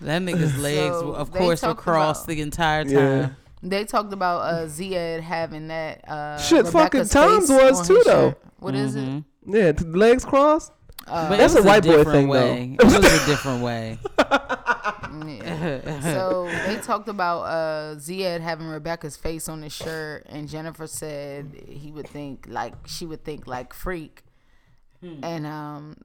That 0.00 0.22
nigga's 0.22 0.58
legs, 0.58 0.96
So, 0.98 1.12
of 1.12 1.30
course, 1.30 1.62
were 1.62 1.74
crossed 1.74 2.24
about- 2.24 2.34
the 2.34 2.40
entire 2.40 2.84
time. 2.84 2.92
Yeah. 2.92 3.28
They 3.62 3.84
talked 3.84 4.12
about 4.14 4.40
uh, 4.40 4.64
Ziad 4.66 5.20
having 5.20 5.68
that. 5.68 6.08
Uh, 6.08 6.38
Shit, 6.38 6.64
fucking 6.66 7.00
Rebecca's 7.00 7.10
Tom's 7.10 7.50
was 7.50 7.86
too, 7.86 8.00
though. 8.06 8.30
shirt. 8.30 8.38
What 8.60 8.74
is 8.74 8.96
it? 8.96 9.22
yeah, 9.46 9.72
legs 9.84 10.24
crossed. 10.24 10.72
But 11.10 11.36
That's 11.36 11.54
it 11.54 11.56
was 11.58 11.64
a 11.64 11.68
white 11.68 11.82
boy 11.82 11.96
different 11.96 12.10
thing, 12.10 12.26
though. 12.30 12.32
way. 12.52 12.76
It 12.80 12.84
was 12.84 12.94
a 12.94 13.26
different 13.26 13.62
way. 13.62 13.98
Yeah. 15.26 16.00
so 16.02 16.46
they 16.66 16.76
talked 16.82 17.08
about 17.08 17.42
uh, 17.42 17.94
Ziad 17.96 18.40
having 18.40 18.66
Rebecca's 18.66 19.16
face 19.16 19.48
on 19.48 19.62
his 19.62 19.72
shirt, 19.72 20.26
and 20.28 20.48
Jennifer 20.48 20.86
said 20.86 21.64
he 21.68 21.90
would 21.92 22.08
think 22.08 22.46
like 22.48 22.74
she 22.86 23.06
would 23.06 23.24
think 23.24 23.46
like 23.46 23.72
freak, 23.74 24.22
Hmm. 25.02 25.24
and 25.24 25.46
um, 25.46 25.96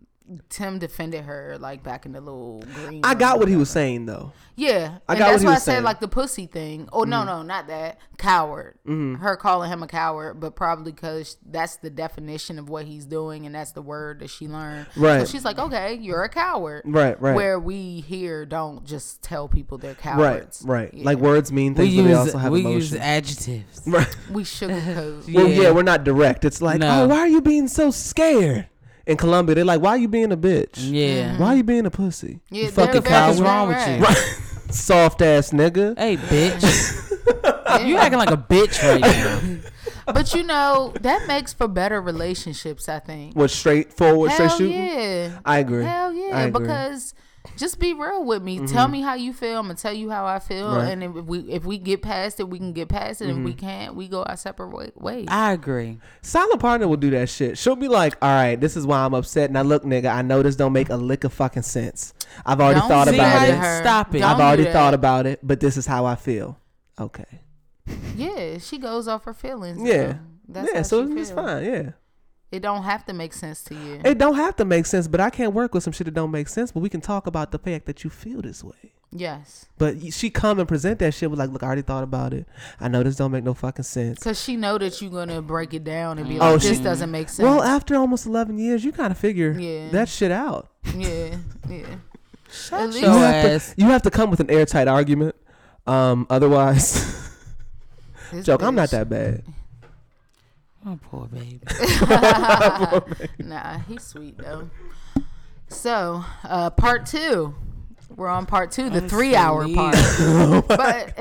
Tim 0.49 0.79
defended 0.79 1.25
her 1.25 1.57
like 1.59 1.83
back 1.83 2.05
in 2.05 2.11
the 2.13 2.21
little 2.21 2.63
green. 2.73 3.01
I 3.03 3.13
got 3.13 3.37
what 3.39 3.47
he 3.47 3.55
was 3.55 3.69
saying 3.69 4.05
though. 4.07 4.31
Yeah, 4.55 4.99
I 5.07 5.13
and 5.13 5.19
got 5.19 5.25
what 5.25 5.31
that's 5.31 5.41
he 5.41 5.45
why 5.45 5.51
I 5.51 5.55
was 5.55 5.63
said 5.63 5.71
saying. 5.73 5.83
like 5.83 5.99
the 5.99 6.07
pussy 6.07 6.45
thing. 6.47 6.89
Oh 6.93 7.03
no, 7.03 7.23
no, 7.23 7.41
not 7.43 7.67
that 7.67 7.99
coward. 8.17 8.79
Mm-hmm. 8.87 9.15
Her 9.21 9.35
calling 9.35 9.69
him 9.69 9.83
a 9.83 9.87
coward, 9.87 10.39
but 10.39 10.55
probably 10.55 10.91
because 10.93 11.37
that's 11.45 11.75
the 11.77 11.89
definition 11.89 12.57
of 12.57 12.69
what 12.69 12.85
he's 12.85 13.05
doing, 13.05 13.45
and 13.45 13.53
that's 13.53 13.71
the 13.73 13.81
word 13.81 14.19
that 14.21 14.29
she 14.29 14.47
learned. 14.47 14.87
Right. 14.95 15.19
So 15.19 15.25
she's 15.31 15.45
like, 15.45 15.59
okay, 15.59 15.95
you're 15.95 16.23
a 16.23 16.29
coward. 16.29 16.83
Right, 16.85 17.19
right. 17.21 17.35
Where 17.35 17.59
we 17.59 18.01
here 18.01 18.45
don't 18.45 18.85
just 18.85 19.21
tell 19.21 19.47
people 19.47 19.77
they're 19.77 19.93
cowards. 19.93 20.63
right. 20.65 20.91
Yeah. 20.93 21.03
Like 21.05 21.17
words 21.19 21.51
mean 21.51 21.73
We 21.73 21.85
things, 21.87 21.95
but 21.97 22.03
they 22.03 22.09
use 22.09 22.17
also 22.17 22.37
have 22.39 22.51
we 22.51 22.61
emotion. 22.61 22.75
use 22.79 22.95
adjectives. 22.95 23.81
right. 23.85 24.17
we 24.31 24.43
sugarcoat. 24.43 25.33
Well, 25.33 25.47
Yeah. 25.47 25.63
yeah, 25.63 25.71
we're 25.71 25.83
not 25.83 26.03
direct. 26.03 26.45
It's 26.45 26.61
like, 26.61 26.79
No. 26.79 27.03
oh, 27.03 27.07
why 27.07 27.19
are 27.19 27.27
you 27.27 27.41
being 27.41 27.67
so 27.67 27.91
scared? 27.91 28.67
In 29.05 29.17
Colombia, 29.17 29.55
they're 29.55 29.65
like, 29.65 29.81
why 29.81 29.91
are 29.91 29.97
you 29.97 30.07
being 30.07 30.31
a 30.31 30.37
bitch? 30.37 30.77
Yeah. 30.77 31.37
Why 31.37 31.47
are 31.53 31.55
you 31.57 31.63
being 31.63 31.85
a 31.85 31.91
pussy? 31.91 32.39
Yeah, 32.49 32.63
you 32.63 32.71
fucking 32.71 33.01
they're 33.01 33.27
What's 33.27 33.39
wrong 33.39 33.67
with 33.67 33.87
you? 33.87 34.03
Right. 34.03 34.17
Soft 34.71 35.21
ass 35.21 35.51
nigga. 35.51 35.97
Hey, 35.97 36.17
bitch. 36.17 36.63
you 37.87 37.97
acting 37.97 38.19
like 38.19 38.31
a 38.31 38.37
bitch 38.37 38.81
right 38.81 39.01
now. 39.01 39.59
But 40.07 40.35
you 40.35 40.43
know 40.43 40.93
that 41.01 41.27
makes 41.27 41.51
for 41.53 41.67
better 41.67 41.99
relationships. 41.99 42.87
I 42.87 42.99
think. 42.99 43.35
What 43.35 43.49
straightforward, 43.49 44.31
straight 44.33 44.49
Hell 44.49 44.57
shooting? 44.59 44.77
yeah. 44.77 45.39
I 45.43 45.57
agree. 45.57 45.83
Hell 45.83 46.11
I 46.11 46.13
yeah, 46.13 46.43
agree. 46.43 46.61
because 46.61 47.15
just 47.57 47.79
be 47.79 47.93
real 47.93 48.23
with 48.23 48.41
me. 48.43 48.65
Tell 48.67 48.87
me 48.87 49.01
how 49.01 49.13
you 49.15 49.33
feel. 49.33 49.59
I'm 49.59 49.65
gonna 49.67 49.75
tell 49.75 49.93
you 49.93 50.09
how 50.09 50.25
I 50.25 50.39
feel, 50.39 50.75
Right. 50.75 50.89
and 50.91 51.03
if 51.03 51.11
we 51.25 51.39
if 51.51 51.65
we 51.65 51.77
get 51.77 52.01
past 52.01 52.39
it, 52.39 52.49
we 52.49 52.57
can 52.57 52.73
get 52.73 52.89
past 52.89 53.21
it. 53.21 53.29
If 53.29 53.35
we 53.37 53.51
Mm-hmm. 53.53 53.59
can't, 53.65 53.95
we 53.95 54.07
go 54.07 54.23
our 54.23 54.35
separate 54.37 54.99
ways. 55.01 55.25
I 55.29 55.53
agree. 55.53 55.99
Silent 56.21 56.59
partner 56.59 56.87
will 56.87 56.97
do 56.97 57.09
that 57.11 57.29
shit. 57.29 57.57
She'll 57.57 57.75
be 57.75 57.87
like, 57.87 58.15
all 58.21 58.29
right, 58.29 58.59
this 58.59 58.75
is 58.75 58.85
why 58.85 58.99
I'm 59.05 59.13
upset. 59.13 59.51
Now 59.51 59.61
look, 59.61 59.83
nigga, 59.83 60.13
I 60.13 60.21
know 60.21 60.41
this 60.43 60.55
don't 60.55 60.73
make 60.73 60.89
a 60.89 60.97
lick 60.97 61.23
of 61.23 61.33
fucking 61.33 61.63
sense. 61.63 62.13
I've 62.45 62.59
already 62.59 62.79
Don't 62.81 62.89
thought 62.89 63.07
about 63.07 63.47
it. 63.49 63.55
her. 63.55 63.81
stop 63.81 64.13
it. 64.15 64.19
Don't 64.19 64.29
I've 64.31 64.39
already 64.39 64.65
thought 64.65 64.93
about 64.93 65.25
it, 65.25 65.39
but 65.43 65.59
this 65.59 65.77
is 65.77 65.85
how 65.85 66.05
I 66.05 66.15
feel. 66.15 66.57
Okay. 66.99 67.41
Yeah, 68.15 68.57
she 68.57 68.77
goes 68.77 69.07
off 69.07 69.25
her 69.25 69.33
feelings. 69.33 69.79
Yeah. 69.87 70.07
though. 70.07 70.17
That's 70.47 70.73
yeah, 70.73 70.81
so 70.83 71.05
she 71.07 71.13
it's 71.21 71.31
fine. 71.31 71.63
Yeah. 71.65 71.89
It 72.55 72.61
don't 72.61 72.83
have 72.83 73.05
to 73.07 73.13
make 73.13 73.33
sense 73.33 73.61
to 73.65 73.75
you. 73.75 74.01
It 74.05 74.17
don't 74.17 74.35
have 74.35 74.55
to 74.57 74.65
make 74.65 74.85
sense, 74.85 75.07
but 75.07 75.19
I 75.19 75.29
can't 75.29 75.53
work 75.53 75.73
with 75.73 75.83
some 75.83 75.93
shit 75.93 76.05
that 76.05 76.13
don't 76.13 76.31
make 76.31 76.47
sense. 76.47 76.71
But 76.71 76.79
we 76.81 76.89
can 76.89 77.01
talk 77.01 77.27
about 77.27 77.51
the 77.51 77.59
fact 77.59 77.85
that 77.85 78.03
you 78.03 78.09
feel 78.09 78.41
this 78.41 78.63
way. 78.63 78.93
yes, 79.11 79.65
But 79.77 80.13
she 80.13 80.29
come 80.29 80.59
and 80.59 80.67
present 80.67 80.99
that 80.99 81.13
shit 81.13 81.29
with 81.29 81.39
like, 81.39 81.49
look, 81.49 81.63
I 81.63 81.67
already 81.67 81.81
thought 81.83 82.03
about 82.03 82.33
it. 82.33 82.45
I 82.79 82.87
know 82.87 83.01
this 83.03 83.15
don't 83.15 83.31
make 83.31 83.43
no 83.43 83.53
fucking 83.53 83.83
sense. 83.83 84.19
because 84.19 84.41
she 84.41 84.55
know 84.55 84.77
that 84.77 85.01
you're 85.01 85.11
gonna 85.11 85.41
break 85.41 85.73
it 85.73 85.83
down 85.83 86.17
and 86.19 86.27
be 86.29 86.39
Oh, 86.39 86.53
like, 86.53 86.61
"This 86.61 86.77
she- 86.77 86.83
doesn't 86.83 87.11
make 87.11 87.29
sense." 87.29 87.43
Well, 87.45 87.61
after 87.63 87.95
almost 87.95 88.25
eleven 88.25 88.57
years, 88.57 88.83
you 88.85 88.91
kind 88.91 89.11
of 89.11 89.17
figure 89.17 89.51
Yeah. 89.51 89.89
that 89.91 90.09
shit 90.09 90.31
out. 90.31 90.69
yeah, 90.95 91.35
yeah. 91.69 91.85
At 92.71 92.71
your 92.71 92.87
least- 92.87 93.01
You 93.01 93.07
have, 93.09 93.45
ass. 93.45 93.73
to, 93.73 93.81
you 93.81 93.87
have 93.87 94.01
to 94.03 94.11
come 94.11 94.29
with 94.31 94.39
an 94.39 94.49
airtight 94.49 94.87
argument. 94.87 95.35
Um, 95.87 96.25
otherwise, 96.29 97.29
This 98.31 98.45
joke, 98.47 98.63
I'm 98.63 98.75
not 98.75 98.89
that 98.91 99.07
bad. 99.09 99.43
Oh, 100.85 100.99
poor 101.01 101.27
baby. 101.27 101.59
Nah, 103.39 103.79
he's 103.79 104.03
sweet 104.03 104.37
though. 104.37 104.69
So, 105.67 106.23
uh, 106.43 106.69
part 106.69 107.05
two. 107.05 107.55
We're 108.15 108.27
on 108.29 108.45
part 108.45 108.71
two, 108.71 108.89
the 108.89 108.99
I'm 108.99 109.09
three 109.09 109.35
hour 109.35 109.67
part. 109.67 109.95
but 110.67 111.17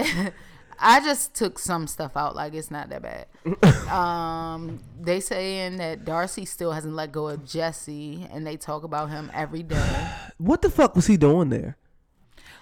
I 0.79 1.01
just 1.01 1.35
took 1.35 1.59
some 1.59 1.87
stuff 1.87 2.17
out, 2.17 2.37
like 2.37 2.55
it's 2.55 2.71
not 2.71 2.91
that 2.91 3.03
bad. 3.03 3.89
um, 3.91 4.81
they 5.01 5.19
saying 5.21 5.79
that 5.79 6.05
Darcey 6.05 6.47
still 6.47 6.73
hasn't 6.73 6.95
let 6.95 7.11
go 7.11 7.29
of 7.29 7.45
Jesse, 7.45 8.29
and 8.31 8.47
they 8.47 8.57
talk 8.57 8.85
about 8.85 9.11
him 9.11 9.31
every 9.35 9.63
day. 9.63 10.11
What 10.39 10.63
the 10.63 10.69
fuck 10.69 10.97
was 10.97 11.07
he 11.07 11.17
doing 11.17 11.49
there? 11.49 11.77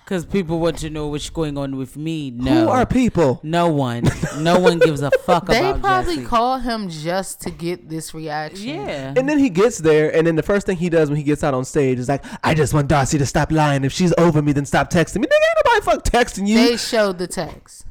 Because 0.05 0.27
people 0.27 0.59
want 0.59 0.79
to 0.79 0.91
know 0.91 1.07
what's 1.07 1.31
going 1.31 1.57
on 1.57 1.77
with 1.77 1.97
me. 1.97 2.31
No. 2.33 2.65
Who 2.65 2.69
are 2.69 2.85
people? 2.85 3.39
No 3.45 3.69
one. 3.69 4.03
No 4.39 4.59
one 4.59 4.79
gives 4.81 5.01
a 5.01 5.11
fuck 5.25 5.45
about. 5.45 5.47
They 5.53 5.61
about 5.71 5.81
probably 5.81 6.17
Jesse. 6.17 6.27
call 6.27 6.59
him 6.59 6.89
just 6.89 7.41
to 7.43 7.51
get 7.51 7.89
this 7.89 8.13
reaction. 8.13 8.69
Yeah. 8.69 9.15
And 9.17 9.29
then 9.29 9.39
he 9.39 9.49
gets 9.49 9.79
there, 9.79 10.15
and 10.15 10.27
then 10.27 10.35
the 10.37 10.43
first 10.43 10.67
thing 10.67 10.77
he 10.77 10.91
does 10.91 11.09
when 11.09 11.17
he 11.17 11.23
gets 11.23 11.45
out 11.45 11.55
on 11.55 11.65
stage 11.65 11.99
is 12.01 12.09
like, 12.09 12.25
"I 12.43 12.53
just 12.53 12.75
want 12.75 12.89
Darcey 12.89 13.17
to 13.19 13.27
stop 13.27 13.53
lying. 13.53 13.85
If 13.85 13.93
she's 13.93 14.13
over 14.19 14.43
me, 14.43 14.53
then 14.53 14.67
stop 14.67 14.91
texting 14.91 15.21
me." 15.21 15.29
Nigga, 15.29 15.35
ain't 15.35 15.65
nobody 15.65 15.85
fuck 15.85 16.05
texting 16.05 16.49
you. 16.49 16.57
They 16.57 16.77
showed 16.77 17.19
the 17.19 17.29
text. 17.29 17.87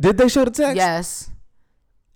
Did 0.00 0.18
they 0.18 0.28
show 0.28 0.44
the 0.44 0.50
text? 0.50 0.76
Yes. 0.76 1.30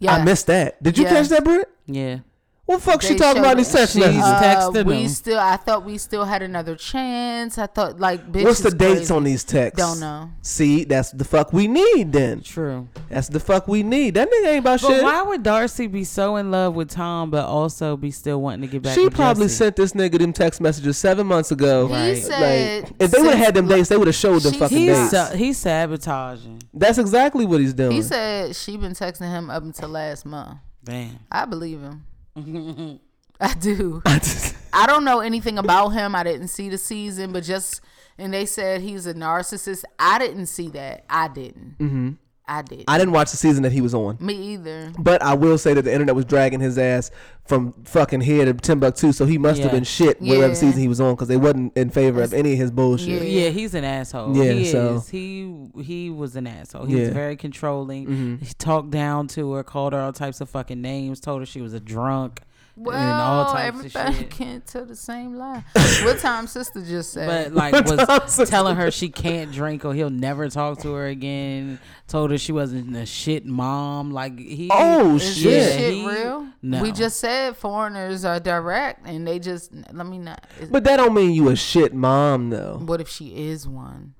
Yes. 0.00 0.20
I 0.20 0.24
missed 0.24 0.46
that. 0.48 0.82
Did 0.82 0.98
you 0.98 1.04
Yes. 1.04 1.12
catch 1.12 1.28
that, 1.28 1.44
Britt? 1.44 1.68
yeah. 1.86 2.18
What 2.66 2.76
the 2.78 2.82
fuck 2.82 3.00
she 3.02 3.14
talking 3.14 3.40
about 3.42 3.50
showed 3.52 3.58
these 3.58 3.68
it. 3.74 3.78
text 3.78 3.92
She's 3.94 4.00
messages? 4.00 4.22
Uh, 4.24 4.40
texted 4.42 4.86
we 4.86 5.02
him. 5.02 5.08
still. 5.08 5.38
I 5.38 5.56
thought 5.56 5.84
we 5.84 5.98
still 5.98 6.24
had 6.24 6.42
another 6.42 6.74
chance. 6.74 7.58
I 7.58 7.66
thought 7.68 8.00
like, 8.00 8.30
bitch. 8.32 8.42
What's 8.42 8.58
the 8.58 8.68
is 8.68 8.74
dates 8.74 8.96
crazy. 8.98 9.14
on 9.14 9.22
these 9.22 9.44
texts? 9.44 9.78
Don't 9.78 10.00
know. 10.00 10.30
See, 10.42 10.82
that's 10.82 11.12
the 11.12 11.24
fuck 11.24 11.52
we 11.52 11.68
need 11.68 12.12
then. 12.12 12.40
True. 12.40 12.88
That's 13.08 13.28
the 13.28 13.38
fuck 13.38 13.68
we 13.68 13.84
need. 13.84 14.14
That 14.14 14.28
nigga 14.28 14.48
ain't 14.48 14.58
about 14.58 14.80
But 14.82 14.88
shit. 14.88 15.02
why 15.04 15.22
would 15.22 15.44
Darcey 15.44 15.90
be 15.90 16.02
so 16.02 16.34
in 16.36 16.50
love 16.50 16.74
with 16.74 16.90
Tom, 16.90 17.30
but 17.30 17.44
also 17.44 17.96
be 17.96 18.10
still 18.10 18.40
wanting 18.40 18.62
to 18.62 18.66
get 18.66 18.82
back? 18.82 18.96
She 18.96 19.04
with 19.04 19.14
probably 19.14 19.44
Jesse? 19.44 19.54
sent 19.54 19.76
this 19.76 19.92
nigga 19.92 20.18
them 20.18 20.32
text 20.32 20.60
messages 20.60 20.98
seven 20.98 21.24
months 21.28 21.52
ago. 21.52 21.86
He 21.86 21.94
Right. 21.94 22.18
said 22.18 22.82
Like, 22.82 22.92
if 22.98 23.12
they 23.12 23.20
would 23.20 23.30
have 23.36 23.44
had 23.46 23.54
them 23.54 23.68
dates, 23.68 23.88
they 23.90 23.96
would 23.96 24.08
have 24.08 24.16
showed 24.16 24.42
them 24.42 24.54
She- 24.54 24.58
fucking 24.58 24.76
He's 24.78 24.88
dates. 24.96 25.10
sa- 25.12 25.30
he's 25.36 25.56
sabotaging. 25.56 26.62
That's 26.74 26.98
exactly 26.98 27.46
what 27.46 27.60
he's 27.60 27.74
doing. 27.74 27.92
He 27.92 28.02
said 28.02 28.56
she 28.56 28.76
been 28.76 28.92
texting 28.94 29.30
him 29.30 29.50
up 29.50 29.62
until 29.62 29.88
last 29.88 30.26
month. 30.26 30.58
Damn. 30.84 31.20
I 31.30 31.44
believe 31.44 31.80
him. 31.80 32.05
I 33.40 33.54
do. 33.54 34.02
I 34.04 34.86
don't 34.86 35.04
know 35.04 35.20
anything 35.20 35.58
about 35.58 35.90
him. 35.90 36.14
I 36.14 36.22
didn't 36.22 36.48
see 36.48 36.68
the 36.68 36.78
season, 36.78 37.32
but 37.32 37.44
just 37.44 37.80
and 38.18 38.32
they 38.32 38.46
said 38.46 38.80
he's 38.80 39.06
a 39.06 39.14
narcissist. 39.14 39.84
I 39.98 40.18
didn't 40.18 40.46
see 40.46 40.68
that. 40.70 41.04
I 41.08 41.28
didn't. 41.28 41.76
Mm-hmm. 41.78 42.10
I 42.48 42.62
did. 42.62 42.84
I 42.86 42.96
didn't 42.96 43.12
watch 43.12 43.32
the 43.32 43.36
season 43.36 43.64
that 43.64 43.72
he 43.72 43.80
was 43.80 43.92
on. 43.92 44.18
Me 44.20 44.34
either. 44.54 44.92
But 44.98 45.20
I 45.20 45.34
will 45.34 45.58
say 45.58 45.74
that 45.74 45.82
the 45.82 45.92
internet 45.92 46.14
was 46.14 46.24
dragging 46.24 46.60
his 46.60 46.78
ass 46.78 47.10
from 47.44 47.72
fucking 47.84 48.20
here 48.20 48.44
to 48.44 48.54
Timbuktu, 48.54 49.10
so 49.12 49.24
he 49.26 49.36
must 49.36 49.60
have 49.62 49.72
been 49.72 49.82
shit 49.84 50.20
whatever 50.22 50.54
season 50.54 50.80
he 50.80 50.86
was 50.88 51.00
on 51.00 51.14
because 51.14 51.26
they 51.28 51.36
wasn't 51.36 51.76
in 51.76 51.90
favor 51.90 52.22
of 52.22 52.32
any 52.32 52.52
of 52.52 52.58
his 52.58 52.70
bullshit. 52.70 53.22
Yeah. 53.22 53.44
Yeah, 53.44 53.48
he's 53.50 53.74
an 53.74 53.82
asshole. 53.84 54.36
Yeah, 54.36 54.52
he 54.52 54.64
so- 54.66 54.96
is. 54.96 55.08
He 55.08 55.52
he 55.82 56.10
was 56.10 56.36
an 56.36 56.46
asshole. 56.46 56.84
He 56.86 56.94
Yeah. 56.96 57.04
was 57.06 57.08
very 57.14 57.36
controlling. 57.36 58.06
Mm-hmm. 58.06 58.44
He 58.44 58.54
talked 58.54 58.90
down 58.90 59.26
to 59.28 59.52
her, 59.54 59.64
called 59.64 59.92
her 59.92 59.98
all 60.00 60.12
types 60.12 60.40
of 60.40 60.48
fucking 60.48 60.80
names, 60.80 61.18
told 61.20 61.40
her 61.42 61.46
she 61.46 61.60
was 61.60 61.72
a 61.74 61.80
drunk. 61.80 62.42
Well, 62.78 62.94
and 62.94 63.10
all 63.10 63.52
types 63.54 63.94
of 63.94 64.14
shit. 64.16 64.30
can't 64.30 64.66
tell 64.66 64.84
the 64.84 64.94
same 64.94 65.34
lie. 65.36 65.64
what 66.04 66.18
time 66.18 66.46
sister 66.46 66.82
just 66.84 67.10
said? 67.10 67.26
But 67.26 67.54
like 67.54 67.72
was 68.06 68.48
telling 68.50 68.76
her 68.76 68.90
she 68.90 69.08
can't 69.08 69.50
drink 69.50 69.84
or 69.86 69.94
he'll 69.94 70.10
never 70.10 70.50
talk 70.50 70.80
to 70.82 70.92
her 70.92 71.06
again. 71.06 71.78
Told 72.06 72.30
her 72.32 72.38
she 72.38 72.52
wasn't 72.52 72.94
a 72.94 73.06
shit 73.06 73.46
mom. 73.46 74.10
Like 74.10 74.38
he 74.38 74.68
Oh, 74.70 75.16
Is 75.16 75.36
shit. 75.36 75.44
this 75.44 75.74
shit 75.76 75.94
he- 75.94 76.06
real? 76.06 76.48
No. 76.60 76.82
We 76.82 76.92
just 76.92 77.18
said 77.18 77.56
foreigners 77.56 78.24
are 78.26 78.38
direct, 78.40 79.06
and 79.06 79.26
they 79.26 79.38
just 79.38 79.72
let 79.92 80.06
me 80.06 80.18
not. 80.18 80.44
But 80.70 80.84
that 80.84 80.98
don't 80.98 81.14
mean 81.14 81.32
you 81.32 81.48
a 81.48 81.56
shit 81.56 81.94
mom 81.94 82.50
though. 82.50 82.78
what 82.84 83.00
if 83.00 83.08
she 83.08 83.48
is 83.48 83.66
one, 83.66 84.14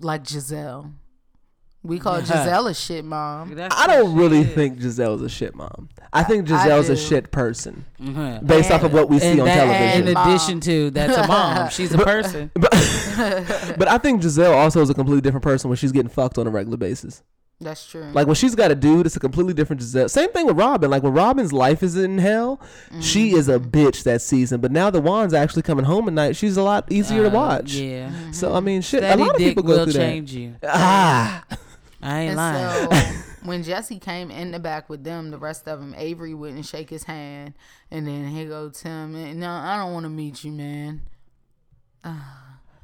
like 0.00 0.26
Giselle? 0.28 0.92
We 1.84 1.98
call 1.98 2.20
Giselle 2.20 2.66
a 2.66 2.74
shit 2.74 3.04
mom. 3.04 3.54
That's 3.54 3.74
I 3.78 3.86
don't 3.86 4.16
really 4.16 4.40
is. 4.40 4.54
think 4.54 4.78
Giselle's 4.80 5.20
a 5.20 5.28
shit 5.28 5.54
mom. 5.54 5.90
I 6.14 6.22
think 6.24 6.50
I 6.50 6.56
Giselle's 6.64 6.88
a 6.88 6.96
shit 6.96 7.30
person 7.30 7.84
Mhm. 8.00 8.46
based 8.46 8.70
off 8.70 8.82
of 8.84 8.92
what 8.94 9.10
we 9.10 9.18
see 9.18 9.38
on 9.38 9.44
that- 9.46 9.54
television. 9.66 10.08
in 10.08 10.16
addition 10.16 10.60
to 10.60 10.90
that's 10.90 11.16
a 11.16 11.26
mom. 11.28 11.68
She's 11.76 11.92
a 11.92 11.98
person. 11.98 12.50
but 12.58 13.86
I 13.88 13.98
think 13.98 14.22
Giselle 14.22 14.54
also 14.54 14.80
is 14.80 14.88
a 14.90 14.94
completely 14.94 15.20
different 15.20 15.44
person 15.44 15.68
when 15.68 15.76
she's 15.76 15.92
getting 15.92 16.08
fucked 16.08 16.38
on 16.38 16.46
a 16.46 16.50
regular 16.50 16.76
basis. 16.78 17.22
That's 17.60 17.86
true. 17.86 18.10
Like 18.12 18.26
when 18.26 18.34
she's 18.34 18.54
got 18.54 18.70
a 18.72 18.74
dude, 18.74 19.06
it's 19.06 19.16
a 19.16 19.20
completely 19.20 19.54
different 19.54 19.80
Giselle. 19.80 20.08
Same 20.08 20.30
thing 20.32 20.46
with 20.46 20.56
Robin. 20.58 20.90
Like 20.90 21.02
when 21.02 21.12
Robin's 21.12 21.52
life 21.52 21.82
is 21.82 21.96
in 21.96 22.18
hell, 22.18 22.60
she 23.00 23.32
is 23.34 23.48
a 23.48 23.58
bitch 23.60 24.02
that 24.02 24.22
season. 24.22 24.60
But 24.60 24.72
now 24.72 24.90
the 24.90 25.00
Juan's 25.00 25.32
actually 25.32 25.62
coming 25.62 25.84
home 25.84 26.08
at 26.08 26.14
night. 26.14 26.36
She's 26.36 26.56
a 26.56 26.62
lot 26.62 26.90
easier 26.90 27.22
to 27.22 27.28
Uh, 27.28 27.32
watch. 27.34 27.74
Yeah. 27.74 28.10
So 28.32 28.54
I 28.54 28.60
mean, 28.60 28.80
shit. 28.82 29.00
Steady 29.02 29.22
a 29.22 29.24
lot 29.24 29.34
of 29.36 29.38
people 29.38 29.62
go 29.62 29.76
will 29.78 29.84
through 29.84 29.92
change 29.92 30.32
you. 30.32 30.54
Ah, 30.66 31.44
I 32.04 32.20
ain't 32.20 32.30
and 32.30 32.36
lying. 32.36 32.90
so 32.90 33.22
when 33.44 33.62
Jesse 33.62 33.98
came 33.98 34.30
in 34.30 34.50
the 34.52 34.58
back 34.58 34.88
with 34.88 35.02
them, 35.04 35.30
the 35.30 35.38
rest 35.38 35.66
of 35.66 35.80
them, 35.80 35.94
Avery 35.96 36.34
wouldn't 36.34 36.66
shake 36.66 36.90
his 36.90 37.04
hand, 37.04 37.54
and 37.90 38.06
then 38.06 38.28
he 38.28 38.44
go 38.44 38.68
Tim, 38.70 39.14
and 39.16 39.40
no, 39.40 39.50
I 39.50 39.76
don't 39.76 39.92
want 39.92 40.04
to 40.04 40.10
meet 40.10 40.44
you, 40.44 40.52
man. 40.52 41.02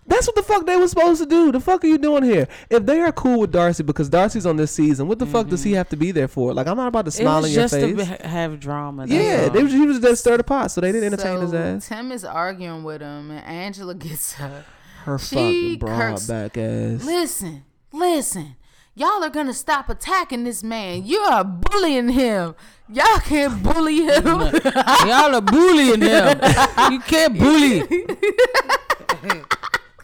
that's 0.07 0.27
what 0.27 0.35
the 0.35 0.43
fuck 0.43 0.67
they 0.67 0.77
was 0.77 0.91
supposed 0.91 1.21
to 1.23 1.29
do. 1.29 1.53
The 1.53 1.61
fuck 1.61 1.85
are 1.85 1.87
you 1.87 1.99
doing 1.99 2.23
here? 2.23 2.49
If 2.71 2.87
they 2.87 3.01
are 3.01 3.13
cool 3.13 3.41
with 3.41 3.53
Darcey 3.53 3.85
because 3.85 4.09
Darcey's 4.11 4.47
on 4.47 4.57
this 4.57 4.73
season, 4.73 5.07
what 5.07 5.19
the 5.19 5.27
fuck 5.27 5.49
does 5.49 5.63
he 5.63 5.73
have 5.73 5.89
to 5.91 5.97
be 5.97 6.11
there 6.11 6.29
for? 6.29 6.53
Like 6.55 6.67
I'm 6.67 6.77
not 6.77 6.89
about 6.89 7.05
to 7.05 7.11
Mm-hmm. 7.11 7.23
Smile 7.23 7.43
was 7.43 7.51
in 7.51 7.55
your 7.55 7.63
just 7.65 7.75
face. 7.75 7.91
to 8.09 8.19
be- 8.23 8.29
have 8.29 8.59
drama. 8.59 9.07
yeah, 9.07 9.43
all. 9.45 9.51
they 9.51 9.63
was, 9.63 9.73
he 9.73 9.87
was 9.87 10.01
just 10.01 10.23
stir 10.23 10.37
the 10.39 10.45
pot, 10.45 10.71
so 10.71 10.81
they 10.81 10.91
didn't 10.93 11.13
entertain 11.13 11.41
his 11.41 11.51
so 11.51 11.57
ass. 11.59 11.89
Tim 11.89 12.11
is 12.13 12.25
arguing 12.25 12.83
with 12.83 13.03
him, 13.03 13.31
and 13.31 13.45
Angela 13.45 13.95
gets 13.95 14.33
her. 14.35 14.65
Her 15.05 15.19
she 15.19 15.35
fucking 15.35 15.79
broad 15.79 15.97
curse- 16.13 16.27
back 16.27 16.57
ass. 16.59 17.05
Listen, 17.05 17.65
listen. 17.93 18.57
Y'all 18.95 19.23
are 19.23 19.31
gonna 19.31 19.55
stop 19.55 19.89
attacking 19.89 20.45
this 20.45 20.63
man. 20.63 21.07
You 21.07 21.19
are 21.21 21.45
bullying 21.45 22.09
him. 22.11 22.55
Y'all 22.89 23.19
can't 23.21 23.63
bully 23.63 24.03
him. 24.05 24.25
Y'all 25.07 25.35
are 25.35 25.41
bullying 25.41 26.03
him. 26.03 26.41
You 26.91 27.01
can't 27.01 27.39
bully. 27.39 27.83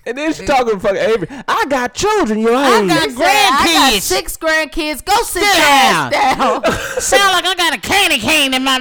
And 0.07 0.16
then 0.16 0.32
she 0.32 0.47
talking 0.47 0.74
to 0.74 0.78
fucking 0.80 0.99
Avery. 0.99 1.26
I 1.49 1.66
got 1.68 1.93
children 1.95 2.39
your 2.39 2.55
age. 2.55 2.89
got 2.89 3.03
He 3.09 3.11
said, 3.11 3.24
I 3.24 3.64
got 3.74 3.93
grandkids. 3.93 4.01
six 4.03 4.37
grandkids. 4.37 5.05
Go 5.05 5.16
sit 5.24 5.43
Sit 5.43 5.57
your 5.57 5.66
ass 5.66 6.12
down. 6.12 6.62
Sound 7.01 7.32
like 7.32 7.45
I 7.45 7.55
got 7.57 7.74
a 7.76 7.80
candy 7.80 8.18
cane 8.18 8.55
in 8.55 8.62
my. 8.64 8.78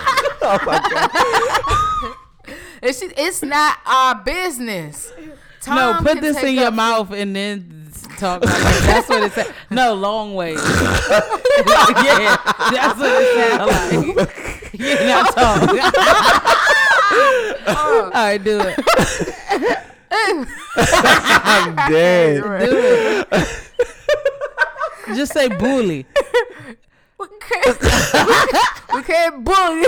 Oh, 0.40 0.56
it's, 2.80 3.02
it's 3.02 3.42
not 3.42 3.76
our 3.84 4.14
business. 4.22 5.12
No, 5.66 5.98
put 6.00 6.20
this 6.20 6.40
in 6.42 6.54
your 6.54 6.66
up- 6.68 6.74
mouth 6.74 7.10
and 7.12 7.34
then 7.36 7.87
talk 8.18 8.44
like 8.44 8.52
that. 8.52 8.82
That's 8.86 9.08
what 9.08 9.22
it 9.22 9.32
said. 9.32 9.54
No, 9.70 9.94
long 9.94 10.34
way. 10.34 10.52
yeah, 10.54 12.36
that's 12.70 12.98
what 12.98 13.10
it 13.22 13.26
sounds 13.36 14.18
like. 14.18 14.34
Yeah, 14.78 15.06
not 15.08 15.34
talk. 15.34 15.62
All 17.76 18.10
right, 18.10 18.38
do 18.38 18.60
it. 18.60 18.78
I'm 20.10 21.74
dead. 21.90 22.42
Do 22.42 22.52
it. 23.32 23.48
Just 25.16 25.32
say 25.32 25.48
bully. 25.48 26.06
We 27.18 27.26
can't, 27.40 27.80
we 28.94 29.02
can't 29.02 29.42
bully. 29.42 29.86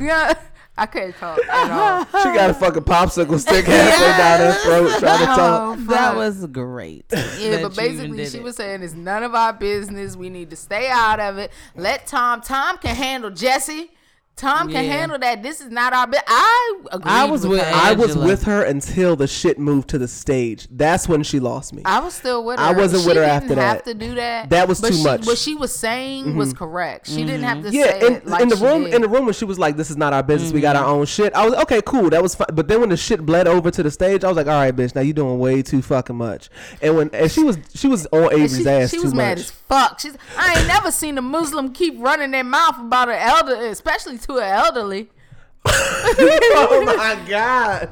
yeah, 0.00 0.34
I 0.76 0.86
couldn't 0.86 1.12
talk 1.14 1.38
at 1.48 1.70
all. 2.14 2.22
She 2.22 2.36
got 2.36 2.50
a 2.50 2.54
fucking 2.54 2.82
popsicle 2.82 3.38
stick 3.38 3.64
halfway 3.64 4.06
down 4.18 4.40
her 4.40 4.52
throat 4.60 4.98
trying 4.98 5.18
to 5.20 5.24
talk. 5.26 5.78
Oh, 5.78 5.84
That 5.86 6.16
was 6.16 6.46
great. 6.46 7.04
Yeah, 7.38 7.62
but 7.62 7.76
basically, 7.76 8.26
she 8.26 8.38
it. 8.38 8.42
was 8.42 8.56
saying 8.56 8.82
it's 8.82 8.94
none 8.94 9.22
of 9.22 9.34
our 9.36 9.52
business. 9.52 10.16
We 10.16 10.30
need 10.30 10.50
to 10.50 10.56
stay 10.56 10.88
out 10.88 11.20
of 11.20 11.38
it. 11.38 11.52
Let 11.76 12.06
Tom. 12.08 12.40
Tom 12.40 12.78
can 12.78 12.96
handle 12.96 13.30
Jesse. 13.30 13.90
Tom 14.36 14.66
can 14.66 14.84
Yeah. 14.84 14.92
handle 14.92 15.18
that. 15.18 15.44
This 15.44 15.60
is 15.60 15.70
not 15.70 15.92
our 15.92 16.08
business. 16.08 16.24
I 16.26 16.74
agreed 16.90 17.12
I 17.12 17.24
was 17.24 17.46
with 17.46 17.60
her. 17.62 17.72
I 17.72 17.92
was 17.92 18.16
with 18.16 18.42
her 18.44 18.62
until 18.64 19.14
the 19.14 19.28
shit 19.28 19.60
moved 19.60 19.88
to 19.90 19.98
the 19.98 20.08
stage. 20.08 20.66
That's 20.72 21.08
when 21.08 21.22
she 21.22 21.38
lost 21.38 21.72
me. 21.72 21.82
I 21.84 22.00
was 22.00 22.14
still 22.14 22.44
with 22.44 22.58
her. 22.58 22.64
I 22.64 22.72
wasn't 22.72 23.02
she 23.02 23.08
with 23.08 23.16
her 23.16 23.22
didn't 23.22 23.36
after 23.36 23.54
have 23.54 23.84
that. 23.84 23.84
to 23.84 23.94
do 23.94 24.16
that. 24.16 24.50
That 24.50 24.66
was 24.66 24.80
but 24.80 24.88
too 24.88 24.96
she, 24.96 25.04
much. 25.04 25.26
What 25.26 25.38
she 25.38 25.54
was 25.54 25.72
saying 25.72 26.36
was 26.36 26.48
mm-hmm. 26.48 26.58
correct. 26.58 27.08
She 27.08 27.24
didn't 27.24 27.44
have 27.44 27.62
to 27.62 27.68
mm-hmm. 27.68 27.76
yeah, 27.76 28.00
say 28.00 28.06
in, 28.06 28.12
it 28.14 28.26
like 28.26 28.42
in 28.42 28.48
the 28.48 28.56
she 28.56 28.64
room, 28.64 28.84
did. 28.84 28.94
in 28.94 29.02
the 29.02 29.08
room 29.08 29.24
when 29.24 29.34
she 29.34 29.44
was 29.44 29.58
like, 29.58 29.76
"This 29.76 29.90
is 29.90 29.96
not 29.96 30.12
our 30.12 30.24
business. 30.24 30.52
We 30.52 30.60
got 30.60 30.74
our 30.74 30.82
mm-hmm. 30.82 30.92
own 30.92 31.06
shit." 31.06 31.32
I 31.34 31.46
was 31.46 31.54
okay, 31.62 31.80
cool. 31.86 32.10
That 32.10 32.22
was 32.22 32.34
fine. 32.34 32.48
But 32.52 32.66
then 32.66 32.80
when 32.80 32.88
the 32.88 32.96
shit 32.96 33.24
bled 33.24 33.46
over 33.46 33.70
to 33.70 33.82
the 33.84 33.90
stage, 33.90 34.24
I 34.24 34.28
was 34.28 34.36
like, 34.36 34.48
"All 34.48 34.54
right, 34.54 34.74
bitch, 34.74 34.96
now 34.96 35.02
you 35.02 35.12
doing 35.12 35.38
way 35.38 35.62
too 35.62 35.80
fucking 35.80 36.16
much." 36.16 36.50
And 36.82 36.96
when 36.96 37.10
and 37.14 37.30
she 37.30 37.44
was 37.44 37.56
she 37.72 37.86
was 37.86 38.06
on 38.06 38.32
Avery's 38.32 38.56
she, 38.56 38.68
ass 38.68 38.90
she 38.90 38.96
too 38.96 39.04
was 39.04 39.14
mad 39.14 39.38
much. 39.38 39.46
as 39.46 39.50
fuck. 39.52 40.00
She's 40.00 40.16
I 40.36 40.58
ain't 40.58 40.66
never 40.66 40.90
seen 40.90 41.18
a 41.18 41.22
Muslim 41.22 41.72
keep 41.72 41.94
running 42.00 42.32
their 42.32 42.42
mouth 42.42 42.80
about 42.80 43.08
an 43.08 43.18
elder, 43.20 43.54
especially 43.66 44.18
to 44.26 44.38
an 44.38 44.44
elderly. 44.44 45.10
oh 45.66 46.82
my 46.84 47.18
god! 47.28 47.88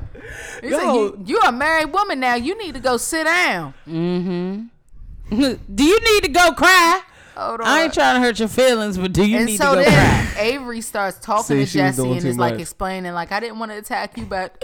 He 0.60 0.68
Yo. 0.68 0.78
said, 0.78 0.94
you, 0.94 1.24
"You're 1.26 1.46
a 1.46 1.52
married 1.52 1.92
woman 1.92 2.20
now. 2.20 2.34
You 2.34 2.56
need 2.58 2.74
to 2.74 2.80
go 2.80 2.96
sit 2.96 3.24
down." 3.24 3.74
Mm-hmm. 3.86 4.66
do 5.74 5.84
you 5.84 5.98
need 6.00 6.24
to 6.24 6.30
go 6.30 6.52
cry? 6.52 7.02
Hold 7.34 7.60
on. 7.62 7.66
I 7.66 7.84
ain't 7.84 7.94
trying 7.94 8.20
to 8.20 8.20
hurt 8.20 8.38
your 8.38 8.48
feelings, 8.48 8.98
but 8.98 9.12
do 9.12 9.24
you 9.24 9.38
and 9.38 9.46
need 9.46 9.56
so 9.56 9.74
to 9.74 9.82
go 9.82 9.90
then 9.90 10.26
cry? 10.34 10.42
Avery 10.42 10.82
starts 10.82 11.18
talking 11.18 11.44
See, 11.44 11.64
to 11.64 11.72
Jesse 11.72 12.02
and 12.02 12.20
too 12.20 12.28
is 12.28 12.36
like 12.36 12.54
much. 12.54 12.60
explaining, 12.60 13.12
like, 13.12 13.32
I 13.32 13.40
didn't 13.40 13.58
want 13.58 13.72
to 13.72 13.78
attack 13.78 14.18
you, 14.18 14.26
but 14.26 14.62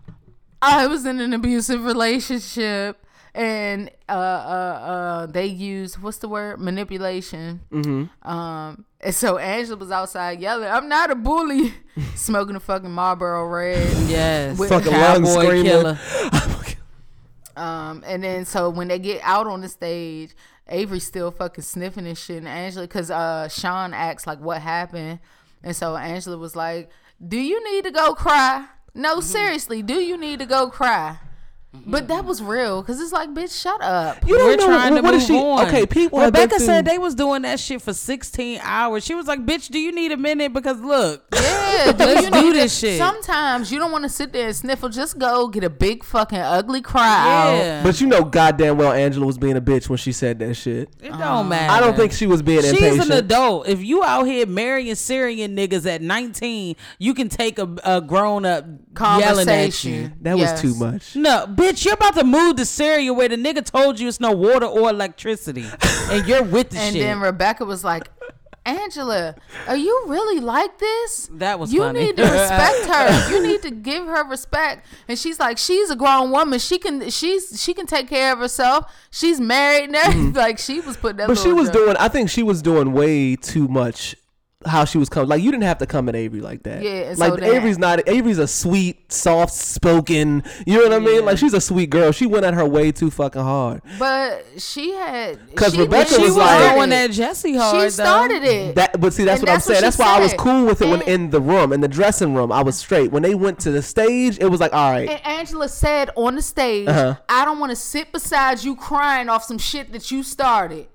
I 0.62 0.86
was 0.86 1.04
in 1.04 1.20
an 1.20 1.34
abusive 1.34 1.84
relationship. 1.84 3.04
And 3.38 3.88
uh, 4.08 4.12
uh, 4.12 4.16
uh, 4.16 5.26
they 5.26 5.46
used 5.46 6.02
what's 6.02 6.18
the 6.18 6.28
word 6.28 6.58
manipulation. 6.58 7.60
Mm-hmm. 7.70 8.28
Um, 8.28 8.84
and 9.00 9.14
so 9.14 9.38
Angela 9.38 9.76
was 9.76 9.92
outside 9.92 10.40
yelling, 10.40 10.68
"I'm 10.68 10.88
not 10.88 11.12
a 11.12 11.14
bully," 11.14 11.72
smoking 12.16 12.56
a 12.56 12.60
fucking 12.60 12.90
Marlboro 12.90 13.46
Red. 13.46 14.08
Yes, 14.08 14.58
With- 14.58 14.70
Fucking 14.70 14.90
cowboy 14.90 15.28
screaming. 15.44 15.64
killer. 15.64 15.98
Um, 17.56 18.04
and 18.06 18.22
then 18.22 18.44
so 18.44 18.70
when 18.70 18.86
they 18.86 19.00
get 19.00 19.20
out 19.24 19.48
on 19.48 19.62
the 19.62 19.68
stage, 19.68 20.30
Avery's 20.68 21.04
still 21.04 21.32
fucking 21.32 21.64
sniffing 21.64 22.06
and 22.06 22.16
shit. 22.16 22.36
And 22.38 22.46
Angela, 22.46 22.86
because 22.86 23.10
uh, 23.10 23.48
Shaun 23.48 23.92
asks 23.94 24.28
like 24.28 24.38
what 24.38 24.62
happened, 24.62 25.18
and 25.64 25.74
so 25.74 25.96
Angela 25.96 26.38
was 26.38 26.54
like, 26.54 26.88
"Do 27.26 27.36
you 27.36 27.62
need 27.74 27.82
to 27.84 27.90
go 27.90 28.14
cry? 28.14 28.66
No, 28.94 29.18
seriously, 29.20 29.82
do 29.82 29.94
you 29.94 30.16
need 30.16 30.38
to 30.38 30.46
go 30.46 30.70
cry?" 30.70 31.18
Mm-hmm. 31.76 31.90
But 31.90 32.08
that 32.08 32.24
was 32.24 32.42
real, 32.42 32.82
cause 32.82 32.98
it's 32.98 33.12
like, 33.12 33.28
bitch, 33.30 33.60
shut 33.60 33.82
up. 33.82 34.26
You 34.26 34.38
don't 34.38 34.46
We're 34.46 34.56
know 34.56 34.66
trying 34.66 34.94
what, 34.94 35.00
to 35.00 35.02
what 35.02 35.12
move 35.12 35.20
is 35.20 35.26
she? 35.26 35.36
on. 35.36 35.66
Okay, 35.66 35.84
people. 35.84 36.18
have 36.18 36.32
been 36.32 36.42
Rebecca 36.44 36.60
said 36.62 36.86
they 36.86 36.96
was 36.96 37.14
doing 37.14 37.42
that 37.42 37.60
shit 37.60 37.82
for 37.82 37.92
16 37.92 38.60
hours. 38.62 39.04
She 39.04 39.14
was 39.14 39.26
like, 39.26 39.44
"Bitch, 39.44 39.68
do 39.68 39.78
you 39.78 39.92
need 39.92 40.10
a 40.10 40.16
minute? 40.16 40.54
Because 40.54 40.80
look, 40.80 41.24
Yeah, 41.34 41.92
do 41.96 42.04
Let's 42.06 42.22
you 42.24 42.30
do 42.30 42.52
this 42.54 42.78
shit. 42.78 42.96
Sometimes 42.98 43.70
you 43.70 43.78
don't 43.78 43.92
want 43.92 44.04
to 44.04 44.08
sit 44.08 44.32
there 44.32 44.46
and 44.46 44.56
sniffle. 44.56 44.88
Just 44.88 45.18
go 45.18 45.48
get 45.48 45.62
a 45.62 45.68
big 45.68 46.04
fucking 46.04 46.38
ugly 46.38 46.80
cry 46.80 47.02
out. 47.06 47.56
yeah, 47.58 47.82
But 47.82 48.00
you 48.00 48.06
know, 48.06 48.24
goddamn 48.24 48.78
well, 48.78 48.92
Angela 48.92 49.26
was 49.26 49.36
being 49.36 49.58
a 49.58 49.60
bitch 49.60 49.90
when 49.90 49.98
she 49.98 50.12
said 50.12 50.38
that 50.38 50.54
shit. 50.54 50.88
it 51.02 51.10
don't 51.10 51.50
matter." 51.50 51.70
I 51.70 51.80
don't 51.80 51.96
think 51.96 52.12
she 52.12 52.26
was 52.26 52.40
being 52.40 52.62
She's 52.62 52.72
impatient. 52.72 53.10
an 53.10 53.12
adult. 53.18 53.68
If 53.68 53.84
you 53.84 54.02
out 54.02 54.24
here 54.24 54.46
marrying 54.46 54.94
Syrian 54.94 55.54
niggas 55.54 55.84
at 55.84 56.00
19, 56.00 56.76
you 56.98 57.12
can 57.12 57.28
take 57.28 57.58
a, 57.58 57.68
a 57.84 58.00
grown 58.00 58.46
up 58.46 58.64
yelling 58.64 59.48
at 59.50 59.84
you. 59.84 59.92
Conversation. 60.06 60.14
That 60.22 60.38
Yes. 60.38 60.62
was 60.62 60.62
too 60.62 60.74
much. 60.82 61.14
No, 61.14 61.46
bitch, 61.58 61.84
you're 61.84 61.94
about 61.94 62.14
to 62.14 62.24
move 62.24 62.56
to 62.56 62.64
Syria 62.64 63.12
where 63.12 63.28
the 63.28 63.36
nigga 63.36 63.64
told 63.64 63.98
you 64.00 64.08
it's 64.08 64.20
no 64.20 64.32
water 64.32 64.66
or 64.66 64.90
electricity, 64.90 65.66
and 66.10 66.26
you're 66.26 66.42
with 66.42 66.70
the 66.70 66.78
And 66.78 66.94
shit. 66.94 67.02
And 67.02 67.10
then 67.16 67.20
Rebecca 67.20 67.64
was 67.64 67.84
like, 67.84 68.08
Angela, 68.64 69.34
are 69.66 69.76
you 69.76 70.04
really 70.08 70.40
like 70.40 70.78
this? 70.78 71.30
That 71.32 71.58
was 71.58 71.72
you 71.72 71.80
funny. 71.80 72.04
need 72.06 72.16
to 72.18 72.22
respect 72.22 72.84
her. 72.92 73.30
You 73.30 73.42
need 73.46 73.62
to 73.62 73.70
give 73.70 74.04
her 74.04 74.28
respect. 74.28 74.86
And 75.08 75.18
she's 75.18 75.40
like, 75.40 75.56
she's 75.56 75.88
a 75.90 75.96
grown 75.96 76.30
woman. 76.30 76.58
She 76.58 76.78
can 76.78 77.08
she's 77.08 77.62
she 77.62 77.72
can 77.72 77.86
take 77.86 78.08
care 78.08 78.30
of 78.32 78.40
herself. 78.40 78.92
She's 79.10 79.40
married 79.40 79.84
and 79.84 79.96
everything. 79.96 80.32
Like 80.38 80.58
she 80.58 80.80
was 80.80 80.96
putting 80.98 81.16
that. 81.16 81.28
Mm-hmm. 81.28 81.32
But 81.34 81.38
she 81.42 81.52
was 81.52 81.68
joke. 81.68 81.84
doing. 81.84 81.96
I 81.96 82.08
think 82.08 82.28
she 82.28 82.42
was 82.42 82.60
doing 82.60 82.92
way 82.92 83.36
too 83.36 83.68
much. 83.68 84.14
How 84.66 84.84
she 84.84 84.98
was 84.98 85.08
coming, 85.08 85.28
like 85.28 85.40
you 85.40 85.52
didn't 85.52 85.62
have 85.62 85.78
to 85.78 85.86
come 85.86 86.08
at 86.08 86.16
Avery 86.16 86.40
like 86.40 86.64
that. 86.64 86.82
Yeah, 86.82 86.90
and 87.10 87.16
so 87.18 87.28
like 87.28 87.42
Avery's 87.44 87.78
not. 87.78 88.00
Avery's 88.08 88.38
a 88.38 88.48
sweet, 88.48 89.12
soft 89.12 89.54
spoken. 89.54 90.42
You 90.66 90.78
know 90.78 90.82
what 90.88 90.92
I 90.94 90.98
mean? 90.98 91.24
Like 91.24 91.38
she's 91.38 91.54
a 91.54 91.60
sweet 91.60 91.90
girl. 91.90 92.10
She 92.10 92.26
went 92.26 92.44
at 92.44 92.54
her 92.54 92.66
way 92.66 92.90
too 92.90 93.08
fucking 93.08 93.40
hard. 93.40 93.82
But 94.00 94.44
she 94.58 94.90
had 94.94 95.38
because 95.50 95.78
Rebecca 95.78 96.10
she 96.12 96.22
was 96.22 96.30
was 96.30 96.38
like- 96.38 96.74
going 96.74 96.92
at 96.92 97.12
Jesse 97.12 97.54
hard. 97.54 97.84
She 97.84 97.90
started 97.90 98.42
it. 98.42 98.74
That, 98.74 99.00
but 99.00 99.12
see, 99.12 99.22
that's 99.22 99.42
And 99.42 99.46
what 99.46 99.52
I'm 99.52 99.56
that's 99.58 99.66
what 99.68 99.74
saying. 99.74 99.82
That's 99.82 99.96
why 99.98 100.16
I 100.16 100.20
was 100.20 100.34
cool 100.34 100.66
with 100.66 100.82
it 100.82 100.88
when 100.90 101.02
in 101.02 101.30
the 101.30 101.40
room, 101.40 101.72
in 101.72 101.80
the 101.80 101.86
dressing 101.86 102.34
room, 102.34 102.50
I 102.50 102.64
was 102.64 102.76
straight. 102.76 103.12
When 103.12 103.22
they 103.22 103.36
went 103.36 103.60
to 103.60 103.70
the 103.70 103.80
stage, 103.80 104.38
it 104.40 104.46
was 104.50 104.58
like, 104.58 104.72
all 104.72 104.90
right, 104.90 105.08
And 105.08 105.24
Angela 105.24 105.68
said 105.68 106.10
on 106.16 106.34
the 106.34 106.42
stage, 106.42 106.88
Uh-huh. 106.88 107.14
I 107.28 107.44
don't 107.44 107.60
want 107.60 107.70
to 107.70 107.76
sit 107.76 108.10
beside 108.10 108.64
you 108.64 108.74
crying 108.74 109.28
off 109.28 109.44
some 109.44 109.58
shit 109.58 109.92
that 109.92 110.10
you 110.10 110.24
started. 110.24 110.88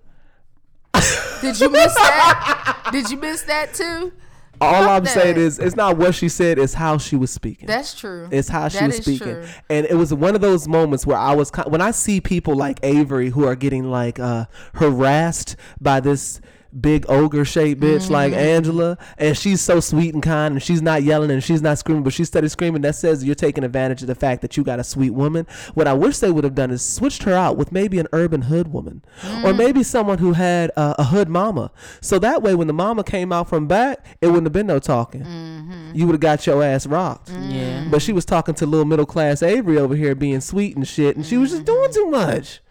Did 0.94 1.60
you 1.60 1.70
miss 1.70 1.94
that? 1.96 2.90
Did 2.92 3.10
you 3.10 3.18
miss 3.18 3.42
that 3.44 3.74
too? 3.74 4.14
all 4.62 4.88
I'm 4.88 5.06
saying 5.06 5.36
is, 5.36 5.60
it's 5.60 5.76
not 5.76 5.98
what 5.98 6.16
she 6.16 6.30
said, 6.30 6.58
it's 6.58 6.74
how 6.74 6.98
she 6.98 7.18
was 7.18 7.32
speaking. 7.32 7.68
That's 7.68 7.94
true. 7.94 8.30
It's 8.32 8.48
how 8.48 8.70
she 8.70 8.78
That 8.80 8.88
was 8.88 8.98
speaking, 8.98 9.28
true. 9.28 9.46
and 9.70 9.86
it 9.86 9.96
was 9.96 10.14
one 10.14 10.36
of 10.36 10.42
those 10.42 10.68
moments 10.70 11.06
where 11.06 11.18
I 11.18 11.36
was 11.36 11.52
when 11.68 11.82
I 11.82 11.92
see 11.92 12.22
people 12.22 12.56
like 12.56 12.80
Avery 12.84 13.30
who 13.30 13.46
are 13.46 13.56
getting 13.56 13.90
like 13.92 14.20
uh, 14.20 14.46
harassed 14.76 15.58
by 15.82 16.00
this 16.00 16.40
big 16.82 17.06
ogre 17.10 17.46
shaped 17.46 17.82
bitch 17.82 18.10
like 18.10 18.32
Mm-hmm. 18.34 18.40
Angela, 18.42 18.98
and 19.18 19.38
she's 19.38 19.62
so 19.62 19.80
sweet 19.80 20.14
and 20.14 20.24
kind, 20.24 20.54
and 20.54 20.64
she's 20.64 20.82
not 20.82 21.04
yelling 21.04 21.30
and 21.32 21.44
she's 21.44 21.62
not 21.62 21.78
screaming, 21.78 22.04
but 22.04 22.14
she's 22.14 22.28
steady 22.28 22.48
screaming. 22.48 22.82
That 22.82 22.96
says 22.96 23.24
you're 23.24 23.36
taking 23.36 23.64
advantage 23.64 24.02
of 24.02 24.08
the 24.08 24.16
fact 24.16 24.42
that 24.42 24.58
you 24.58 24.64
got 24.64 24.80
a 24.80 24.84
sweet 24.84 25.12
woman. 25.12 25.46
What 25.74 25.88
I 25.88 25.94
wish 25.94 26.20
they 26.20 26.32
would 26.32 26.44
have 26.44 26.56
done 26.56 26.72
is 26.72 26.82
switched 26.84 27.24
her 27.24 27.34
out 27.34 27.58
with 27.58 27.72
maybe 27.72 28.00
an 28.00 28.08
urban 28.14 28.44
hood 28.44 28.74
woman, 28.74 29.04
Mm. 29.22 29.44
or 29.44 29.54
maybe 29.54 29.84
someone 29.84 30.18
who 30.18 30.34
had 30.34 30.72
uh, 30.76 30.96
a 30.98 31.04
hood 31.06 31.30
mama. 31.30 31.72
So 32.02 32.18
that 32.20 32.42
way, 32.42 32.56
when 32.56 32.68
the 32.68 32.74
mama 32.74 33.04
came 33.04 33.32
out 33.32 33.50
from 33.50 33.68
back, 33.68 34.04
it 34.22 34.28
wouldn't 34.28 34.46
have 34.46 34.54
been 34.54 34.68
no 34.68 34.80
talking. 34.80 35.22
Mm-hmm. 35.24 35.92
You 35.94 36.06
would 36.08 36.14
have 36.14 36.22
got 36.22 36.46
your 36.48 36.64
ass 36.64 36.88
rocked. 36.88 37.30
Yeah. 37.30 37.88
But 37.92 38.02
she 38.02 38.14
was 38.14 38.26
talking 38.26 38.56
to 38.56 38.66
little 38.66 38.86
middle 38.86 39.06
class 39.06 39.44
Avery 39.44 39.78
over 39.78 39.96
here 39.96 40.16
being 40.16 40.42
sweet 40.42 40.76
and 40.76 40.88
shit, 40.88 41.16
and 41.16 41.26
she 41.26 41.38
was 41.38 41.52
just 41.52 41.66
doing 41.66 41.92
too 41.94 42.08
much. 42.10 42.62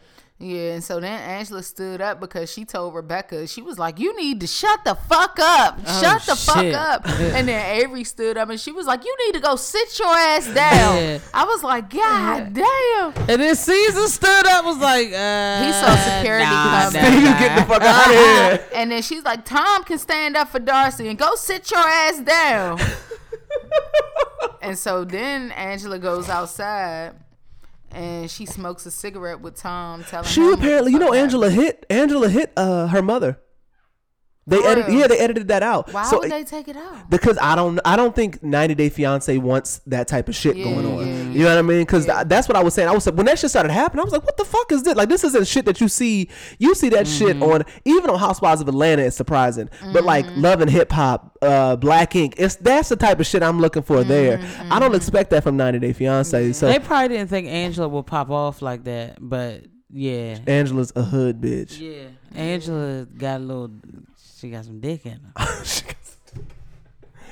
Yeah, 0.43 0.73
and 0.73 0.83
so 0.83 0.99
then 0.99 1.21
Angela 1.21 1.63
stood 1.63 2.01
up 2.01 2.19
because 2.19 2.53
she 2.53 2.65
told 2.65 2.97
Rebecca, 2.97 3.47
she 3.47 3.63
was 3.63 3.79
like, 3.79 4.01
You 4.01 4.17
need 4.17 4.41
to 4.41 4.49
shut 4.49 4.83
the 4.85 4.97
fuck 4.97 5.39
up. 5.41 5.79
shut 5.87 6.23
the 6.23 6.35
fuck 6.35 6.57
shit. 6.57 6.75
up. 6.75 7.07
And 7.33 7.47
then 7.47 7.65
Avery 7.77 8.03
stood 8.03 8.37
up 8.37 8.51
and 8.51 8.59
she 8.59 8.73
was 8.73 8.85
like, 8.85 9.05
You 9.05 9.17
need 9.25 9.35
to 9.35 9.41
go 9.41 9.55
sit 9.55 9.97
your 10.01 10.09
ass 10.09 10.47
down. 10.53 10.97
Yeah. 10.97 11.19
I 11.33 11.45
was 11.45 11.63
like, 11.63 11.91
God 11.91 12.53
damn. 12.55 13.13
And 13.31 13.41
then 13.41 13.55
Caesar 13.55 14.09
stood 14.09 14.47
up, 14.49 14.65
was 14.65 14.79
like, 14.79 15.13
uh, 15.13 15.65
He 15.65 15.73
saw 15.73 15.95
security 15.97 16.45
nah, 16.45 16.91
coming. 16.91 17.03
nah, 17.03 17.09
You 17.09 17.21
nah. 17.25 17.39
get 17.39 17.59
the 17.61 17.65
fuck 17.65 17.83
out 17.83 18.07
of 18.09 18.13
here. 18.13 18.69
And 18.75 18.91
then 18.91 19.03
she's 19.03 19.23
like, 19.23 19.45
Tom 19.45 19.85
can 19.85 19.99
stand 19.99 20.37
up 20.37 20.49
for 20.49 20.59
Darcey 20.59 21.09
and 21.09 21.17
go 21.17 21.37
sit 21.37 21.71
your 21.71 21.79
ass 21.79 22.19
down. 22.19 22.81
and 24.61 24.77
so 24.77 25.05
then 25.05 25.53
Angela 25.53 26.01
goes 26.01 26.29
outside 26.29 27.13
and 27.95 28.31
she 28.31 28.47
smokes 28.47 28.87
a 28.87 28.91
cigarette 28.91 29.41
with 29.41 29.57
Tom, 29.57 30.05
telling 30.05 30.25
her 30.25 30.31
She 30.31 30.53
apparently, 30.53 30.93
you 30.93 30.99
know, 30.99 31.13
Angela 31.13 31.51
hit 31.51 31.87
Angela 31.91 32.29
hit 32.29 32.53
uh 32.57 32.87
her 32.89 33.03
mother. 33.03 33.39
They 34.45 34.57
For 34.61 34.67
edited, 34.67 34.95
yeah, 34.95 35.07
they 35.07 35.19
edited 35.21 35.49
that 35.49 35.63
out. 35.63 35.93
Why 35.93 36.03
so 36.03 36.19
would 36.19 36.29
they 36.31 36.43
take 36.43 36.67
it 36.67 36.77
out? 36.77 37.09
because 37.09 37.39
I 37.41 37.55
don't, 37.55 37.79
I 37.85 37.95
don't 37.95 38.13
think 38.13 38.43
90 38.43 38.75
Day 38.75 38.89
Fiance 38.89 39.39
wants 39.39 39.79
that 39.87 40.09
type 40.09 40.29
of 40.29 40.35
shit 40.35 40.57
Yeah, 40.57 40.65
going 40.65 40.85
on. 40.85 41.07
yeah, 41.07 41.23
You 41.31 41.39
know 41.45 41.49
what 41.51 41.59
I 41.59 41.63
mean? 41.63 41.83
Because 41.83 42.07
that's 42.07 42.49
what 42.49 42.57
I 42.57 42.63
was 42.65 42.75
saying. 42.75 42.89
I 42.89 42.93
was 42.93 43.09
when 43.09 43.27
that 43.27 43.39
shit 43.39 43.51
started 43.51 43.71
happening, 43.71 44.01
I 44.01 44.05
was 44.05 44.13
like, 44.13 44.25
what 44.25 44.37
the 44.37 44.45
fuck 44.45 44.73
is 44.73 44.83
this? 44.83 44.97
Like, 44.97 45.09
this 45.09 45.23
isn't 45.23 45.47
shit 45.47 45.65
that 45.67 45.81
you 45.81 45.87
see. 45.87 46.29
You 46.59 46.75
see 46.75 46.89
that 46.89 47.07
shit 47.07 47.37
Mm-hmm. 47.37 47.43
on 47.45 47.63
even 47.85 48.11
on 48.11 48.19
Housewives 48.19 48.61
of 48.61 48.67
Atlanta. 48.67 49.03
It's 49.03 49.17
surprising, 49.17 49.71
but 49.93 50.03
like 50.03 50.27
Mm-hmm. 50.27 50.41
Love 50.41 50.61
and 50.61 50.71
Hip 50.71 50.91
Hop, 50.91 51.39
uh, 51.41 51.77
Black 51.77 52.17
Ink. 52.17 52.35
It's 52.37 52.57
that's 52.57 52.89
the 52.89 52.97
type 52.97 53.21
of 53.21 53.27
shit 53.27 53.45
I'm 53.45 53.61
looking 53.61 53.83
for 53.83 54.03
there. 54.03 54.39
I 54.39 54.41
Mm-hmm. 54.41 54.79
don't 54.81 54.95
expect 54.97 55.31
that 55.31 55.45
from 55.45 55.57
90 55.57 55.79
Day 55.79 55.93
Fiance. 55.93 56.53
So 56.55 56.67
They 56.67 56.81
probably 56.81 57.17
didn't 57.17 57.31
think 57.31 57.47
Angela 57.47 57.89
would 57.89 58.07
pop 58.07 58.29
off 58.31 58.61
like 58.61 58.83
that, 58.85 59.19
but 59.21 59.67
yeah. 59.89 60.39
Angela's 60.49 60.93
a 60.97 61.03
hood 61.03 61.41
bitch. 61.41 61.79
Yeah. 61.79 62.09
Angela 62.35 63.05
got 63.07 63.37
a 63.37 63.45
little, 63.45 63.71
she 64.43 64.51
got 64.51 64.65
some 64.65 64.81
dick 64.81 65.07
in 65.07 65.21
her. 65.37 65.65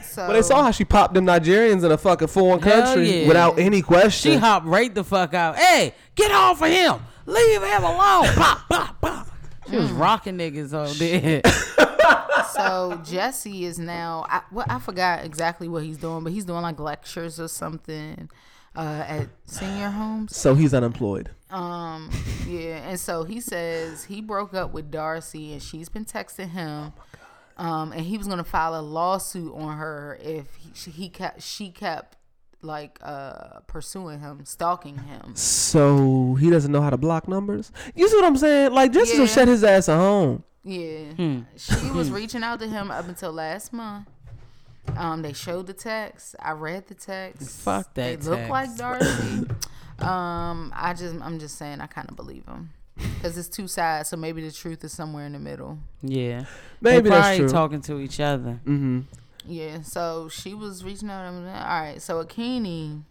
So 0.02 0.26
But 0.26 0.32
they 0.32 0.42
saw 0.42 0.64
how 0.64 0.72
she 0.72 0.84
popped 0.84 1.14
them 1.14 1.24
Nigerians 1.24 1.84
in 1.84 1.92
a 1.92 1.96
fucking 1.96 2.26
foreign 2.26 2.60
Hell 2.60 2.82
country 2.82 3.20
yeah. 3.20 3.28
without 3.28 3.60
any 3.60 3.80
question. 3.80 4.32
She 4.32 4.36
hopped 4.38 4.66
right 4.66 4.92
the 4.92 5.04
fuck 5.04 5.34
out. 5.34 5.56
Hey, 5.56 5.94
get 6.16 6.32
off 6.32 6.60
of 6.60 6.68
him. 6.68 6.96
Leave 7.26 7.62
him 7.62 7.84
alone. 7.84 8.24
pop, 8.34 8.68
pop, 8.68 9.00
pop. 9.00 9.28
She 9.68 9.76
was 9.76 9.90
hmm. 9.90 9.98
rocking 9.98 10.36
niggas 10.36 10.74
over 10.74 10.92
there. 10.94 11.42
so 12.54 13.00
Jesse 13.04 13.64
is 13.64 13.78
now. 13.78 14.26
I, 14.28 14.42
well, 14.50 14.66
I 14.68 14.80
forgot 14.80 15.24
exactly 15.24 15.68
what 15.68 15.84
he's 15.84 15.96
doing, 15.96 16.24
but 16.24 16.32
he's 16.32 16.44
doing 16.44 16.62
like 16.62 16.80
lectures 16.80 17.38
or 17.38 17.46
something 17.46 18.28
uh, 18.76 19.04
at 19.06 19.28
senior 19.46 19.90
homes. 19.90 20.36
so 20.36 20.54
he's 20.54 20.72
unemployed. 20.74 21.30
Um, 21.50 22.10
yeah, 22.46 22.88
and 22.88 22.98
so 23.00 23.24
he 23.24 23.40
says 23.40 24.04
he 24.04 24.20
broke 24.20 24.54
up 24.54 24.72
with 24.72 24.90
Darcey, 24.90 25.52
and 25.52 25.62
she's 25.62 25.88
been 25.88 26.04
texting 26.04 26.50
him. 26.50 26.92
Oh 27.58 27.64
Um, 27.64 27.92
and 27.92 28.02
he 28.02 28.16
was 28.16 28.26
gonna 28.28 28.44
file 28.44 28.74
a 28.78 28.80
lawsuit 28.80 29.52
on 29.54 29.76
her 29.76 30.18
if 30.22 30.54
he, 30.56 30.70
she, 30.74 30.90
he 30.90 31.08
kept 31.08 31.42
she 31.42 31.70
kept 31.70 32.16
like 32.62 32.98
uh 33.02 33.60
pursuing 33.66 34.20
him, 34.20 34.44
stalking 34.44 34.98
him. 34.98 35.34
So 35.34 36.36
he 36.36 36.48
doesn't 36.50 36.70
know 36.70 36.80
how 36.82 36.90
to 36.90 36.96
block 36.96 37.26
numbers. 37.26 37.72
You 37.94 38.08
see 38.08 38.16
what 38.16 38.24
I'm 38.24 38.36
saying? 38.36 38.72
Like 38.72 38.92
just 38.92 39.12
Yeah. 39.14 39.20
to 39.20 39.26
shut 39.26 39.48
his 39.48 39.64
ass 39.64 39.88
at 39.88 39.96
home. 39.96 40.44
Yeah, 40.62 41.40
she 41.56 41.90
was 41.90 42.10
reaching 42.10 42.42
out 42.44 42.60
to 42.60 42.66
him 42.68 42.90
up 42.90 43.08
until 43.08 43.32
last 43.32 43.72
month. 43.72 44.06
Um, 44.96 45.22
they 45.22 45.32
showed 45.32 45.66
the 45.66 45.72
text. 45.72 46.36
I 46.40 46.52
read 46.52 46.86
the 46.86 46.94
text. 46.94 47.60
Fuck 47.60 47.94
that 47.94 48.20
They 48.20 48.28
look 48.28 48.48
like 48.48 48.70
Darcey. 48.70 49.50
um, 50.04 50.72
I 50.74 50.94
just, 50.94 51.16
I'm 51.22 51.38
just 51.38 51.56
saying, 51.56 51.80
I 51.80 51.86
kind 51.86 52.08
of 52.08 52.16
believe 52.16 52.46
him 52.46 52.70
because 52.96 53.36
it's 53.36 53.48
two 53.48 53.68
sides. 53.68 54.08
So 54.08 54.16
maybe 54.16 54.42
the 54.42 54.52
truth 54.52 54.84
is 54.84 54.92
somewhere 54.92 55.26
in 55.26 55.32
the 55.32 55.38
middle. 55.38 55.78
Yeah. 56.02 56.44
Maybe 56.80 57.02
they 57.02 57.10
that's 57.10 57.26
probably 57.28 57.38
true. 57.38 57.48
talking 57.48 57.80
to 57.82 58.00
each 58.00 58.20
other. 58.20 58.60
Mm-hmm. 58.64 59.00
Yeah. 59.46 59.82
So 59.82 60.28
she 60.28 60.54
was 60.54 60.84
reaching 60.84 61.10
out. 61.10 61.22
to 61.22 61.28
him. 61.28 61.46
All 61.46 61.80
right. 61.80 62.00
So 62.00 62.22
Akinyi. 62.24 63.02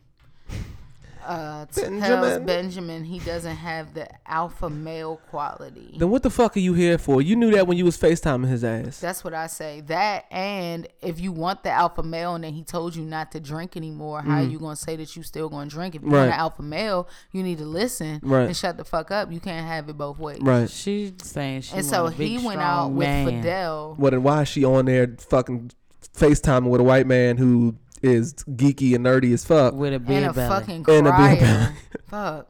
Uh, 1.25 1.65
t- 1.67 1.81
tells 1.81 1.99
Benjamin. 1.99 2.45
Benjamin 2.45 3.03
he 3.03 3.19
doesn't 3.19 3.55
have 3.55 3.93
the 3.93 4.07
alpha 4.25 4.69
male 4.69 5.17
quality. 5.29 5.95
Then 5.97 6.09
what 6.09 6.23
the 6.23 6.29
fuck 6.29 6.55
are 6.57 6.59
you 6.61 6.73
here 6.73 6.97
for? 6.97 7.21
You 7.21 7.35
knew 7.35 7.51
that 7.51 7.67
when 7.67 7.77
you 7.77 7.85
was 7.85 7.97
FaceTiming 7.97 8.47
his 8.47 8.63
ass. 8.63 8.99
That's 8.99 9.23
what 9.23 9.33
I 9.33 9.47
say. 9.47 9.81
That 9.81 10.25
and 10.31 10.87
if 11.01 11.19
you 11.19 11.31
want 11.31 11.63
the 11.63 11.71
alpha 11.71 12.03
male 12.03 12.35
and 12.35 12.43
then 12.43 12.53
he 12.53 12.63
told 12.63 12.95
you 12.95 13.03
not 13.03 13.31
to 13.33 13.39
drink 13.39 13.75
anymore, 13.77 14.21
how 14.21 14.37
are 14.37 14.43
you 14.43 14.59
gonna 14.59 14.75
say 14.75 14.95
that 14.95 15.15
you 15.15 15.23
still 15.23 15.49
gonna 15.49 15.69
drink? 15.69 15.95
If 15.95 16.01
you 16.03 16.07
want 16.09 16.15
Mm. 16.15 16.19
Right. 16.27 16.33
an 16.33 16.39
alpha 16.39 16.61
male, 16.63 17.07
you 17.31 17.43
need 17.43 17.57
to 17.59 17.65
listen 17.65 18.19
Right. 18.23 18.45
and 18.47 18.55
shut 18.57 18.77
the 18.77 18.83
fuck 18.85 19.11
up. 19.11 19.31
You 19.31 19.39
can't 19.39 19.67
have 19.67 19.89
it 19.89 19.97
both 19.97 20.19
ways. 20.19 20.39
Right. 20.41 20.69
She's 20.69 21.13
saying 21.21 21.61
she 21.61 21.75
And 21.75 21.85
so 21.85 22.05
a 22.07 22.11
big, 22.11 22.29
he 22.29 22.35
went 22.37 22.59
strong 22.59 22.61
out 22.61 22.91
with 22.91 23.07
man. 23.07 23.25
Fidel. 23.41 23.95
What 23.97 24.13
and 24.13 24.23
why 24.23 24.41
is 24.43 24.47
she 24.47 24.63
on 24.63 24.85
there 24.85 25.15
fucking 25.19 25.71
FaceTiming 26.15 26.69
with 26.69 26.81
a 26.81 26.83
white 26.83 27.07
man 27.07 27.37
who 27.37 27.75
is 28.01 28.33
geeky 28.33 28.95
and 28.95 29.05
nerdy 29.05 29.33
as 29.33 29.45
fuck? 29.45 29.73
with 29.73 29.93
a 29.93 29.95
And 29.97 30.05
big 30.07 30.23
a 30.23 30.33
belly. 30.33 30.49
fucking 30.59 30.85
And 30.87 31.07
a 31.07 31.11
big 31.11 31.39
crier. 31.39 31.73
Fuck. 32.07 32.47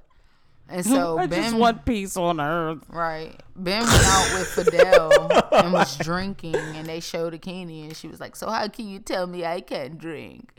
And 0.69 0.85
so 0.85 1.17
I 1.17 1.25
Ben 1.27 1.43
just 1.43 1.55
want 1.55 1.85
peace 1.85 2.15
on 2.15 2.39
earth. 2.39 2.83
Right. 2.89 3.35
Ben 3.55 3.81
went 3.81 4.03
out 4.05 4.33
with 4.37 4.47
Fidel 4.47 5.31
and 5.51 5.73
was 5.73 5.97
drinking, 5.97 6.55
and 6.55 6.85
they 6.87 6.99
showed 6.99 7.33
Akinyi, 7.33 7.85
and 7.85 7.95
she 7.97 8.07
was 8.07 8.19
like, 8.19 8.35
"So 8.35 8.49
how 8.49 8.67
can 8.67 8.87
you 8.87 8.99
tell 8.99 9.25
me 9.27 9.43
I 9.45 9.61
can't 9.61 9.97
drink?" 9.97 10.53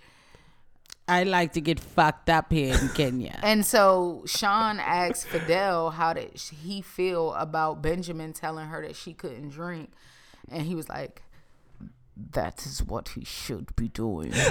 I 1.09 1.24
like 1.24 1.55
to 1.55 1.61
get 1.61 1.80
fucked 1.80 2.28
up 2.30 2.53
here 2.53 2.74
in 2.76 2.88
Kenya. 2.91 3.38
And 3.43 3.64
so 3.66 4.22
Shaun 4.26 4.78
asked 4.78 5.26
Fidel 5.26 5.91
how 5.91 6.12
did 6.12 6.36
he 6.38 6.82
feel 6.82 7.34
about 7.34 7.82
Benjamin 7.82 8.32
telling 8.32 8.66
her 8.68 8.80
that 8.86 8.95
she 8.97 9.12
couldn't 9.12 9.49
drink, 9.51 9.91
and 10.49 10.62
he 10.66 10.74
was 10.74 10.88
like, 10.88 11.22
"That 12.33 12.66
is 12.66 12.83
what 12.83 13.11
he 13.11 13.25
should 13.25 13.75
be 13.77 13.89
doing." 13.89 14.33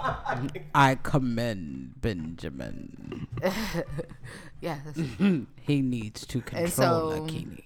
I 0.74 0.98
commend 1.02 2.00
Benjamin. 2.00 3.26
yes. 4.60 4.80
He 5.60 5.82
needs 5.82 6.26
to 6.26 6.40
control 6.40 6.68
so- 6.68 7.20
Lakini. 7.20 7.62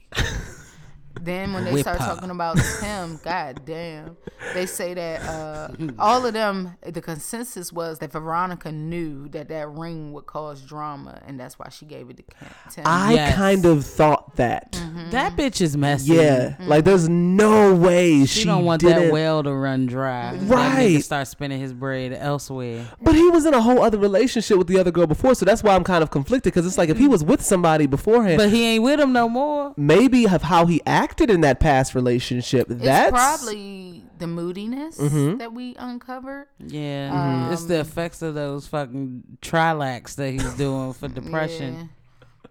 Then 1.21 1.53
when 1.53 1.65
they 1.65 1.73
Whip 1.73 1.83
start 1.83 1.99
her. 2.01 2.07
talking 2.07 2.31
about 2.31 2.59
Tim, 2.81 3.19
god 3.25 3.63
damn, 3.65 4.17
they 4.53 4.67
say 4.67 4.95
that 4.95 5.23
uh, 5.23 5.69
all 5.99 6.27
of 6.27 6.33
them. 6.35 6.77
The 6.85 7.01
consensus 7.01 7.73
was 7.73 7.99
that 8.01 8.13
Veronica 8.13 8.71
knew 8.73 9.29
that 9.29 9.49
that 9.49 9.69
ring 9.71 10.13
would 10.13 10.27
cause 10.27 10.61
drama, 10.61 11.21
and 11.27 11.39
that's 11.41 11.59
why 11.59 11.69
she 11.71 11.87
gave 11.87 12.11
it 12.11 12.17
to 12.19 12.23
Kim- 12.25 12.49
Tim. 12.71 12.85
I 12.87 13.15
Yes. 13.15 13.35
kind 13.37 13.65
of 13.65 13.85
thought 13.87 14.37
that. 14.37 14.73
Mm-hmm. 14.73 15.11
That 15.11 15.37
bitch 15.37 15.61
is 15.61 15.77
messy. 15.77 16.15
Yeah, 16.15 16.57
like 16.61 16.85
there's 16.85 17.09
no 17.09 17.75
way 17.75 18.21
she, 18.27 18.41
She, 18.41 18.45
don't 18.45 18.65
want 18.65 18.83
didn't. 18.83 19.05
that 19.05 19.13
well 19.13 19.43
to 19.43 19.53
run 19.55 19.87
dry. 19.87 20.35
Right. 20.37 20.79
nigga 20.97 21.03
start 21.03 21.29
spending 21.29 21.61
his 21.61 21.73
bread 21.73 22.13
elsewhere. 22.13 22.87
But 23.01 23.15
he 23.15 23.29
was 23.31 23.47
in 23.47 23.55
a 23.55 23.61
whole 23.63 23.83
other 23.83 23.99
relationship 23.99 24.59
with 24.59 24.67
the 24.67 24.79
other 24.79 24.91
girl 24.91 25.07
before, 25.07 25.35
so 25.35 25.45
that's 25.45 25.63
why 25.63 25.75
I'm 25.75 25.85
kind 25.85 26.03
of 26.03 26.11
conflicted. 26.11 26.53
Because 26.53 26.67
it's 26.67 26.77
like 26.79 26.89
if 26.91 26.99
he 26.99 27.09
was 27.09 27.25
with 27.25 27.41
somebody 27.43 27.87
beforehand, 27.87 28.39
But 28.39 28.51
he 28.51 28.65
ain't 28.67 28.83
with 28.85 29.01
him 29.01 29.13
no 29.13 29.29
more. 29.29 29.73
maybe 29.77 30.27
of 30.27 30.43
how 30.43 30.67
he 30.67 30.83
acted 31.05 31.31
in 31.31 31.43
that 31.43 31.61
past 31.61 31.95
relationship. 31.95 32.67
That's 32.69 33.11
probably 33.11 34.05
the 34.19 34.27
moodiness 34.27 34.99
Mm-hmm. 34.99 35.39
that 35.39 35.53
we 35.53 35.75
uncovered. 35.77 36.47
Yeah, 36.59 37.51
it's 37.53 37.63
Um, 37.63 37.69
the 37.69 37.81
effects 37.81 38.23
of 38.23 38.35
those 38.35 38.67
fucking 38.67 39.39
Trilax 39.43 40.15
that 40.17 40.31
he's 40.33 40.55
doing 40.55 40.93
for 40.95 41.09
depression. 41.21 41.75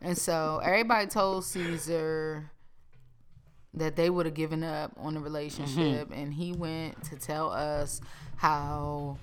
Yeah. 0.02 0.08
And 0.10 0.18
so 0.18 0.60
everybody 0.64 1.08
told 1.08 1.46
Caesar 1.46 2.52
that 3.74 3.96
they 3.96 4.10
would 4.10 4.26
have 4.26 4.36
given 4.36 4.64
up 4.64 4.92
on 4.98 5.14
the 5.16 5.20
relationship, 5.20 6.10
Mm-hmm. 6.10 6.14
and 6.14 6.34
he 6.34 6.52
went 6.52 7.04
to 7.06 7.16
tell 7.16 7.50
us 7.52 8.02
how 8.36 9.18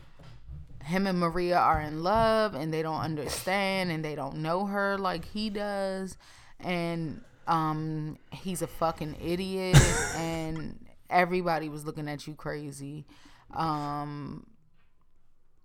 him 0.85 1.07
and 1.07 1.21
Maria 1.21 1.59
are 1.59 1.81
in 1.81 2.03
love 2.03 2.55
and 2.55 2.73
they 2.73 2.83
don't 2.83 3.01
understand 3.01 3.91
and 3.91 4.03
they 4.05 4.15
don't 4.15 4.37
know 4.39 4.65
her 4.67 4.97
like 4.99 5.25
he 5.27 5.51
does, 5.51 6.17
and 6.59 7.21
um, 7.51 8.17
he's 8.33 8.63
a 8.63 8.67
fucking 8.69 9.17
idiot, 9.23 9.77
and 10.17 10.87
everybody 11.11 11.69
was 11.69 11.85
looking 11.85 12.09
at 12.09 12.27
you 12.27 12.35
crazy. 12.35 13.05
Um, 13.53 14.47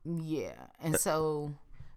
yeah, 0.04 0.56
and 0.82 0.98
so 0.98 1.54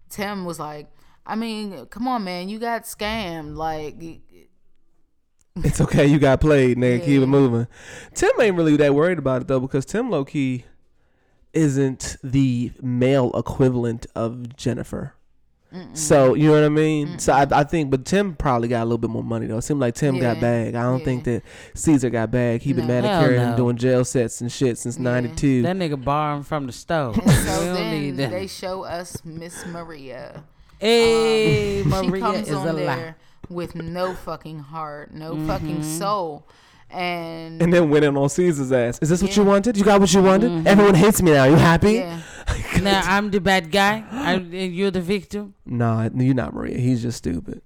Tim 0.09 0.45
was 0.45 0.59
like, 0.59 0.87
I 1.25 1.35
mean, 1.35 1.87
come 1.87 2.07
on, 2.07 2.23
man, 2.23 2.49
you 2.49 2.59
got 2.59 2.83
scammed. 2.83 3.55
Like, 3.55 3.95
It's 5.55 5.81
okay. 5.81 6.05
You 6.05 6.19
got 6.19 6.39
played, 6.39 6.77
nigga. 6.77 7.03
Keep 7.03 7.23
it 7.23 7.27
moving. 7.27 7.67
Tim 8.13 8.31
ain't 8.39 8.55
really 8.55 8.77
that 8.77 8.93
worried 8.93 9.17
about 9.17 9.41
it 9.41 9.47
though, 9.47 9.59
because 9.59 9.85
Tim 9.85 10.11
low 10.11 10.23
key 10.23 10.65
isn't 11.51 12.15
the 12.23 12.71
male 12.81 13.31
equivalent 13.33 14.05
of 14.15 14.55
Jennifer. 14.55 15.15
So 15.93 16.33
you 16.33 16.47
know 16.47 16.53
what 16.53 16.63
I 16.63 16.69
mean. 16.69 17.19
So 17.19 17.31
I, 17.33 17.45
I 17.51 17.63
think, 17.63 17.91
but 17.91 18.03
Tim 18.03 18.33
probably 18.35 18.67
got 18.67 18.81
a 18.81 18.85
little 18.85 18.97
bit 18.97 19.09
more 19.11 19.23
money 19.23 19.45
though. 19.45 19.57
It 19.57 19.61
seemed 19.61 19.79
like 19.79 19.93
Tim 19.93 20.17
got 20.17 20.37
Yeah. 20.37 20.41
bag. 20.41 20.75
I 20.75 20.81
don't 20.81 21.03
think 21.05 21.25
that 21.25 21.43
Caesar 21.75 22.09
got 22.09 22.31
bag. 22.31 22.61
He 22.61 22.73
been 22.73 22.87
No. 22.87 23.01
manicuring 23.01 23.35
Hell 23.37 23.47
and 23.49 23.51
no. 23.51 23.57
doing 23.57 23.77
jail 23.77 24.03
sets 24.03 24.41
and 24.41 24.51
shit 24.51 24.77
since 24.79 24.97
'92. 24.97 25.61
That 25.61 25.75
nigga 25.75 26.03
borrowing 26.03 26.41
from 26.43 26.65
the 26.65 26.71
stove. 26.71 27.17
and 27.19 27.25
we 27.27 27.33
so 27.33 27.45
don't 27.65 27.73
then 27.75 28.01
need 28.01 28.17
that. 28.17 28.31
they 28.31 28.47
show 28.47 28.83
us 28.83 29.23
Miss 29.23 29.63
Maria. 29.67 30.43
hey, 30.79 31.83
she 31.83 31.87
Maria 31.89 32.21
comes 32.21 32.47
is 32.49 32.55
on 32.55 32.67
a 32.67 32.73
there 32.73 32.85
lie. 32.87 33.15
with 33.49 33.75
no 33.75 34.13
fucking 34.15 34.59
heart, 34.59 35.13
no 35.13 35.33
Mm-hmm. 35.33 35.47
fucking 35.47 35.83
soul, 35.83 36.47
and, 36.91 37.61
and 37.61 37.73
then 37.73 37.89
went 37.89 38.05
in 38.05 38.15
on 38.17 38.29
Caesar's 38.29 38.71
ass. 38.71 38.99
Is 39.01 39.09
this 39.09 39.21
what 39.21 39.35
you 39.35 39.43
wanted? 39.43 39.77
You 39.77 39.83
got 39.83 39.99
what 39.99 40.13
you 40.13 40.21
wanted? 40.21 40.51
Mm-hmm. 40.51 40.67
Everyone 40.67 40.95
hates 40.95 41.21
me 41.21 41.31
now. 41.31 41.45
You 41.45 41.55
happy? 41.55 41.93
yeah, 41.93 42.21
Now 42.81 43.01
I'm 43.05 43.29
the 43.31 43.39
bad 43.39 43.71
guy. 43.71 44.03
I, 44.11 44.33
and 44.33 44.53
you're 44.53 44.91
the 44.91 45.01
victim. 45.01 45.53
Nah, 45.65 46.09
you're 46.15 46.33
not 46.33 46.53
Maria. 46.53 46.77
He's 46.77 47.01
just 47.01 47.17
stupid. 47.19 47.61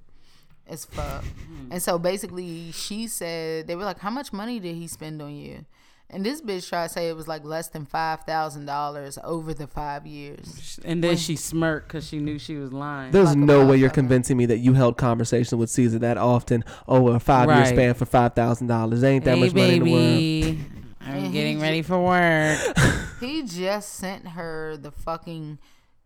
as 0.67 0.85
fuck. 0.85 1.23
And 1.71 1.81
so 1.81 1.97
basically, 1.97 2.71
she 2.71 3.07
said 3.07 3.67
they 3.67 3.75
were 3.75 3.83
like, 3.85 3.99
"How 3.99 4.09
much 4.11 4.31
money 4.33 4.59
did 4.59 4.75
he 4.75 4.87
spend 4.87 5.21
on 5.21 5.33
you?" 5.33 5.65
And 6.13 6.23
this 6.23 6.41
bitch 6.41 6.69
tried 6.69 6.87
to 6.87 6.93
say 6.93 7.09
it 7.09 7.15
was 7.15 7.27
like 7.27 7.43
less 7.43 7.69
than 7.69 7.85
five 7.85 8.21
thousand 8.21 8.65
dollars 8.65 9.17
over 9.23 9.53
the 9.53 9.65
five 9.65 10.05
years. 10.05 10.79
And 10.85 11.03
then 11.03 11.17
she 11.17 11.35
smirked 11.35 11.87
because 11.87 12.07
she 12.07 12.19
knew 12.19 12.37
she 12.37 12.55
was 12.55 12.71
lying. 12.71 13.11
There's 13.11 13.29
Like 13.29 13.37
no 13.37 13.65
way 13.65 13.77
you're 13.77 13.89
convincing 13.89 14.37
me 14.37 14.45
that 14.45 14.59
you 14.59 14.73
held 14.73 14.97
conversation 14.97 15.57
with 15.57 15.71
Caesar 15.71 15.99
that 15.99 16.17
often 16.17 16.63
over 16.87 17.15
a 17.15 17.19
five 17.19 17.49
year 17.49 17.65
span 17.65 17.93
for 17.95 18.05
five 18.05 18.33
thousand 18.33 18.67
dollars. 18.67 19.03
Ain't 19.03 19.25
that 19.25 19.35
hey, 19.37 19.41
much 19.43 19.53
money 19.53 19.75
in 19.75 19.83
the 19.83 19.91
world. 19.91 20.57
I'm 21.01 21.31
getting 21.31 21.59
ready 21.59 21.81
for 21.81 21.99
work. 21.99 22.59
He 23.19 23.43
just 23.43 23.93
sent 23.93 24.27
her 24.29 24.75
the 24.75 24.91
fucking 24.91 25.57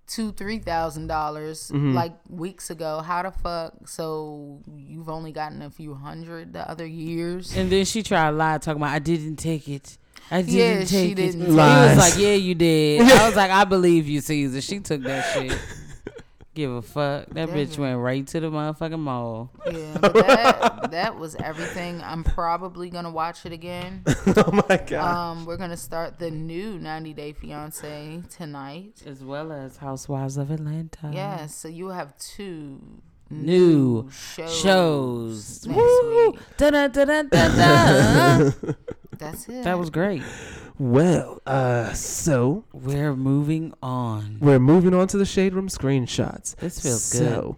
two 0.07 0.31
three 0.31 0.59
thousand 0.59 1.07
dollars 1.07 1.69
Mm-hmm. 1.69 1.93
like 1.93 2.13
weeks 2.29 2.69
ago. 2.69 3.01
How 3.01 3.21
the 3.23 3.31
fuck? 3.31 3.87
So 3.87 4.61
you've 4.75 5.09
only 5.09 5.31
gotten 5.31 5.61
a 5.61 5.69
few 5.69 5.93
hundred 5.93 6.53
the 6.53 6.69
other 6.69 6.85
years. 6.85 7.55
And 7.55 7.69
then 7.69 7.85
she 7.85 8.01
tried 8.03 8.31
to 8.31 8.35
lie, 8.37 8.57
talking 8.57 8.81
about 8.81 8.93
I 8.93 8.99
didn't 8.99 9.35
take 9.35 9.67
it. 9.67 9.97
I 10.31 10.41
didn't 10.41 10.55
Yeah, 10.55 10.79
take 10.79 10.87
she 10.87 11.11
it. 11.11 11.15
didn't 11.15 11.41
He 11.41 11.47
was 11.47 11.55
like, 11.97 12.17
"Yeah, 12.17 12.33
you 12.33 12.53
did." 12.55 13.01
I 13.01 13.27
was 13.27 13.35
like, 13.37 13.49
"I 13.51 13.63
believe 13.63 14.07
you, 14.09 14.19
Caesar." 14.19 14.59
She 14.61 14.79
took 14.79 15.01
that 15.03 15.33
shit. 15.33 15.57
Give 16.57 16.71
a 16.71 16.81
fuck. 16.81 17.29
That 17.35 17.49
bitch 17.49 17.73
Damn. 17.73 17.81
went 17.81 17.99
right 17.99 18.25
to 18.25 18.39
the 18.39 18.49
motherfucking 18.49 18.97
mall. 18.97 19.51
Yeah, 19.71 19.97
that 19.99 20.89
that 20.89 21.15
was 21.15 21.35
everything. 21.35 22.01
I'm 22.01 22.23
probably 22.23 22.89
gonna 22.89 23.11
watch 23.11 23.45
it 23.45 23.51
again. 23.51 24.01
oh 24.07 24.63
my 24.67 24.77
god. 24.77 24.93
Um, 24.93 25.45
we're 25.45 25.57
gonna 25.57 25.77
start 25.77 26.17
the 26.17 26.31
new 26.31 26.79
90 26.79 27.13
Day 27.13 27.33
Fiance 27.33 28.23
tonight. 28.31 29.03
As 29.05 29.23
well 29.23 29.51
as 29.51 29.77
Housewives 29.77 30.37
of 30.37 30.49
Atlanta. 30.49 31.11
Yes, 31.13 31.53
so 31.53 31.67
you 31.67 31.89
have 31.89 32.17
two 32.17 32.81
New 33.29 34.09
shows. 34.09 34.57
Shows. 34.57 35.67
next 35.67 35.77
Woo! 35.77 36.33
That's 39.17 39.47
it. 39.49 39.63
that 39.63 39.77
was 39.79 39.89
great. 39.89 40.21
well, 40.79 41.41
uh, 41.45 41.93
so 41.93 42.63
We're 42.73 43.15
moving 43.15 43.73
on. 43.81 44.37
we're 44.39 44.59
moving 44.59 44.93
on 44.93 45.07
to 45.09 45.17
the 45.17 45.25
shade 45.25 45.53
room 45.53 45.67
screenshots. 45.69 46.55
This 46.57 46.79
feels 46.79 47.11
good. 47.11 47.19
so, 47.19 47.57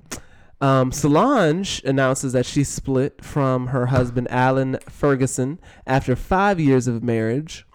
Um, 0.62 0.92
Solange 0.92 1.82
announces 1.86 2.34
that 2.34 2.46
she 2.46 2.64
split 2.66 3.24
from 3.24 3.68
her 3.68 3.88
husband 3.88 4.28
Alan 4.30 4.78
Ferguson 4.90 5.60
after 5.88 6.16
five 6.16 6.60
years 6.60 6.88
of 6.88 7.02
marriage. 7.04 7.66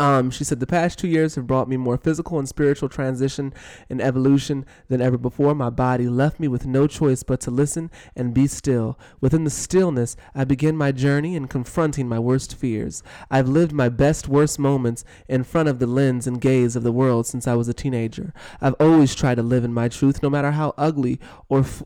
Um, 0.00 0.30
she 0.30 0.44
said 0.44 0.60
the 0.60 0.66
past 0.66 0.98
two 0.98 1.08
years 1.08 1.34
have 1.34 1.46
brought 1.46 1.68
me 1.68 1.76
more 1.76 1.96
physical 1.96 2.38
and 2.38 2.48
spiritual 2.48 2.88
transition 2.88 3.52
and 3.88 4.00
evolution 4.00 4.66
than 4.88 5.00
ever 5.00 5.18
before. 5.18 5.54
My 5.54 5.70
body 5.70 6.08
left 6.08 6.40
me 6.40 6.48
with 6.48 6.66
no 6.66 6.86
choice 6.86 7.22
but 7.22 7.40
to 7.42 7.50
listen 7.50 7.90
and 8.16 8.34
be 8.34 8.46
still. 8.46 8.98
Within 9.20 9.44
the 9.44 9.50
stillness, 9.50 10.16
I 10.34 10.44
begin 10.44 10.76
my 10.76 10.92
journey 10.92 11.36
in 11.36 11.48
confronting 11.48 12.08
my 12.08 12.18
worst 12.18 12.54
fears. 12.54 13.02
I've 13.30 13.48
lived 13.48 13.72
my 13.72 13.88
best, 13.88 14.28
worst 14.28 14.58
moments 14.58 15.04
in 15.28 15.44
front 15.44 15.68
of 15.68 15.78
the 15.78 15.86
lens 15.86 16.26
and 16.26 16.40
gaze 16.40 16.76
of 16.76 16.82
the 16.82 16.92
world 16.92 17.26
since 17.26 17.46
I 17.46 17.54
was 17.54 17.68
a 17.68 17.74
teenager. 17.74 18.32
I've 18.60 18.76
always 18.80 19.14
tried 19.14 19.36
to 19.36 19.42
live 19.42 19.64
in 19.64 19.72
my 19.72 19.88
truth, 19.88 20.22
no 20.22 20.30
matter 20.30 20.52
how 20.52 20.74
ugly 20.76 21.20
or 21.48 21.60
f- 21.60 21.82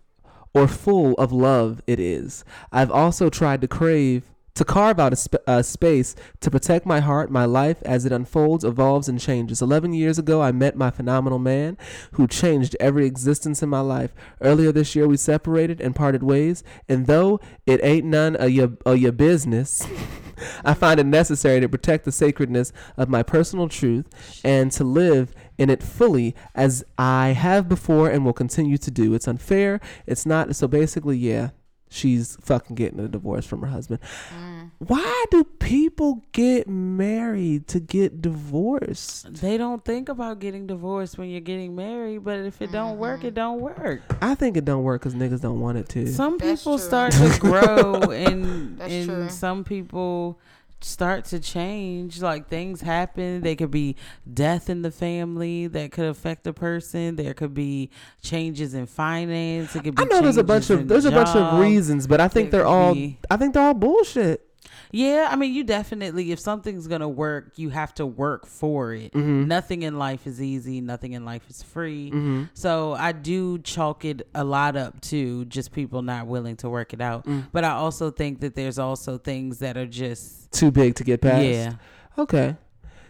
or 0.55 0.67
full 0.67 1.15
of 1.15 1.31
love 1.31 1.83
it 1.87 2.01
is. 2.01 2.45
I've 2.73 2.91
also 2.91 3.29
tried 3.29 3.61
to 3.61 3.69
crave 3.69 4.25
to 4.59 4.65
carve 4.65 4.99
out 4.99 5.13
a, 5.13 5.17
sp- 5.17 5.47
a 5.47 5.63
space 5.63 6.17
to 6.41 6.51
protect 6.51 6.85
my 6.85 6.99
heart, 6.99 7.31
my 7.31 7.45
life 7.45 7.81
as 7.85 8.05
it 8.05 8.11
unfolds, 8.11 8.65
evolves, 8.65 9.09
and 9.09 9.21
changes. 9.21 9.63
11 9.63 9.93
years 9.93 10.19
ago, 10.19 10.43
I 10.43 10.51
met 10.51 10.77
my 10.77 10.91
phenomenal 10.91 11.39
man 11.39 11.79
who 12.13 12.27
changed 12.27 12.77
every 12.81 13.07
existence 13.07 13.63
in 13.63 13.69
my 13.69 13.79
life. 13.79 14.13
Earlier 14.41 14.73
this 14.73 14.97
year, 14.97 15.07
we 15.07 15.17
separated 15.17 15.81
and 15.81 15.95
parted 15.95 16.25
ways, 16.25 16.65
and 16.89 17.07
though 17.07 17.39
it 17.67 17.79
ain't 17.85 18.05
none 18.05 18.35
of 18.35 18.51
your, 18.51 18.73
of 18.85 18.99
your 18.99 19.13
business, 19.13 19.87
I 20.65 20.75
find 20.75 20.99
it 20.99 21.07
necessary 21.07 21.61
to 21.61 21.69
protect 21.69 22.05
the 22.05 22.11
sacredness 22.11 22.73
of 22.97 23.09
my 23.09 23.23
personal 23.23 23.69
truth 23.69 24.07
and 24.43 24.73
to 24.73 24.83
live 24.83 25.37
in 25.57 25.71
it 25.71 25.85
fully 25.85 26.35
as 26.57 26.83
I 26.99 27.29
have 27.29 27.69
before 27.69 28.11
and 28.11 28.25
will 28.25 28.33
continue 28.33 28.79
to 28.79 28.91
do. 28.91 29.15
It's 29.15 29.29
unfair. 29.29 29.81
It's 30.05 30.27
not. 30.27 30.57
So 30.57 30.67
basically, 30.67 31.17
yeah, 31.17 31.51
she's 31.89 32.37
fucking 32.41 32.77
getting 32.77 33.01
a 33.01 33.09
divorce 33.09 33.47
from 33.47 33.61
her 33.63 33.69
husband. 33.69 34.01
Mm. 34.35 34.71
Why 34.79 35.25
do 35.31 35.45
people 35.45 36.23
get 36.33 36.69
married 36.69 37.67
to 37.69 37.81
get 37.81 38.23
divorced? 38.23 39.35
They 39.41 39.57
don't 39.57 39.85
think 39.85 40.09
about 40.09 40.39
getting 40.39 40.67
divorced 40.67 41.19
when 41.19 41.31
you're 41.31 41.41
getting 41.41 41.75
married, 41.75 42.25
but 42.25 42.41
if 42.41 42.63
it 42.63 42.73
don't 42.73 42.99
work, 42.99 43.25
it 43.25 43.29
mm-hmm. 43.29 43.35
don't 43.35 43.61
work. 43.61 44.03
I 44.21 44.35
think 44.35 44.57
it 44.57 44.65
don't 44.65 44.83
work 44.83 45.03
because 45.03 45.15
niggas 45.15 45.41
don't 45.41 45.61
want 45.61 45.79
it 45.79 45.89
to. 45.91 46.07
Some 46.07 46.39
That's 46.39 46.63
people 46.63 46.79
true. 46.79 46.87
start 46.87 47.13
to 47.13 47.37
grow 47.41 47.95
and 48.11 48.79
That's 48.79 48.93
and 48.93 49.07
true. 49.07 49.29
some 49.31 49.65
people 49.65 50.39
start 50.81 51.25
to 51.27 51.41
change 51.41 52.21
like 52.23 52.49
things 52.49 52.81
happen. 52.81 53.41
There 53.43 53.57
could 53.57 53.71
be 53.71 53.97
death 54.33 54.71
in 54.71 54.83
the 54.83 54.91
family 54.91 55.67
that 55.69 55.93
could 55.93 56.07
affect 56.07 56.47
a 56.47 56.53
person. 56.53 57.17
There 57.17 57.35
could 57.35 57.55
be 57.55 57.91
changes 58.23 58.75
in 58.75 58.87
finance. 58.87 59.75
It 59.75 59.85
could 59.85 59.95
be 59.97 60.03
I 60.03 60.07
know 60.07 60.21
there's 60.21 60.37
a 60.37 60.45
bunch 60.45 60.71
of 60.71 60.89
there's 60.89 61.05
a 61.05 61.11
bunch 61.11 61.35
of 61.37 61.59
reasons, 61.61 62.07
but 62.07 62.21
I 62.21 62.29
think 62.29 62.51
There 62.51 62.61
they're 62.61 62.69
all 62.69 62.95
be- 62.95 63.19
I 63.31 63.37
think 63.37 63.55
they're 63.55 63.63
all 63.63 63.75
bullshit. 63.75 64.48
Yeah, 64.91 65.29
I 65.31 65.37
mean, 65.37 65.53
you 65.53 65.65
definitely, 65.65 66.33
if 66.33 66.41
something's 66.41 66.87
going 66.87 67.01
to 67.03 67.09
work, 67.09 67.53
you 67.57 67.69
have 67.71 67.93
to 67.95 68.07
work 68.07 68.47
for 68.47 68.93
it. 68.95 69.13
Mm-hmm. 69.13 69.47
Nothing 69.47 69.83
in 69.83 69.99
life 69.99 70.27
is 70.27 70.41
easy, 70.41 70.81
nothing 70.81 71.13
in 71.13 71.25
life 71.25 71.43
is 71.51 71.63
free. 71.63 72.47
So 72.55 72.95
I 72.95 73.13
do 73.13 73.59
chalk 73.59 74.05
it 74.05 74.27
a 74.35 74.45
lot 74.45 74.77
up 74.77 75.01
to 75.03 75.45
just 75.47 75.73
people 75.73 76.03
not 76.03 76.27
willing 76.27 76.57
to 76.57 76.71
work 76.71 76.93
it 76.93 77.01
out. 77.01 77.27
Mm. 77.27 77.49
But 77.53 77.65
I 77.65 77.71
also 77.73 78.11
think 78.11 78.41
that 78.41 78.55
there's 78.55 78.79
also 78.79 79.19
things 79.19 79.59
that 79.59 79.77
are 79.77 79.87
just, 79.87 80.53
Too 80.53 80.71
big 80.71 80.95
to 80.97 81.05
get 81.05 81.21
past. 81.21 81.45
yeah. 81.45 81.73
Okay. 82.17 82.57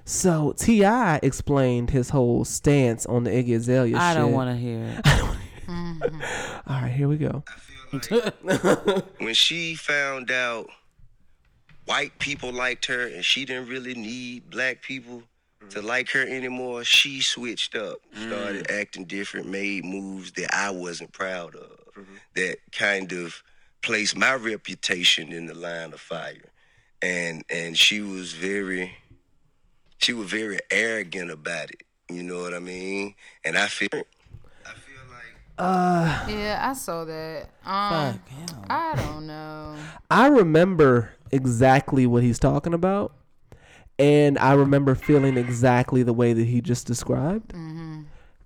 So 0.04 0.54
T.I. 0.56 1.20
explained 1.22 1.90
his 1.90 2.10
whole 2.10 2.44
stance 2.44 3.04
on 3.06 3.24
the 3.24 3.30
Iggy 3.30 3.56
Azalea 3.56 3.96
I 3.96 4.12
shit. 4.14 4.22
don't 4.22 4.32
want 4.32 4.50
to 4.50 4.56
hear 4.56 5.00
it. 5.04 5.06
All 6.66 6.80
right, 6.80 6.90
here 6.90 7.08
we 7.08 7.18
go. 7.18 7.44
I 7.92 7.98
feel 7.98 8.20
when 9.18 9.34
she 9.34 9.74
found 9.74 10.30
out 10.30 10.68
white 11.88 12.18
people 12.18 12.52
liked 12.52 12.84
her 12.86 13.06
and 13.06 13.24
she 13.24 13.46
didn't 13.46 13.68
really 13.68 13.94
need 13.94 14.50
black 14.50 14.82
people 14.82 15.22
to 15.70 15.80
mm. 15.80 15.84
like 15.84 16.10
her 16.10 16.22
anymore, 16.22 16.84
she 16.84 17.20
switched 17.20 17.74
up, 17.74 17.98
started 18.12 18.68
mm. 18.68 18.80
acting 18.80 19.04
different, 19.04 19.48
made 19.48 19.84
moves 19.84 20.32
that 20.32 20.54
I 20.54 20.70
wasn't 20.70 21.12
proud 21.12 21.54
of, 21.56 21.78
mm-hmm. 21.96 22.14
that 22.34 22.58
kind 22.72 23.12
of 23.12 23.42
placed 23.82 24.16
my 24.16 24.34
reputation 24.34 25.32
in 25.32 25.46
the 25.46 25.54
line 25.54 25.92
of 25.92 26.00
fire. 26.00 26.52
And 27.00 27.44
and 27.48 27.78
she 27.78 28.00
was 28.00 28.32
very 28.32 28.92
she 29.98 30.12
was 30.12 30.28
very 30.28 30.58
arrogant 30.70 31.30
about 31.30 31.70
it. 31.70 31.82
You 32.10 32.22
know 32.22 32.40
what 32.40 32.54
I 32.54 32.58
mean? 32.58 33.14
And 33.44 33.56
I 33.56 33.66
feel 33.66 33.88
I 33.92 34.72
feel 34.72 35.02
like 35.10 35.34
uh. 35.58 36.26
Yeah, 36.28 36.58
I 36.60 36.72
saw 36.72 37.04
that. 37.04 37.50
Um, 37.64 38.14
Fuck 38.14 38.28
him. 38.28 38.64
I 38.68 38.94
don't 38.96 39.26
know. 39.26 39.76
I 40.10 40.26
remember 40.26 41.12
exactly 41.30 42.06
what 42.06 42.22
he's 42.22 42.38
talking 42.38 42.74
about, 42.74 43.12
and 43.98 44.38
I 44.38 44.52
remember 44.52 44.94
feeling 44.94 45.36
exactly 45.36 46.02
the 46.02 46.12
way 46.12 46.32
that 46.32 46.44
he 46.44 46.60
just 46.60 46.86
described. 46.86 47.52
Mm-hmm. 47.52 47.87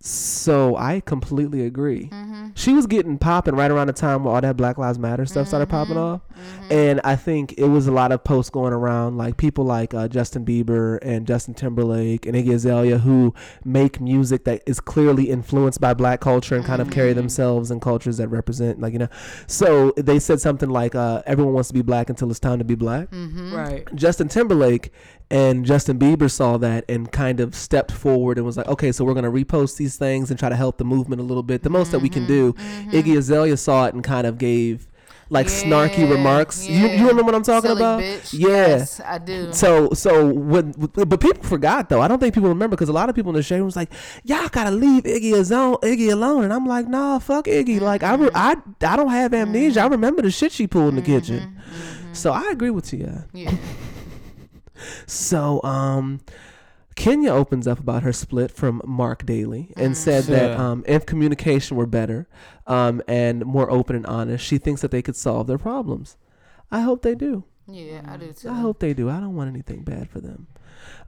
So 0.04 0.74
I 0.76 0.98
completely 0.98 1.64
agree. 1.64 2.08
Mm-hmm. 2.08 2.48
She 2.56 2.72
was 2.72 2.88
getting 2.88 3.18
popping 3.18 3.54
right 3.54 3.70
around 3.70 3.86
the 3.86 3.92
time 3.92 4.24
where 4.24 4.34
all 4.34 4.40
that 4.40 4.56
Black 4.56 4.76
Lives 4.76 4.98
Matter 4.98 5.24
stuff 5.26 5.46
started 5.46 5.68
mm-hmm. 5.68 5.76
popping 5.76 5.96
off, 5.96 6.20
mm-hmm. 6.28 6.72
and 6.72 7.00
I 7.04 7.14
think 7.14 7.54
it 7.56 7.66
was 7.66 7.86
a 7.86 7.92
lot 7.92 8.10
of 8.10 8.24
posts 8.24 8.50
going 8.50 8.72
around, 8.72 9.16
like 9.16 9.36
people 9.36 9.64
like 9.64 9.94
uh, 9.94 10.08
Justin 10.08 10.44
Bieber 10.44 10.98
and 11.02 11.24
Justin 11.24 11.54
Timberlake 11.54 12.26
and 12.26 12.34
Iggy 12.34 12.52
Azalea 12.52 12.98
who 12.98 13.32
make 13.64 14.00
music 14.00 14.42
that 14.44 14.62
is 14.66 14.80
clearly 14.80 15.30
influenced 15.30 15.80
by 15.80 15.94
Black 15.94 16.20
culture 16.20 16.56
and 16.56 16.64
kind 16.64 16.82
of 16.82 16.90
carry 16.90 17.12
themselves 17.12 17.70
in 17.70 17.78
cultures 17.78 18.16
that 18.16 18.26
represent, 18.26 18.80
like 18.80 18.94
you 18.94 18.98
know. 18.98 19.08
So 19.46 19.92
they 19.96 20.18
said 20.18 20.40
something 20.40 20.68
like, 20.68 20.96
uh, 20.96 21.22
"Everyone 21.26 21.54
wants 21.54 21.68
to 21.68 21.74
be 21.74 21.82
black 21.82 22.10
until 22.10 22.28
it's 22.28 22.40
time 22.40 22.58
to 22.58 22.64
be 22.64 22.74
black." 22.74 23.06
Right. 23.12 23.86
Justin 23.94 24.26
Timberlake 24.26 24.90
and 25.32 25.64
Justin 25.64 25.98
Bieber 25.98 26.30
saw 26.30 26.58
that 26.58 26.84
and 26.90 27.10
kind 27.10 27.40
of 27.40 27.54
stepped 27.54 27.90
forward 27.90 28.36
and 28.36 28.44
was 28.44 28.58
like, 28.58 28.68
okay, 28.68 28.92
so 28.92 29.02
we're 29.02 29.14
going 29.14 29.24
to 29.24 29.30
repost 29.30 29.78
these 29.78 29.96
things 29.96 30.28
and 30.28 30.38
try 30.38 30.50
to 30.50 30.56
help 30.56 30.76
the 30.76 30.84
movement 30.84 31.22
a 31.22 31.24
little 31.24 31.42
bit. 31.42 31.62
The 31.62 31.70
most 31.70 31.90
that 31.92 32.00
we 32.00 32.10
can 32.10 32.24
mm-hmm, 32.24 32.50
do. 32.50 32.52
Mm-hmm. 32.52 32.90
Iggy 32.90 33.16
Azalea 33.16 33.56
saw 33.56 33.86
it 33.86 33.94
and 33.94 34.04
kind 34.04 34.26
of 34.26 34.36
gave 34.36 34.86
like 35.30 35.46
snarky 35.46 36.08
remarks. 36.08 36.68
You, 36.68 36.86
yeah. 36.86 36.92
you 37.00 37.08
remember 37.08 37.22
what 37.22 37.34
I'm 37.34 37.42
talking 37.42 37.68
Silly 37.68 37.80
about? 37.80 38.00
bitch. 38.00 38.38
Yeah. 38.38 38.48
Yes, 38.48 39.00
I 39.00 39.16
do. 39.16 39.50
So 39.54 39.88
so 39.94 40.30
when 40.30 40.72
but 40.72 41.18
people 41.18 41.42
forgot 41.44 41.88
though. 41.88 42.02
I 42.02 42.08
don't 42.08 42.18
think 42.18 42.34
people 42.34 42.50
remember 42.50 42.76
because 42.76 42.90
a 42.90 42.92
lot 42.92 43.08
of 43.08 43.14
people 43.14 43.30
in 43.30 43.36
the 43.36 43.42
shade 43.42 43.56
room 43.56 43.64
was 43.64 43.76
like, 43.76 43.90
"Y'all 44.24 44.48
gotta 44.48 44.70
leave 44.70 45.04
Iggy 45.04 45.32
alone." 45.32 45.76
Iggy 45.76 46.12
alone, 46.12 46.44
and 46.44 46.52
I'm 46.52 46.66
like, 46.66 46.86
"Nah, 46.88 47.18
fuck 47.18 47.46
Iggy." 47.46 47.80
Like 47.80 48.02
I 48.02 48.16
re- 48.16 48.28
mm-hmm. 48.28 48.36
I 48.36 48.56
I 48.86 48.96
don't 48.96 49.08
have 49.08 49.32
amnesia. 49.32 49.80
I 49.80 49.86
remember 49.86 50.20
the 50.20 50.30
shit 50.30 50.52
she 50.52 50.66
pulled 50.66 50.90
in 50.90 50.96
the 50.96 51.02
kitchen. 51.02 51.58
So 52.12 52.32
I 52.32 52.50
agree 52.50 52.68
with 52.68 52.92
you. 52.92 53.24
yeah. 53.32 53.54
So, 55.06 55.62
um, 55.62 56.20
Kenya 56.94 57.30
opens 57.30 57.66
up 57.66 57.78
about 57.78 58.02
her 58.02 58.12
split 58.12 58.50
from 58.50 58.82
Marc 58.84 59.24
Daly 59.24 59.72
and 59.76 59.96
said 59.96 60.24
that 60.24 60.58
um, 60.58 60.84
if 60.86 61.06
communication 61.06 61.76
were 61.76 61.86
better 61.86 62.28
um, 62.66 63.02
and 63.08 63.44
more 63.46 63.70
open 63.70 63.96
and 63.96 64.06
honest, 64.06 64.44
she 64.44 64.58
thinks 64.58 64.82
that 64.82 64.90
they 64.90 65.02
could 65.02 65.16
solve 65.16 65.46
their 65.46 65.58
problems. 65.58 66.16
I 66.70 66.80
hope 66.80 67.02
they 67.02 67.14
do. 67.14 67.44
Yeah, 67.66 68.02
I 68.06 68.16
do 68.16 68.32
too. 68.32 68.48
I 68.50 68.54
hope 68.54 68.80
they 68.80 68.92
do. 68.92 69.08
I 69.08 69.20
don't 69.20 69.36
want 69.36 69.48
anything 69.50 69.84
bad 69.84 70.08
for 70.10 70.20
them. 70.20 70.48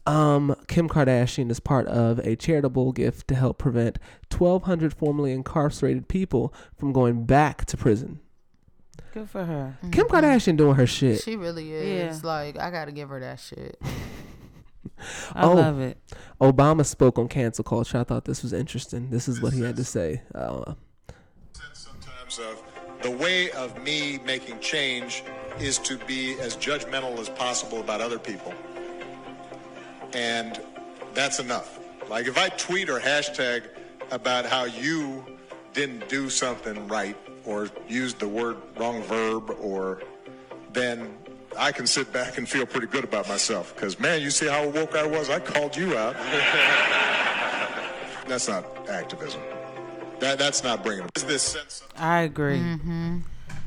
Um, 0.07 0.55
Kim 0.69 0.89
Kardashian 0.89 1.51
is 1.51 1.61
part 1.61 1.87
of 1.87 2.19
a 2.21 2.37
charitable 2.37 2.93
gift 2.93 3.29
to 3.29 3.35
help 3.35 3.59
prevent 3.59 3.99
1,200 4.37 4.93
formerly 4.95 5.33
incarcerated 5.33 6.09
people 6.09 6.55
from 6.77 6.93
going 6.93 7.25
back 7.25 7.65
to 7.67 7.77
prison. 7.77 8.21
Good 9.15 9.31
for 9.31 9.45
her. 9.45 9.79
Kim 9.93 10.09
Kardashian 10.09 10.57
doing 10.57 10.75
her 10.75 10.89
shit. 10.89 11.23
She 11.23 11.37
really 11.37 11.73
is. 11.73 12.25
Like, 12.25 12.59
I 12.59 12.71
gotta 12.73 12.91
give 12.91 13.09
her 13.11 13.21
that 13.21 13.39
shit. 13.39 13.81
I 15.35 15.45
Oh. 15.45 15.55
love 15.55 15.81
it. 15.81 15.99
Obama 16.41 16.85
spoke 16.85 17.17
on 17.19 17.29
cancel 17.29 17.63
culture. 17.63 17.99
I 17.99 18.03
thought 18.05 18.25
this 18.25 18.43
was 18.43 18.53
interesting. 18.53 19.11
This 19.11 19.29
is 19.29 19.41
what 19.41 19.53
he 19.53 19.61
had 19.63 19.77
to 19.77 19.85
say. 19.85 20.21
Uh, 20.35 20.75
sometimes 21.73 22.41
of 22.41 22.61
the 23.03 23.11
way 23.11 23.53
of 23.53 23.81
me 23.85 24.19
making 24.27 24.59
change 24.59 25.23
is 25.61 25.79
to 25.79 25.97
be 26.07 26.37
as 26.41 26.57
judgmental 26.57 27.17
as 27.21 27.29
possible 27.29 27.79
about 27.81 28.01
other 28.01 28.19
people. 28.19 28.53
And 30.13 30.61
that's 31.13 31.39
enough. 31.39 31.79
Like 32.09 32.27
if 32.27 32.37
I 32.37 32.49
tweet 32.49 32.89
or 32.91 32.99
hashtag 32.99 33.69
about 34.11 34.45
how 34.45 34.65
you 34.65 35.25
didn't 35.73 36.09
do 36.09 36.29
something 36.31 36.89
right 36.89 37.17
or 37.45 37.69
used 37.89 38.19
the 38.19 38.29
word 38.29 38.57
wrong 38.77 39.03
verb 39.03 39.57
or 39.61 40.03
then 40.73 41.17
I 41.57 41.73
can 41.73 41.87
sit 41.87 42.13
back 42.13 42.39
and 42.39 42.49
feel 42.49 42.67
pretty 42.67 42.89
good 42.89 43.05
about 43.05 43.29
myself 43.29 43.75
because 43.75 44.01
man, 44.01 44.23
you 44.23 44.31
see 44.31 44.49
how 44.49 44.69
woke 44.69 44.97
I 44.97 45.07
was? 45.07 45.31
I 45.31 45.39
called 45.39 45.77
you 45.77 45.97
out. 45.97 46.15
that's 48.27 48.49
not 48.49 48.65
activism. 48.89 49.41
That, 50.21 50.39
that's 50.39 50.65
not 50.65 50.83
bringing. 50.83 51.05
It's 51.07 51.25
this 51.25 51.43
sense 51.43 51.83
of 51.83 52.01
I 52.01 52.23
agree. 52.23 52.59
Mm-hmm. 52.59 53.19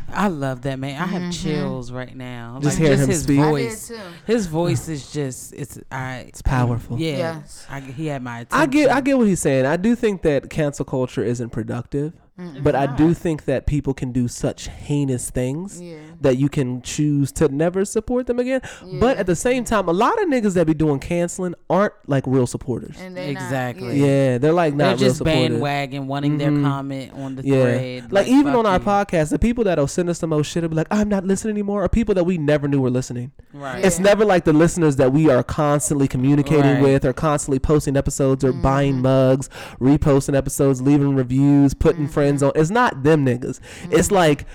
I 0.10 0.28
love 0.28 0.62
that 0.62 0.80
man. 0.80 1.02
I 1.02 1.06
have 1.06 1.22
mm-hmm. 1.22 1.32
chills 1.32 1.92
right 1.92 2.16
now. 2.16 2.60
Just 2.62 2.80
like, 2.80 2.86
hearing 2.86 2.98
just 2.98 3.04
him 3.04 3.10
his 3.10 3.24
speak. 3.24 3.40
I 3.40 3.44
did 3.44 3.50
voice. 3.50 3.88
too. 3.90 4.00
His 4.26 4.48
voice 4.48 4.90
is 4.90 5.12
just 5.12 5.54
it's 5.54 5.80
I. 5.92 6.26
It's 6.30 6.42
powerful. 6.42 6.98
Yeah. 6.98 7.18
Yes. 7.18 7.68
I, 7.70 7.82
he 7.82 8.08
had 8.08 8.24
my 8.24 8.40
attention. 8.40 8.62
I 8.62 8.66
get 8.68 8.90
I 8.90 9.02
get 9.02 9.18
what 9.18 9.28
he's 9.28 9.42
saying. 9.42 9.66
I 9.66 9.78
do 9.78 9.96
think 9.96 10.22
that 10.22 10.50
cancel 10.50 10.86
culture 10.86 11.24
isn't 11.24 11.50
productive, 11.50 12.14
but 12.62 12.76
I 12.76 12.86
do 12.86 13.14
think 13.14 13.46
that 13.46 13.66
people 13.66 13.94
can 13.94 14.12
do 14.12 14.28
such 14.28 14.68
heinous 14.68 15.30
things 15.32 15.82
Yeah. 15.82 15.96
that 16.22 16.38
you 16.38 16.50
can 16.50 16.82
choose 16.84 17.32
to 17.34 17.48
never 17.48 17.84
support 17.84 18.28
them 18.28 18.38
again. 18.40 18.62
But 19.00 19.18
at 19.18 19.26
the 19.26 19.36
same 19.36 19.64
time, 19.64 19.88
a 19.88 19.94
lot 19.94 20.22
of 20.22 20.30
niggas 20.30 20.54
that 20.54 20.68
be 20.68 20.76
doing 20.76 21.00
canceling 21.00 21.56
aren't 21.70 21.94
like 22.06 22.26
real 22.28 22.46
supporters. 22.46 22.96
And 23.02 23.18
they 23.18 23.34
not- 23.34 23.42
Exactly. 23.44 24.00
yeah, 24.00 24.38
they're 24.38 24.54
like 24.54 24.78
They're 24.78 24.88
not 24.88 25.00
real 25.00 25.08
just 25.08 25.18
supportive. 25.18 25.52
bandwagon 25.54 26.08
wanting 26.08 26.38
their 26.38 26.52
mm-hmm. 26.52 26.64
comment 26.64 27.12
on 27.14 27.36
the 27.38 27.44
Yeah, 27.44 27.64
thread. 27.64 28.12
like, 28.12 28.28
even 28.28 28.54
on 28.54 28.66
our 28.68 28.78
you. 28.78 28.86
podcast, 28.86 29.30
the 29.30 29.40
people 29.40 29.64
that'll 29.64 29.88
send 29.88 30.08
us 30.10 30.20
the 30.20 30.28
most 30.28 30.48
shit 30.48 30.62
will 30.62 30.70
be 30.70 30.76
like, 30.76 30.88
"I'm 30.92 31.10
not 31.10 31.26
listening 31.26 31.54
anymore," 31.56 31.84
are 31.84 31.90
people 31.90 32.14
that 32.16 32.26
we 32.26 32.38
never 32.38 32.68
knew 32.68 32.82
were 32.82 32.92
listening. 32.92 33.32
Right. 33.52 33.84
It's 33.84 33.98
never 34.00 34.24
like 34.26 34.46
the 34.46 34.54
listeners 34.54 34.98
that 34.98 35.12
we 35.12 35.30
are 35.30 35.42
constantly 35.42 36.08
communicating 36.08 36.76
Right. 36.76 36.82
with 36.84 37.06
or 37.06 37.14
constantly 37.14 37.58
posting 37.58 37.98
episodes 37.98 38.44
or 38.44 38.54
buying 38.54 38.96
mm-hmm. 38.96 39.02
mugs, 39.04 39.50
reposting 39.82 40.36
episodes, 40.36 40.82
leaving 40.84 41.16
reviews, 41.16 41.74
putting 41.74 42.08
friends 42.08 42.27
on. 42.44 42.52
It's 42.56 42.70
not 42.70 43.04
them 43.04 43.26
niggas. 43.26 43.60
It's 43.92 44.08
mm-hmm. 44.08 44.16
like 44.16 44.46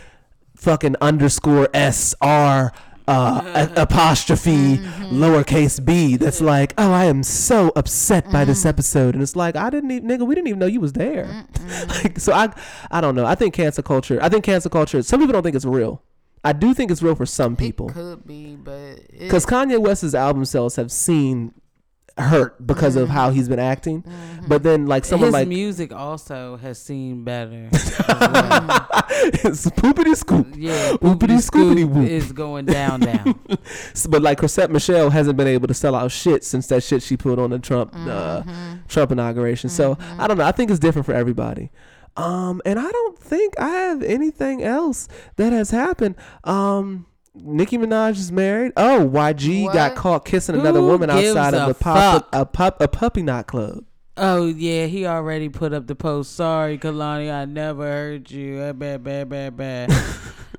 fucking 0.56 0.96
underscore 1.00 1.68
S 1.74 2.14
R 2.20 2.72
uh, 3.08 3.40
mm-hmm. 3.40 3.78
a- 3.78 3.82
apostrophe 3.82 4.78
mm-hmm. 4.78 5.22
lowercase 5.22 5.84
b. 5.84 6.16
That's 6.16 6.40
like, 6.40 6.74
oh, 6.78 6.92
I 6.92 7.06
am 7.06 7.22
so 7.22 7.72
upset 7.76 8.30
by 8.30 8.44
this 8.44 8.64
episode, 8.64 9.14
and 9.14 9.22
it's 9.22 9.36
like, 9.36 9.56
I 9.56 9.70
didn't 9.70 9.90
even, 9.90 10.08
nigga, 10.08 10.26
we 10.26 10.34
didn't 10.34 10.48
even 10.48 10.58
know 10.58 10.66
you 10.66 10.80
was 10.80 10.92
there. 10.92 11.46
like, 11.88 12.18
so 12.18 12.32
I, 12.32 12.52
I 12.90 13.00
don't 13.00 13.14
know. 13.14 13.26
I 13.26 13.34
think 13.34 13.54
cancer 13.54 13.82
culture. 13.82 14.18
I 14.22 14.28
think 14.28 14.44
cancer 14.44 14.68
culture. 14.68 15.02
Some 15.02 15.20
people 15.20 15.32
don't 15.32 15.42
think 15.42 15.56
it's 15.56 15.64
real. 15.64 16.02
I 16.44 16.52
do 16.52 16.74
think 16.74 16.90
it's 16.90 17.02
real 17.02 17.14
for 17.14 17.26
some 17.26 17.54
people. 17.54 17.88
It 17.88 17.92
could 17.92 18.26
be, 18.26 18.56
but 18.56 18.96
Because 19.16 19.46
Kanye 19.46 19.78
West's 19.78 20.14
album 20.14 20.44
sales 20.44 20.76
have 20.76 20.90
seen 20.90 21.54
hurt 22.18 22.64
because 22.66 22.96
of 22.96 23.08
how 23.08 23.30
he's 23.30 23.48
been 23.48 23.58
acting. 23.58 24.04
But 24.46 24.62
then, 24.62 24.86
like 24.86 25.04
someone 25.04 25.28
His 25.28 25.32
like 25.32 25.48
music 25.48 25.92
also 25.92 26.56
has 26.56 26.80
seen 26.80 27.24
better. 27.24 27.68
well. 27.72 28.88
it's 29.08 29.66
poopity 29.70 30.16
scoop, 30.16 30.48
yeah, 30.56 30.92
Oopity 30.94 31.38
scoopity 31.38 31.88
whoop. 31.88 32.08
is 32.08 32.32
going 32.32 32.66
down 32.66 33.00
down. 33.00 33.38
but 34.08 34.22
like 34.22 34.38
Chrisette 34.38 34.70
Michele 34.70 35.10
hasn't 35.10 35.36
been 35.36 35.46
able 35.46 35.68
to 35.68 35.74
sell 35.74 35.94
out 35.94 36.10
shit 36.10 36.44
since 36.44 36.66
that 36.68 36.82
shit 36.82 37.02
she 37.02 37.16
put 37.16 37.38
on 37.38 37.50
the 37.50 37.58
Trump 37.58 37.92
uh, 37.94 38.42
Trump 38.88 39.12
inauguration. 39.12 39.70
So 39.70 39.96
I 40.18 40.26
don't 40.26 40.38
know. 40.38 40.44
I 40.44 40.52
think 40.52 40.70
it's 40.70 40.80
different 40.80 41.06
for 41.06 41.14
everybody. 41.14 41.70
Um, 42.16 42.60
and 42.66 42.78
I 42.78 42.90
don't 42.90 43.18
think 43.18 43.58
I 43.58 43.68
have 43.70 44.02
anything 44.02 44.62
else 44.62 45.08
that 45.36 45.52
has 45.52 45.70
happened. 45.70 46.16
Um. 46.44 47.06
Nicki 47.34 47.78
Minaj 47.78 48.12
is 48.18 48.30
married. 48.30 48.72
Oh, 48.76 49.08
YG 49.10 49.72
got 49.72 49.94
caught 49.96 50.24
kissing 50.24 50.54
another 50.54 50.80
Who 50.80 50.86
woman 50.86 51.08
gives 51.08 51.34
outside 51.36 51.54
of 51.54 51.68
a 51.68 51.70
a 51.70 51.74
pop 51.74 52.28
a 52.32 52.44
pup 52.44 52.80
a 52.80 52.88
puppy 52.88 53.22
nightclub. 53.22 53.84
Oh 54.16 54.46
yeah, 54.46 54.86
he 54.86 55.06
already 55.06 55.48
put 55.48 55.72
up 55.72 55.86
the 55.86 55.94
post. 55.94 56.34
Sorry, 56.36 56.76
Kehlani, 56.76 57.32
I 57.32 57.46
never 57.46 57.84
heard 57.84 58.30
you. 58.30 58.58
Bad, 58.74 59.02
bad, 59.02 59.28
bad, 59.30 59.56
bad. 59.56 59.90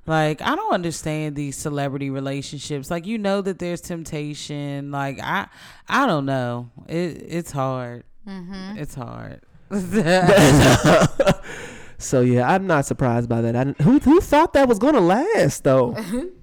like 0.08 0.42
I 0.42 0.56
don't 0.56 0.74
understand 0.74 1.36
these 1.36 1.56
celebrity 1.56 2.10
relationships. 2.10 2.90
Like 2.90 3.06
you 3.06 3.20
know 3.20 3.42
that 3.42 3.60
there's 3.60 3.80
temptation. 3.82 4.90
Like 4.90 5.20
I, 5.22 5.48
I 5.88 6.08
don't 6.08 6.26
know. 6.26 6.72
It 6.88 7.24
it's 7.28 7.52
hard. 7.52 8.04
Mm-hmm. 8.28 8.78
It's 8.80 8.96
hard. 8.96 9.42
So 12.00 12.20
yeah, 12.20 12.52
I'm 12.54 12.68
not 12.68 12.86
surprised 12.86 13.30
by 13.30 13.40
that. 13.40 13.56
I 13.56 13.64
didn't- 13.64 13.80
who 13.82 13.98
who 14.00 14.20
thought 14.20 14.52
that 14.54 14.68
was 14.68 14.78
gonna 14.78 15.00
last 15.00 15.64
though? 15.64 15.96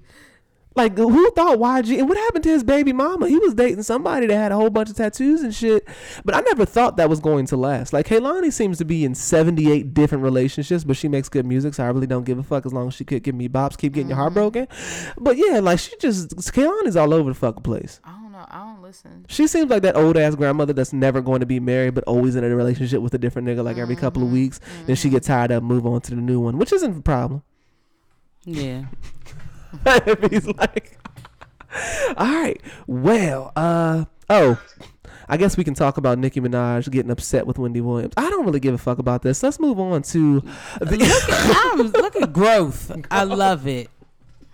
Like 0.73 0.97
who 0.97 1.29
thought 1.31 1.57
YG 1.57 1.99
and 1.99 2.07
what 2.07 2.17
happened 2.17 2.43
to 2.45 2.49
his 2.49 2.63
baby 2.63 2.93
mama? 2.93 3.27
He 3.27 3.37
was 3.37 3.53
dating 3.53 3.83
somebody 3.83 4.27
that 4.27 4.35
had 4.35 4.51
a 4.53 4.55
whole 4.55 4.69
bunch 4.69 4.89
of 4.89 4.95
tattoos 4.95 5.41
and 5.41 5.53
shit. 5.53 5.85
But 6.23 6.33
I 6.33 6.39
never 6.41 6.65
thought 6.65 6.95
that 6.95 7.09
was 7.09 7.19
going 7.19 7.45
to 7.47 7.57
last. 7.57 7.91
Like 7.91 8.07
Kehlani 8.07 8.53
seems 8.53 8.77
to 8.77 8.85
be 8.85 9.03
in 9.03 9.13
seventy 9.13 9.69
eight 9.69 9.93
different 9.93 10.23
relationships, 10.23 10.85
but 10.85 10.95
she 10.95 11.09
makes 11.09 11.27
good 11.27 11.45
music, 11.45 11.73
so 11.73 11.83
I 11.83 11.87
really 11.87 12.07
don't 12.07 12.23
give 12.23 12.39
a 12.39 12.43
fuck 12.43 12.65
as 12.65 12.73
long 12.73 12.87
as 12.87 12.93
she 12.93 13.03
could 13.03 13.21
give 13.21 13.35
me 13.35 13.49
bops, 13.49 13.77
keep 13.77 13.93
getting 13.93 14.07
your 14.07 14.17
heart 14.17 14.29
mm-hmm. 14.29 14.49
broken. 14.51 14.67
But 15.17 15.35
yeah, 15.37 15.59
like 15.59 15.79
she 15.79 15.91
just 15.99 16.29
Kehlani's 16.37 16.95
all 16.95 17.13
over 17.13 17.31
the 17.31 17.35
fucking 17.35 17.63
place. 17.63 17.99
I 18.05 18.11
don't 18.11 18.31
know. 18.31 18.45
I 18.49 18.59
don't 18.59 18.81
listen. 18.81 19.25
She 19.27 19.47
seems 19.47 19.69
like 19.69 19.81
that 19.83 19.97
old 19.97 20.15
ass 20.15 20.35
grandmother 20.35 20.71
that's 20.71 20.93
never 20.93 21.21
going 21.21 21.41
to 21.41 21.45
be 21.45 21.59
married, 21.59 21.95
but 21.95 22.05
always 22.05 22.37
in 22.37 22.45
a 22.45 22.55
relationship 22.55 23.01
with 23.01 23.13
a 23.13 23.17
different 23.17 23.45
nigga 23.45 23.61
like 23.61 23.77
every 23.77 23.97
couple 23.97 24.21
of 24.21 24.27
mm-hmm. 24.27 24.35
weeks. 24.35 24.61
Then 24.85 24.95
she 24.95 25.09
get 25.09 25.23
mm-hmm. 25.23 25.33
tired 25.33 25.51
of, 25.51 25.63
move 25.63 25.85
on 25.85 25.99
to 26.01 26.11
the 26.11 26.21
new 26.21 26.39
one, 26.39 26.57
which 26.57 26.71
isn't 26.71 26.99
a 26.99 27.01
problem. 27.01 27.43
Yeah. 28.45 28.85
if 29.85 30.31
he's 30.31 30.47
like, 30.47 30.97
all 32.17 32.27
right, 32.27 32.61
well, 32.87 33.51
uh, 33.55 34.05
oh, 34.29 34.61
I 35.27 35.37
guess 35.37 35.55
we 35.55 35.63
can 35.63 35.73
talk 35.73 35.97
about 35.97 36.17
Nicki 36.17 36.41
Minaj 36.41 36.89
getting 36.91 37.11
upset 37.11 37.47
with 37.47 37.57
Wendy 37.57 37.79
Williams. 37.81 38.13
I 38.17 38.29
don't 38.29 38.45
really 38.45 38.59
give 38.59 38.73
a 38.73 38.77
fuck 38.77 38.99
about 38.99 39.21
this. 39.21 39.41
Let's 39.41 39.59
move 39.59 39.79
on 39.79 40.01
to 40.03 40.41
the. 40.79 41.71
I'm, 41.73 41.87
look 41.91 42.15
at 42.17 42.33
growth. 42.33 42.91
I 43.09 43.23
love 43.23 43.67
it. 43.67 43.89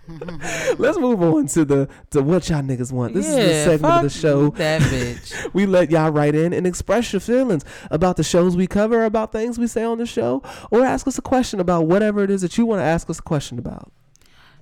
let's 0.78 0.98
move 0.98 1.22
on 1.22 1.46
to 1.46 1.64
the 1.66 1.88
to 2.10 2.22
what 2.22 2.48
y'all 2.48 2.62
niggas 2.62 2.92
want. 2.92 3.12
This 3.12 3.26
is 3.26 3.34
the 3.34 3.42
Yeah, 3.42 3.64
segment 3.64 3.94
of 3.94 4.02
the 4.04 4.10
show. 4.10 4.50
That 4.50 4.80
bitch. 4.82 5.52
we 5.52 5.66
let 5.66 5.90
y'all 5.90 6.10
write 6.10 6.34
in 6.34 6.52
and 6.54 6.66
express 6.66 7.12
your 7.12 7.20
feelings 7.20 7.64
about 7.90 8.16
the 8.16 8.22
shows 8.22 8.56
we 8.56 8.66
cover, 8.66 9.04
about 9.04 9.32
things 9.32 9.58
we 9.58 9.66
say 9.66 9.82
on 9.84 9.98
the 9.98 10.06
show, 10.06 10.42
or 10.70 10.82
ask 10.82 11.06
us 11.06 11.18
a 11.18 11.22
question 11.22 11.60
about 11.60 11.86
whatever 11.86 12.22
it 12.22 12.30
is 12.30 12.40
that 12.40 12.56
you 12.56 12.64
want 12.64 12.80
to 12.80 12.84
ask 12.84 13.10
us 13.10 13.18
a 13.18 13.22
question 13.22 13.58
about. 13.58 13.92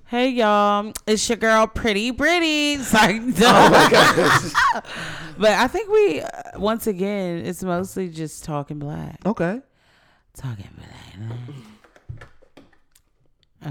Hey 0.07 0.29
y'all, 0.29 0.93
it's 1.05 1.27
your 1.27 1.37
girl 1.37 1.67
Pretty 1.67 2.11
Britty. 2.11 2.77
Sorry, 2.83 3.19
Oh 3.41 4.81
but 5.37 5.51
I 5.51 5.67
think 5.67 5.89
we 5.89 6.21
uh, 6.21 6.29
once 6.57 6.87
again 6.87 7.45
it's 7.45 7.61
mostly 7.61 8.07
just 8.09 8.45
talking 8.45 8.79
black, 8.79 9.19
Okay. 9.25 9.61
talking 10.35 10.69
black. 10.77 10.93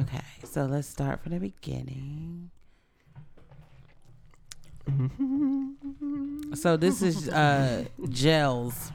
Okay, 0.02 0.24
so 0.44 0.66
let's 0.66 0.86
start 0.88 1.22
from 1.22 1.32
the 1.32 1.40
beginning. 1.40 2.50
So 6.54 6.76
this 6.76 7.00
is 7.02 7.28
uh 7.30 7.84
gels. 8.10 8.92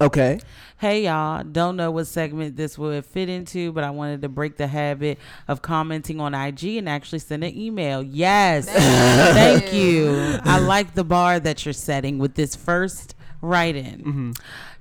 Okay. 0.00 0.38
Hey 0.76 1.06
y'all, 1.06 1.42
don't 1.42 1.76
know 1.76 1.90
what 1.90 2.06
segment 2.06 2.56
this 2.56 2.78
would 2.78 3.04
fit 3.04 3.28
into, 3.28 3.72
but 3.72 3.82
I 3.82 3.90
wanted 3.90 4.22
to 4.22 4.28
break 4.28 4.56
the 4.56 4.68
habit 4.68 5.18
of 5.48 5.60
commenting 5.60 6.20
on 6.20 6.34
IG 6.34 6.76
and 6.76 6.88
actually 6.88 7.18
send 7.18 7.42
an 7.42 7.56
email. 7.56 8.00
Yes. 8.00 8.68
Thank 8.68 9.72
you. 9.72 10.38
I 10.44 10.60
like 10.60 10.94
the 10.94 11.02
bar 11.02 11.40
that 11.40 11.64
you're 11.64 11.72
setting 11.72 12.18
with 12.18 12.36
this 12.36 12.54
first 12.54 13.16
write 13.40 13.74
in. 13.74 13.98
Mm-hmm. 14.00 14.32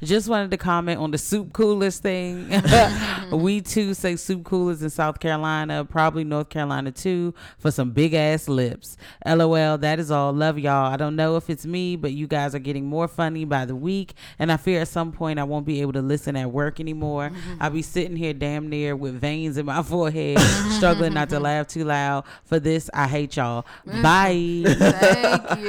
Just 0.02 0.30
wanted 0.30 0.52
to 0.52 0.58
comment 0.58 1.00
on 1.00 1.12
the 1.12 1.18
soup 1.18 1.54
coolers 1.54 1.98
thing. 1.98 2.50
we 3.32 3.62
too 3.62 3.94
say 3.94 4.16
soup 4.16 4.44
coolers 4.44 4.84
in 4.84 4.90
South 4.90 5.20
Carolina, 5.20 5.84
probably 5.86 6.24
North 6.24 6.50
Carolina 6.50 6.92
too, 6.92 7.34
for 7.58 7.72
some 7.72 7.92
big 7.92 8.14
ass 8.14 8.48
lips. 8.48 8.96
LOL, 9.26 9.78
that 9.80 10.00
is 10.00 10.12
all. 10.12 10.34
Love 10.34 10.60
y'all. 10.60 10.92
I 10.94 10.98
don't 10.98 11.16
know 11.16 11.36
if 11.36 11.50
it's 11.50 11.66
me, 11.66 11.96
but 11.96 12.12
you 12.14 12.28
guys 12.28 12.54
are 12.54 12.60
getting 12.60 12.86
more 12.86 13.08
funny 13.08 13.44
by 13.44 13.66
the 13.66 13.76
week, 13.76 14.14
and 14.38 14.52
I 14.52 14.58
fear 14.58 14.82
at 14.82 14.88
some 14.88 15.12
point 15.12 15.40
I 15.40 15.44
won't 15.44 15.66
be 15.66 15.82
able 15.82 15.94
to 15.94 16.02
listen 16.02 16.36
at 16.36 16.52
work 16.52 16.80
anymore. 16.80 17.30
Mm-hmm. 17.30 17.64
I'll 17.64 17.72
be 17.72 17.82
sitting 17.82 18.16
here 18.16 18.34
damn 18.34 18.70
near 18.70 18.96
with 18.96 19.20
veins 19.20 19.58
in 19.58 19.66
my 19.66 19.82
forehead, 19.88 20.40
struggling 20.74 21.14
not 21.14 21.30
to 21.30 21.40
laugh 21.40 21.68
too 21.68 21.86
loud. 21.86 22.26
For 22.46 22.60
this, 22.60 22.90
I 22.94 23.08
hate 23.08 23.36
y'all. 23.36 23.66
Mm. 23.88 24.04
Bye. 24.04 24.64
Thank 24.74 25.60
you. 25.60 25.66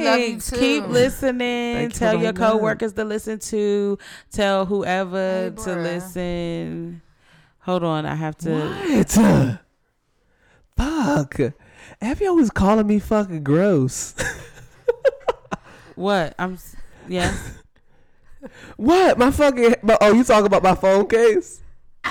We 0.00 0.04
love 0.04 0.18
you 0.18 0.26
Thanks. 0.30 0.50
too. 0.50 0.56
Keep 0.56 0.88
listening. 0.88 1.74
Thank 1.74 1.94
Tell 1.94 2.14
for 2.16 2.22
your 2.22 2.32
the 2.32 2.40
love. 2.40 2.52
coworkers 2.52 2.92
to 2.94 3.04
listen 3.04 3.38
to. 3.38 3.49
To 3.50 3.98
tell 4.30 4.66
whoever 4.66 5.50
Hey, 5.56 5.64
to 5.64 5.74
listen. 5.76 7.02
Hold 7.60 7.84
on, 7.84 8.06
I 8.06 8.14
have 8.14 8.36
to. 8.38 8.50
What? 8.50 9.58
Fuck. 10.76 11.40
Abby 12.00 12.26
always 12.26 12.50
calling 12.50 12.86
me 12.86 12.98
fucking 12.98 13.42
gross. 13.44 14.14
What? 15.96 16.34
I'm. 16.38 16.54
s- 16.54 16.76
Yes. 17.08 17.58
what? 18.76 19.18
My 19.18 19.30
fucking. 19.30 19.74
My, 19.82 19.98
oh, 20.00 20.12
you 20.14 20.24
talking 20.24 20.46
about 20.46 20.62
my 20.62 20.74
phone 20.74 21.06
case? 21.08 21.60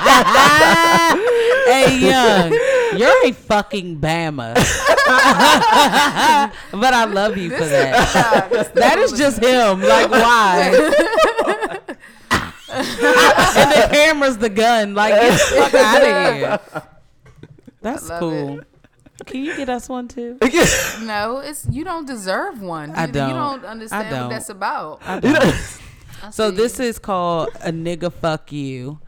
hey, 1.66 1.98
young, 1.98 2.52
you're 2.98 3.26
a 3.26 3.32
fucking 3.32 4.00
Bama. 4.00 4.54
but 6.72 6.94
I 6.94 7.04
love 7.04 7.36
you 7.36 7.50
for 7.50 7.64
that. 7.64 8.72
That 8.74 8.98
is 8.98 9.12
just 9.18 9.42
him. 9.42 9.80
Like, 9.82 10.10
why? 10.10 11.70
and 12.70 13.72
the 13.72 13.88
camera's 13.90 14.38
the 14.38 14.48
gun. 14.48 14.94
Like, 14.94 15.14
get 15.14 15.32
the 15.32 15.38
fuck 15.56 15.74
out 15.74 16.02
of 16.02 16.34
here. 16.34 16.60
That's 17.82 18.08
love 18.08 18.20
cool. 18.20 18.60
Can 19.26 19.44
you 19.44 19.54
get 19.56 19.68
us 19.68 19.88
one 19.88 20.08
too? 20.08 20.38
No, 21.02 21.38
it's 21.44 21.66
you 21.70 21.84
don't 21.84 22.06
deserve 22.06 22.60
one. 22.62 22.92
I 22.92 23.06
You- 23.06 23.12
don't. 23.12 23.28
You 23.28 23.34
don't 23.34 23.64
I 23.64 23.68
understand 23.68 24.10
don't. 24.10 24.22
what 24.24 24.30
that's 24.30 24.48
about. 24.48 25.00
I 25.04 25.20
don't. 25.20 25.36
I 26.22 26.30
So 26.30 26.50
this 26.50 26.78
is 26.80 26.98
called 26.98 27.48
a 27.62 27.70
nigga 27.72 28.12
fuck 28.12 28.52
you. 28.52 29.00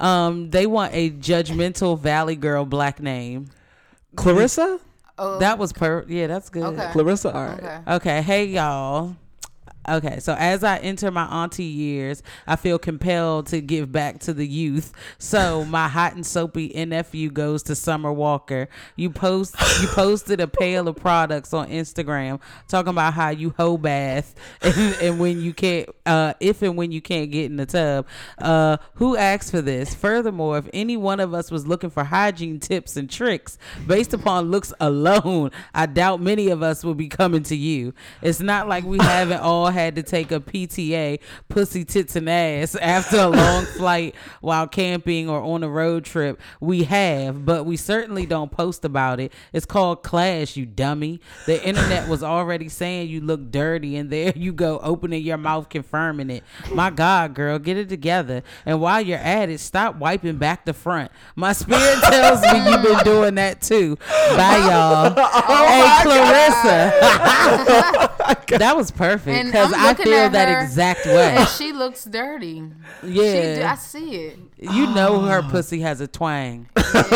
Um, 0.00 0.50
they 0.50 0.66
want 0.66 0.92
a 0.94 1.10
judgmental 1.10 1.98
Valley 1.98 2.36
girl 2.36 2.64
black 2.64 3.00
name. 3.00 3.50
Clarissa? 4.16 4.80
Oh, 5.18 5.38
That 5.38 5.58
was 5.58 5.72
per 5.72 6.04
yeah, 6.08 6.26
that's 6.26 6.50
good. 6.50 6.64
Okay. 6.64 6.90
Clarissa? 6.92 7.32
All 7.32 7.44
right. 7.44 7.58
okay. 7.62 7.80
Okay, 7.96 8.22
hey 8.22 8.44
y'all. 8.46 9.16
Okay, 9.86 10.18
so 10.20 10.34
as 10.34 10.64
I 10.64 10.78
enter 10.78 11.10
my 11.10 11.24
auntie 11.24 11.64
years, 11.64 12.22
I 12.46 12.56
feel 12.56 12.78
compelled 12.78 13.48
to 13.48 13.60
give 13.60 13.92
back 13.92 14.18
to 14.20 14.32
the 14.32 14.46
youth. 14.46 14.92
So 15.18 15.64
my 15.66 15.88
hot 15.88 16.14
and 16.14 16.24
soapy 16.24 16.70
NFU 16.70 17.32
goes 17.32 17.62
to 17.64 17.74
Summer 17.74 18.12
Walker. 18.12 18.68
You 18.96 19.10
post 19.10 19.54
you 19.82 19.88
posted 19.88 20.40
a 20.40 20.46
pail 20.46 20.88
of 20.88 20.96
products 20.96 21.52
on 21.52 21.68
Instagram 21.68 22.40
talking 22.66 22.90
about 22.90 23.12
how 23.12 23.28
you 23.28 23.54
hoe 23.58 23.76
bath 23.76 24.34
and, 24.62 24.96
and 25.02 25.20
when 25.20 25.40
you 25.42 25.52
can't 25.52 25.88
uh 26.06 26.32
if 26.40 26.62
and 26.62 26.76
when 26.76 26.90
you 26.90 27.02
can't 27.02 27.30
get 27.30 27.46
in 27.46 27.56
the 27.56 27.66
tub. 27.66 28.06
Uh 28.38 28.78
who 28.94 29.16
asked 29.18 29.50
for 29.50 29.60
this? 29.60 29.94
Furthermore, 29.94 30.58
if 30.58 30.68
any 30.72 30.96
one 30.96 31.20
of 31.20 31.34
us 31.34 31.50
was 31.50 31.66
looking 31.66 31.90
for 31.90 32.04
hygiene 32.04 32.58
tips 32.58 32.96
and 32.96 33.10
tricks 33.10 33.58
based 33.86 34.14
upon 34.14 34.50
looks 34.50 34.72
alone, 34.80 35.50
I 35.74 35.84
doubt 35.86 36.22
many 36.22 36.48
of 36.48 36.62
us 36.62 36.82
will 36.82 36.94
be 36.94 37.08
coming 37.08 37.42
to 37.44 37.56
you. 37.56 37.92
It's 38.22 38.40
not 38.40 38.66
like 38.66 38.84
we 38.84 38.98
haven't 39.02 39.40
all 39.40 39.73
had 39.74 39.96
to 39.96 40.02
take 40.02 40.32
a 40.32 40.40
PTA, 40.40 41.20
pussy 41.48 41.84
tits 41.84 42.16
and 42.16 42.30
ass 42.30 42.74
after 42.76 43.18
a 43.18 43.28
long 43.28 43.66
flight 43.76 44.14
while 44.40 44.66
camping 44.66 45.28
or 45.28 45.40
on 45.40 45.62
a 45.62 45.68
road 45.68 46.04
trip. 46.04 46.40
We 46.60 46.84
have, 46.84 47.44
but 47.44 47.66
we 47.66 47.76
certainly 47.76 48.24
don't 48.24 48.50
post 48.50 48.84
about 48.84 49.20
it. 49.20 49.32
It's 49.52 49.66
called 49.66 50.02
class, 50.02 50.56
you 50.56 50.64
dummy. 50.64 51.20
The 51.46 51.62
internet 51.62 52.08
was 52.08 52.22
already 52.22 52.68
saying 52.68 53.10
you 53.10 53.20
look 53.20 53.50
dirty, 53.50 53.96
and 53.96 54.10
there 54.10 54.32
you 54.34 54.52
go, 54.52 54.78
opening 54.78 55.22
your 55.22 55.36
mouth 55.36 55.68
confirming 55.68 56.30
it. 56.30 56.44
My 56.72 56.90
God, 56.90 57.34
girl, 57.34 57.58
get 57.58 57.76
it 57.76 57.88
together. 57.88 58.42
And 58.64 58.80
while 58.80 59.00
you're 59.00 59.18
at 59.18 59.50
it, 59.50 59.58
stop 59.58 59.96
wiping 59.96 60.38
back 60.38 60.64
the 60.64 60.72
front. 60.72 61.10
My 61.36 61.52
spirit 61.52 61.98
tells 62.02 62.40
me 62.42 62.70
you've 62.70 62.82
been 62.82 63.04
doing 63.04 63.34
that 63.34 63.60
too. 63.60 63.96
Bye, 64.06 64.58
y'all. 64.58 65.12
Oh 65.16 65.66
hey, 65.66 66.02
Clarissa. 66.02 68.10
that 68.58 68.76
was 68.76 68.90
perfect 68.90 69.46
because 69.46 69.72
I'm 69.72 69.80
I 69.80 69.88
looking 69.90 70.06
feel 70.06 70.30
that 70.30 70.62
exact 70.62 71.06
way. 71.06 71.36
And 71.36 71.48
she 71.48 71.72
looks 71.72 72.04
dirty. 72.04 72.62
She 73.02 73.08
do, 73.08 73.12
Yeah. 73.12 73.72
I 73.72 73.74
see 73.76 74.16
it. 74.16 74.38
You 74.58 74.86
know 74.94 75.20
her 75.20 75.40
ah. 75.44 75.50
pussy 75.50 75.80
has 75.80 76.00
a 76.00 76.06
twang. 76.06 76.68
Yeah, 76.94 77.10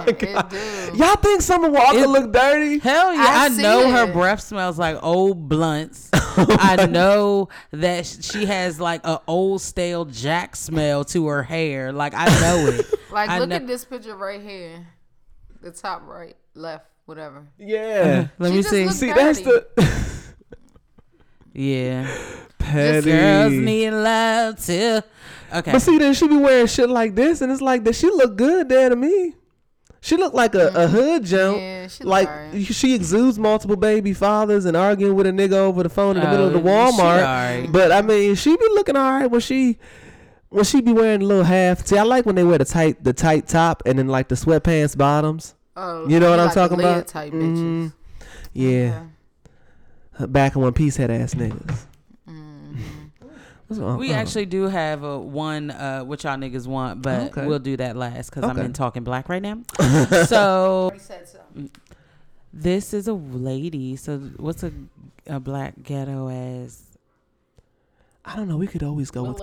oh 0.00 0.04
it 0.06 0.18
do. 0.48 0.96
Y'all 0.96 1.16
think 1.16 1.42
Summer 1.42 1.68
Walker 1.68 1.98
It- 1.98 2.08
look 2.08 2.32
dirty? 2.32 2.78
Hell 2.78 3.12
yeah, 3.12 3.20
I 3.20 3.44
I, 3.46 3.48
see 3.48 3.62
know 3.62 3.90
her 3.90 4.12
breath 4.12 4.40
smells 4.40 4.78
like 4.78 4.96
old 5.02 5.48
blunts. 5.48 6.10
Oh 6.14 6.46
I 6.60 6.86
know 6.86 7.48
that 7.72 8.06
she 8.06 8.46
has 8.46 8.80
like 8.80 9.04
a 9.04 9.20
old 9.26 9.60
stale 9.60 10.04
Jack 10.04 10.54
smell 10.56 11.04
to 11.06 11.26
her 11.26 11.42
hair. 11.42 11.92
Like 11.92 12.14
I 12.14 12.26
know 12.40 12.66
it. 12.68 12.86
Like, 13.10 13.28
I 13.28 13.38
look 13.40 13.48
know- 13.48 13.56
at 13.56 13.66
this 13.66 13.84
picture 13.84 14.16
right 14.16 14.40
here. 14.40 14.86
The 15.62 15.70
top 15.70 16.06
right, 16.06 16.36
left, 16.54 16.86
whatever. 17.06 17.46
Yeah. 17.58 17.78
Uh-huh. 17.78 18.28
Let 18.38 18.48
She 18.50 18.56
me 18.56 18.62
just 18.62 18.70
see. 18.70 18.84
looks 18.84 18.96
See, 18.98 19.12
that's 19.12 19.40
the 19.40 19.66
Yeah, 21.54 22.12
petty. 22.58 23.10
girls 23.10 23.52
need 23.52 23.90
love 23.90 24.64
too. 24.64 25.00
Okay, 25.52 25.72
But 25.72 25.80
see, 25.80 25.98
then 25.98 26.14
she 26.14 26.26
be 26.26 26.36
wearing 26.36 26.66
shit 26.66 26.90
like 26.90 27.14
this, 27.14 27.40
and 27.40 27.52
it's 27.52 27.60
like 27.62 27.84
does 27.84 27.98
She 27.98 28.08
look 28.08 28.36
good 28.36 28.68
there 28.68 28.88
to 28.88 28.96
me. 28.96 29.34
She 30.00 30.18
look 30.18 30.34
like 30.34 30.54
a, 30.54 30.66
a 30.66 30.70
mm-hmm. 30.70 30.92
hood 30.94 31.24
jump. 31.24 31.56
Yeah, 31.56 31.88
she 31.88 32.04
look 32.04 32.10
like 32.10 32.28
alright. 32.28 32.66
she 32.66 32.94
exudes 32.94 33.38
multiple 33.38 33.76
baby 33.76 34.12
fathers 34.12 34.66
and 34.66 34.76
arguing 34.76 35.14
with 35.14 35.26
a 35.26 35.30
nigga 35.30 35.52
over 35.52 35.82
the 35.82 35.88
phone 35.88 36.16
in 36.16 36.22
the 36.22 36.28
middle 36.28 36.46
of 36.46 36.52
the 36.52 36.58
Oh, 36.58 36.90
she 36.90 36.98
Walmart. 36.98 37.18
alright. 37.20 37.72
But 37.72 37.90
I 37.90 38.02
mean, 38.02 38.34
she 38.34 38.54
be 38.54 38.66
looking 38.72 38.96
all 38.96 39.10
right 39.12 39.30
when 39.30 39.40
she 39.40 39.78
when 40.50 40.64
she 40.64 40.82
be 40.82 40.92
wearing 40.92 41.22
a 41.22 41.24
little 41.24 41.44
half. 41.44 41.86
See, 41.86 41.96
I 41.96 42.02
like 42.02 42.26
when 42.26 42.34
they 42.34 42.44
wear 42.44 42.58
the 42.58 42.66
tight 42.66 43.02
the 43.02 43.14
tight 43.14 43.48
top 43.48 43.82
and 43.86 43.98
then 43.98 44.08
like 44.08 44.28
the 44.28 44.34
sweatpants 44.34 44.94
bottoms. 44.94 45.54
Oh, 45.76 46.06
You 46.06 46.20
know 46.20 46.30
what 46.30 46.36
you 46.36 46.40
I'm 46.42 46.46
like 46.48 46.54
talking 46.54 46.80
about? 46.80 47.06
Type 47.06 47.32
bitches. 47.32 47.56
Mm-hmm. 47.56 47.88
Yeah. 48.52 49.04
Back 50.18 50.54
in 50.56 50.62
one 50.62 50.72
piece 50.72 50.96
head 50.96 51.10
ass 51.10 51.34
niggas. 51.34 51.84
Mm-hmm. 52.28 53.96
We 53.96 54.12
actually 54.12 54.46
do 54.46 54.64
have 54.64 55.02
a 55.02 55.18
one 55.18 55.70
uh 55.70 56.02
what 56.02 56.22
y'all 56.22 56.36
niggas 56.36 56.66
want, 56.66 57.02
but 57.02 57.32
Okay. 57.32 57.46
we'll 57.46 57.58
do 57.58 57.76
that 57.78 57.96
last 57.96 58.30
because 58.30 58.44
I'm 58.48 58.58
in 58.58 58.72
talking 58.72 59.02
black 59.04 59.28
right 59.28 59.42
now. 59.42 59.62
so 60.26 60.92
said 60.98 61.28
so. 61.28 61.40
this 62.52 62.94
is 62.94 63.08
a 63.08 63.14
lady. 63.14 63.96
So 63.96 64.18
what's 64.36 64.62
a 64.62 64.72
a 65.26 65.40
black 65.40 65.74
ghetto 65.82 66.28
ass? 66.28 66.82
I 68.24 68.36
don't 68.36 68.48
know. 68.48 68.56
We 68.58 68.66
could 68.66 68.82
always 68.82 69.10
go 69.10 69.24
with. 69.24 69.42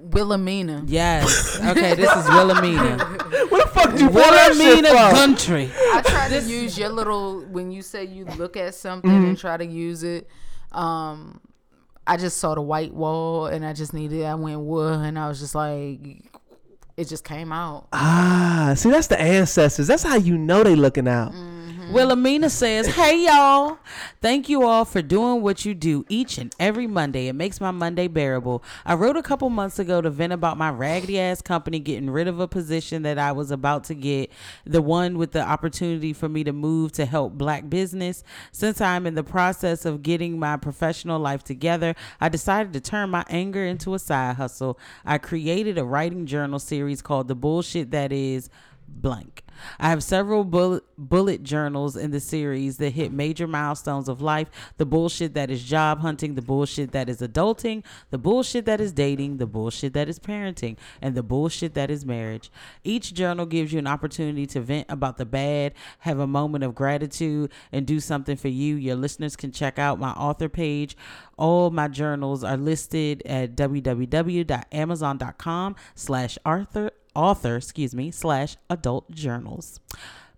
Willam- 0.00 0.12
Wilhelmina. 0.14 0.84
Yes. 0.86 1.58
Okay, 1.60 1.94
this 1.94 2.10
is 2.14 2.28
Wilhelmina. 2.28 2.98
what 3.48 3.62
the 3.64 3.70
fuck 3.72 3.90
did 3.92 4.00
you 4.00 4.06
pull 4.08 4.16
that 4.22 4.54
shit 4.54 4.82
Wilhelmina 4.82 5.14
country. 5.14 5.70
I 5.92 6.02
try 6.02 6.28
to 6.28 6.40
use 6.42 6.78
your 6.78 6.88
little 6.90 7.40
when 7.46 7.70
you 7.70 7.82
say 7.82 8.04
you 8.04 8.24
look 8.36 8.56
at 8.56 8.74
something 8.74 9.10
Mm-hmm. 9.10 9.24
and 9.28 9.38
try 9.38 9.56
to 9.56 9.64
use 9.66 10.02
it. 10.02 10.28
Um, 10.72 11.40
I 12.06 12.16
just 12.16 12.36
saw 12.38 12.54
the 12.54 12.62
white 12.62 12.92
wall 12.94 13.46
and 13.46 13.64
I 13.64 13.72
just 13.72 13.92
needed. 13.94 14.24
I 14.24 14.34
went 14.34 14.60
wood 14.60 15.00
and 15.00 15.18
I 15.18 15.28
was 15.28 15.40
just 15.40 15.54
like, 15.54 15.98
it 16.96 17.08
just 17.08 17.24
came 17.24 17.52
out. 17.52 17.88
Ah, 17.92 18.72
see, 18.76 18.90
that's 18.90 19.08
the 19.08 19.20
ancestors. 19.20 19.86
That's 19.86 20.02
how 20.02 20.16
you 20.16 20.38
know 20.38 20.62
they 20.62 20.76
looking 20.76 21.08
out. 21.08 21.32
Mm-hmm. 21.86 21.94
Wilhelmina 21.94 22.50
says, 22.50 22.88
Hey 22.88 23.26
y'all, 23.26 23.78
thank 24.20 24.48
you 24.48 24.64
all 24.64 24.84
for 24.84 25.02
doing 25.02 25.40
what 25.40 25.64
you 25.64 25.72
do 25.72 26.04
each 26.08 26.36
and 26.36 26.52
every 26.58 26.88
Monday. 26.88 27.28
It 27.28 27.34
makes 27.34 27.60
my 27.60 27.70
Monday 27.70 28.08
bearable. 28.08 28.64
I 28.84 28.94
wrote 28.94 29.16
a 29.16 29.22
couple 29.22 29.48
months 29.50 29.78
ago 29.78 30.00
to 30.00 30.10
vent 30.10 30.32
about 30.32 30.58
my 30.58 30.68
raggedy 30.68 31.20
ass 31.20 31.40
company 31.40 31.78
getting 31.78 32.10
rid 32.10 32.26
of 32.26 32.40
a 32.40 32.48
position 32.48 33.04
that 33.04 33.20
I 33.20 33.30
was 33.30 33.52
about 33.52 33.84
to 33.84 33.94
get, 33.94 34.32
the 34.64 34.82
one 34.82 35.16
with 35.16 35.30
the 35.30 35.42
opportunity 35.42 36.12
for 36.12 36.28
me 36.28 36.42
to 36.42 36.52
move 36.52 36.90
to 36.92 37.06
help 37.06 37.34
black 37.34 37.70
business. 37.70 38.24
Since 38.50 38.80
I'm 38.80 39.06
in 39.06 39.14
the 39.14 39.22
process 39.22 39.84
of 39.84 40.02
getting 40.02 40.40
my 40.40 40.56
professional 40.56 41.20
life 41.20 41.44
together, 41.44 41.94
I 42.20 42.28
decided 42.28 42.72
to 42.72 42.80
turn 42.80 43.10
my 43.10 43.24
anger 43.28 43.64
into 43.64 43.94
a 43.94 44.00
side 44.00 44.36
hustle. 44.36 44.76
I 45.04 45.18
created 45.18 45.78
a 45.78 45.84
writing 45.84 46.26
journal 46.26 46.58
series 46.58 47.00
called 47.00 47.28
The 47.28 47.36
Bullshit 47.36 47.92
That 47.92 48.10
Is 48.10 48.50
blank. 48.88 49.44
I 49.78 49.90
have 49.90 50.02
several 50.02 50.44
bullet, 50.44 50.84
bullet 50.96 51.42
journals 51.42 51.96
in 51.96 52.10
the 52.10 52.20
series 52.20 52.78
that 52.78 52.90
hit 52.90 53.12
major 53.12 53.46
milestones 53.46 54.08
of 54.08 54.20
life 54.20 54.50
the 54.76 54.86
bullshit 54.86 55.34
that 55.34 55.50
is 55.50 55.62
job 55.62 56.00
hunting, 56.00 56.34
the 56.34 56.42
bullshit 56.42 56.92
that 56.92 57.08
is 57.08 57.20
adulting, 57.20 57.84
the 58.10 58.18
bullshit 58.18 58.64
that 58.66 58.80
is 58.80 58.92
dating, 58.92 59.38
the 59.38 59.46
bullshit 59.46 59.92
that 59.94 60.08
is 60.08 60.18
parenting, 60.18 60.76
and 61.00 61.14
the 61.14 61.22
bullshit 61.22 61.74
that 61.74 61.90
is 61.90 62.04
marriage. 62.04 62.50
Each 62.84 63.14
journal 63.14 63.46
gives 63.46 63.72
you 63.72 63.78
an 63.78 63.86
opportunity 63.86 64.46
to 64.46 64.60
vent 64.60 64.86
about 64.88 65.16
the 65.16 65.24
bad, 65.24 65.74
have 66.00 66.18
a 66.18 66.26
moment 66.26 66.64
of 66.64 66.74
gratitude, 66.74 67.50
and 67.72 67.86
do 67.86 68.00
something 68.00 68.36
for 68.36 68.48
you. 68.48 68.76
Your 68.76 68.96
listeners 68.96 69.36
can 69.36 69.52
check 69.52 69.78
out 69.78 69.98
my 69.98 70.12
author 70.12 70.48
page. 70.48 70.96
All 71.38 71.70
my 71.70 71.88
journals 71.88 72.44
are 72.44 72.56
listed 72.56 73.22
at 73.26 73.56
www.amazon.com 73.56 75.76
slash 75.94 76.38
author 76.44 76.90
author, 77.16 77.56
excuse 77.56 77.94
me, 77.94 78.10
slash 78.10 78.56
adult 78.68 79.10
journals. 79.10 79.80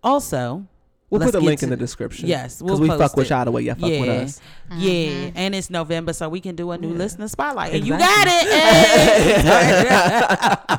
Also, 0.03 0.67
We'll 1.11 1.21
let's 1.21 1.33
put 1.33 1.43
a 1.43 1.45
link 1.45 1.63
in 1.63 1.71
the 1.71 1.77
description. 1.77 2.29
Yes, 2.29 2.59
because 2.59 2.73
we'll 2.73 2.81
we 2.81 2.89
post 2.89 3.01
fuck 3.01 3.17
with 3.17 3.27
it. 3.27 3.31
y'all 3.31 3.47
the 3.47 3.51
way 3.51 3.63
y'all 3.63 3.77
fuck 3.77 3.89
yeah. 3.89 4.01
with 4.01 4.11
us. 4.11 4.41
Yeah, 4.77 5.31
and 5.35 5.55
it's 5.55 5.71
November, 5.71 6.13
so 6.13 6.29
we 6.29 6.41
can 6.41 6.55
do 6.55 6.71
a 6.71 6.77
new 6.77 6.93
listener 6.93 7.29
spotlight. 7.29 7.73
And 7.73 7.87
you 7.87 7.97
got 7.97 8.27
it. 8.29 8.49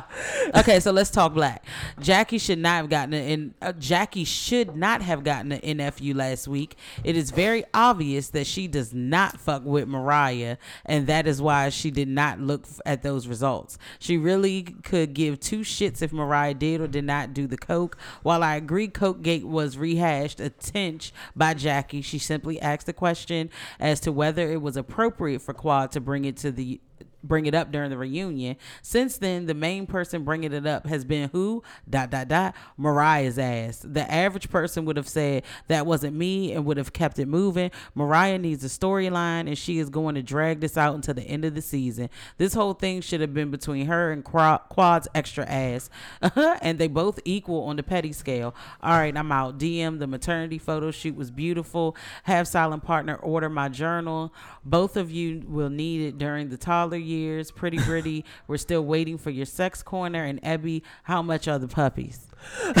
Hey! 0.20 0.60
okay, 0.60 0.80
so 0.80 0.92
let's 0.92 1.10
talk 1.10 1.34
black. 1.34 1.64
Jackie 2.00 2.38
should 2.38 2.58
not 2.58 2.76
have 2.76 2.88
gotten 2.90 3.14
an 3.14 3.24
in, 3.24 3.54
uh, 3.60 3.72
Jackie 3.72 4.24
should 4.24 4.76
not 4.76 5.02
have 5.02 5.24
gotten 5.24 5.52
an 5.52 5.78
NFU 5.78 6.14
last 6.14 6.46
week. 6.46 6.76
It 7.02 7.16
is 7.16 7.30
very 7.30 7.64
obvious 7.74 8.28
that 8.28 8.46
she 8.46 8.68
does 8.68 8.94
not 8.94 9.40
fuck 9.40 9.64
with 9.64 9.88
Mariah, 9.88 10.58
and 10.84 11.06
that 11.06 11.26
is 11.26 11.42
why 11.42 11.70
she 11.70 11.90
did 11.90 12.08
not 12.08 12.38
look 12.40 12.64
f- 12.64 12.80
at 12.86 13.02
those 13.02 13.26
results. 13.26 13.78
She 13.98 14.16
really 14.16 14.62
could 14.62 15.14
give 15.14 15.40
two 15.40 15.60
shits 15.60 16.02
if 16.02 16.12
Mariah 16.12 16.54
did 16.54 16.80
or 16.80 16.86
did 16.86 17.04
not 17.04 17.34
do 17.34 17.46
the 17.46 17.58
coke. 17.58 17.96
While 18.22 18.44
I 18.44 18.56
agree, 18.56 18.88
Coke 18.88 19.22
Gate 19.22 19.46
was 19.46 19.76
rehashed 19.76 20.19
a 20.40 20.50
tinge 20.50 21.12
by 21.34 21.54
Jackie. 21.54 22.02
She 22.02 22.18
simply 22.18 22.60
asked 22.60 22.86
the 22.86 22.92
question 22.92 23.50
as 23.78 24.00
to 24.00 24.12
whether 24.12 24.50
it 24.50 24.62
was 24.62 24.76
appropriate 24.76 25.42
for 25.42 25.54
Quad 25.54 25.92
to 25.92 26.00
bring 26.00 26.24
it 26.24 26.36
to 26.38 26.52
the 26.52 26.80
bring 27.22 27.46
it 27.46 27.54
up 27.54 27.70
during 27.70 27.90
the 27.90 27.98
reunion. 27.98 28.56
Since 28.82 29.18
then, 29.18 29.46
the 29.46 29.54
main 29.54 29.86
person 29.86 30.24
bringing 30.24 30.52
it 30.52 30.66
up 30.66 30.86
has 30.86 31.04
been 31.04 31.30
who? 31.30 31.62
Dot 31.88 32.10
dot 32.10 32.28
dot. 32.28 32.54
Mariah's 32.76 33.38
ass. 33.38 33.84
The 33.86 34.10
average 34.10 34.50
person 34.50 34.84
would 34.84 34.96
have 34.96 35.08
said 35.08 35.42
that 35.68 35.86
wasn't 35.86 36.16
me 36.16 36.52
and 36.52 36.64
would 36.64 36.76
have 36.76 36.92
kept 36.92 37.18
it 37.18 37.26
moving. 37.26 37.70
Mariah 37.94 38.38
needs 38.38 38.64
a 38.64 38.68
storyline, 38.68 39.46
and 39.46 39.58
she 39.58 39.78
is 39.78 39.90
going 39.90 40.14
to 40.14 40.22
drag 40.22 40.60
this 40.60 40.76
out 40.76 40.94
until 40.94 41.14
the 41.14 41.22
end 41.22 41.44
of 41.44 41.54
the 41.54 41.62
season. 41.62 42.08
This 42.38 42.54
whole 42.54 42.74
thing 42.74 43.00
should 43.00 43.20
have 43.20 43.34
been 43.34 43.50
between 43.50 43.86
her 43.86 44.12
and 44.12 44.24
Quad's 44.24 45.08
extra 45.14 45.44
ass, 45.46 45.90
and 46.62 46.78
they 46.78 46.88
both 46.88 47.20
equal 47.24 47.64
on 47.64 47.76
the 47.76 47.82
petty 47.82 48.12
scale. 48.12 48.54
All 48.82 48.98
right, 48.98 49.16
I'm 49.16 49.32
out. 49.32 49.58
DM 49.58 49.98
the 49.98 50.06
maternity 50.06 50.58
photo 50.58 50.90
shoot 50.90 51.16
was 51.16 51.30
beautiful. 51.30 51.96
Have 52.24 52.48
silent 52.48 52.84
partner 52.84 53.16
order 53.16 53.48
my 53.48 53.68
journal. 53.68 54.32
Both 54.64 54.96
of 54.96 55.10
you 55.10 55.42
will 55.46 55.70
need 55.70 56.00
it 56.02 56.18
during 56.18 56.48
the 56.48 56.56
toddler 56.56 56.96
years. 57.10 57.50
Pretty 57.50 57.78
Britty. 57.78 58.24
We're 58.46 58.56
still 58.58 58.84
waiting 58.84 59.18
for 59.18 59.30
your 59.30 59.46
sex 59.46 59.82
corner. 59.82 60.24
And 60.24 60.40
Ebby, 60.42 60.82
how 61.04 61.22
much 61.22 61.48
are 61.48 61.58
the 61.58 61.68
puppies? 61.68 62.26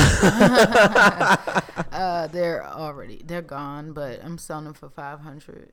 Uh, 1.92 2.26
they're 2.28 2.64
already 2.66 3.20
they're 3.26 3.42
gone, 3.42 3.92
but 3.92 4.24
I'm 4.24 4.38
selling 4.38 4.64
them 4.64 4.74
for 4.74 4.88
five 4.88 5.20
hundred. 5.20 5.72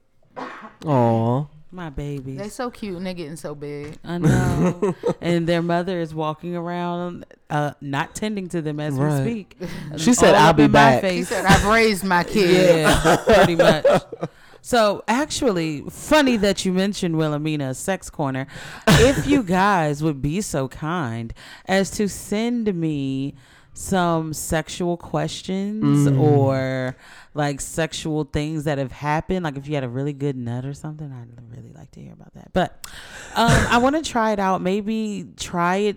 Aw. 0.85 1.45
My 1.71 1.89
babies. 1.89 2.37
They're 2.37 2.49
so 2.49 2.69
cute 2.71 2.95
and 2.95 3.05
they're 3.05 3.13
getting 3.13 3.35
so 3.35 3.53
big. 3.53 3.97
I 4.03 4.17
know. 4.19 4.95
and 5.21 5.47
their 5.47 5.61
mother 5.61 5.99
is 5.99 6.13
walking 6.15 6.55
around, 6.55 7.25
uh, 7.49 7.71
not 7.81 8.15
tending 8.15 8.47
to 8.49 8.61
them 8.61 8.79
as 8.79 8.93
Right. 8.95 9.23
we 9.25 9.31
speak. 9.31 9.57
She 9.97 10.13
said, 10.13 10.33
"I'll 10.35 10.53
be 10.53 10.63
in 10.63 10.71
my 10.71 10.99
back." 10.99 11.03
He 11.03 11.09
face. 11.09 11.29
said, 11.29 11.45
"I've 11.45 11.65
raised 11.65 12.03
my 12.05 12.23
kids. 12.35 12.77
Yeah, 12.77 13.17
pretty 13.25 13.55
much. 13.55 13.85
So 14.67 15.01
actually, 15.07 15.83
funny 15.89 16.35
that 16.35 16.65
you 16.65 16.73
mentioned 16.73 17.17
Wilhelmina 17.17 17.73
Sex 17.73 18.09
Corner. 18.09 18.47
If 18.85 19.25
you 19.25 19.41
guys 19.61 20.03
would 20.03 20.21
be 20.21 20.41
so 20.41 20.67
kind 20.67 21.33
as 21.67 21.89
to 21.91 22.09
send 22.09 22.75
me 22.75 23.35
some 23.71 24.33
sexual 24.33 24.97
questions 24.97 26.07
or 26.09 26.97
like 27.33 27.61
sexual 27.61 28.25
things 28.25 28.65
that 28.65 28.77
have 28.77 28.91
happened, 28.91 29.45
like 29.45 29.55
if 29.55 29.69
you 29.69 29.75
had 29.75 29.85
a 29.85 29.89
really 29.89 30.11
good 30.11 30.35
nut 30.35 30.65
or 30.65 30.73
something, 30.73 31.13
I'd 31.13 31.55
really 31.55 31.71
like 31.71 31.91
to 31.91 32.01
hear 32.01 32.11
about 32.11 32.33
that. 32.33 32.51
But 32.51 32.85
um, 33.35 33.67
I 33.69 33.77
want 33.77 33.95
to 33.95 34.01
try 34.01 34.33
it 34.33 34.39
out. 34.39 34.61
Maybe 34.61 35.29
try 35.37 35.77
it 35.77 35.95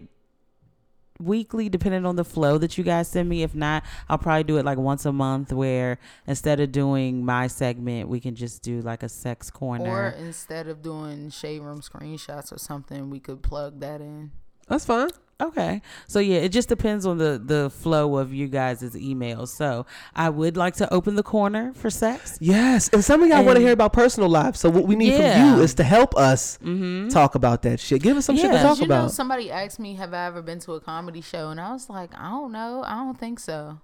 weekly 1.21 1.69
depending 1.69 2.07
on 2.07 2.17
the 2.17 2.25
flow 2.25 2.59
that 2.59 2.79
you 2.79 2.85
guys 2.85 3.09
send 3.09 3.29
me 3.29 3.43
if 3.43 3.55
not 3.55 3.85
i'll 4.09 4.19
probably 4.19 4.43
do 4.45 4.57
it 4.57 4.65
like 4.65 4.79
once 4.79 5.05
a 5.05 5.13
month 5.13 5.53
where 5.53 5.99
instead 6.27 6.61
of 6.61 6.73
doing 6.73 7.25
my 7.25 7.47
segment 7.47 8.09
we 8.09 8.19
can 8.19 8.35
just 8.35 8.63
do 8.63 8.81
like 8.81 9.03
a 9.03 9.09
sex 9.09 9.51
corner 9.51 9.85
Or 9.91 10.09
instead 10.11 10.67
of 10.67 10.83
doing 10.83 11.31
shade 11.31 11.61
room 11.61 11.81
screenshots 11.81 12.53
or 12.53 12.59
something, 12.59 13.11
we 13.11 13.21
could 13.21 13.43
plug 13.43 13.81
that 13.81 14.01
in. 14.01 14.31
That's 14.69 14.85
fine. 14.85 15.11
Okay 15.41 15.81
so 16.07 16.19
yeah 16.19 16.39
it 16.39 16.51
just 16.51 16.69
depends 16.69 17.07
on 17.07 17.19
the 17.19 17.41
the 17.45 17.71
flow 17.71 18.17
of 18.17 18.33
you 18.33 18.47
guys' 18.47 18.83
emails 18.95 19.49
so 19.49 19.87
i 20.15 20.29
would 20.29 20.57
like 20.57 20.75
to 20.75 20.93
open 20.93 21.15
the 21.15 21.23
corner 21.23 21.73
for 21.75 21.91
sex 21.91 22.39
Yes, 22.41 22.89
and 22.89 23.05
some 23.05 23.23
of 23.23 23.29
y'all 23.29 23.45
want 23.45 23.57
to 23.57 23.63
hear 23.63 23.73
about 23.73 23.93
personal 23.93 24.29
lives. 24.29 24.61
So 24.61 24.71
what 24.71 24.87
we 24.87 24.97
need 24.97 25.13
Yeah. 25.13 25.51
from 25.53 25.59
you 25.59 25.63
is 25.63 25.75
to 25.75 25.85
help 25.85 26.17
us 26.17 26.59
mm-hmm. 26.59 27.09
talk 27.09 27.35
about 27.35 27.63
that 27.63 27.81
shit. 27.81 28.03
Give 28.03 28.17
us 28.17 28.25
some 28.25 28.37
shit 28.37 28.51
to 28.51 28.59
talk 28.59 28.81
you 28.81 28.87
know, 28.87 29.01
about. 29.01 29.13
somebody 29.13 29.51
asked 29.51 29.79
me, 29.79 29.95
"Have 29.95 30.15
I 30.15 30.27
ever 30.27 30.43
been 30.43 30.59
to 30.61 30.73
a 30.75 30.81
comedy 30.81 31.21
show?" 31.21 31.51
And 31.51 31.61
I 31.61 31.73
was 31.73 31.89
like, 31.91 32.11
"I 32.19 32.31
don't 32.31 32.53
know. 32.53 32.83
I 32.85 32.97
don't 32.97 33.19
think 33.19 33.39
so." 33.39 33.81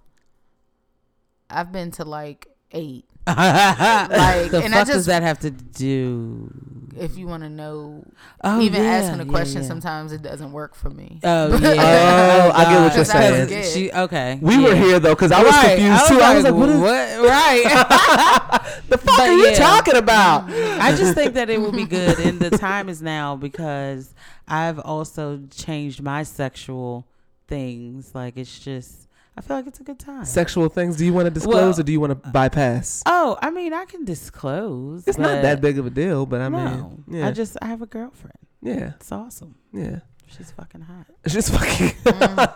I've 1.49 1.71
been 1.71 1.91
to 1.91 2.03
like 2.05 2.47
eight. 2.71 3.05
Like 3.27 4.51
the 4.51 4.61
and 4.63 4.73
I 4.73 4.79
fuck 4.79 4.87
does 4.87 4.95
just- 4.95 5.07
that 5.07 5.23
have 5.23 5.39
to 5.39 5.51
do 5.51 6.51
If 6.99 7.15
you 7.17 7.27
want 7.27 7.43
to 7.43 7.49
know, 7.49 8.03
Oh, 8.43 8.59
even 8.59 8.81
yeah, 8.83 8.89
asking 8.89 9.19
a 9.21 9.23
yeah, 9.25 9.29
question, 9.29 9.61
yeah. 9.61 9.67
sometimes 9.67 10.11
it 10.11 10.21
doesn't 10.23 10.51
work 10.51 10.73
for 10.73 10.89
me. 10.89 11.19
oh 11.23 11.47
yeah, 11.61 11.69
Oh, 11.69 11.73
yeah 11.73 12.51
I 12.55 12.63
get 12.63 12.81
what 12.81 12.95
you're 12.95 13.05
saying. 13.05 13.63
she 13.71 13.91
okay 13.91 14.39
We 14.41 14.57
were 14.57 14.75
here 14.75 14.99
though, 14.99 15.13
because 15.13 15.31
I 15.31 15.43
was 15.43 15.51
Right. 15.51 15.77
confused 15.77 16.07
too. 16.07 16.19
I 16.19 16.33
was 16.35 16.43
like, 16.43 16.53
"What 16.55 16.69
is 16.69 16.79
right 16.79 17.63
the 18.89 18.97
fuck 18.97 19.17
But 19.17 19.19
are 19.29 19.33
you 19.33 19.55
talking 19.55 19.95
about?" 19.95 20.49
I 20.49 20.95
just 20.95 21.13
think 21.13 21.33
that 21.35 21.49
it 21.49 21.59
will 21.61 21.71
be 21.71 21.85
good, 21.85 22.17
and 22.19 22.39
the 22.39 22.57
time 22.57 22.89
is 22.89 23.01
now 23.01 23.35
because 23.35 24.13
I've 24.47 24.79
also 24.79 25.41
changed 25.51 26.01
my 26.01 26.23
sexual 26.23 27.05
things. 27.47 28.13
Like 28.15 28.37
it's 28.37 28.57
just, 28.59 29.06
I 29.37 29.41
feel 29.41 29.57
like 29.57 29.67
it's 29.67 29.79
a 29.79 29.83
good 29.83 29.99
time. 29.99 30.25
Sexual 30.25 30.69
things. 30.69 30.97
Do 30.97 31.05
you 31.05 31.13
want 31.13 31.25
to 31.27 31.29
disclose 31.29 31.53
Well, 31.75 31.79
or 31.79 31.83
do 31.83 31.91
you 31.91 31.99
want 31.99 32.11
to 32.23 32.29
bypass? 32.31 33.03
oh, 33.05 33.37
I 33.41 33.51
mean, 33.51 33.71
I 33.71 33.85
can 33.85 34.03
disclose. 34.03 35.07
It's 35.07 35.19
not 35.19 35.43
that 35.43 35.61
big 35.61 35.77
of 35.77 35.85
a 35.85 35.91
deal, 35.91 36.25
but 36.25 36.41
I 36.41 36.49
no, 36.49 36.57
mean, 36.57 37.03
yeah, 37.07 37.27
I 37.27 37.31
just 37.31 37.55
I 37.61 37.67
have 37.67 37.81
a 37.83 37.85
girlfriend. 37.85 38.37
yeah, 38.63 38.93
It's 38.99 39.11
awesome. 39.11 39.55
yeah. 39.71 39.99
She's 40.25 40.49
fucking 40.51 40.81
hot. 40.81 41.05
It's 41.23 41.33
just 41.35 41.53
fucking. 41.53 41.93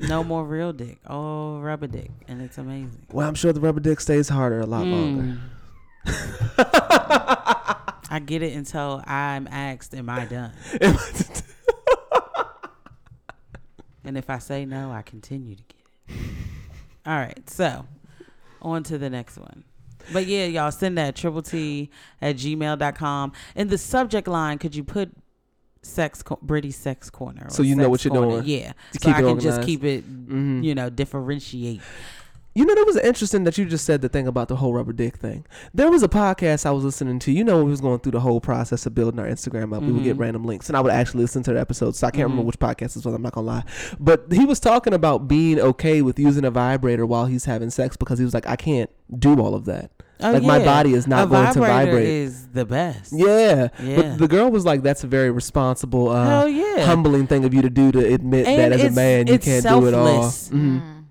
No 0.08 0.24
more 0.24 0.44
real 0.46 0.72
dick. 0.72 0.98
All 1.06 1.60
rubber 1.60 1.86
dick, 1.86 2.10
and 2.26 2.40
it's 2.40 2.56
amazing. 2.56 3.06
Well, 3.12 3.28
I'm 3.28 3.34
sure 3.34 3.52
the 3.52 3.60
rubber 3.60 3.80
dick 3.80 4.00
stays 4.00 4.30
harder 4.30 4.60
a 4.60 4.66
lot 4.66 4.86
Mm. 4.86 4.92
longer. 4.92 5.38
I 8.12 8.18
get 8.24 8.42
it 8.42 8.54
until 8.56 9.02
I'm 9.06 9.46
asked, 9.48 9.94
"Am 9.94 10.08
I 10.08 10.24
done?" 10.24 10.52
And 14.10 14.18
if 14.18 14.28
I 14.28 14.38
say 14.38 14.64
no, 14.66 14.90
I 14.90 15.02
continue 15.02 15.54
to 15.54 15.62
get 15.62 15.78
it. 16.08 16.16
All 17.06 17.16
right, 17.16 17.48
so 17.48 17.86
on 18.60 18.82
to 18.82 18.98
the 18.98 19.08
next 19.08 19.38
one. 19.38 19.62
But 20.12 20.26
yeah, 20.26 20.46
y'all 20.46 20.72
send 20.72 20.98
that 20.98 21.14
triple 21.14 21.42
T 21.42 21.90
at 22.20 22.34
gmail.com. 22.34 23.32
In 23.54 23.68
the 23.68 23.78
subject 23.78 24.26
line, 24.26 24.58
could 24.58 24.74
you 24.74 24.82
put 24.82 25.12
sex 25.82 26.24
co- 26.24 26.40
British 26.42 26.74
sex 26.74 27.08
corner? 27.08 27.46
So 27.50 27.62
you 27.62 27.76
know 27.76 27.88
what 27.88 28.04
you're 28.04 28.12
corner? 28.12 28.30
doing. 28.42 28.44
Yeah. 28.46 28.72
To 28.94 29.00
so 29.00 29.10
I 29.10 29.22
can 29.22 29.38
just 29.38 29.62
keep 29.62 29.84
it, 29.84 30.04
Mhm. 30.28 30.64
you 30.64 30.74
know, 30.74 30.90
differentiate. 30.90 31.80
You 32.60 32.66
know, 32.66 32.74
that 32.74 32.84
was 32.86 32.96
interesting 32.98 33.44
that 33.44 33.56
you 33.56 33.64
just 33.64 33.86
said 33.86 34.02
the 34.02 34.10
thing 34.10 34.26
about 34.26 34.48
the 34.48 34.56
whole 34.56 34.74
rubber 34.74 34.92
dick 34.92 35.16
thing. 35.16 35.46
There 35.72 35.90
was 35.90 36.02
a 36.02 36.08
podcast 36.08 36.66
I 36.66 36.72
was 36.72 36.84
listening 36.84 37.18
to. 37.20 37.32
You 37.32 37.42
know, 37.42 37.64
we 37.64 37.70
was 37.70 37.80
going 37.80 38.00
through 38.00 38.12
the 38.12 38.20
whole 38.20 38.38
process 38.38 38.84
of 38.84 38.94
building 38.94 39.18
our 39.18 39.26
Instagram 39.26 39.74
up. 39.74 39.82
We 39.82 39.92
would 39.92 40.04
get 40.04 40.16
Mhm. 40.16 40.20
random 40.20 40.44
links, 40.44 40.68
and 40.68 40.76
I 40.76 40.80
would 40.82 40.92
actually 40.92 41.22
listen 41.22 41.42
to 41.44 41.54
the 41.54 41.60
episodes. 41.60 41.98
So 41.98 42.06
I 42.06 42.10
can't 42.10 42.24
remember 42.24 42.42
Mhm. 42.42 42.46
which 42.48 42.58
podcast 42.58 42.96
it 42.98 43.04
was. 43.04 43.06
I'm 43.06 43.22
not 43.22 43.32
gonna 43.32 43.46
lie, 43.46 43.64
but 43.98 44.26
he 44.30 44.44
was 44.44 44.60
talking 44.60 44.92
about 44.92 45.26
being 45.26 45.58
okay 45.58 46.02
with 46.02 46.18
using 46.18 46.44
a 46.44 46.50
vibrator 46.50 47.06
while 47.06 47.24
he's 47.24 47.46
having 47.46 47.70
sex 47.70 47.96
because 47.96 48.18
he 48.18 48.26
was 48.26 48.34
like, 48.34 48.46
I 48.46 48.56
can't 48.56 48.90
do 49.18 49.40
all 49.40 49.54
of 49.54 49.64
that. 49.64 49.90
Oh, 50.22 50.32
like 50.32 50.42
my 50.42 50.62
body 50.62 50.92
is 50.92 51.06
not 51.06 51.28
A 51.28 51.30
going 51.30 51.50
to 51.54 51.60
vibrate. 51.60 52.06
is 52.06 52.46
the 52.52 52.66
best. 52.66 53.10
yeah. 53.16 53.68
Yeah. 53.82 53.96
but 53.96 54.18
the 54.18 54.28
girl 54.28 54.50
was 54.50 54.66
like, 54.66 54.82
"That's 54.82 55.02
a 55.02 55.06
very 55.06 55.30
responsible, 55.30 56.10
uh, 56.10 56.44
yeah. 56.44 56.84
humbling 56.84 57.26
thing 57.26 57.46
of 57.46 57.54
you 57.54 57.62
to 57.62 57.70
do 57.70 57.90
to 57.92 58.00
admit 58.12 58.46
And 58.46 58.58
that 58.74 58.78
as 58.78 58.92
a 58.92 58.94
man 58.94 59.28
you 59.28 59.38
can't 59.38 59.64
do 59.66 59.86
it 59.86 59.94
all." 59.94 60.30
selfless. 60.30 60.50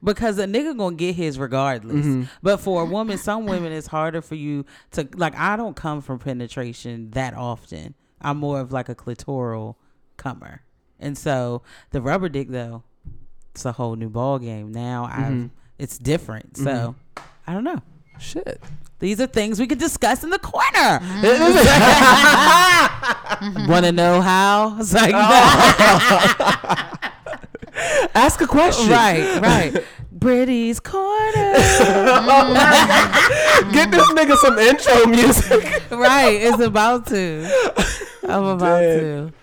Because 0.04 0.38
a 0.40 0.46
nigga 0.46 0.78
gonna 0.78 0.96
get 0.96 1.16
his 1.16 1.38
regardless. 1.40 2.06
Mhm. 2.06 2.28
But 2.42 2.58
for 2.62 2.82
a 2.82 2.86
woman, 2.86 3.18
some 3.18 3.46
women 3.46 3.72
it's 3.72 3.88
harder 3.88 4.22
for 4.22 4.36
you 4.36 4.66
to 4.92 5.08
like. 5.16 5.36
I 5.38 5.56
don't 5.58 5.76
come 5.76 6.02
from 6.02 6.20
penetration 6.20 7.12
that 7.12 7.34
often. 7.34 7.96
I'm 8.22 8.38
more 8.38 8.60
of 8.60 8.72
like 8.72 8.90
a 8.90 8.96
clitoral 8.96 9.76
comer, 10.18 10.62
and 11.00 11.18
so 11.18 11.62
the 11.92 12.02
rubber 12.02 12.30
dick 12.30 12.50
though, 12.50 12.84
it's 13.54 13.66
a 13.66 13.72
whole 13.74 13.96
new 13.96 14.10
ball 14.10 14.40
game. 14.40 14.72
Now 14.72 15.06
I've 15.12 15.34
Mhm. 15.34 15.50
it's 15.78 15.98
different. 15.98 16.58
So 16.58 16.96
I 17.48 17.54
don't 17.54 17.64
know. 17.64 17.80
Shit. 18.20 18.62
These 19.00 19.22
are 19.22 19.28
things 19.28 19.62
we 19.62 19.68
could 19.68 19.78
discuss 19.80 20.26
in 20.26 20.30
the 20.30 20.40
corner. 20.40 21.00
Want 23.70 23.86
to 23.86 23.92
know 23.94 24.20
how? 24.22 24.76
It's 24.78 24.94
like 24.94 25.14
Ask 28.16 28.42
a 28.42 28.48
question. 28.48 28.90
right, 28.90 29.42
right. 29.42 29.84
Brady's 30.12 30.80
corner. 30.80 31.54
Get 33.72 33.92
this 33.92 34.08
nigga 34.12 34.36
some 34.38 34.58
intro 34.60 35.06
music. 35.06 35.90
right, 35.92 36.38
it's 36.42 36.60
about 36.60 37.08
to. 37.08 37.48
I'm 38.24 38.44
about 38.44 38.80
Dead. 38.80 39.00
to. 39.00 39.34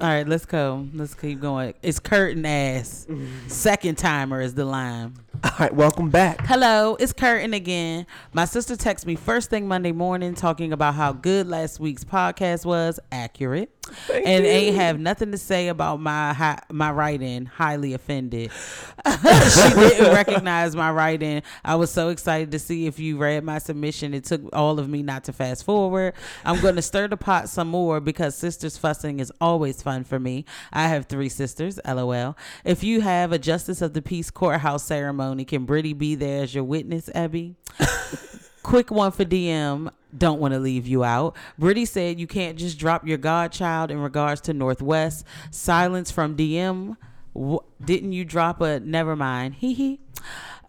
All 0.00 0.08
right, 0.08 0.26
let's 0.28 0.44
go. 0.44 0.86
Let's 0.94 1.14
keep 1.14 1.40
going. 1.40 1.74
It's 1.82 1.98
curtain 2.00 2.44
ass. 2.44 3.06
Mm. 3.08 3.28
Second 3.50 3.98
timer 3.98 4.40
is 4.40 4.54
the 4.54 4.64
line. 4.64 5.14
All 5.44 5.50
right, 5.58 5.74
welcome 5.74 6.08
back. 6.08 6.46
Hello, 6.46 6.96
it's 7.00 7.12
Curtin 7.12 7.52
again. 7.52 8.06
My 8.32 8.44
sister 8.44 8.74
texted 8.74 9.06
me 9.06 9.16
first 9.16 9.50
thing 9.50 9.66
Monday 9.66 9.92
morning 9.92 10.34
talking 10.34 10.72
about 10.72 10.94
how 10.94 11.12
good 11.12 11.48
last 11.48 11.80
week's 11.80 12.04
podcast 12.04 12.64
was, 12.64 13.00
accurate, 13.10 13.70
and 14.12 14.46
ain't 14.46 14.76
have 14.76 14.98
nothing 15.00 15.32
to 15.32 15.38
say 15.38 15.68
about 15.68 16.00
my 16.00 16.32
hi- 16.32 16.60
my 16.70 16.90
writing. 16.90 17.46
Highly 17.46 17.92
offended. 17.92 18.50
she 19.06 19.70
didn't 19.74 20.14
recognize 20.14 20.74
my 20.74 20.90
writing. 20.90 21.42
I 21.64 21.74
was 21.74 21.90
so 21.90 22.08
excited 22.08 22.50
to 22.52 22.58
see 22.58 22.86
if 22.86 22.98
you 22.98 23.16
read 23.18 23.44
my 23.44 23.58
submission. 23.58 24.14
It 24.14 24.24
took 24.24 24.42
all 24.54 24.78
of 24.78 24.88
me 24.88 25.02
not 25.02 25.24
to 25.24 25.32
fast 25.32 25.64
forward. 25.64 26.14
I'm 26.44 26.60
going 26.60 26.76
to 26.76 26.82
stir 26.82 27.08
the 27.08 27.16
pot 27.16 27.48
some 27.48 27.68
more 27.68 28.00
because 28.00 28.36
sisters 28.36 28.76
fussing 28.76 29.20
is 29.20 29.32
always 29.40 29.82
fun 29.82 30.04
for 30.04 30.18
me. 30.18 30.44
I 30.72 30.88
have 30.88 31.06
three 31.06 31.28
sisters. 31.28 31.78
LOL. 31.86 32.36
If 32.64 32.84
you 32.84 33.00
have 33.00 33.32
a 33.32 33.38
justice 33.38 33.82
of 33.82 33.92
the 33.92 34.02
peace 34.02 34.30
courthouse 34.30 34.84
ceremony, 34.84 35.25
can 35.44 35.64
Brittany 35.64 35.92
be 35.92 36.14
there 36.14 36.42
as 36.42 36.54
your 36.54 36.64
witness, 36.64 37.10
Abby? 37.14 37.56
Quick 38.62 38.90
one 38.90 39.12
for 39.12 39.24
DM. 39.24 39.90
Don't 40.16 40.40
want 40.40 40.54
to 40.54 40.60
leave 40.60 40.86
you 40.86 41.04
out. 41.04 41.36
Brittany 41.58 41.84
said 41.84 42.18
you 42.18 42.26
can't 42.26 42.58
just 42.58 42.78
drop 42.78 43.06
your 43.06 43.18
godchild 43.18 43.90
in 43.90 43.98
regards 44.00 44.40
to 44.42 44.54
North 44.54 44.82
West. 44.82 45.24
Silence 45.50 46.10
from 46.10 46.36
DM. 46.36 46.96
Wh- 47.38 47.64
didn't 47.84 48.12
you 48.12 48.24
drop 48.24 48.60
a 48.60 48.80
never 48.80 49.14
mind? 49.14 49.56
Hee 49.56 49.74
hee. 49.74 50.00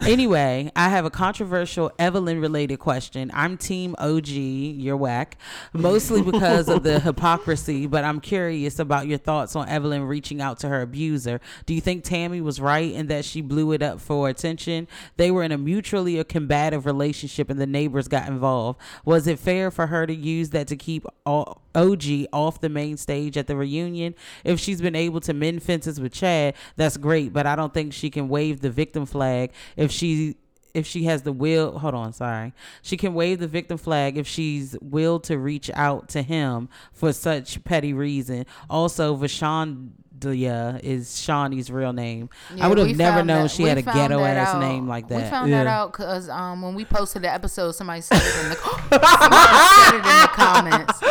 Anyway, 0.01 0.71
I 0.75 0.89
have 0.89 1.05
a 1.05 1.09
controversial 1.09 1.91
Evelyn 1.97 2.39
related 2.39 2.77
question. 2.77 3.31
I'm 3.33 3.57
team 3.57 3.95
OG, 3.97 4.27
you're 4.27 4.95
whack, 4.95 5.37
mostly 5.73 6.21
because 6.21 6.69
of 6.69 6.83
the 6.83 6.99
hypocrisy, 7.07 7.87
but 7.87 8.03
I'm 8.03 8.19
curious 8.19 8.79
about 8.79 9.07
your 9.07 9.17
thoughts 9.17 9.55
on 9.55 9.67
Evelyn 9.67 10.03
reaching 10.03 10.39
out 10.39 10.59
to 10.59 10.69
her 10.69 10.81
abuser. 10.81 11.41
Do 11.65 11.73
you 11.73 11.81
think 11.81 12.03
Tammy 12.03 12.41
was 12.41 12.61
right 12.61 12.91
in 12.91 13.07
that 13.07 13.25
she 13.25 13.41
blew 13.41 13.71
it 13.71 13.81
up 13.81 13.99
for 13.99 14.29
attention? 14.29 14.87
They 15.17 15.31
were 15.31 15.43
in 15.43 15.51
a 15.51 15.57
mutually 15.57 16.19
a 16.19 16.23
combative 16.23 16.85
relationship 16.85 17.49
and 17.49 17.59
the 17.59 17.67
neighbors 17.67 18.07
got 18.07 18.27
involved. 18.27 18.79
Was 19.03 19.27
it 19.27 19.39
fair 19.39 19.71
for 19.71 19.87
her 19.87 20.05
to 20.05 20.13
use 20.13 20.51
that 20.51 20.67
to 20.67 20.75
keep 20.75 21.05
all 21.25 21.63
OG 21.77 22.25
off 22.33 22.59
the 22.59 22.69
main 22.69 22.97
stage 22.97 23.37
at 23.37 23.47
the 23.47 23.55
reunion. 23.55 24.15
If 24.43 24.59
she's 24.59 24.81
been 24.81 24.95
able 24.95 25.21
to 25.21 25.33
mend 25.33 25.61
fences 25.63 26.01
with 26.01 26.11
Chad, 26.11 26.55
that's 26.75 26.97
great, 26.97 27.31
but 27.31 27.45
I 27.45 27.55
don't 27.55 27.73
think 27.73 27.93
she 27.93 28.09
can 28.09 28.27
wave 28.27 28.61
the 28.61 28.71
victim 28.71 29.05
flag 29.05 29.51
if 29.75 29.86
she 29.91 30.35
if 30.73 30.85
she 30.85 31.05
has 31.05 31.23
the 31.23 31.31
will 31.31 31.79
hold 31.79 31.95
on 31.95 32.13
sorry 32.13 32.53
she 32.81 32.97
can 32.97 33.13
wave 33.13 33.39
the 33.39 33.47
victim 33.47 33.77
flag 33.77 34.17
if 34.17 34.27
she's 34.27 34.75
willed 34.81 35.23
to 35.23 35.37
reach 35.37 35.71
out 35.73 36.07
to 36.09 36.21
him 36.21 36.69
for 36.93 37.11
such 37.13 37.63
petty 37.63 37.93
reason 37.93 38.45
also 38.69 39.15
Vashondia 39.15 40.79
is 40.83 41.19
Shawnee's 41.19 41.71
real 41.71 41.93
name 41.93 42.29
Yeah, 42.53 42.65
I 42.65 42.67
would 42.67 42.77
have 42.79 42.95
never 42.95 43.23
known 43.23 43.43
that- 43.43 43.51
she 43.51 43.63
had 43.63 43.77
a 43.77 43.81
ghetto 43.81 44.19
ass 44.23 44.49
out. 44.55 44.59
name 44.59 44.87
like 44.87 45.07
that. 45.09 45.15
We 45.15 45.21
that 45.21 45.29
found 45.31 45.53
that 45.53 45.67
out 45.67 45.91
because 45.93 46.27
um, 46.29 46.61
when 46.61 46.73
we 46.75 46.85
posted 46.85 47.21
the 47.23 47.31
episode, 47.33 47.71
somebody 47.73 48.01
said 48.01 48.17
it 48.21 48.43
in 48.43 48.49
the 48.49 48.55
somebody 48.91 49.67
said 49.75 49.93
it 49.93 49.95
in 49.95 50.21
the 50.21 50.29
comments. 50.33 51.01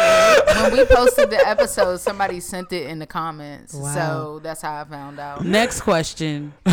When 0.60 0.72
we 0.72 0.84
posted 0.86 1.30
the 1.30 1.48
episode, 1.48 1.96
somebody 2.00 2.40
sent 2.40 2.72
it 2.72 2.88
in 2.88 2.98
the 2.98 3.06
comments. 3.06 3.74
Wow. 3.74 3.94
So 3.94 4.40
that's 4.42 4.62
how 4.62 4.80
I 4.80 4.84
found 4.84 5.18
out. 5.20 5.44
Next 5.44 5.80
question. 5.82 6.52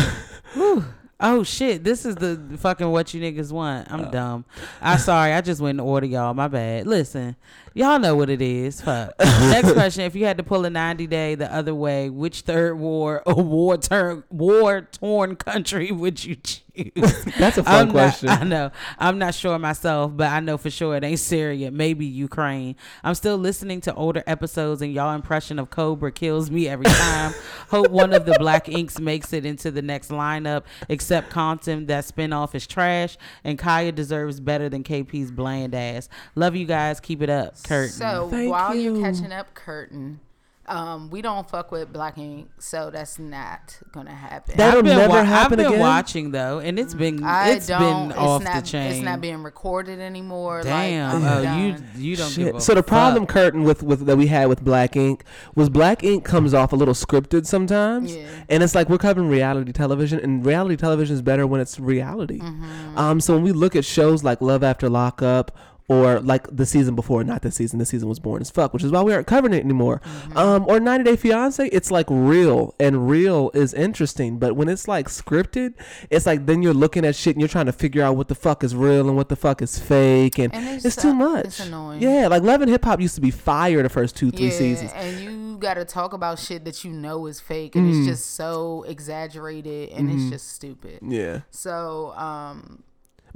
Oh 1.26 1.42
shit! 1.42 1.82
This 1.82 2.04
is 2.04 2.16
the 2.16 2.38
fucking 2.58 2.90
what 2.90 3.14
you 3.14 3.20
niggas 3.22 3.50
want. 3.50 3.90
I'm 3.90 4.02
oh. 4.02 4.10
dumb. 4.10 4.44
I 4.82 4.98
sorry. 4.98 5.32
I 5.32 5.40
just 5.40 5.58
went 5.58 5.76
in 5.76 5.80
order, 5.80 6.04
y'all. 6.04 6.34
My 6.34 6.48
bad. 6.48 6.86
Listen, 6.86 7.34
y'all 7.74 7.98
know 7.98 8.16
what 8.16 8.30
it 8.30 8.40
is. 8.40 8.80
Fuck. 8.80 9.12
Next 9.20 9.72
question: 9.74 10.04
If 10.04 10.14
you 10.14 10.24
had 10.24 10.38
to 10.38 10.42
pull 10.44 10.64
a 10.64 10.70
90 10.70 11.06
day 11.06 11.34
the 11.34 11.52
other 11.52 11.74
way, 11.74 12.08
which 12.10 12.40
third 12.42 12.78
war 12.78 13.22
or 13.26 13.34
war 13.42 13.76
turn 13.76 14.24
war 14.30 14.80
torn 14.82 15.36
country 15.36 15.92
would 15.92 16.24
you 16.24 16.36
choose? 16.36 16.60
That's 17.38 17.56
a 17.56 17.62
fun 17.62 17.66
I'm 17.74 17.86
not- 17.86 17.92
question. 17.92 18.28
I 18.30 18.42
know. 18.42 18.72
I'm 18.98 19.16
not 19.18 19.34
sure 19.34 19.56
myself, 19.60 20.10
but 20.16 20.26
I 20.32 20.40
know 20.40 20.56
for 20.58 20.70
sure 20.70 20.96
it 20.96 21.04
ain't 21.04 21.20
Syria. 21.20 21.70
Maybe 21.70 22.04
Ukraine. 22.04 22.74
I'm 23.04 23.14
still 23.14 23.36
listening 23.38 23.80
to 23.82 23.94
older 23.94 24.24
episodes, 24.26 24.82
and 24.82 24.92
y'all 24.92 25.14
impression 25.14 25.60
of 25.60 25.70
Cobra 25.70 26.10
kills 26.10 26.50
me 26.50 26.66
every 26.66 26.86
time. 26.86 27.32
Hope 27.68 27.90
one 27.90 28.12
of 28.12 28.26
the 28.26 28.34
Black 28.40 28.68
Inks 28.68 28.98
makes 28.98 29.32
it 29.32 29.46
into 29.46 29.70
the 29.70 29.82
next 29.82 30.10
lineup. 30.10 30.64
Except 30.88 31.30
Compton, 31.30 31.86
that 31.86 32.04
spinoff 32.06 32.56
is 32.56 32.66
trash, 32.66 33.16
and 33.44 33.56
Kaya 33.56 33.92
deserves 33.92 34.40
better 34.40 34.68
than 34.68 34.82
KP's 34.82 35.30
bland 35.30 35.76
ass. 35.76 36.08
Love 36.34 36.56
you 36.56 36.66
guys. 36.66 36.98
Keep 36.98 37.22
it 37.22 37.30
up, 37.30 37.56
Kurt. 37.64 37.90
So 37.90 38.28
Thank 38.30 38.50
while 38.52 38.74
you. 38.74 38.96
you. 38.96 39.04
are 39.04 39.10
catching 39.12 39.32
up, 39.32 39.54
curtain. 39.54 40.20
Um, 40.66 41.10
we 41.10 41.20
don't 41.20 41.46
fuck 41.46 41.70
with 41.70 41.92
Black 41.92 42.16
Ink, 42.16 42.48
so 42.58 42.88
that's 42.90 43.18
not 43.18 43.78
gonna 43.92 44.14
happen. 44.14 44.54
That'll 44.56 44.78
I've 44.78 44.84
been 44.86 44.96
never 44.96 45.10
wa- 45.10 45.22
happen 45.22 45.60
I've 45.60 45.66
been 45.66 45.74
again? 45.74 45.78
watching 45.80 46.30
though, 46.30 46.58
and 46.58 46.78
it's 46.78 46.94
been 46.94 47.22
I 47.22 47.50
it's 47.50 47.66
don't. 47.66 48.08
been 48.08 48.16
off 48.18 48.42
not. 48.42 48.64
the 48.64 48.70
chain. 48.70 48.92
It's 48.92 49.02
not 49.04 49.20
being 49.20 49.42
recorded 49.42 50.00
anymore. 50.00 50.62
Damn. 50.62 51.20
Like, 51.22 51.30
oh, 51.32 51.40
you 51.58 51.72
done. 51.72 51.86
you 51.98 52.16
don't 52.16 52.34
give 52.34 52.46
Shit. 52.46 52.54
a 52.54 52.60
So 52.62 52.72
the 52.72 52.82
problem, 52.82 53.24
fuck. 53.26 53.34
curtain 53.34 53.64
with 53.64 53.82
with 53.82 54.06
that 54.06 54.16
we 54.16 54.28
had 54.28 54.48
with 54.48 54.64
Black 54.64 54.96
Ink 54.96 55.22
was 55.54 55.68
Black 55.68 56.02
Ink 56.02 56.24
comes 56.24 56.54
off 56.54 56.72
a 56.72 56.76
little 56.76 56.94
scripted 56.94 57.44
sometimes, 57.44 58.16
Yeah. 58.16 58.26
and 58.48 58.62
it's 58.62 58.74
like 58.74 58.88
we're 58.88 58.96
covering 58.96 59.28
reality 59.28 59.70
television, 59.70 60.18
and 60.20 60.46
reality 60.46 60.76
television 60.76 61.14
is 61.14 61.20
better 61.20 61.46
when 61.46 61.60
it's 61.60 61.78
reality. 61.78 62.38
Mm-hmm. 62.40 62.96
Um, 62.96 63.20
so 63.20 63.34
when 63.34 63.42
we 63.42 63.52
look 63.52 63.76
at 63.76 63.84
shows 63.84 64.24
like 64.24 64.40
Love 64.40 64.62
After 64.64 64.88
Lockup 64.88 65.54
or 65.86 66.18
like 66.20 66.46
the 66.54 66.64
season 66.64 66.94
before, 66.94 67.22
not 67.24 67.42
this 67.42 67.56
season. 67.56 67.78
This 67.78 67.90
season 67.90 68.08
was 68.08 68.18
boring 68.18 68.40
as 68.40 68.50
fuck, 68.50 68.72
which 68.72 68.82
is 68.82 68.90
why 68.90 69.02
we 69.02 69.12
aren't 69.12 69.26
covering 69.26 69.52
it 69.52 69.62
anymore. 69.62 70.00
Mm-hmm. 70.04 70.36
Um, 70.38 70.64
or 70.66 70.80
90 70.80 71.04
Day 71.04 71.16
Fiance, 71.16 71.66
it's 71.68 71.90
like 71.90 72.06
real, 72.08 72.74
and 72.80 73.08
real 73.10 73.50
is 73.52 73.74
interesting. 73.74 74.38
But 74.38 74.56
when 74.56 74.68
it's 74.70 74.88
like 74.88 75.08
scripted, 75.08 75.74
it's 76.08 76.24
like 76.24 76.46
then 76.46 76.62
you're 76.62 76.72
looking 76.72 77.04
at 77.04 77.14
shit 77.14 77.34
and 77.34 77.40
you're 77.42 77.48
trying 77.48 77.66
to 77.66 77.72
figure 77.72 78.02
out 78.02 78.16
what 78.16 78.28
the 78.28 78.34
fuck 78.34 78.64
is 78.64 78.74
real 78.74 79.08
and 79.08 79.16
what 79.16 79.28
the 79.28 79.36
fuck 79.36 79.60
is 79.60 79.78
fake, 79.78 80.38
and, 80.38 80.54
And 80.54 80.66
it's, 80.76 80.84
it's, 80.86 80.96
too 80.96 81.12
much. 81.14 81.44
it's 81.44 81.60
annoying. 81.60 82.00
Yeah, 82.00 82.28
like 82.28 82.42
Love 82.42 82.62
and 82.62 82.70
Hip 82.70 82.84
Hop 82.84 83.00
used 83.00 83.16
to 83.16 83.20
be 83.20 83.30
fire 83.30 83.82
the 83.82 83.88
first 83.90 84.16
two, 84.16 84.30
three 84.30 84.46
yeah, 84.46 84.52
seasons. 84.52 84.90
and 84.94 85.20
you 85.20 85.58
got 85.58 85.74
to 85.74 85.84
talk 85.84 86.14
about 86.14 86.38
shit 86.38 86.64
that 86.64 86.82
you 86.84 86.92
know 86.92 87.26
is 87.26 87.40
fake, 87.40 87.76
and 87.76 87.84
Mm. 87.92 87.98
it's 87.98 88.06
just 88.08 88.34
so 88.36 88.84
exaggerated, 88.88 89.90
and 89.90 90.08
Mm-hmm. 90.08 90.18
it's 90.18 90.30
just 90.30 90.52
stupid. 90.54 91.00
Yeah. 91.02 91.40
So, 91.50 92.12
um, 92.16 92.82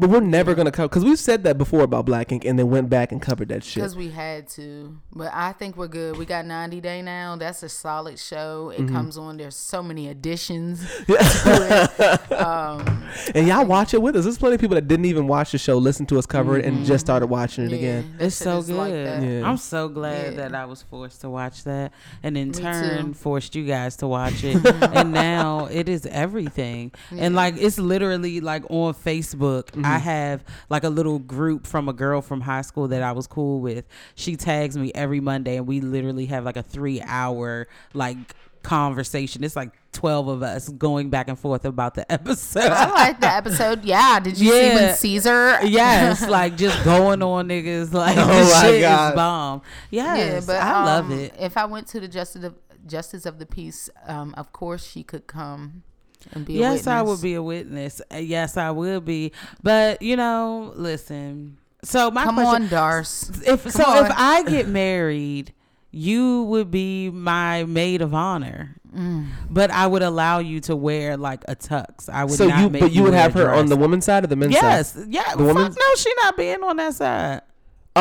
But 0.01 0.11
we're 0.11 0.21
never 0.21 0.55
gonna 0.55 0.71
cover 0.71 0.89
because 0.89 1.05
we've 1.05 1.19
said 1.19 1.43
that 1.45 1.59
before 1.59 1.81
about 1.83 2.07
Black 2.07 2.31
Ink, 2.31 2.45
and 2.45 2.57
then 2.59 2.71
went 2.71 2.89
back 2.89 3.11
and 3.11 3.21
covered 3.21 3.49
that 3.49 3.65
shit. 3.65 3.77
because 3.83 3.97
we 3.97 4.11
had 4.11 4.47
to, 4.51 4.97
but 5.13 5.31
I 5.35 5.53
think 5.53 5.77
we're 5.77 5.89
good. 5.89 6.17
We 6.17 6.25
got 6.25 6.47
90 6.47 6.81
Day 6.81 7.03
now. 7.03 7.35
That's 7.37 7.63
a 7.65 7.69
solid 7.69 8.19
show. 8.19 8.73
Mm-hmm. 8.73 8.85
It 8.89 8.93
comes 8.93 9.19
on. 9.19 9.37
There's 9.39 9.57
so 9.57 9.83
many 9.83 10.09
additions. 10.09 10.87
And 13.35 13.47
y'all 13.49 13.65
watch 13.67 13.95
it 13.95 14.01
with 14.03 14.17
us. 14.17 14.25
There's 14.25 14.39
plenty 14.39 14.55
of 14.55 14.61
people 14.61 14.75
that 14.77 14.87
didn't 14.87 15.07
even 15.07 15.27
watch 15.27 15.53
the 15.53 15.59
show, 15.59 15.79
listen 15.79 16.07
to 16.07 16.19
us 16.19 16.27
cover 16.27 16.59
it, 16.59 16.65
and 16.65 16.85
just 16.87 17.05
started 17.05 17.27
watching 17.27 17.65
it 17.65 17.71
Yeah, 17.71 17.77
again. 17.77 18.17
It's 18.21 18.37
so 18.37 18.63
good. 18.63 18.77
like. 18.77 18.93
Yeah. 18.93 19.43
I'm 19.49 19.57
so 19.57 19.89
glad 19.89 20.35
Yeah. 20.35 20.43
that 20.43 20.55
I 20.55 20.65
was 20.67 20.83
forced 20.83 21.23
to 21.23 21.31
watch 21.31 21.65
that, 21.65 21.93
and 22.23 22.37
in 22.37 22.49
Me 22.49 22.55
turn 22.55 23.07
too. 23.09 23.15
forced 23.15 23.55
you 23.57 23.65
guys 23.67 23.97
to 23.97 24.07
watch 24.07 24.45
it. 24.45 24.65
and 24.95 25.13
now 25.13 25.67
it 25.71 25.89
is 25.89 26.07
everything. 26.07 26.93
And 27.11 27.35
like 27.35 27.57
it's 27.59 27.79
literally 27.79 28.41
like 28.41 28.65
on 28.71 28.95
Facebook. 28.95 29.65
Mm-hmm. 29.73 29.85
I 29.89 29.99
have 29.99 30.45
like 30.71 30.85
a 30.85 30.89
little 30.89 31.19
group 31.19 31.67
from 31.67 31.89
a 31.89 31.93
girl 31.93 32.21
from 32.23 32.41
high 32.43 32.63
school 32.63 32.89
that 32.89 33.03
I 33.03 33.13
was 33.13 33.27
cool 33.27 33.61
with. 33.61 33.87
She 34.15 34.37
tags 34.37 34.77
me 34.77 34.93
every 34.95 35.21
Monday, 35.21 35.57
and 35.57 35.67
we 35.67 35.81
literally 35.81 36.27
have 36.27 36.45
like 36.45 36.57
a 36.57 36.63
three 36.63 37.01
hour 37.03 37.67
like 37.95 38.17
conversation. 38.63 39.45
It's 39.45 39.57
like 39.57 39.71
twelve 39.93 40.29
of 40.29 40.43
us 40.43 40.69
going 40.69 41.11
back 41.11 41.29
and 41.29 41.39
forth 41.39 41.65
about 41.65 41.95
the 41.95 42.11
episode. 42.13 42.71
I 42.71 42.91
like 42.91 43.21
the 43.21 43.33
episode. 43.33 43.85
Yeah. 43.85 44.21
Did 44.21 44.39
you 44.39 44.51
see 44.51 44.67
Yeah. 44.69 44.75
when 44.75 44.95
Caesar? 44.97 45.59
Yes, 45.65 46.29
like 46.29 46.57
just 46.57 46.85
going 46.85 47.23
on 47.23 47.49
niggas. 47.49 47.93
Like 47.93 48.17
Oh 48.19 48.27
this 48.29 48.53
my 48.55 48.63
shit 48.63 48.81
God. 48.83 49.13
is 49.13 49.17
bomb. 49.17 49.63
Yes, 49.91 50.19
Yeah, 50.19 50.41
but 50.47 50.63
I 50.63 50.85
love 50.85 51.07
um, 51.07 51.19
it. 51.19 51.35
If 51.39 51.57
I 51.57 51.65
went 51.65 51.87
to 51.89 52.01
the 52.01 52.09
justice 52.09 52.45
of 52.45 52.55
justice 52.87 53.27
of 53.27 53.39
the 53.39 53.47
peace, 53.47 53.89
um, 54.07 54.35
of 54.37 54.53
course 54.53 54.87
she 54.87 55.03
could 55.03 55.27
come 55.27 55.83
and 56.33 56.45
be. 56.45 56.57
a 56.57 56.61
Yes, 56.61 56.87
I 56.87 57.03
witness. 57.03 57.17
would 57.19 57.23
be 57.23 57.35
a 57.35 57.43
witness. 57.43 58.03
Uh, 58.13 58.17
Yes, 58.17 58.57
I 58.57 58.71
will 58.71 59.01
be. 59.01 59.33
But 59.63 60.03
you 60.03 60.17
know, 60.17 60.73
listen. 60.77 61.59
So 61.85 62.11
my 62.11 62.25
Come 62.25 62.35
question, 62.37 62.63
on, 62.65 62.69
Darce. 62.69 63.47
if 63.47 63.63
Come 63.63 63.73
so, 63.73 63.85
on. 63.85 64.07
if 64.07 64.13
I 64.17 64.43
get 64.43 64.67
married, 64.69 65.53
you 65.93 66.43
would 66.45 66.71
be 66.71 67.09
my 67.11 67.65
maid 67.65 68.03
of 68.03 68.13
honor. 68.15 68.75
Mm. 68.95 69.27
But 69.51 69.71
I 69.71 69.87
would 69.87 70.03
allow 70.03 70.39
you 70.39 70.61
to 70.63 70.75
wear 70.75 71.17
like 71.17 71.45
a 71.47 71.55
tux. 71.55 72.09
I 72.09 72.25
would 72.25 72.33
So 72.39 72.49
not 72.49 72.61
you, 72.61 72.71
make 72.71 72.81
but 72.83 72.91
you 72.93 73.03
would 73.05 73.13
have 73.15 73.35
her 73.35 73.53
on 73.53 73.67
the 73.67 73.77
woman's 73.77 74.07
side 74.07 74.25
or 74.25 74.27
the 74.29 74.35
men's 74.37 74.55
Yes, 74.55 74.95
side? 74.95 75.07
yeah. 75.11 75.23
The 75.25 75.29
fuck 75.31 75.39
woman's- 75.55 75.77
no, 75.77 75.95
she 75.97 76.13
not 76.23 76.37
being 76.37 76.63
on 76.65 76.77
that 76.79 76.95
side. 76.95 77.43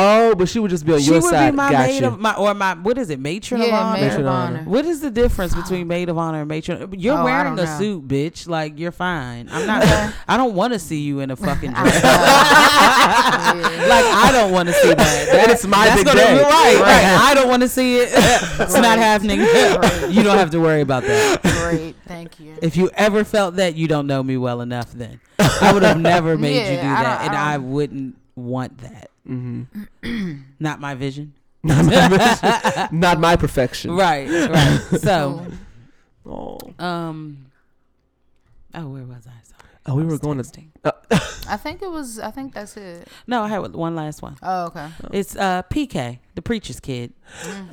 Oh, 0.00 0.34
but 0.34 0.48
she 0.48 0.58
would 0.58 0.70
just 0.70 0.86
be 0.86 0.92
on 0.94 1.00
She 1.00 1.06
your 1.10 1.20
would 1.20 1.30
side. 1.30 1.50
be 1.50 1.56
my 1.56 1.70
Got 1.72 1.86
maid 1.88 2.00
you. 2.02 2.06
of 2.08 2.18
my 2.20 2.34
or 2.34 2.54
my 2.54 2.74
what 2.74 2.96
is 2.98 3.10
it, 3.10 3.18
matron 3.18 3.60
of 3.62 3.70
honor? 3.72 3.92
maid 4.00 4.06
Matron 4.06 4.20
of 4.20 4.26
of 4.26 4.32
honor. 4.32 4.58
honor. 4.60 4.68
What 4.70 4.84
is 4.84 5.00
the 5.00 5.10
difference 5.10 5.54
between 5.54 5.88
maid 5.88 6.08
of 6.08 6.16
honor 6.18 6.40
and 6.40 6.48
matron? 6.48 6.94
You're 6.96 7.18
Oh, 7.18 7.24
wearing 7.24 7.54
a 7.58 7.64
know. 7.64 7.78
suit, 7.78 8.06
bitch. 8.06 8.46
Like 8.48 8.78
you're 8.78 8.92
fine. 8.92 9.48
I'm 9.50 9.66
not. 9.66 10.14
I 10.28 10.36
don't 10.36 10.54
want 10.54 10.72
to 10.72 10.78
see 10.78 11.00
you 11.00 11.20
in 11.20 11.30
a 11.30 11.36
fucking 11.36 11.72
dress. 11.74 12.02
Yeah. 13.48 13.86
like 13.88 14.04
I 14.04 14.30
don't 14.32 14.52
want 14.52 14.68
to 14.68 14.74
see 14.74 14.88
that. 14.88 14.96
that 15.32 15.50
it's 15.50 15.66
my 15.66 15.86
that's 15.86 15.96
big 15.98 16.06
gonna, 16.06 16.20
day. 16.20 16.42
Right, 16.42 16.76
right. 16.80 17.18
I 17.30 17.34
don't 17.34 17.48
want 17.48 17.62
to 17.62 17.68
see 17.68 17.96
it. 17.98 18.08
it's 18.12 18.74
not 18.74 18.98
happening. 18.98 19.40
you 19.40 20.22
don't 20.22 20.38
have 20.38 20.50
to 20.50 20.60
worry 20.60 20.80
about 20.82 21.02
that. 21.04 21.42
Great, 21.42 21.96
thank 22.06 22.38
you. 22.40 22.54
If 22.62 22.76
you 22.76 22.90
ever 22.94 23.24
felt 23.24 23.56
that, 23.56 23.74
you 23.74 23.88
don't 23.88 24.06
know 24.06 24.22
me 24.22 24.36
well 24.36 24.60
enough. 24.60 24.92
Then 24.92 25.20
I 25.38 25.72
would 25.72 25.82
have 25.82 25.98
never 25.98 26.36
made 26.36 26.56
you 26.70 26.76
do 26.76 26.82
that, 26.82 27.18
don't- 27.20 27.26
and 27.28 27.36
I 27.36 27.54
I 27.54 27.58
wouldn't 27.58 28.16
want 28.36 28.78
that. 28.78 29.10
Mm-hmm. 29.28 30.40
Not 30.58 30.80
my 30.80 30.94
vision. 30.94 31.34
Not 31.64 33.20
my 33.20 33.36
perfection. 33.36 33.92
Right, 33.92 34.28
right. 34.28 35.00
So. 35.00 35.46
Oh. 36.24 36.58
Um. 36.78 37.46
Oh, 38.74 38.88
where 38.88 39.04
was 39.04 39.26
I? 39.26 39.42
Sorry. 39.42 39.70
Oh, 39.86 39.94
we 39.94 40.04
were 40.04 40.18
going 40.18 40.38
to. 40.38 40.44
texting. 40.44 40.68
I 41.10 41.56
think 41.56 41.82
it 41.82 41.90
was. 41.90 42.18
I 42.18 42.30
think 42.30 42.54
that's 42.54 42.76
it. 42.76 43.08
No, 43.26 43.42
I 43.42 43.48
had 43.48 43.74
one 43.74 43.96
last 43.96 44.20
one. 44.22 44.36
Oh, 44.42 44.66
okay. 44.66 44.88
It's 45.12 45.34
uh 45.36 45.62
PK, 45.64 46.18
the 46.34 46.42
preacher's 46.42 46.80
kid. 46.80 47.12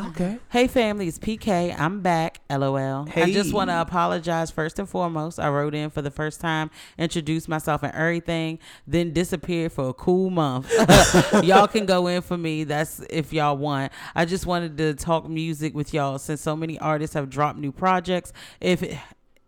Okay. 0.07 0.39
Hey 0.49 0.67
family, 0.67 1.07
it's 1.07 1.19
PK. 1.19 1.77
I'm 1.77 2.01
back. 2.01 2.39
LOL. 2.49 3.05
Hey. 3.05 3.23
I 3.23 3.33
just 3.33 3.53
want 3.53 3.69
to 3.69 3.81
apologize 3.81 4.51
first 4.51 4.79
and 4.79 4.87
foremost. 4.87 5.39
I 5.39 5.49
wrote 5.49 5.75
in 5.75 5.89
for 5.89 6.01
the 6.01 6.11
first 6.11 6.39
time, 6.39 6.71
introduced 6.97 7.49
myself 7.49 7.83
and 7.83 7.93
everything, 7.93 8.59
then 8.87 9.11
disappeared 9.11 9.71
for 9.73 9.89
a 9.89 9.93
cool 9.93 10.29
month. 10.29 10.71
y'all 11.43 11.67
can 11.67 11.85
go 11.85 12.07
in 12.07 12.21
for 12.21 12.37
me. 12.37 12.63
That's 12.63 13.01
if 13.09 13.33
y'all 13.33 13.57
want. 13.57 13.91
I 14.13 14.25
just 14.25 14.45
wanted 14.45 14.77
to 14.77 14.93
talk 14.93 15.27
music 15.27 15.75
with 15.75 15.93
y'all 15.93 16.17
since 16.17 16.41
so 16.41 16.55
many 16.55 16.79
artists 16.79 17.13
have 17.13 17.29
dropped 17.29 17.59
new 17.59 17.71
projects. 17.71 18.31
If 18.61 18.97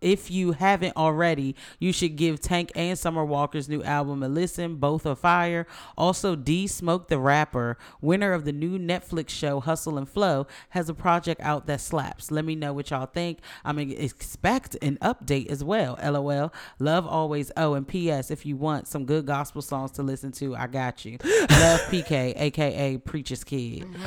if 0.01 0.29
you 0.29 0.53
haven't 0.53 0.95
already, 0.95 1.55
you 1.79 1.91
should 1.91 2.15
give 2.15 2.39
Tank 2.39 2.71
and 2.75 2.97
Summer 2.97 3.25
Walker's 3.25 3.69
new 3.69 3.83
album 3.83 4.23
a 4.23 4.27
listen. 4.27 4.75
Both 4.75 5.05
are 5.05 5.15
fire. 5.15 5.67
Also, 5.97 6.35
D 6.35 6.67
Smoke 6.67 7.07
the 7.07 7.19
rapper, 7.19 7.77
winner 8.01 8.33
of 8.33 8.45
the 8.45 8.51
new 8.51 8.77
Netflix 8.77 9.29
show 9.29 9.59
Hustle 9.59 9.97
and 9.97 10.07
Flow, 10.07 10.47
has 10.69 10.89
a 10.89 10.93
project 10.93 11.41
out 11.41 11.67
that 11.67 11.81
slaps. 11.81 12.31
Let 12.31 12.45
me 12.45 12.55
know 12.55 12.73
what 12.73 12.91
y'all 12.91 13.05
think. 13.05 13.39
I'm 13.63 13.77
expect 13.79 14.75
an 14.81 14.97
update 15.01 15.47
as 15.47 15.63
well. 15.63 15.97
LOL. 16.03 16.53
Love 16.79 17.07
always. 17.07 17.51
Oh, 17.55 17.73
and 17.73 17.87
P.S. 17.87 18.31
If 18.31 18.45
you 18.45 18.55
want 18.55 18.87
some 18.87 19.05
good 19.05 19.25
gospel 19.25 19.61
songs 19.61 19.91
to 19.91 20.03
listen 20.03 20.31
to, 20.33 20.55
I 20.55 20.67
got 20.67 21.05
you. 21.05 21.17
Love 21.23 21.79
PK, 21.89 22.33
aka 22.35 22.97
Preacher's 22.97 23.43
Kid. 23.43 23.87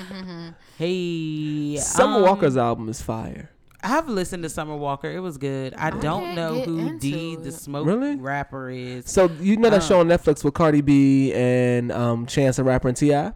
Hey, 0.79 1.77
Summer 1.77 2.17
um, 2.17 2.23
Walker's 2.23 2.57
album 2.57 2.89
is 2.89 3.03
fire. 3.03 3.51
I've 3.83 4.09
listened 4.09 4.43
to 4.43 4.49
Summer 4.49 4.77
Walker. 4.77 5.11
It 5.11 5.21
was 5.21 5.39
good. 5.39 5.75
I, 5.75 5.91
don't 5.91 6.35
know 6.35 6.61
who 6.61 6.79
into 6.79 6.99
D 6.99 7.37
the 7.37 7.49
it. 7.49 7.53
Smoke 7.53 7.87
Really? 7.87 8.17
rapper 8.17 8.69
is. 8.71 9.09
So 9.11 9.31
you 9.41 9.57
know 9.57 9.71
that 9.71 9.83
Uh. 9.83 9.87
show 9.87 10.01
on 10.01 10.09
Netflix 10.09 10.45
with 10.45 10.55
Cardi 10.55 10.81
B 10.81 11.33
and 11.35 11.91
um, 11.93 12.27
Chance 12.27 12.57
the 12.57 12.65
Rapper 12.65 12.89
and 12.89 12.97
T.I, 12.97 13.33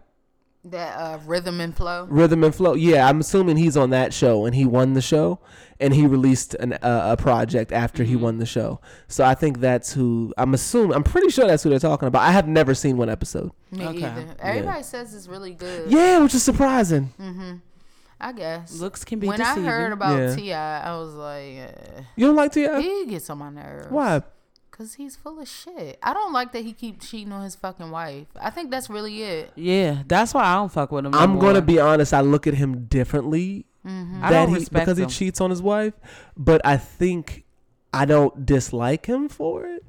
That 0.65 0.97
uh, 0.99 1.19
rhythm 1.25 1.59
and 1.61 1.75
flow. 1.75 2.05
Rhythm 2.09 2.43
and 2.43 2.53
Flow. 2.53 2.73
Yeah, 2.73 3.07
I'm 3.07 3.19
assuming 3.19 3.57
he's 3.57 3.75
on 3.77 3.89
that 3.91 4.13
show 4.13 4.45
and 4.45 4.53
he 4.55 4.65
won 4.65 4.93
the 4.93 5.01
show 5.01 5.39
and 5.79 5.93
he 5.93 6.07
released 6.07 6.53
an, 6.55 6.73
uh, 6.73 7.15
a 7.17 7.21
project 7.21 7.71
after 7.73 8.03
he 8.03 8.15
won 8.15 8.37
the 8.37 8.45
show. 8.45 8.79
So 9.07 9.25
I 9.25 9.35
think 9.35 9.59
that's 9.59 9.93
who 9.93 10.33
I'm 10.37 10.53
assuming. 10.53 10.95
I'm 10.95 11.03
pretty 11.03 11.29
sure 11.29 11.45
that's 11.47 11.63
who 11.63 11.69
they're 11.69 11.79
talking 11.79 12.07
about. 12.07 12.21
I 12.21 12.31
have 12.31 12.47
never 12.47 12.73
seen 12.73 12.95
one 12.97 13.09
episode. 13.09 13.51
Me 13.71 13.85
Okay. 13.87 14.05
either. 14.05 14.25
Everybody 14.39 14.83
says 14.83 15.13
it's 15.13 15.27
really 15.27 15.53
good. 15.53 15.91
Yeah, 15.91 16.19
which 16.19 16.33
is 16.33 16.43
surprising. 16.43 17.11
I 18.27 18.31
guess. 18.31 18.79
Looks 18.79 19.05
can 19.05 19.19
be 19.19 19.27
when 19.27 19.39
I 19.39 19.53
heard 19.59 19.91
about 19.93 20.17
Yeah. 20.17 20.35
T.I, 20.35 20.81
I 20.91 20.97
was 20.97 21.13
like, 21.13 21.57
uh, 21.59 22.01
You 22.15 22.25
don't 22.27 22.35
like 22.35 22.51
T.I? 22.53 22.81
he 22.81 23.05
gets 23.05 23.29
on 23.29 23.37
my 23.37 23.49
nerves. 23.51 23.87
Why? 23.91 24.23
Cause 24.71 24.95
he's 24.95 25.15
full 25.15 25.39
of 25.39 25.47
shit. 25.47 25.97
I 26.03 26.13
don't 26.13 26.33
like 26.33 26.51
that 26.53 26.63
he 26.65 26.73
keeps 26.73 27.07
cheating 27.09 27.31
on 27.31 27.43
his 27.43 27.55
fucking 27.55 27.91
wife. 27.91 28.27
I 28.41 28.49
think 28.49 28.71
that's 28.71 28.89
really 28.89 29.21
it. 29.23 29.51
Yeah, 29.55 30.01
that's 30.07 30.33
why 30.33 30.43
I 30.43 30.55
don't 30.55 30.71
fuck 30.71 30.91
with 30.91 31.05
him. 31.05 31.11
no 31.11 31.17
I'm 31.19 31.33
more. 31.33 31.41
gonna 31.41 31.61
be 31.61 31.79
honest. 31.79 32.13
I 32.13 32.19
look 32.21 32.45
at 32.47 32.55
him 32.55 32.85
differently 32.87 33.67
I 33.85 33.89
that 34.21 34.29
don't 34.31 34.49
he 34.49 34.55
respect 34.55 34.85
because 34.87 34.99
him. 34.99 35.07
he 35.07 35.13
cheats 35.15 35.39
on 35.39 35.49
his 35.51 35.61
wife, 35.61 35.93
but 36.35 36.59
I 36.65 36.75
think 36.77 37.45
I 37.93 38.03
don't 38.05 38.45
dislike 38.45 39.05
him 39.05 39.29
for 39.29 39.65
it. 39.67 39.84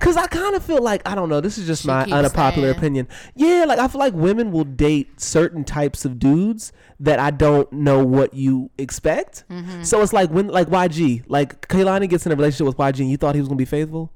Cause 0.00 0.16
I 0.16 0.26
kind 0.26 0.56
of 0.56 0.64
feel 0.64 0.82
like 0.82 1.02
I 1.06 1.14
don't 1.14 1.28
know. 1.28 1.40
This 1.40 1.56
is 1.56 1.66
just 1.66 1.82
She 1.82 1.88
my 1.88 2.04
keeps 2.04 2.14
unpopular 2.14 2.68
saying- 2.68 2.78
opinion. 2.78 3.08
Yeah, 3.36 3.64
like 3.66 3.78
I 3.78 3.86
feel 3.86 4.00
like 4.00 4.12
women 4.12 4.50
will 4.50 4.64
date 4.64 5.20
certain 5.20 5.62
types 5.62 6.04
of 6.04 6.18
dudes 6.18 6.72
that 6.98 7.20
I 7.20 7.30
don't 7.30 7.70
know 7.72 8.04
what 8.04 8.34
you 8.34 8.70
expect. 8.76 9.44
Mm-hmm. 9.48 9.84
So 9.84 10.02
it's 10.02 10.12
like 10.12 10.30
when 10.30 10.48
like 10.48 10.66
YG, 10.68 11.24
like 11.28 11.68
Kehlani 11.68 12.08
gets 12.08 12.26
in 12.26 12.32
a 12.32 12.34
relationship 12.34 12.66
with 12.66 12.76
YG, 12.76 13.00
and 13.00 13.10
you 13.10 13.16
thought 13.16 13.36
he 13.36 13.40
was 13.40 13.46
gonna 13.46 13.56
be 13.56 13.64
faithful. 13.64 14.12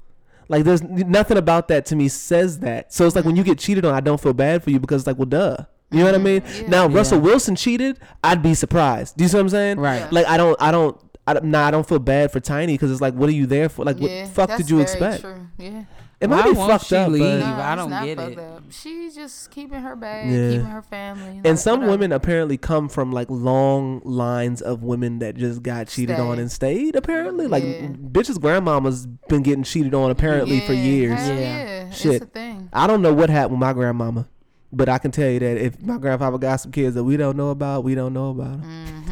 Like 0.49 0.65
there's 0.65 0.81
n- 0.81 1.09
nothing 1.09 1.37
about 1.37 1.69
that 1.69 1.85
to 1.87 1.95
me 1.95 2.09
says 2.09 2.59
that. 2.59 2.93
So 2.93 3.05
it's 3.05 3.15
like 3.15 3.23
when 3.25 3.37
you 3.37 3.43
get 3.43 3.57
cheated 3.57 3.85
on, 3.85 3.93
I 3.93 4.01
don't 4.01 4.19
feel 4.19 4.33
bad 4.33 4.63
for 4.63 4.69
you 4.69 4.79
because 4.79 5.03
it's 5.03 5.07
like, 5.07 5.17
well, 5.17 5.25
duh. 5.25 5.57
You 5.91 5.99
know 5.99 6.05
what 6.05 6.15
I 6.15 6.17
mm-hmm. 6.17 6.61
mean? 6.61 6.69
Now 6.69 6.87
Russell 6.87 7.19
Wilson 7.19 7.55
cheated, 7.55 7.99
I'd 8.21 8.43
be 8.43 8.53
surprised. 8.53 9.15
Do 9.15 9.23
you 9.23 9.29
see 9.29 9.37
what 9.37 9.41
I'm 9.41 9.49
saying? 9.49 9.79
Right. 9.79 10.11
Like 10.11 10.25
I 10.27 10.35
don't, 10.35 10.61
I 10.61 10.71
don't, 10.71 10.99
I 11.27 11.33
don't 11.33 11.45
nah, 11.45 11.67
I 11.67 11.71
don't 11.71 11.87
feel 11.87 11.99
bad 11.99 12.31
for 12.31 12.39
Tiny 12.39 12.73
because 12.73 12.91
it's 12.91 13.01
like, 13.01 13.13
what 13.15 13.29
are 13.29 13.33
you 13.33 13.45
there 13.47 13.69
for? 13.69 13.83
Like, 13.85 13.99
Yeah, 13.99 14.25
what 14.25 14.33
fuck 14.33 14.57
did 14.57 14.69
you 14.69 14.77
very 14.77 14.83
expect? 14.83 15.21
True. 15.21 15.47
Yeah. 15.57 15.83
It 16.21 16.29
Why 16.29 16.37
might 16.37 16.43
be 16.45 16.51
won't 16.57 16.71
fucked 16.71 16.93
up, 16.93 17.09
leave? 17.09 17.21
but 17.21 17.39
No, 17.39 17.61
I 17.61 17.75
don't 17.75 17.89
not 17.89 18.05
get 18.05 18.17
it. 18.19 18.39
Up. 18.39 18.63
She's 18.69 19.15
just 19.15 19.51
keeping 19.51 19.81
her 19.81 19.95
bag, 19.97 20.29
Yeah. 20.31 20.51
keeping 20.51 20.65
her 20.67 20.81
family. 20.81 21.29
and 21.29 21.45
like, 21.45 21.57
some 21.57 21.79
whatever. 21.79 21.91
women 21.91 22.11
apparently 22.13 22.57
come 22.57 22.87
from 22.87 23.11
like 23.11 23.27
long 23.29 24.01
lines 24.05 24.61
of 24.61 24.81
women 24.81 25.19
that 25.19 25.35
just 25.35 25.61
got 25.61 25.87
cheated 25.87 26.15
Stay. 26.15 26.25
on 26.25 26.39
and 26.39 26.49
stayed. 26.49 26.95
Apparently, 26.95 27.47
like 27.47 27.63
Yeah. 27.65 27.87
bitches' 27.89 28.39
grandmama's 28.39 29.07
been 29.27 29.41
getting 29.41 29.63
cheated 29.63 29.93
on 29.93 30.09
apparently 30.09 30.61
for 30.61 30.73
years. 30.73 31.19
hell 31.19 31.35
Yeah. 31.35 31.83
yeah. 31.85 31.89
Shit. 31.91 32.13
It's 32.15 32.25
a 32.25 32.27
thing. 32.27 32.69
I 32.71 32.87
don't 32.87 33.01
know 33.01 33.13
what 33.13 33.29
happened 33.29 33.53
with 33.59 33.59
my 33.67 33.73
grandmama, 33.73 34.25
but 34.71 34.87
I 34.87 34.97
can 34.99 35.11
tell 35.11 35.29
you 35.29 35.39
that 35.39 35.57
if 35.57 35.81
my 35.81 35.97
grandfather 35.97 36.37
got 36.37 36.57
some 36.61 36.71
kids 36.71 36.95
that 36.95 37.03
we 37.03 37.17
don't 37.17 37.35
know 37.35 37.49
about, 37.49 37.83
we 37.83 37.93
don't 37.93 38.13
know 38.13 38.29
about 38.29 38.61
them. 38.61 38.63
Mm-hmm. 38.63 39.11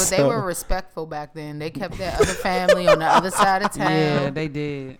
But 0.00 0.16
they 0.16 0.22
were 0.22 0.42
respectful 0.42 1.06
back 1.06 1.34
then. 1.34 1.58
They 1.58 1.70
kept 1.70 1.98
their 1.98 2.14
other 2.14 2.24
family 2.26 2.88
on 2.88 2.98
the 2.98 3.06
other 3.06 3.30
side 3.30 3.62
of 3.62 3.72
town. 3.74 3.90
Yeah, 3.90 4.30
they 4.30 4.48
did. 4.48 4.98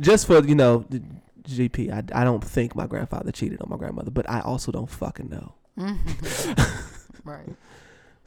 just 0.00 0.26
for 0.26 0.44
you 0.44 0.54
know, 0.54 0.84
the 0.88 1.02
GP. 1.44 1.92
I, 1.92 2.20
I 2.20 2.24
don't 2.24 2.42
think 2.42 2.74
my 2.74 2.86
grandfather 2.86 3.32
cheated 3.32 3.60
on 3.60 3.68
my 3.70 3.76
grandmother, 3.76 4.10
but 4.10 4.28
I 4.28 4.40
also 4.40 4.72
don't 4.72 4.90
fucking 4.90 5.28
know. 5.28 5.54
Mm-hmm. 5.78 6.82
Right. 7.26 7.56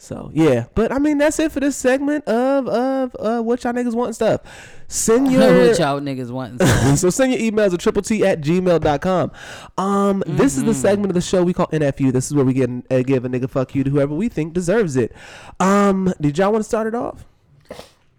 So 0.01 0.31
yeah, 0.34 0.67
but 0.76 0.93
I 0.93 0.97
mean 0.97 1.17
that's 1.17 1.39
it 1.39 1.51
for 1.51 1.59
this 1.59 1.76
segment 1.76 2.23
of 2.26 2.69
of 2.69 3.15
uh, 3.19 3.41
what 3.41 3.61
y'all 3.65 3.73
niggas 3.73 3.93
want 3.93 4.07
and 4.07 4.15
stuff. 4.15 4.41
Send 4.88 5.30
your 5.31 5.41
what 5.41 5.77
y'all 5.77 5.99
niggas 5.99 6.31
want. 6.31 6.61
so 6.97 7.09
send 7.09 7.34
your 7.34 7.41
emails 7.41 7.73
at 7.73 7.81
triple 7.81 8.01
t 8.01 8.26
at 8.26 8.39
gmail.com. 8.39 9.31
Um, 9.77 10.23
this 10.26 10.55
is 10.55 10.63
the 10.63 10.71
Mm-hmm. 10.71 10.81
segment 10.81 11.11
of 11.11 11.15
the 11.15 11.21
show 11.21 11.43
we 11.43 11.51
call 11.51 11.67
NFU. 11.67 12.13
This 12.13 12.27
is 12.27 12.34
where 12.34 12.45
we 12.45 12.53
get 12.53 12.69
uh, 12.89 13.01
give 13.01 13.26
a 13.26 13.30
nigga 13.30 13.49
fuck 13.49 13.76
you 13.76 13.84
to 13.84 13.89
whoever 13.89 14.15
we 14.15 14.30
think 14.30 14.53
deserves 14.53 14.95
it. 14.95 15.11
Um, 15.59 16.13
did 16.21 16.38
y'all 16.38 16.53
want 16.53 16.63
to 16.63 16.67
start 16.67 16.88
it 16.88 16.95
off? 16.95 17.26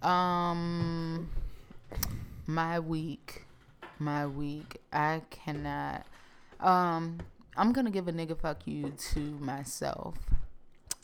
Um, 0.03 1.31
my 2.47 2.79
week, 2.79 3.45
my 3.99 4.27
week. 4.27 4.77
I 4.93 5.23
cannot. 5.31 6.05
Um, 6.61 7.21
I'm 7.57 7.73
gonna 7.73 7.91
give 7.91 8.07
a 8.07 8.13
nigga 8.13 8.39
fuck 8.39 8.67
you 8.67 8.93
to 9.13 9.21
myself. 9.41 10.15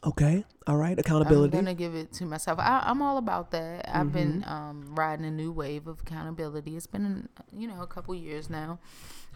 Okay, 0.06 0.44
all 0.68 0.76
right, 0.76 0.96
Accountability. 0.98 1.58
I'm 1.58 1.64
gonna 1.64 1.74
give 1.74 1.96
it 1.96 2.12
to 2.14 2.26
myself. 2.26 2.60
I, 2.60 2.82
I'm 2.86 3.02
all 3.02 3.18
about 3.18 3.50
that. 3.50 3.90
I've 3.92 4.12
been 4.12 4.44
um, 4.46 4.94
riding 4.94 5.24
a 5.26 5.30
new 5.32 5.50
wave 5.50 5.88
of 5.88 6.00
accountability. 6.00 6.76
It's 6.76 6.86
been, 6.86 7.28
you 7.52 7.66
know, 7.66 7.82
a 7.82 7.88
couple 7.88 8.14
years 8.14 8.48
now. 8.48 8.78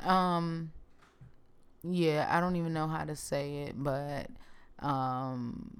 Um, 0.04 0.70
yeah, 1.82 2.28
I 2.30 2.38
don't 2.38 2.54
even 2.54 2.72
know 2.72 2.86
how 2.86 3.04
to 3.04 3.16
say 3.16 3.62
it, 3.64 3.74
but 3.82 4.28
um, 4.78 5.72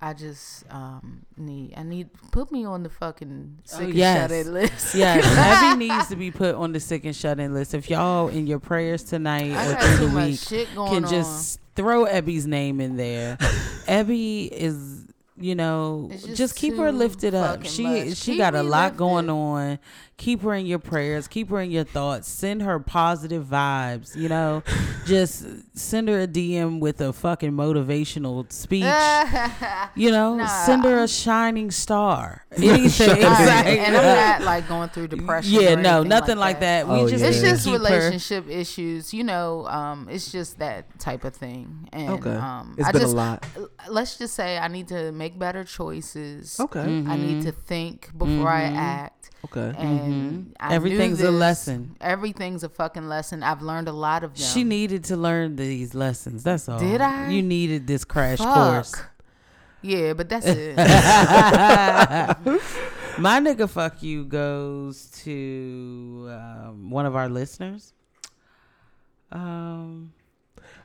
I 0.00 0.14
just 0.14 0.64
um, 0.70 1.24
need. 1.36 1.74
I 1.76 1.84
need 1.84 2.08
put 2.32 2.50
me 2.50 2.64
on 2.64 2.82
the 2.82 2.90
fucking 2.90 3.58
sick 3.62 3.80
and 3.80 3.88
Oh, 3.92 3.96
yes. 3.96 4.20
shut 4.20 4.30
in 4.46 4.52
list. 4.52 4.94
Yes, 4.96 5.24
Abby 5.36 5.78
needs 5.86 6.08
to 6.08 6.16
be 6.16 6.32
put 6.32 6.56
on 6.56 6.72
the 6.72 6.80
sick 6.80 7.04
and 7.04 7.14
shut 7.14 7.38
in 7.38 7.54
list. 7.54 7.72
If 7.74 7.88
y'all 7.88 8.28
in 8.28 8.48
your 8.48 8.58
prayers 8.58 9.04
tonight 9.04 9.52
I 9.52 9.72
or 9.72 9.76
through 9.96 10.08
the 10.08 10.16
week 10.16 10.40
shit 10.40 10.74
going 10.74 10.92
can 10.92 11.04
on. 11.04 11.10
just 11.10 11.60
throw 11.78 12.06
Ebby's 12.06 12.46
name 12.46 12.80
in 12.80 12.96
there. 12.96 13.36
Ebby 13.86 14.48
is, 14.50 15.04
you 15.36 15.54
know, 15.54 16.08
just, 16.10 16.34
just 16.34 16.56
keep 16.56 16.76
her 16.76 16.90
lifted 16.90 17.36
up. 17.36 17.64
She 17.64 17.84
much. 17.84 18.16
she 18.16 18.32
Keep 18.32 18.38
got 18.38 18.56
a 18.56 18.64
me 18.64 18.68
lot 18.68 18.96
going 18.96 19.30
on. 19.30 19.78
Keep 20.18 20.42
her 20.42 20.52
in 20.52 20.66
your 20.66 20.80
prayers. 20.80 21.28
Keep 21.28 21.50
her 21.50 21.60
in 21.60 21.70
your 21.70 21.84
thoughts. 21.84 22.26
Send 22.28 22.60
her 22.62 22.80
positive 22.80 23.44
vibes. 23.46 24.16
You 24.16 24.28
know, 24.28 24.64
just 25.06 25.46
send 25.78 26.08
her 26.08 26.22
a 26.22 26.26
DM 26.26 26.80
with 26.80 27.00
a 27.00 27.12
fucking 27.12 27.52
motivational 27.52 28.50
speech. 28.52 28.82
you 29.94 30.10
know, 30.10 30.34
Nah. 30.36 30.46
send 30.66 30.82
her 30.84 31.04
a 31.04 31.08
shining 31.08 31.70
star. 31.70 32.44
Anything. 32.56 33.10
All 33.10 33.30
right, 33.30 33.46
Like- 33.64 33.78
and 33.78 33.96
I'm 33.96 34.40
not 34.40 34.42
like 34.42 34.66
going 34.68 34.88
through 34.88 35.06
depression. 35.06 35.52
yeah, 35.60 35.74
or 35.74 35.82
no, 35.82 36.02
nothing 36.02 36.36
like 36.36 36.58
that. 36.60 36.88
We 36.88 36.94
Oh, 36.94 37.08
just 37.08 37.22
yeah. 37.22 37.30
It's 37.30 37.40
just 37.40 37.64
keep 37.64 37.74
her- 37.74 37.78
relationship 37.78 38.48
issues, 38.48 39.14
you 39.14 39.22
know. 39.22 39.66
Um, 39.68 40.08
it's 40.10 40.32
just 40.32 40.58
that 40.58 40.98
type 40.98 41.22
of 41.24 41.34
thing, 41.34 41.88
and 41.92 42.10
Okay. 42.14 42.34
um, 42.34 42.74
It's 42.76 42.88
I 42.88 42.90
been 42.92 43.02
a 43.02 43.06
lot. 43.06 43.46
Let's 43.88 44.18
just 44.18 44.34
say 44.34 44.58
I 44.58 44.66
need 44.66 44.88
to 44.88 45.12
make 45.12 45.38
better 45.38 45.62
choices. 45.62 46.58
Okay, 46.58 46.80
I 46.80 46.84
Mm-hmm. 46.86 47.22
need 47.26 47.42
to 47.44 47.52
think 47.52 48.10
before 48.18 48.48
I 48.48 48.62
act. 48.64 49.30
Okay. 49.44 49.74
And 49.78 50.54
I 50.60 50.68
knew 50.68 50.74
Everything's 50.74 51.22
a 51.22 51.30
lesson. 51.30 51.96
Everything's 52.00 52.64
a 52.64 52.68
fucking 52.68 53.08
lesson. 53.08 53.42
I've 53.42 53.62
learned 53.62 53.88
a 53.88 53.92
lot 53.92 54.24
of 54.24 54.34
them. 54.34 54.44
She 54.44 54.64
needed 54.64 55.04
to 55.04 55.16
learn 55.16 55.56
these 55.56 55.94
lessons. 55.94 56.42
That's 56.42 56.68
all. 56.68 56.78
Did 56.78 57.00
I? 57.00 57.30
You 57.30 57.42
needed 57.42 57.86
this 57.86 58.04
crash 58.04 58.38
Fuck. 58.38 58.54
course. 58.54 58.94
Yeah, 59.80 60.12
but 60.14 60.28
that's 60.28 60.46
it. 60.46 60.76
My 63.18 63.40
nigga 63.40 63.68
fuck 63.68 64.02
you 64.02 64.24
goes 64.24 65.06
to 65.24 66.28
um, 66.30 66.90
one 66.90 67.06
of 67.06 67.16
our 67.16 67.28
listeners. 67.28 67.92
Um, 69.30 70.12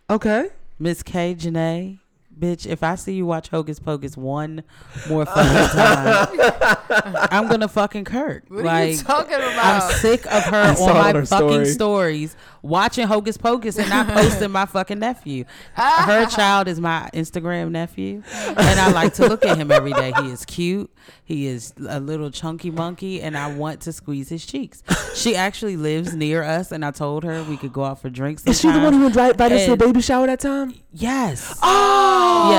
Okay. 0.09 0.49
Miss 0.79 1.01
K 1.01 1.35
Janae. 1.35 1.99
Bitch, 2.43 2.67
if 2.67 2.83
I 2.83 2.95
see 2.95 3.13
you 3.13 3.25
watch 3.25 3.47
Hocus 3.47 3.79
Pocus 3.79 4.17
one 4.17 4.63
more 5.07 5.25
fucking 5.25 5.77
time, 5.77 7.27
I'm 7.31 7.47
gonna 7.47 7.69
fucking 7.69 8.03
Kirk. 8.03 8.43
What 8.49 8.59
are 8.59 8.63
like, 8.63 8.91
you 8.91 8.97
talking 8.97 9.37
I'm 9.39 9.93
sick 9.93 10.25
of 10.25 10.43
her 10.43 10.75
saw 10.75 10.89
on 10.89 10.93
my 10.95 11.13
her 11.13 11.25
fucking 11.25 11.47
story. 11.47 11.65
stories 11.67 12.35
watching 12.63 13.05
Hocus 13.05 13.37
Pocus 13.37 13.77
and 13.77 13.87
not 13.89 14.07
posting 14.07 14.49
my 14.49 14.65
fucking 14.65 14.97
nephew. 14.97 15.43
her 15.75 16.25
child 16.29 16.67
is 16.67 16.79
my 16.79 17.09
Instagram 17.13 17.69
nephew, 17.69 18.23
and 18.47 18.79
I 18.79 18.91
like 18.91 19.13
to 19.15 19.27
look 19.27 19.45
at 19.45 19.57
him 19.57 19.69
every 19.71 19.93
day. 19.93 20.13
He 20.21 20.31
is 20.31 20.45
cute. 20.45 20.89
He 21.23 21.45
is 21.45 21.73
a 21.87 21.99
little 21.99 22.31
chunky 22.31 22.71
monkey, 22.71 23.21
and 23.21 23.37
I 23.37 23.53
want 23.53 23.81
to 23.81 23.93
squeeze 23.93 24.29
his 24.29 24.45
cheeks. 24.45 24.81
She 25.13 25.35
actually 25.35 25.77
lives 25.77 26.15
near 26.15 26.41
us, 26.43 26.71
and 26.71 26.83
I 26.83 26.91
told 26.91 27.23
her 27.23 27.43
we 27.43 27.57
could 27.57 27.73
go 27.73 27.83
out 27.83 28.01
for 28.01 28.09
drinks. 28.09 28.45
Is 28.45 28.59
she 28.59 28.71
the 28.71 28.79
one 28.79 28.93
who 28.93 29.05
invited 29.05 29.39
us 29.39 29.65
to 29.65 29.71
the 29.71 29.77
baby 29.77 30.01
shower 30.01 30.25
that 30.27 30.39
time? 30.39 30.73
Yes. 30.91 31.59
Oh, 31.61 32.49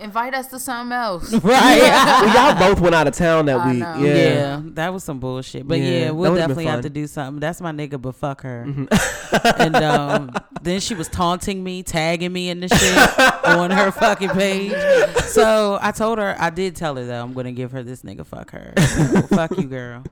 Invite 0.00 0.34
us 0.34 0.46
to 0.48 0.58
something 0.58 0.92
else. 0.92 1.32
Right. 1.42 1.80
well, 1.82 2.52
y'all 2.52 2.58
both 2.58 2.80
went 2.80 2.94
out 2.94 3.06
of 3.08 3.14
town 3.14 3.46
that 3.46 3.58
I 3.58 3.70
week. 3.70 3.80
know. 3.80 3.96
Yeah. 3.98 4.14
Yeah. 4.14 4.60
that 4.64 4.92
was 4.92 5.04
some 5.04 5.18
bullshit. 5.18 5.66
But 5.66 5.78
Yeah, 5.80 5.90
yeah, 5.90 6.10
we'll 6.10 6.34
definitely 6.34 6.66
have 6.66 6.82
to 6.82 6.90
do 6.90 7.06
something. 7.06 7.40
That's 7.40 7.60
my 7.60 7.72
nigga, 7.72 8.00
but 8.00 8.14
fuck 8.14 8.42
her. 8.42 8.64
Mm-hmm. 8.66 9.60
and 9.62 9.76
um, 9.76 10.34
then 10.62 10.80
she 10.80 10.94
was 10.94 11.08
taunting 11.08 11.62
me, 11.64 11.82
tagging 11.82 12.32
me 12.32 12.48
in 12.50 12.60
the 12.60 12.68
shit 12.68 13.18
on 13.48 13.70
her 13.70 13.90
fucking 13.90 14.30
page. 14.30 14.72
So 15.26 15.78
I 15.80 15.90
told 15.92 16.18
her, 16.18 16.36
I 16.38 16.50
did 16.50 16.76
tell 16.76 16.96
her 16.96 17.04
that 17.04 17.20
I'm 17.20 17.32
gonna 17.32 17.52
give 17.52 17.72
her 17.72 17.82
this 17.82 18.02
nigga. 18.02 18.24
Fuck 18.24 18.50
her. 18.52 18.72
So, 18.78 19.22
fuck 19.22 19.56
you, 19.58 19.64
girl. 19.66 20.04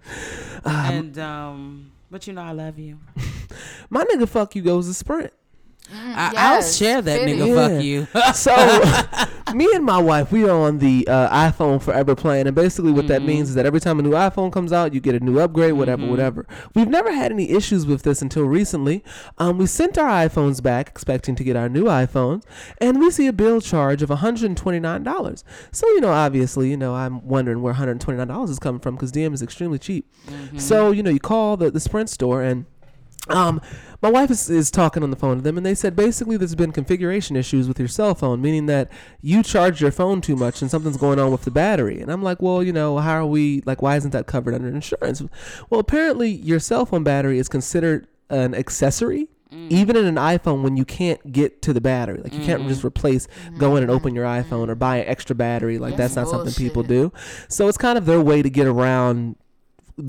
and 0.64 1.16
um, 1.18 1.92
but 2.10 2.26
you 2.26 2.32
know 2.32 2.42
I 2.42 2.52
love 2.52 2.78
you. 2.78 2.98
My 3.88 4.04
nigga, 4.04 4.28
fuck 4.28 4.54
you 4.56 4.62
goes 4.62 4.86
to 4.88 4.94
Sprint. 4.94 5.32
I, 5.92 6.32
I'll 6.36 6.62
share 6.62 7.02
that 7.02 7.20
fitting. 7.20 7.38
nigga. 7.38 7.48
Yeah. 7.48 7.68
Fuck 7.68 7.84
you. 7.84 8.06
So, 9.50 9.54
me 9.54 9.68
and 9.74 9.84
my 9.84 9.98
wife, 9.98 10.30
we 10.30 10.44
are 10.48 10.50
on 10.56 10.78
the 10.78 11.06
uh, 11.08 11.50
iPhone 11.50 11.82
Forever 11.82 12.14
plan, 12.14 12.46
and 12.46 12.54
basically 12.54 12.92
what 12.92 13.08
that 13.08 13.22
means 13.22 13.48
is 13.50 13.54
that 13.56 13.66
every 13.66 13.80
time 13.80 13.98
a 13.98 14.02
new 14.02 14.12
iPhone 14.12 14.52
comes 14.52 14.72
out, 14.72 14.94
you 14.94 15.00
get 15.00 15.14
a 15.14 15.20
new 15.20 15.40
upgrade, 15.40 15.72
whatever, 15.72 16.06
whatever. 16.06 16.46
We've 16.74 16.88
never 16.88 17.10
had 17.12 17.32
any 17.32 17.50
issues 17.50 17.86
with 17.86 18.02
this 18.02 18.22
until 18.22 18.44
recently. 18.44 19.02
Um, 19.38 19.58
we 19.58 19.66
sent 19.66 19.98
our 19.98 20.08
iPhones 20.08 20.62
back, 20.62 20.88
expecting 20.88 21.34
to 21.34 21.44
get 21.44 21.56
our 21.56 21.68
new 21.68 21.84
iPhones, 21.84 22.44
and 22.80 23.00
we 23.00 23.10
see 23.10 23.26
a 23.26 23.32
bill 23.32 23.60
charge 23.60 24.02
of 24.02 24.10
$129. 24.10 25.44
So, 25.72 25.88
you 25.88 26.00
know, 26.00 26.10
obviously, 26.12 26.70
you 26.70 26.76
know, 26.76 26.94
I'm 26.94 27.26
wondering 27.26 27.62
where 27.62 27.74
$129 27.74 28.48
is 28.48 28.58
coming 28.58 28.80
from 28.80 28.94
because 28.94 29.10
DM 29.12 29.34
is 29.34 29.42
extremely 29.42 29.78
cheap. 29.78 30.08
So, 30.56 30.92
you 30.92 31.02
know, 31.02 31.10
you 31.10 31.20
call 31.20 31.56
the, 31.56 31.70
the 31.70 31.80
Sprint 31.80 32.08
store 32.10 32.42
and 32.42 32.66
um, 33.28 33.60
my 34.02 34.10
wife 34.10 34.30
is, 34.30 34.48
is 34.48 34.70
talking 34.70 35.02
on 35.02 35.10
the 35.10 35.16
phone 35.16 35.36
to 35.36 35.42
them, 35.42 35.56
and 35.56 35.66
they 35.66 35.74
said 35.74 35.94
basically 35.94 36.36
there's 36.36 36.54
been 36.54 36.72
configuration 36.72 37.36
issues 37.36 37.68
with 37.68 37.78
your 37.78 37.88
cell 37.88 38.14
phone, 38.14 38.40
meaning 38.40 38.66
that 38.66 38.90
you 39.20 39.42
charge 39.42 39.80
your 39.80 39.92
phone 39.92 40.20
too 40.20 40.36
much 40.36 40.62
and 40.62 40.70
something's 40.70 40.96
going 40.96 41.18
on 41.18 41.30
with 41.30 41.42
the 41.42 41.50
battery. 41.50 42.00
And 42.00 42.10
I'm 42.10 42.22
like, 42.22 42.40
well, 42.40 42.62
you 42.62 42.72
know, 42.72 42.98
how 42.98 43.12
are 43.12 43.26
we, 43.26 43.62
like, 43.66 43.82
why 43.82 43.96
isn't 43.96 44.12
that 44.12 44.26
covered 44.26 44.54
under 44.54 44.68
insurance? 44.68 45.22
Well, 45.68 45.80
apparently 45.80 46.30
your 46.30 46.60
cell 46.60 46.86
phone 46.86 47.04
battery 47.04 47.38
is 47.38 47.48
considered 47.48 48.06
an 48.30 48.54
accessory. 48.54 49.28
Mm. 49.52 49.70
Even 49.72 49.96
in 49.96 50.06
an 50.06 50.14
iPhone, 50.14 50.62
when 50.62 50.76
you 50.76 50.84
can't 50.84 51.32
get 51.32 51.60
to 51.62 51.72
the 51.72 51.80
battery, 51.80 52.20
like 52.22 52.32
you 52.32 52.38
can't 52.38 52.68
just 52.68 52.78
mm-hmm. 52.78 52.86
replace 52.86 53.26
go 53.58 53.74
in 53.74 53.82
and 53.82 53.90
open 53.90 54.14
your 54.14 54.24
mm-hmm. 54.24 54.48
iPhone 54.48 54.68
or 54.68 54.76
buy 54.76 54.98
an 54.98 55.08
extra 55.08 55.34
battery, 55.34 55.76
like 55.76 55.96
that's, 55.96 56.14
That's 56.14 56.30
not 56.30 56.44
something 56.46 56.54
people 56.54 56.84
do. 56.84 57.12
So 57.48 57.66
it's 57.66 57.76
kind 57.76 57.98
of 57.98 58.06
their 58.06 58.20
way 58.20 58.42
to 58.42 58.48
get 58.48 58.68
around 58.68 59.34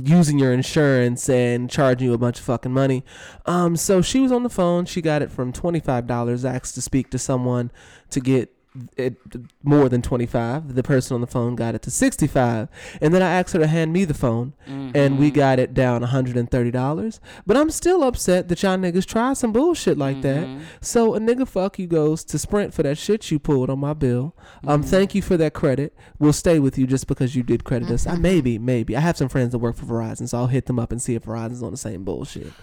using 0.04 0.40
your 0.40 0.54
insurance 0.54 1.30
and 1.30 1.70
charging 1.70 2.08
you 2.08 2.14
a 2.14 2.18
bunch 2.18 2.40
of 2.40 2.46
fucking 2.46 2.74
money. 2.74 3.04
Um, 3.46 3.76
so 3.76 4.02
she 4.02 4.20
was 4.20 4.32
on 4.32 4.44
the 4.44 4.50
phone. 4.50 4.86
She 4.86 5.02
got 5.02 5.22
it 5.22 5.32
from 5.32 5.52
twenty 5.52 5.80
five 5.80 6.08
dollars. 6.08 6.46
Asked 6.46 6.76
to 6.76 6.82
speak 6.82 7.10
to 7.12 7.20
someone 7.20 7.72
to 8.10 8.20
get 8.20 8.54
it 8.96 9.18
more 9.64 9.90
than 9.90 10.02
twenty 10.02 10.26
five. 10.26 10.76
The 10.76 10.84
person 10.84 11.16
on 11.16 11.22
the 11.22 11.28
phone 11.28 11.56
got 11.56 11.76
it 11.76 11.82
to 11.84 11.92
sixty 11.92 12.28
five, 12.28 12.70
and 13.02 13.14
then 13.14 13.22
I 13.22 13.32
asked 13.32 13.54
her 13.54 13.60
to 13.60 13.68
hand 13.68 13.92
me 13.92 14.06
the 14.06 14.14
phone, 14.14 14.54
and 14.66 15.20
we 15.20 15.28
mm-hmm. 15.28 15.36
got 15.36 15.60
it 15.60 15.74
down 15.74 16.02
one 16.02 16.10
hundred 16.10 16.38
and 16.38 16.50
thirty 16.50 16.72
dollars. 16.72 17.20
But 17.46 17.58
I'm 17.58 17.70
still 17.70 18.04
upset 18.04 18.48
that 18.48 18.64
y'all 18.64 18.78
niggas 18.78 19.06
try 19.06 19.34
some 19.34 19.52
bullshit 19.52 19.98
like 19.98 20.22
that. 20.22 20.46
Mm-hmm. 20.46 20.64
So 20.82 21.16
a 21.16 21.20
nigga 21.20 21.48
fuck 21.48 21.80
you 21.80 21.88
goes 21.88 22.24
to 22.26 22.40
Sprint 22.40 22.74
for 22.74 22.84
that 22.84 22.98
shit 22.98 23.30
you 23.30 23.40
pulled 23.40 23.70
on 23.70 23.80
my 23.80 23.94
bill. 23.94 24.36
Um, 24.66 24.82
mm-hmm. 24.82 24.90
thank 24.90 25.16
you 25.16 25.22
for 25.22 25.38
that 25.38 25.54
credit. 25.54 25.94
We'll 26.20 26.34
stay 26.34 26.60
with 26.60 26.78
you 26.78 26.88
just 26.88 27.08
because 27.08 27.36
you 27.36 27.44
did 27.44 27.64
credit 27.64 27.90
us. 27.92 28.08
I 28.08 28.16
maybe, 28.16 28.58
maybe. 28.58 28.96
I 28.96 29.02
have 29.02 29.18
some 29.18 29.30
friends 29.30 29.52
that 29.52 29.60
work 29.60 29.76
for 29.76 29.86
Verizon, 29.86 30.30
so 30.30 30.38
I'll 30.38 30.48
hit 30.48 30.66
them 30.68 30.80
up 30.80 30.92
and 30.92 31.02
see 31.02 31.16
if 31.16 31.24
Verizon's 31.24 31.64
on 31.64 31.72
the 31.72 31.78
same 31.78 32.04
bullshit. 32.04 32.54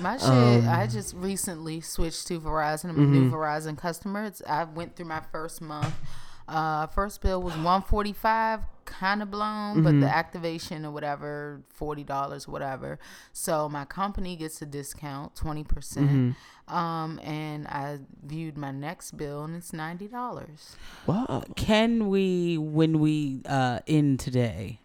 My 0.00 0.16
shit, 0.16 0.28
Um, 0.28 0.68
I 0.68 0.86
just 0.86 1.14
recently 1.14 1.80
switched 1.80 2.26
to 2.28 2.40
Verizon. 2.40 2.90
I'm 2.90 2.96
a 2.96 3.00
mm-hmm. 3.00 3.12
new 3.12 3.30
Verizon 3.30 3.76
customer. 3.76 4.24
It's, 4.24 4.42
I 4.46 4.64
went 4.64 4.96
through 4.96 5.06
my 5.06 5.22
first 5.32 5.60
month. 5.60 5.94
Uh, 6.48 6.86
first 6.86 7.20
bill 7.20 7.42
was 7.42 7.52
145. 7.54 8.60
kind 8.86 9.22
of 9.22 9.30
blown, 9.30 9.82
but 9.82 10.00
the 10.00 10.06
activation 10.06 10.86
or 10.86 10.90
whatever, 10.90 11.60
forty 11.68 12.02
dollars, 12.02 12.48
whatever. 12.48 12.98
So 13.34 13.68
my 13.68 13.84
company 13.84 14.34
gets 14.34 14.62
a 14.62 14.66
discount, 14.66 15.36
twenty 15.36 15.62
percent. 15.62 16.36
Um, 16.68 17.20
and 17.22 17.66
I 17.68 17.98
viewed 18.24 18.56
my 18.56 18.70
next 18.70 19.10
bill, 19.18 19.44
and 19.44 19.54
it's 19.54 19.74
ninety 19.74 20.08
dollars. 20.08 20.74
Wow. 21.06 21.44
Can 21.54 22.08
we, 22.08 22.56
when 22.56 22.98
we 22.98 23.42
uh 23.46 23.80
end 23.86 24.20
today? 24.20 24.80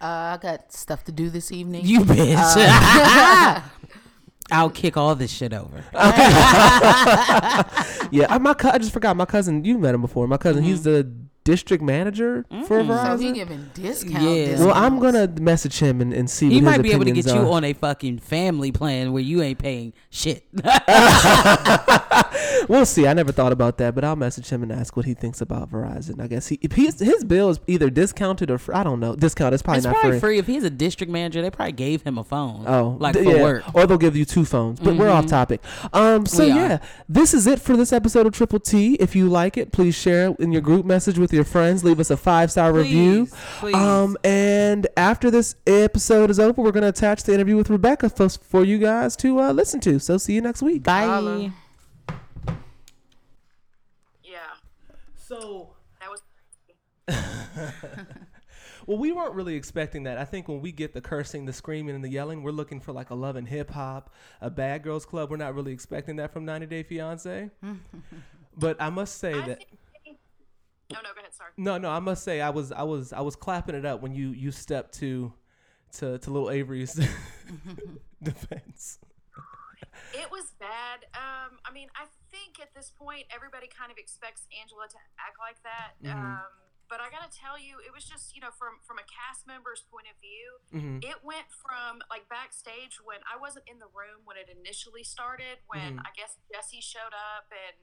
Uh, 0.00 0.36
I 0.36 0.38
got 0.40 0.72
stuff 0.72 1.02
to 1.04 1.12
do 1.12 1.28
this 1.28 1.50
evening. 1.50 1.84
You 1.84 2.02
bitch. 2.02 3.62
I'll 4.50 4.70
kick 4.70 4.96
all 4.96 5.14
this 5.14 5.30
shit 5.30 5.52
over. 5.52 5.84
Yeah, 8.10 8.26
I, 8.30 8.38
my 8.38 8.54
cou- 8.54 8.70
I 8.70 8.78
just 8.78 8.92
forgot 8.92 9.16
my 9.16 9.26
cousin. 9.26 9.64
You 9.64 9.78
met 9.78 9.94
him 9.94 10.00
before. 10.00 10.26
My 10.26 10.38
cousin, 10.38 10.62
he's 10.62 10.80
mm-hmm. 10.80 11.08
the 11.08 11.12
district 11.48 11.82
manager 11.82 12.44
for 12.66 12.82
Verizon. 12.82 12.86
so 12.86 12.92
Verizon. 12.92 13.22
he 13.22 13.32
giving 13.32 13.70
discount. 13.72 14.22
Yeah. 14.22 14.58
well, 14.66 14.74
I'm 14.74 14.98
gonna 14.98 15.26
message 15.26 15.78
him 15.78 16.02
and, 16.02 16.12
and 16.12 16.28
see. 16.28 16.50
He 16.50 16.56
what 16.56 16.72
his 16.72 16.78
might 16.78 16.82
be 16.82 16.92
able 16.92 17.06
to 17.06 17.10
get 17.12 17.24
opinions 17.24 17.46
you 17.46 17.50
are. 17.50 17.56
on 17.56 17.64
a 17.64 17.72
fucking 17.72 18.18
family 18.18 18.70
plan 18.70 19.12
where 19.12 19.22
you 19.22 19.40
ain't 19.40 19.58
paying 19.58 19.94
shit. 20.10 20.44
We'll 22.68 22.86
see. 22.86 23.06
I 23.06 23.14
never 23.14 23.32
thought 23.32 23.52
about 23.52 23.78
that, 23.78 23.94
but 23.94 24.04
I'll 24.04 24.16
message 24.16 24.48
him 24.50 24.62
and 24.62 24.70
ask 24.70 24.96
what 24.96 25.06
he 25.06 25.14
thinks 25.14 25.40
about 25.40 25.70
Verizon. 25.70 26.20
I 26.20 26.26
guess 26.26 26.48
he 26.48 26.58
if 26.60 26.72
he's, 26.72 26.98
his 27.00 27.24
bill 27.24 27.50
is 27.50 27.60
either 27.66 27.88
discounted 27.88 28.50
or 28.50 28.58
fr- 28.58 28.74
I 28.74 28.82
don't 28.82 29.00
know. 29.00 29.16
Discount 29.16 29.54
is 29.54 29.62
probably 29.62 29.78
it's 29.78 29.86
not 29.86 29.94
probably 29.94 30.12
free. 30.12 30.20
free. 30.20 30.38
If 30.38 30.46
he's 30.46 30.64
a 30.64 30.70
district 30.70 31.10
manager, 31.10 31.40
they 31.40 31.50
probably 31.50 31.72
gave 31.72 32.02
him 32.02 32.18
a 32.18 32.24
phone. 32.24 32.64
Oh, 32.66 32.96
like 33.00 33.14
d- 33.14 33.24
for 33.24 33.36
yeah. 33.36 33.42
work. 33.42 33.64
or 33.74 33.86
they'll 33.86 33.96
give 33.98 34.16
you 34.16 34.24
two 34.24 34.44
phones. 34.44 34.80
But 34.80 34.96
we're 34.96 35.08
off 35.08 35.26
topic. 35.26 35.62
Um, 35.92 36.26
so 36.26 36.44
yeah, 36.44 36.78
this 37.08 37.32
is 37.32 37.46
it 37.46 37.60
for 37.60 37.76
this 37.76 37.92
episode 37.92 38.26
of 38.26 38.32
Triple 38.34 38.60
T. 38.60 38.94
If 38.94 39.16
you 39.16 39.28
like 39.28 39.56
it, 39.56 39.72
please 39.72 39.94
share 39.94 40.28
it 40.28 40.38
in 40.38 40.52
your 40.52 40.62
group 40.62 40.84
message 40.84 41.18
with 41.18 41.32
your 41.32 41.37
friends. 41.44 41.84
Leave 41.84 42.00
us 42.00 42.10
a 42.10 42.16
five 42.16 42.50
star 42.50 42.72
review. 42.72 43.26
Please, 43.26 43.34
please. 43.58 43.74
Um, 43.74 44.16
and 44.24 44.86
after 44.96 45.30
this 45.30 45.54
episode 45.66 46.30
is 46.30 46.38
over, 46.40 46.62
we're 46.62 46.72
gonna 46.72 46.88
attach 46.88 47.22
the 47.24 47.34
interview 47.34 47.56
with 47.56 47.70
Rebecca 47.70 48.08
for, 48.10 48.28
for 48.28 48.64
you 48.64 48.78
guys 48.78 49.16
to 49.16 49.40
uh, 49.40 49.52
listen 49.52 49.80
to. 49.80 49.98
So 49.98 50.18
see 50.18 50.34
you 50.34 50.40
next 50.40 50.62
week. 50.62 50.82
Bye. 50.82 51.04
Holla. 51.04 51.52
Yeah, 54.22 54.38
So. 55.16 55.70
that 56.00 56.10
was. 56.10 56.22
Well, 58.88 58.96
we 58.96 59.12
weren't 59.12 59.34
really 59.34 59.54
expecting 59.54 60.04
that. 60.04 60.16
I 60.16 60.24
think 60.24 60.48
when 60.48 60.62
we 60.62 60.72
get 60.72 60.94
the 60.94 61.02
cursing, 61.02 61.44
the 61.44 61.52
screaming, 61.52 61.94
and 61.94 62.02
the 62.02 62.08
yelling, 62.08 62.42
we're 62.42 62.52
looking 62.52 62.80
for 62.80 62.92
like 62.92 63.10
a 63.10 63.14
love 63.14 63.36
and 63.36 63.46
hip 63.46 63.70
hop, 63.70 64.08
a 64.40 64.48
bad 64.48 64.82
girls 64.82 65.04
club. 65.04 65.30
We're 65.30 65.36
not 65.36 65.54
really 65.54 65.74
expecting 65.74 66.16
that 66.16 66.32
from 66.32 66.46
90 66.46 66.64
Day 66.64 66.82
Fiance. 66.82 67.50
but 68.56 68.80
I 68.80 68.88
must 68.88 69.18
say 69.18 69.34
I 69.34 69.46
that 69.46 69.58
think. 69.58 69.68
Oh 70.90 71.00
no, 71.04 71.10
go 71.14 71.20
ahead. 71.20 71.34
Sorry. 71.34 71.50
no, 71.56 71.76
no, 71.78 71.90
I 71.90 71.98
must 72.00 72.24
say 72.24 72.40
I 72.40 72.50
was 72.50 72.72
I 72.72 72.82
was 72.82 73.12
I 73.12 73.20
was 73.20 73.36
clapping 73.36 73.74
it 73.74 73.84
up 73.84 74.00
when 74.00 74.14
you 74.14 74.30
you 74.30 74.50
stepped 74.50 74.94
to 75.00 75.32
to 75.98 76.18
to 76.18 76.30
little 76.30 76.50
Avery's 76.50 76.94
defense. 78.22 78.98
It 80.14 80.30
was 80.32 80.52
bad. 80.58 81.04
Um, 81.14 81.58
I 81.64 81.70
mean, 81.72 81.88
I 81.94 82.08
think 82.32 82.56
at 82.60 82.72
this 82.74 82.90
point 82.96 83.28
everybody 83.28 83.68
kind 83.68 83.92
of 83.92 83.98
expects 83.98 84.48
Angela 84.50 84.88
to 84.88 84.98
act 85.20 85.36
like 85.38 85.60
that. 85.62 85.94
Um, 86.08 86.48
but 86.88 87.04
I 87.04 87.12
gotta 87.12 87.28
tell 87.28 87.60
you, 87.60 87.76
it 87.84 87.92
was 87.92 88.08
just 88.08 88.32
you 88.34 88.40
know 88.40 88.48
from 88.56 88.80
from 88.88 88.96
a 88.96 89.04
cast 89.04 89.44
member's 89.46 89.84
point 89.92 90.08
of 90.08 90.16
view, 90.24 90.48
Mhm. 90.72 91.04
it 91.04 91.20
went 91.22 91.52
from 91.52 92.00
like 92.08 92.24
backstage 92.32 92.96
when 93.04 93.20
I 93.28 93.36
wasn't 93.36 93.68
in 93.68 93.76
the 93.78 93.92
room 93.92 94.24
when 94.24 94.40
it 94.40 94.48
initially 94.48 95.04
started. 95.04 95.60
When 95.68 96.00
I 96.00 96.10
guess 96.16 96.40
Jesse 96.48 96.80
showed 96.80 97.12
up 97.12 97.52
and 97.52 97.76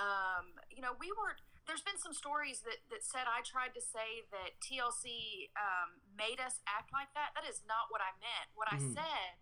um, 0.00 0.44
you 0.72 0.80
know 0.80 0.96
we 0.98 1.12
were. 1.12 1.36
There's 1.70 1.86
been 1.86 2.02
some 2.02 2.10
stories 2.10 2.66
that, 2.66 2.82
that 2.90 3.06
said 3.06 3.30
I 3.30 3.46
tried 3.46 3.78
to 3.78 3.82
say 3.82 4.26
that 4.34 4.58
TLC 4.58 5.54
um, 5.54 6.02
made 6.18 6.42
us 6.42 6.58
act 6.66 6.90
like 6.90 7.14
that. 7.14 7.30
That 7.38 7.46
is 7.46 7.62
not 7.62 7.94
what 7.94 8.02
I 8.02 8.10
meant. 8.18 8.50
What 8.58 8.66
I 8.74 8.82
said 8.98 9.38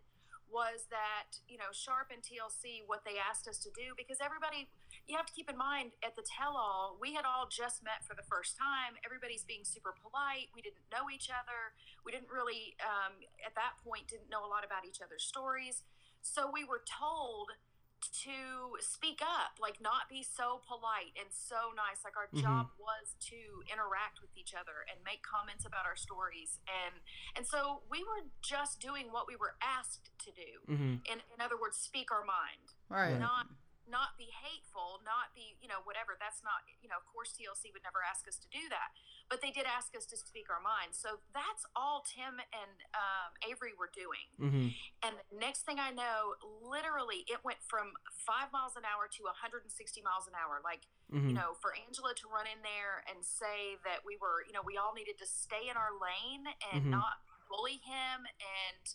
was 0.52 0.92
that 0.92 1.40
you 1.48 1.56
know 1.56 1.72
Sharp 1.72 2.12
and 2.12 2.20
TLC 2.20 2.84
what 2.84 3.00
they 3.09 3.16
asked 3.16 3.48
us 3.48 3.56
to 3.64 3.72
do 3.72 3.96
because 3.96 4.20
everybody 4.20 4.68
you 5.09 5.16
have 5.16 5.24
to 5.28 5.32
keep 5.32 5.48
in 5.48 5.56
mind 5.56 5.96
at 6.05 6.16
the 6.20 6.24
tell 6.24 6.56
all 6.56 7.00
we 7.00 7.16
had 7.16 7.24
all 7.24 7.48
just 7.48 7.80
met 7.80 8.05
for 8.05 8.12
the 8.12 8.24
first 8.28 8.60
time. 8.60 9.00
Everybody's 9.09 9.48
being 9.48 9.64
super 9.64 9.96
polite. 9.96 10.52
We 10.52 10.60
didn't 10.60 10.84
know 10.92 11.09
each 11.09 11.32
other. 11.32 11.72
We 12.05 12.12
didn't 12.12 12.28
really 12.28 12.76
um, 12.84 13.24
at 13.40 13.56
that 13.56 13.80
point 13.80 14.05
didn't 14.05 14.28
know 14.28 14.44
a 14.44 14.50
lot 14.52 14.68
about 14.68 14.84
each 14.84 15.00
other's 15.00 15.24
stories. 15.24 15.80
So 16.20 16.52
we 16.52 16.60
were 16.60 16.84
told 16.84 17.56
to 18.00 18.78
speak 18.80 19.20
up 19.22 19.58
like 19.60 19.80
not 19.80 20.08
be 20.08 20.22
so 20.22 20.60
polite 20.66 21.12
and 21.18 21.28
so 21.30 21.74
nice. 21.74 22.04
Like 22.04 22.16
our 22.16 22.28
job 22.34 22.70
was 22.78 23.14
to 23.32 23.38
interact 23.72 24.20
with 24.22 24.30
each 24.36 24.54
other 24.54 24.86
and 24.86 25.02
make 25.04 25.22
comments 25.26 25.66
about 25.66 25.84
our 25.86 25.96
stories. 25.96 26.58
And 26.68 27.00
and 27.36 27.46
so 27.46 27.82
we 27.90 28.00
were 28.04 28.30
just 28.42 28.80
doing 28.80 29.10
what 29.10 29.26
we 29.26 29.36
were 29.36 29.56
asked 29.62 30.10
to 30.26 30.30
do. 30.32 30.50
Mhm. 30.68 31.00
in 31.06 31.18
in 31.34 31.38
other 31.40 31.56
words 31.58 31.76
speak 31.78 32.10
our 32.12 32.24
mind. 32.24 32.74
Right. 32.88 33.18
not 33.18 33.46
not 33.90 34.15
be 34.20 34.28
hateful 34.31 35.01
not 35.05 35.32
be 35.35 35.56
you 35.60 35.69
know 35.69 35.81
whatever 35.85 36.15
that's 36.20 36.44
not 36.44 36.62
you 36.81 36.89
know 36.89 36.97
of 37.01 37.06
course 37.09 37.32
tlc 37.35 37.65
would 37.73 37.82
never 37.82 38.05
ask 38.05 38.28
us 38.28 38.36
to 38.39 38.48
do 38.52 38.69
that 38.69 38.93
but 39.32 39.40
they 39.40 39.51
did 39.51 39.65
ask 39.66 39.97
us 39.97 40.05
to 40.06 40.16
speak 40.16 40.47
our 40.52 40.60
minds 40.60 40.97
so 41.01 41.20
that's 41.32 41.65
all 41.74 42.05
tim 42.05 42.36
and 42.52 42.77
um, 42.94 43.31
avery 43.48 43.73
were 43.77 43.90
doing 43.93 44.28
Mhm. 44.39 44.70
and 45.02 45.15
next 45.35 45.62
thing 45.66 45.78
I 45.78 45.90
know, 45.90 46.35
literally, 46.62 47.23
it 47.27 47.43
went 47.43 47.59
from 47.66 47.94
five 48.27 48.51
miles 48.52 48.74
an 48.77 48.82
hour 48.85 49.06
to 49.09 49.20
160 49.27 49.70
miles 50.02 50.27
an 50.27 50.35
hour. 50.35 50.60
Like, 50.62 50.86
you 51.10 51.20
Mhm. 51.20 51.35
know, 51.35 51.55
for 51.62 51.74
Angela 51.74 52.15
to 52.15 52.27
run 52.28 52.47
in 52.47 52.62
there 52.62 53.02
and 53.09 53.24
say 53.24 53.77
that 53.85 54.05
we 54.05 54.16
were, 54.19 54.44
you 54.47 54.52
know, 54.52 54.62
we 54.62 54.77
all 54.77 54.93
needed 54.94 55.19
to 55.19 55.27
stay 55.27 55.69
in 55.69 55.77
our 55.77 55.93
lane 55.98 56.47
and 56.73 56.86
Mhm. 56.86 56.90
not 56.90 57.23
bully 57.48 57.78
him. 57.78 58.27
And, 58.27 58.94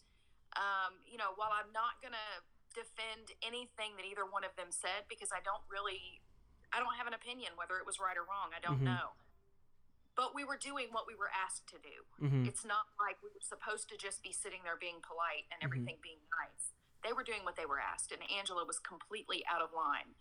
um, 0.56 1.00
you 1.06 1.18
know, 1.18 1.34
while 1.36 1.52
I'm 1.52 1.72
not 1.72 2.00
going 2.02 2.14
to 2.14 2.44
defend 2.74 3.32
anything 3.42 3.96
that 3.98 4.06
either 4.06 4.26
one 4.26 4.44
of 4.44 4.56
them 4.58 4.70
said, 4.70 5.06
because 5.08 5.32
I 5.32 5.40
don't 5.42 5.64
really, 5.70 6.22
I 6.74 6.80
don't 6.82 6.96
have 6.98 7.08
an 7.08 7.14
opinion 7.14 7.54
whether 7.56 7.78
it 7.78 7.86
was 7.86 8.00
right 8.02 8.18
or 8.18 8.26
wrong. 8.26 8.52
I 8.54 8.60
don't 8.60 8.82
Mhm. 8.82 8.90
know. 8.98 9.14
But 10.16 10.36
we 10.36 10.44
were 10.44 10.58
doing 10.58 10.94
what 10.94 11.08
we 11.08 11.16
were 11.16 11.30
asked 11.34 11.66
to 11.74 11.80
do. 11.80 12.06
Mhm. 12.22 12.46
It's 12.48 12.64
not 12.64 12.86
like 13.00 13.22
we 13.24 13.30
were 13.30 13.42
supposed 13.42 13.90
to 13.90 13.98
just 13.98 14.22
be 14.22 14.32
sitting 14.32 14.62
there 14.64 14.76
being 14.78 15.02
polite 15.02 15.48
and 15.50 15.62
everything 15.64 16.00
being 16.02 16.22
nice. 16.30 16.74
They 17.02 17.14
were 17.14 17.24
doing 17.24 17.44
what 17.44 17.56
they 17.56 17.66
were 17.66 17.80
asked, 17.80 18.12
and 18.12 18.22
Angela 18.30 18.64
was 18.64 18.80
completely 18.80 19.46
out 19.48 19.62
of 19.62 19.74
line 19.74 20.16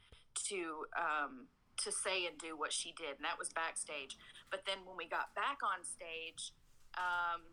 to 0.48 0.86
um, 0.96 1.48
to 1.78 1.90
say 1.92 2.26
and 2.26 2.38
do 2.38 2.56
what 2.56 2.72
she 2.72 2.92
did, 2.92 3.16
and 3.16 3.24
that 3.24 3.38
was 3.38 3.50
backstage. 3.52 4.16
But 4.50 4.64
then 4.66 4.84
when 4.84 4.96
we 4.96 5.06
got 5.08 5.34
back 5.34 5.62
on 5.62 5.84
stage, 5.84 6.52
um, 6.96 7.51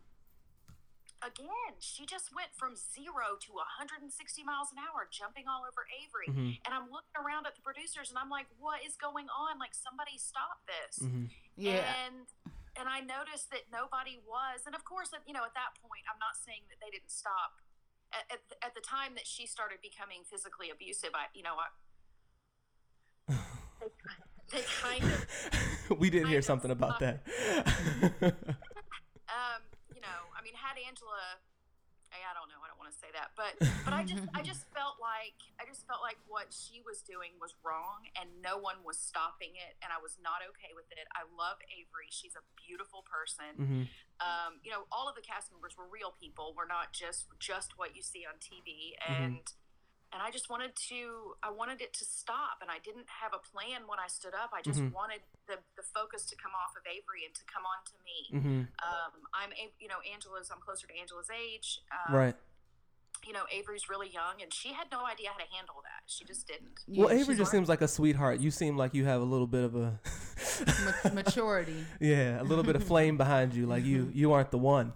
again, 1.22 1.76
she 1.80 2.06
just 2.06 2.34
went 2.34 2.52
from 2.56 2.76
zero 2.76 3.36
to 3.40 3.50
160 3.52 4.08
miles 4.44 4.72
an 4.72 4.78
hour, 4.78 5.06
jumping 5.10 5.44
all 5.48 5.62
over 5.68 5.84
Avery. 6.00 6.28
Mhm. 6.28 6.60
And 6.64 6.74
I'm 6.74 6.90
looking 6.90 7.16
around 7.16 7.46
at 7.46 7.54
the 7.56 7.62
producers, 7.62 8.08
and 8.10 8.18
I'm 8.18 8.30
like, 8.30 8.46
"What 8.58 8.82
is 8.84 8.96
going 8.96 9.28
on? 9.28 9.58
Like, 9.58 9.74
somebody 9.74 10.16
stop 10.18 10.64
this!" 10.66 11.00
Mhm. 11.00 11.30
Yeah. 11.56 11.84
and 12.06 12.26
and 12.76 12.88
I 12.88 13.00
noticed 13.00 13.50
that 13.50 13.70
nobody 13.70 14.16
was, 14.24 14.64
and 14.64 14.74
of 14.74 14.84
course, 14.84 15.12
at- 15.12 15.26
you 15.26 15.34
know, 15.34 15.44
at 15.44 15.52
that 15.54 15.74
point, 15.82 16.04
I'm 16.10 16.18
not 16.18 16.36
saying 16.36 16.62
that 16.70 16.78
they 16.80 16.88
didn't 16.90 17.10
stop. 17.10 17.60
At, 18.12 18.24
at, 18.30 18.40
at 18.62 18.74
the 18.74 18.80
time 18.80 19.14
that 19.16 19.26
she 19.26 19.46
started 19.46 19.80
becoming 19.82 20.24
physically 20.24 20.70
abusive, 20.70 21.10
I, 21.14 21.26
you 21.34 21.42
know, 21.42 21.56
I, 21.58 21.68
they, 23.80 23.88
they 24.50 24.62
kind 24.80 25.04
of, 25.04 25.98
we 25.98 26.10
did 26.10 26.26
I 26.26 26.28
hear 26.28 26.42
something 26.42 26.70
about 26.70 26.98
that. 27.00 27.22
um, 29.28 29.62
you 30.00 30.08
know, 30.08 30.32
I 30.32 30.40
mean, 30.40 30.56
had 30.56 30.80
Angela, 30.80 31.36
I, 32.08 32.24
I 32.24 32.32
don't 32.32 32.48
know, 32.48 32.56
I 32.64 32.72
don't 32.72 32.80
want 32.80 32.88
to 32.88 32.96
say 32.96 33.12
that, 33.12 33.36
but 33.36 33.52
but 33.84 33.92
I 33.92 34.00
just 34.02 34.24
I 34.32 34.40
just 34.40 34.64
felt 34.72 34.96
like 34.96 35.36
I 35.60 35.68
just 35.68 35.84
felt 35.84 36.00
like 36.00 36.16
what 36.24 36.48
she 36.56 36.80
was 36.80 37.04
doing 37.04 37.36
was 37.36 37.52
wrong, 37.60 38.08
and 38.16 38.32
no 38.40 38.56
one 38.56 38.80
was 38.80 38.96
stopping 38.96 39.52
it, 39.60 39.76
and 39.84 39.92
I 39.92 40.00
was 40.00 40.16
not 40.24 40.40
okay 40.56 40.72
with 40.72 40.88
it. 40.96 41.04
I 41.12 41.28
love 41.36 41.60
Avery; 41.68 42.08
she's 42.08 42.32
a 42.32 42.42
beautiful 42.56 43.04
person. 43.04 43.52
Mhm. 43.60 43.82
um, 44.24 44.64
you 44.64 44.72
know, 44.72 44.88
all 44.88 45.04
of 45.08 45.14
the 45.14 45.22
cast 45.22 45.52
members 45.52 45.76
were 45.76 45.86
real 45.86 46.16
people. 46.16 46.56
We're 46.56 46.68
not 46.70 46.96
just 46.96 47.28
just 47.38 47.76
what 47.76 47.92
you 47.92 48.00
see 48.00 48.24
on 48.24 48.40
TV, 48.40 48.96
and 49.04 49.44
and 50.12 50.20
I 50.22 50.30
just 50.30 50.50
wanted 50.50 50.74
to 50.90 51.34
I 51.42 51.50
wanted 51.50 51.80
it 51.80 51.92
to 51.94 52.04
stop, 52.04 52.58
and 52.60 52.70
I 52.70 52.78
didn't 52.84 53.06
have 53.22 53.32
a 53.34 53.38
plan 53.38 53.86
when 53.86 53.98
I 53.98 54.08
stood 54.08 54.34
up. 54.34 54.50
I 54.52 54.62
just 54.62 54.80
Mhm. 54.80 54.92
wanted 54.92 55.20
the 55.46 55.58
the 55.76 55.82
focus 55.82 56.24
to 56.26 56.36
come 56.36 56.52
off 56.54 56.74
of 56.76 56.82
Avery 56.86 57.24
and 57.24 57.34
to 57.34 57.44
come 57.44 57.64
on 57.64 57.78
to 57.84 57.94
me. 58.04 58.18
Mhm. 58.34 58.60
Um, 58.82 59.12
I'm 59.34 59.50
you 59.78 59.88
know 59.88 60.00
Angela's 60.12 60.50
I'm 60.50 60.60
closer 60.60 60.86
to 60.86 60.94
Angela's 60.98 61.30
age. 61.30 61.80
Um, 61.92 62.14
Right. 62.14 62.36
You 63.26 63.34
know 63.34 63.44
Avery's 63.52 63.88
really 63.90 64.08
young, 64.08 64.40
and 64.40 64.52
she 64.52 64.72
had 64.72 64.90
no 64.90 65.04
idea 65.04 65.30
how 65.30 65.36
to 65.38 65.50
handle 65.52 65.82
that. 65.82 66.02
She 66.06 66.24
just 66.24 66.46
didn't. 66.46 66.80
Well, 66.88 67.08
Yeah, 67.08 67.20
Avery 67.20 67.34
she's 67.34 67.38
just 67.38 67.50
seems 67.50 67.68
like 67.68 67.82
a 67.82 67.88
sweetheart. 67.88 68.40
You 68.40 68.50
seem 68.50 68.78
like 68.78 68.94
you 68.94 69.04
have 69.04 69.20
a 69.20 69.24
little 69.24 69.46
bit 69.46 69.62
of 69.64 69.74
a, 69.76 70.00
maturity. 71.12 71.84
yeah, 72.00 72.40
a 72.40 72.44
little 72.44 72.64
bit 72.64 72.76
of 72.76 72.84
flame 72.84 73.16
behind 73.18 73.54
you. 73.54 73.66
Like 73.66 73.84
you, 73.84 74.10
you 74.14 74.32
aren't 74.32 74.50
the 74.50 74.58
one. 74.58 74.94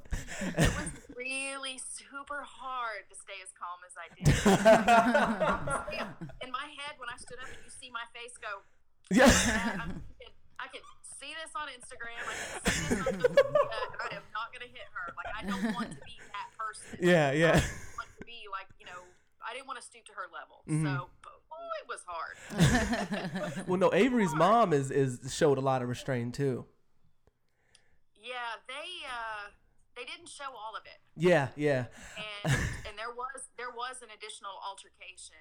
Really 1.25 1.81
super 1.81 2.45
hard 2.45 3.09
to 3.09 3.17
stay 3.17 3.41
as 3.41 3.49
calm 3.57 3.81
as 3.89 3.97
I 3.97 4.13
did. 4.13 4.29
In 6.45 6.53
my 6.53 6.69
head, 6.77 7.01
when 7.01 7.09
I 7.09 7.17
stood 7.17 7.41
up 7.41 7.49
and 7.49 7.65
you 7.65 7.73
see 7.73 7.89
my 7.89 8.05
face 8.13 8.37
go, 8.37 8.61
Yeah. 9.09 9.25
I, 9.25 9.81
I, 9.81 9.89
could, 9.89 10.05
I 10.61 10.69
could 10.69 10.85
see 11.01 11.33
this 11.33 11.49
on 11.57 11.73
Instagram. 11.73 12.21
I 12.21 12.29
can 12.29 12.45
see 12.73 12.93
this 12.93 13.09
on 13.09 13.15
and 13.17 13.25
I 14.05 14.21
am 14.21 14.27
not 14.37 14.53
going 14.53 14.69
to 14.69 14.71
hit 14.73 14.85
her. 14.93 15.17
Like, 15.17 15.33
I 15.33 15.49
don't 15.49 15.73
want 15.75 15.93
to 15.93 15.97
be 16.05 16.21
that 16.37 16.53
person. 16.61 16.99
Yeah, 17.01 17.33
yeah. 17.33 17.57
I 17.57 17.65
want 17.97 18.13
to 18.21 18.25
be 18.29 18.45
like, 18.53 18.69
you 18.79 18.85
know, 18.85 19.01
I 19.41 19.55
didn't 19.55 19.67
want 19.67 19.81
to 19.81 19.85
stoop 19.87 20.05
to 20.07 20.13
her 20.13 20.29
level. 20.29 20.61
Mm-hmm. 20.69 20.93
So, 20.93 21.09
oh, 21.25 21.71
it 21.81 21.89
was 21.89 22.05
hard. 22.07 22.37
Well, 23.67 23.79
no, 23.81 23.91
Avery's 23.95 24.35
mom 24.35 24.75
is 24.75 24.91
is 24.91 25.21
showed 25.35 25.57
a 25.57 25.63
lot 25.63 25.81
of 25.81 25.89
restraint 25.89 26.35
too. 26.35 26.67
yeah, 28.23 28.57
they 28.69 29.07
uh, 29.09 29.49
they 29.97 30.05
didn't 30.05 30.29
show 30.29 30.51
all 30.51 30.75
of 30.77 30.85
it. 30.87 31.01
Yeah, 31.17 31.49
yeah. 31.57 31.87
and 32.45 32.55
and 32.87 32.95
there 32.99 33.15
was 33.15 33.49
there 33.57 33.71
was 33.71 34.03
an 34.03 34.11
additional 34.15 34.53
altercation 34.67 35.39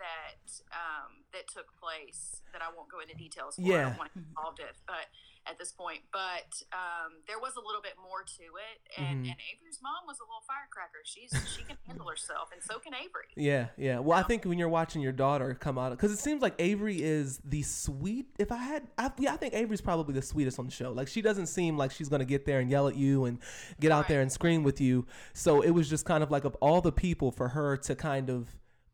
that 0.00 0.40
um, 0.72 1.22
that 1.32 1.46
took 1.52 1.68
place 1.78 2.42
that 2.52 2.62
I 2.62 2.72
won't 2.74 2.90
go 2.90 2.98
into 3.00 3.14
details 3.14 3.56
for. 3.56 3.62
I 3.62 3.66
Yeah. 3.68 3.82
don't 3.90 3.98
want 3.98 4.12
to 4.12 4.18
get 4.18 4.28
involved 4.28 4.58
it, 4.60 4.74
but 4.86 5.06
at 5.46 5.58
this 5.58 5.72
point, 5.72 6.00
but 6.12 6.52
um, 6.72 7.12
there 7.26 7.38
was 7.38 7.54
a 7.56 7.64
little 7.64 7.80
bit 7.80 7.94
more 8.02 8.22
to 8.22 8.42
it, 8.60 8.76
and, 9.00 9.24
Mm-hmm. 9.24 9.30
and 9.32 9.38
Avery's 9.50 9.80
mom 9.82 10.04
was 10.06 10.18
a 10.20 10.24
little 10.24 10.44
firecracker. 10.46 11.00
She's 11.04 11.32
she 11.56 11.62
can 11.64 11.76
handle 11.86 12.06
herself, 12.08 12.50
and 12.52 12.62
so 12.62 12.78
can 12.78 12.92
Avery. 12.94 13.28
Yeah, 13.36 13.68
yeah. 13.78 14.00
Well, 14.00 14.18
I 14.18 14.22
think 14.22 14.44
when 14.44 14.58
you're 14.58 14.68
watching 14.68 15.00
your 15.00 15.12
daughter 15.12 15.54
come 15.54 15.78
out, 15.78 15.90
because 15.92 16.12
it 16.12 16.18
seems 16.18 16.42
like 16.42 16.54
Avery 16.58 17.02
is 17.02 17.40
the 17.44 17.62
sweet. 17.62 18.26
If 18.38 18.52
I 18.52 18.56
had, 18.58 18.88
I, 18.98 19.10
yeah, 19.18 19.32
I 19.32 19.36
think 19.38 19.54
Avery's 19.54 19.80
probably 19.80 20.12
the 20.14 20.22
sweetest 20.22 20.58
on 20.58 20.66
the 20.66 20.72
show. 20.72 20.92
Like 20.92 21.08
she 21.08 21.22
doesn't 21.22 21.46
seem 21.46 21.78
like 21.78 21.90
she's 21.90 22.08
gonna 22.10 22.24
get 22.26 22.44
there 22.44 22.60
and 22.60 22.70
yell 22.70 22.86
at 22.88 22.96
you 22.96 23.24
and 23.24 23.38
get 23.80 23.92
out 23.92 24.08
there 24.08 24.20
and 24.20 24.30
scream 24.30 24.62
with 24.62 24.80
you. 24.80 25.06
So 25.32 25.62
it 25.62 25.70
was 25.70 25.88
just 25.88 26.04
kind 26.04 26.22
of 26.22 26.30
like 26.30 26.44
of 26.44 26.54
all 26.56 26.80
the 26.82 26.92
people 26.92 27.30
for 27.32 27.48
her 27.48 27.76
to 27.78 27.94
kind 27.94 28.28
of 28.30 28.48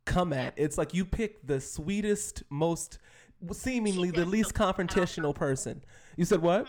come 0.07 0.33
at. 0.33 0.55
It's 0.57 0.79
like 0.79 0.95
you 0.95 1.05
pick 1.05 1.47
the 1.47 1.61
sweetest, 1.61 2.43
most 2.49 2.99
seemingly 3.53 4.11
the 4.11 4.25
least 4.25 4.55
confrontational 4.55 5.35
person. 5.35 5.85
You 6.17 6.25
said 6.25 6.41
what? 6.41 6.67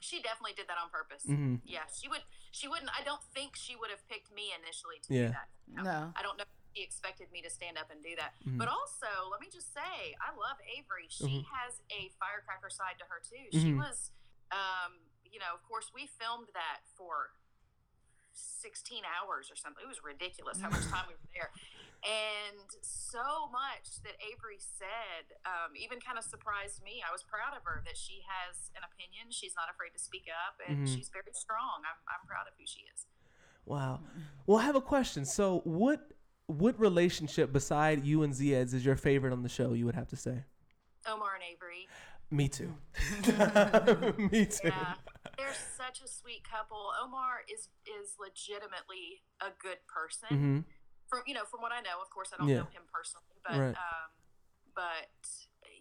She 0.00 0.20
definitely 0.22 0.52
did 0.56 0.66
that 0.68 0.76
on 0.82 0.90
purpose. 0.90 1.24
Mm-hmm. 1.28 1.62
Yeah, 1.64 1.86
she 1.92 2.08
would. 2.08 2.20
She 2.52 2.68
wouldn't. 2.68 2.90
I 2.92 3.02
don't 3.04 3.22
think 3.34 3.56
she 3.56 3.76
would 3.76 3.90
have 3.90 4.02
picked 4.08 4.32
me 4.34 4.52
initially 4.56 4.96
to 5.06 5.08
Yeah. 5.14 5.26
do 5.28 5.32
that. 5.36 5.48
No. 5.84 5.98
I 6.16 6.20
don't 6.22 6.36
know. 6.40 6.44
if 6.44 6.52
She 6.76 6.82
expected 6.84 7.28
me 7.32 7.40
to 7.42 7.50
stand 7.50 7.76
up 7.80 7.88
and 7.92 8.00
do 8.04 8.12
that. 8.16 8.32
Mm-hmm. 8.44 8.58
But 8.60 8.68
also, 8.68 9.08
let 9.32 9.40
me 9.40 9.48
just 9.52 9.72
say, 9.72 10.16
I 10.20 10.32
love 10.36 10.56
Avery. 10.68 11.08
She 11.08 11.24
Mm-hmm. 11.24 11.48
has 11.52 11.80
a 11.92 12.12
firecracker 12.20 12.68
side 12.70 12.96
to 13.00 13.06
her 13.08 13.20
too. 13.24 13.48
She 13.56 13.72
was, 13.72 14.12
um, 14.52 15.00
you 15.24 15.40
know, 15.40 15.52
of 15.56 15.64
course, 15.68 15.90
we 15.96 16.06
filmed 16.20 16.48
that 16.54 16.84
for 16.96 17.32
16 18.36 19.02
hours 19.02 19.48
or 19.50 19.56
something. 19.56 19.80
It 19.80 19.90
was 19.90 20.04
ridiculous 20.04 20.60
how 20.60 20.70
much 20.70 20.84
time 20.92 21.08
we 21.08 21.16
were 21.16 21.30
there. 21.32 21.50
And 22.04 22.68
so 22.84 23.48
much 23.50 24.04
that 24.04 24.14
Avery 24.20 24.60
said, 24.60 25.32
um, 25.48 25.74
even 25.74 25.98
kind 25.98 26.20
of 26.20 26.24
surprised 26.28 26.84
me. 26.84 27.00
I 27.00 27.10
was 27.10 27.24
proud 27.24 27.56
of 27.56 27.64
her 27.64 27.82
that 27.88 27.96
she 27.96 28.20
has 28.28 28.70
an 28.76 28.84
opinion. 28.84 29.32
She's 29.32 29.56
not 29.56 29.72
afraid 29.72 29.96
to 29.96 30.00
speak 30.00 30.28
up, 30.28 30.60
and 30.60 30.86
she's 30.86 31.08
very 31.08 31.32
strong. 31.32 31.82
I'm, 31.82 31.98
I'm 32.06 32.22
proud 32.28 32.46
of 32.46 32.54
who 32.60 32.68
she 32.68 32.84
is. 32.92 33.08
Wow. 33.64 34.00
Well, 34.46 34.58
I 34.58 34.64
have 34.68 34.76
a 34.76 34.84
question. 34.84 35.24
So, 35.24 35.62
what 35.64 36.12
what 36.46 36.78
relationship 36.78 37.52
beside 37.52 38.04
you 38.04 38.22
and 38.22 38.32
Zied's 38.32 38.72
is 38.72 38.84
your 38.84 38.94
favorite 38.94 39.32
on 39.32 39.42
the 39.42 39.48
show? 39.48 39.72
You 39.72 39.86
would 39.86 39.96
have 39.96 40.08
to 40.08 40.16
say. 40.16 40.44
Omar 41.08 41.34
and 41.34 41.42
Avery. 41.42 41.88
Me 42.30 42.48
too. 42.48 42.74
Me 44.30 44.46
too. 44.46 44.68
Yeah, 44.68 44.94
they're 45.36 45.54
such 45.86 46.02
a 46.02 46.08
sweet 46.10 46.42
couple. 46.42 46.90
Omar 46.98 47.46
is 47.46 47.68
is 47.86 48.18
legitimately 48.18 49.22
a 49.40 49.54
good 49.62 49.78
person. 49.86 50.66
From 51.06 51.22
you 51.26 51.34
know, 51.38 51.46
from 51.46 51.62
what 51.62 51.70
I 51.70 51.78
know, 51.86 52.02
of 52.02 52.10
course, 52.10 52.34
I 52.34 52.38
don't 52.42 52.50
Mm-hmm. 52.50 52.58
Yeah. 52.58 52.66
know 52.66 52.74
him 52.74 52.86
personally, 52.90 53.38
but 53.46 53.54
Right. 53.54 53.78
um, 53.78 54.10
but 54.74 55.14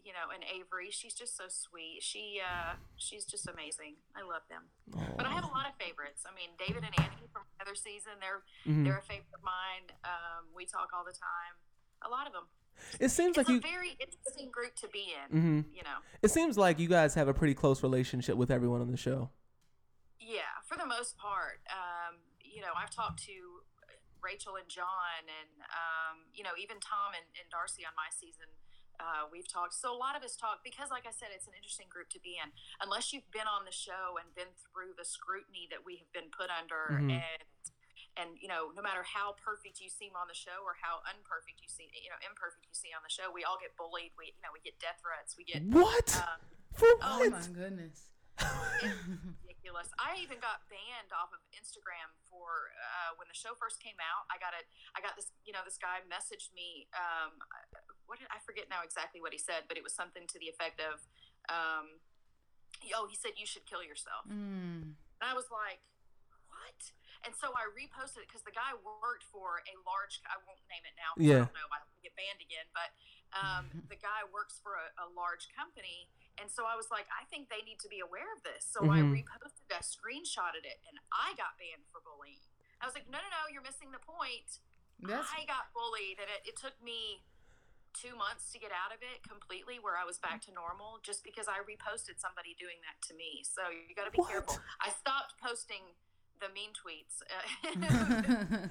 you 0.06 0.14
know, 0.14 0.30
and 0.30 0.46
Avery, 0.46 0.92
she's 0.94 1.16
just 1.18 1.34
so 1.36 1.46
sweet. 1.50 1.98
She 2.06 2.38
uh, 2.38 2.78
she's 2.96 3.26
just 3.26 3.50
amazing. 3.50 3.98
I 4.16 4.22
love 4.22 4.46
them. 4.54 4.70
But 5.18 5.26
I 5.26 5.32
have 5.34 5.44
a 5.44 5.50
lot 5.50 5.66
of 5.66 5.74
favorites. 5.82 6.22
I 6.30 6.34
mean, 6.38 6.54
David 6.62 6.86
and 6.86 6.94
Annie 7.02 7.26
from 7.34 7.42
the 7.58 7.66
other 7.66 7.74
season, 7.76 8.22
they're 8.22 8.46
Mm-hmm. 8.70 8.84
they're 8.86 9.02
a 9.02 9.08
favorite 9.10 9.34
of 9.34 9.42
mine. 9.42 9.90
Um, 10.06 10.54
we 10.56 10.66
talk 10.70 10.90
all 10.94 11.04
the 11.04 11.18
time. 11.18 11.54
A 12.06 12.10
lot 12.10 12.28
of 12.28 12.34
them. 12.34 12.46
It 13.00 13.10
seems 13.10 13.38
It's 13.38 13.38
like 13.38 13.50
a 13.50 13.54
you. 13.54 13.60
Mm-hmm. 13.62 13.72
very 13.72 13.92
interesting 13.98 14.52
group 14.52 14.76
to 14.84 14.88
be 14.90 15.06
in. 15.18 15.66
You 15.74 15.82
know. 15.82 15.98
It 16.22 16.30
seems 16.30 16.56
like 16.58 16.78
you 16.78 16.88
guys 16.88 17.16
have 17.16 17.28
a 17.28 17.34
pretty 17.34 17.56
close 17.56 17.82
relationship 17.82 18.36
with 18.38 18.52
everyone 18.52 18.82
on 18.82 18.92
the 18.92 18.98
show. 18.98 19.32
Yeah, 20.20 20.52
for 20.66 20.78
the 20.78 20.86
most 20.86 21.18
part. 21.18 21.62
Um, 21.70 22.18
you 22.42 22.62
know, 22.62 22.72
I've 22.76 22.90
talked 22.92 23.22
to 23.28 23.36
Rachel 24.24 24.56
and 24.58 24.66
John, 24.72 25.22
and 25.28 25.52
um, 25.70 26.26
you 26.34 26.42
know, 26.42 26.56
even 26.58 26.80
Tom 26.82 27.14
and, 27.14 27.28
and 27.38 27.46
Darcey 27.52 27.86
on 27.86 27.94
my 27.94 28.10
season. 28.10 28.50
Uh, 28.96 29.28
we've 29.28 29.44
talked. 29.46 29.76
So 29.76 29.92
a 29.92 30.00
lot 30.00 30.16
of 30.16 30.24
us 30.24 30.40
talk 30.40 30.64
because, 30.64 30.88
like 30.88 31.04
I 31.04 31.12
said, 31.12 31.36
it's 31.36 31.52
an 31.52 31.54
interesting 31.54 31.92
group 31.92 32.08
to 32.16 32.20
be 32.24 32.40
in. 32.40 32.56
Unless 32.80 33.12
you've 33.12 33.28
been 33.36 33.44
on 33.46 33.68
the 33.68 33.76
show 33.76 34.16
and 34.16 34.32
been 34.40 34.56
through 34.72 34.96
the 34.96 35.04
scrutiny 35.04 35.68
that 35.68 35.84
we 35.84 36.00
have 36.00 36.08
been 36.16 36.32
put 36.32 36.48
under, 36.48 36.96
and 37.04 37.44
and 38.16 38.40
you 38.40 38.48
know, 38.48 38.72
no 38.72 38.80
matter 38.80 39.04
how 39.04 39.36
perfect 39.44 39.84
you 39.84 39.92
seem 39.92 40.16
on 40.16 40.32
the 40.32 40.38
show 40.38 40.64
or 40.64 40.80
how 40.80 41.04
unperfect 41.04 41.60
you 41.60 41.68
see, 41.68 41.92
you 41.92 42.08
know, 42.08 42.16
imperfect 42.24 42.64
you 42.64 42.72
see 42.72 42.96
on 42.96 43.04
the 43.04 43.12
show, 43.12 43.28
we 43.28 43.44
all 43.44 43.60
get 43.60 43.76
bullied. 43.76 44.16
We, 44.16 44.32
you 44.32 44.40
know, 44.40 44.56
we 44.56 44.64
get 44.64 44.80
death 44.80 45.04
threats. 45.04 45.36
We 45.36 45.44
get 45.44 45.60
What? 45.68 46.08
um, 46.24 46.40
For 46.80 46.88
Oh 47.04 47.20
what? 47.28 47.36
my 47.36 47.48
goodness. 47.52 48.16
ridiculous. 49.66 49.90
I 49.98 50.22
even 50.22 50.38
got 50.38 50.62
banned 50.70 51.10
off 51.10 51.34
of 51.34 51.42
Instagram 51.50 52.14
for 52.30 52.70
uh, 52.78 53.18
when 53.18 53.26
the 53.26 53.34
show 53.34 53.58
first 53.58 53.82
came 53.82 53.98
out. 53.98 54.30
I 54.30 54.38
got 54.38 54.54
a, 54.54 54.62
I 54.94 55.02
got 55.02 55.18
this, 55.18 55.34
you 55.42 55.54
know, 55.54 55.66
this 55.66 55.82
guy 55.82 56.06
messaged 56.06 56.54
me. 56.54 56.86
Um, 56.94 57.42
what 58.06 58.22
did 58.22 58.30
I 58.30 58.38
forget 58.46 58.70
now 58.70 58.86
exactly 58.86 59.18
what 59.18 59.34
he 59.34 59.42
said, 59.42 59.66
but 59.66 59.82
it 59.82 59.84
was 59.84 59.98
something 59.98 60.30
to 60.30 60.38
the 60.38 60.54
effect 60.54 60.78
of, 60.78 61.02
um, 61.50 61.98
"Oh, 62.94 63.10
he 63.10 63.18
said 63.18 63.34
you 63.42 63.50
should 63.50 63.66
kill 63.66 63.82
yourself," 63.82 64.30
and 65.18 65.26
I 65.26 65.34
was 65.34 65.50
like, 65.50 65.82
"What?" 66.46 66.94
And 67.26 67.34
so 67.34 67.50
I 67.58 67.66
reposted 67.74 68.22
it 68.22 68.30
because 68.30 68.46
the 68.46 68.54
guy 68.54 68.78
worked 69.02 69.26
for 69.34 69.66
a 69.66 69.74
large. 69.82 70.22
I 70.30 70.38
won't 70.46 70.62
name 70.70 70.86
it 70.86 70.94
now. 70.94 71.12
Yeah. 71.18 71.50
I 71.50 71.50
don't 71.50 71.58
know. 71.58 71.70
I 71.74 71.82
get 72.06 72.14
banned 72.14 72.38
again, 72.38 72.70
but 72.70 72.94
um, 73.34 73.66
the 73.92 73.98
guy 73.98 74.22
works 74.30 74.62
for 74.62 74.78
a, 74.78 74.94
a 75.02 75.08
large 75.18 75.50
company. 75.58 76.14
And 76.36 76.52
so 76.52 76.68
I 76.68 76.76
was 76.76 76.92
like, 76.92 77.08
I 77.16 77.24
think 77.32 77.48
they 77.48 77.64
need 77.64 77.80
to 77.80 77.90
be 77.90 78.04
aware 78.04 78.28
of 78.36 78.44
this. 78.44 78.68
So 78.68 78.84
I 78.84 79.00
mm-hmm. 79.00 79.24
reposted, 79.24 79.72
I 79.72 79.80
screenshotted 79.80 80.68
it, 80.68 80.84
and 80.88 81.00
I 81.16 81.32
got 81.40 81.56
banned 81.56 81.88
for 81.90 82.04
bullying. 82.04 82.44
I 82.84 82.88
was 82.88 82.94
like, 82.96 83.08
no, 83.08 83.18
no, 83.18 83.30
no, 83.32 83.42
you're 83.48 83.64
missing 83.64 83.96
the 83.96 84.04
point. 84.04 84.60
That's 85.00 85.28
I 85.32 85.48
got 85.48 85.72
bullied, 85.76 86.20
and 86.20 86.28
it, 86.28 86.52
it 86.52 86.56
took 86.60 86.76
me 86.84 87.24
two 87.96 88.16
months 88.20 88.52
to 88.52 88.60
get 88.60 88.76
out 88.76 88.92
of 88.92 89.00
it 89.00 89.24
completely, 89.24 89.80
where 89.80 89.96
I 89.96 90.04
was 90.04 90.20
back 90.20 90.44
to 90.48 90.52
normal, 90.52 91.00
just 91.00 91.24
because 91.24 91.48
I 91.48 91.64
reposted 91.64 92.20
somebody 92.20 92.52
doing 92.60 92.84
that 92.84 93.00
to 93.08 93.16
me. 93.16 93.44
So 93.48 93.72
you 93.72 93.96
got 93.96 94.08
to 94.08 94.12
be 94.12 94.20
What? 94.20 94.32
careful. 94.32 94.60
I 94.84 94.92
stopped 94.92 95.40
posting 95.40 95.96
the 96.40 96.52
mean 96.52 96.72
tweets. 96.76 97.24
Uh, 97.26 98.68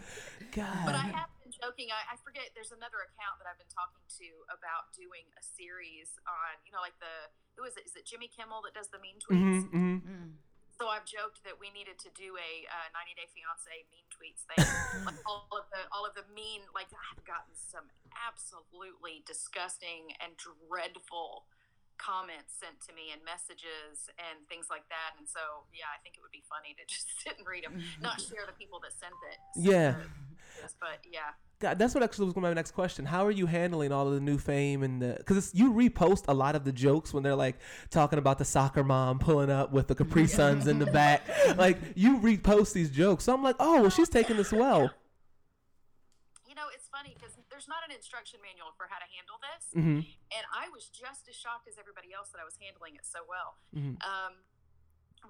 God. 0.53 0.85
but 0.89 0.97
I 0.97 1.07
have 1.13 1.31
been 1.41 1.53
joking. 1.53 1.89
I, 1.91 2.15
I 2.15 2.17
forget. 2.21 2.53
There's 2.53 2.73
another 2.73 3.05
account 3.05 3.41
that 3.41 3.47
I've 3.49 3.61
been 3.61 3.73
talking 3.73 4.05
to 4.21 4.29
about 4.53 4.93
doing 4.93 5.27
a 5.37 5.43
series 5.43 6.17
on, 6.29 6.61
you 6.69 6.73
know, 6.73 6.85
like 6.85 6.97
the 7.01 7.31
who 7.57 7.65
is 7.65 7.77
it? 7.79 7.87
Is 7.87 7.95
it 7.95 8.05
Jimmy 8.05 8.29
Kimmel 8.29 8.63
that 8.67 8.75
does 8.75 8.91
the 8.91 9.01
mean 9.01 9.19
tweets? 9.23 9.65
Mm-hmm. 9.71 10.39
So 10.75 10.91
I've 10.91 11.07
joked 11.07 11.47
that 11.47 11.55
we 11.55 11.71
needed 11.71 12.03
to 12.03 12.11
do 12.19 12.35
a 12.35 12.67
uh, 12.67 12.91
90 12.99 13.15
Day 13.15 13.31
Fiance 13.31 13.71
mean 13.95 14.11
tweets 14.11 14.43
thing. 14.43 14.59
like 15.07 15.23
all 15.23 15.47
of 15.55 15.71
the 15.71 15.87
all 15.95 16.03
of 16.03 16.19
the 16.19 16.27
mean. 16.35 16.67
Like 16.75 16.91
I've 16.91 17.23
gotten 17.23 17.55
some 17.55 17.87
absolutely 18.11 19.23
disgusting 19.23 20.19
and 20.19 20.35
dreadful 20.35 21.47
comments 21.99 22.55
sent 22.59 22.81
to 22.89 22.93
me 22.93 23.11
and 23.13 23.23
messages 23.25 24.11
and 24.19 24.43
things 24.49 24.67
like 24.71 24.87
that. 24.89 25.17
And 25.19 25.27
so 25.29 25.67
yeah, 25.73 25.91
I 25.93 25.99
think 26.03 26.17
it 26.17 26.23
would 26.23 26.35
be 26.35 26.45
funny 26.47 26.75
to 26.79 26.85
just 26.91 27.07
sit 27.23 27.39
and 27.39 27.47
read 27.47 27.65
them, 27.65 27.81
not 28.01 28.21
share 28.29 28.47
the 28.47 28.57
people 28.57 28.81
that 28.83 28.93
sent 28.93 29.17
it. 29.31 29.39
Yeah. 29.57 30.01
But 30.81 31.05
yeah. 31.11 31.35
God, 31.61 31.79
that's 31.79 31.95
what 31.95 32.03
actually 32.03 32.27
was 32.27 32.35
going 32.35 32.43
to 32.43 32.49
be 32.49 32.51
my 32.51 32.55
next 32.55 32.73
question. 32.73 33.07
How 33.07 33.25
are 33.25 33.31
you 33.31 33.47
handling 33.47 33.93
all 33.93 34.07
of 34.07 34.15
the 34.15 34.21
new 34.21 34.39
fame 34.39 34.83
and 34.83 35.01
the? 35.01 35.15
Because 35.19 35.55
you 35.55 35.73
repost 35.73 36.25
a 36.29 36.35
lot 36.35 36.55
of 36.55 36.65
the 36.65 36.73
jokes 36.73 37.15
when 37.15 37.23
they're 37.23 37.35
like 37.35 37.57
talking 37.91 38.19
about 38.19 38.39
the 38.39 38.45
soccer 38.45 38.85
mom 38.85 39.19
pulling 39.19 39.51
up 39.51 39.73
with 39.73 39.89
the 39.89 39.95
Capri 39.95 40.27
Suns 40.29 40.67
in 40.67 40.79
the 40.79 40.87
back. 40.87 41.23
Like 41.57 41.79
you 41.95 42.19
repost 42.19 42.73
these 42.73 42.91
jokes, 42.91 43.25
so 43.25 43.35
I'm 43.35 43.43
like, 43.43 43.57
oh, 43.61 43.83
well, 43.83 43.91
she's 43.91 44.09
taking 44.09 44.37
this 44.37 44.53
well. 44.53 44.91
You 46.47 46.55
know, 46.55 46.67
it's 46.75 46.89
funny 46.89 47.15
because 47.15 47.37
there's 47.65 47.73
not 47.81 47.89
an 47.89 47.97
instruction 47.97 48.45
manual 48.45 48.77
for 48.77 48.93
how 48.93 49.01
to 49.01 49.09
handle 49.09 49.41
this, 49.41 49.65
Mm-hmm. 49.73 50.05
and 50.37 50.45
I 50.53 50.69
was 50.69 50.93
just 50.93 51.25
as 51.33 51.35
shocked 51.35 51.65
as 51.65 51.81
everybody 51.81 52.13
else 52.13 52.29
that 52.37 52.39
I 52.39 52.45
was 52.45 52.61
handling 52.61 52.93
it 53.01 53.09
so 53.09 53.25
well. 53.25 53.57
Mm-hmm. 53.73 53.97
Um, 54.05 54.45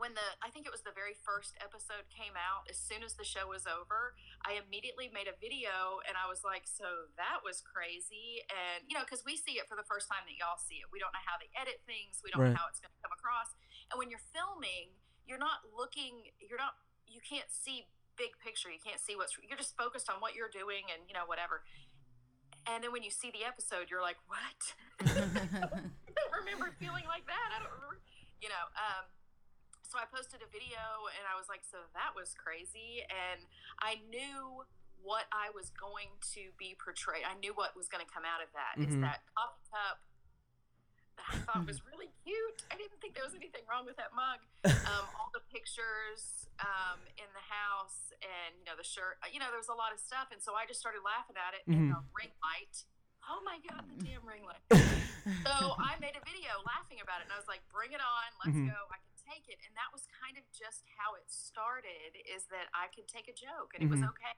when 0.02 0.10
the 0.18 0.26
I 0.42 0.50
think 0.50 0.66
it 0.66 0.74
was 0.74 0.82
the 0.82 0.90
very 0.90 1.14
first 1.22 1.54
episode 1.62 2.10
came 2.10 2.34
out, 2.34 2.66
as 2.66 2.74
soon 2.74 3.06
as 3.06 3.14
the 3.14 3.22
show 3.22 3.46
was 3.46 3.62
over, 3.70 4.18
I 4.42 4.58
immediately 4.58 5.06
made 5.14 5.30
a 5.30 5.36
video 5.38 6.02
and 6.10 6.18
I 6.18 6.26
was 6.26 6.42
like, 6.42 6.66
"So 6.66 7.14
that 7.14 7.46
was 7.46 7.62
crazy," 7.62 8.42
and 8.50 8.82
you 8.90 8.98
know, 8.98 9.06
because 9.06 9.22
we 9.22 9.38
see 9.38 9.54
it 9.62 9.70
for 9.70 9.78
the 9.78 9.86
first 9.86 10.10
time 10.10 10.26
that 10.26 10.34
y'all 10.34 10.58
see 10.58 10.82
it, 10.82 10.90
we 10.90 10.98
don't 10.98 11.14
know 11.14 11.22
how 11.22 11.38
they 11.38 11.46
edit 11.54 11.78
things, 11.86 12.18
we 12.26 12.34
don't 12.34 12.42
Right. 12.42 12.50
know 12.50 12.58
how 12.58 12.66
it's 12.66 12.82
going 12.82 12.90
to 12.90 12.98
come 13.06 13.14
across, 13.14 13.54
and 13.94 13.96
when 14.02 14.10
you're 14.10 14.26
filming, 14.34 14.98
you're 15.30 15.38
not 15.38 15.62
looking, 15.70 16.26
you're 16.42 16.58
not, 16.58 16.74
you 17.06 17.22
can't 17.22 17.46
see 17.54 17.86
big 18.18 18.34
picture, 18.42 18.74
you 18.74 18.82
can't 18.82 18.98
see 18.98 19.14
what's, 19.14 19.38
you're 19.46 19.58
just 19.58 19.78
focused 19.78 20.10
on 20.10 20.18
what 20.18 20.34
you're 20.34 20.50
doing 20.50 20.90
and 20.90 21.06
you 21.06 21.14
know 21.14 21.22
whatever. 21.30 21.62
And 22.66 22.82
then 22.82 22.92
when 22.92 23.02
you 23.04 23.10
see 23.12 23.30
the 23.30 23.44
episode, 23.44 23.90
you're 23.92 24.00
like, 24.02 24.16
"What?" 24.26 24.60
I 25.04 26.10
don't 26.16 26.34
remember 26.40 26.72
feeling 26.80 27.04
like 27.04 27.26
that. 27.28 27.48
I 27.54 27.60
don't 27.60 27.72
remember. 27.72 28.00
you 28.40 28.48
know. 28.48 28.66
Um, 28.76 29.04
so 29.84 30.00
I 30.02 30.08
posted 30.10 30.42
a 30.42 30.50
video 30.50 30.80
and 31.14 31.22
I 31.28 31.38
was 31.38 31.46
like, 31.46 31.62
so 31.62 31.78
that 31.94 32.16
was 32.18 32.34
crazy. 32.34 33.06
And 33.06 33.46
I 33.78 34.02
knew 34.10 34.66
what 35.04 35.28
I 35.30 35.54
was 35.54 35.70
going 35.70 36.10
to 36.34 36.50
be 36.58 36.74
portrayed. 36.74 37.22
I 37.22 37.36
knew 37.38 37.54
what 37.54 37.76
was 37.78 37.86
going 37.86 38.02
to 38.02 38.10
come 38.10 38.24
out 38.26 38.42
of 38.42 38.50
that. 38.58 38.74
Is 38.80 38.96
Mhm. 38.96 39.04
that 39.06 39.22
coffee 39.38 39.62
cup 39.70 40.02
that 41.20 41.26
I 41.30 41.36
thought 41.46 41.62
was 41.70 41.84
really 41.86 42.10
cute. 42.26 42.64
I 42.72 42.80
didn't 42.80 42.98
think 42.98 43.14
there 43.14 43.22
was 43.22 43.36
anything 43.38 43.62
wrong 43.70 43.86
with 43.86 43.94
that 44.02 44.10
mug. 44.16 44.42
Um, 44.66 45.04
all 45.14 45.30
the 45.30 45.44
pictures 45.52 46.43
um, 46.62 47.00
in 47.18 47.26
the 47.34 47.44
house 47.50 48.12
and, 48.22 48.54
you 48.58 48.64
know, 48.68 48.76
the 48.78 48.86
shirt, 48.86 49.18
you 49.32 49.38
know, 49.42 49.50
there 49.50 49.58
was 49.58 49.72
a 49.72 49.74
lot 49.76 49.90
of 49.90 49.98
stuff. 49.98 50.30
And 50.30 50.38
so 50.42 50.54
I 50.54 50.66
just 50.66 50.78
started 50.78 51.02
laughing 51.02 51.34
at 51.38 51.54
it 51.58 51.62
and 51.66 51.90
Mhm. 51.90 51.94
the 51.98 52.02
ring 52.14 52.32
light. 52.42 52.84
Oh 53.26 53.40
my 53.42 53.58
God, 53.64 53.82
the 53.88 53.96
damn 54.04 54.22
ring 54.26 54.44
light. 54.44 54.60
so 55.48 55.74
I 55.80 55.96
made 55.98 56.14
a 56.14 56.22
video 56.22 56.60
laughing 56.68 57.00
about 57.00 57.20
it 57.20 57.30
and 57.30 57.32
I 57.34 57.38
was 57.40 57.48
like, 57.48 57.64
bring 57.72 57.92
it 57.92 58.00
on, 58.00 58.28
let's 58.44 58.56
Mhm. 58.56 58.68
go. 58.70 58.78
I 58.92 58.98
can 59.00 59.16
take 59.32 59.48
it. 59.48 59.58
And 59.66 59.72
that 59.76 59.88
was 59.92 60.06
kind 60.20 60.36
of 60.38 60.44
just 60.52 60.84
how 61.00 61.14
it 61.16 61.24
started 61.32 62.14
is 62.28 62.46
that 62.52 62.68
I 62.76 62.88
could 62.92 63.08
take 63.08 63.26
a 63.28 63.34
joke 63.34 63.72
and 63.74 63.82
it 63.82 63.88
was 63.90 64.00
Mhm. 64.00 64.10
okay. 64.12 64.36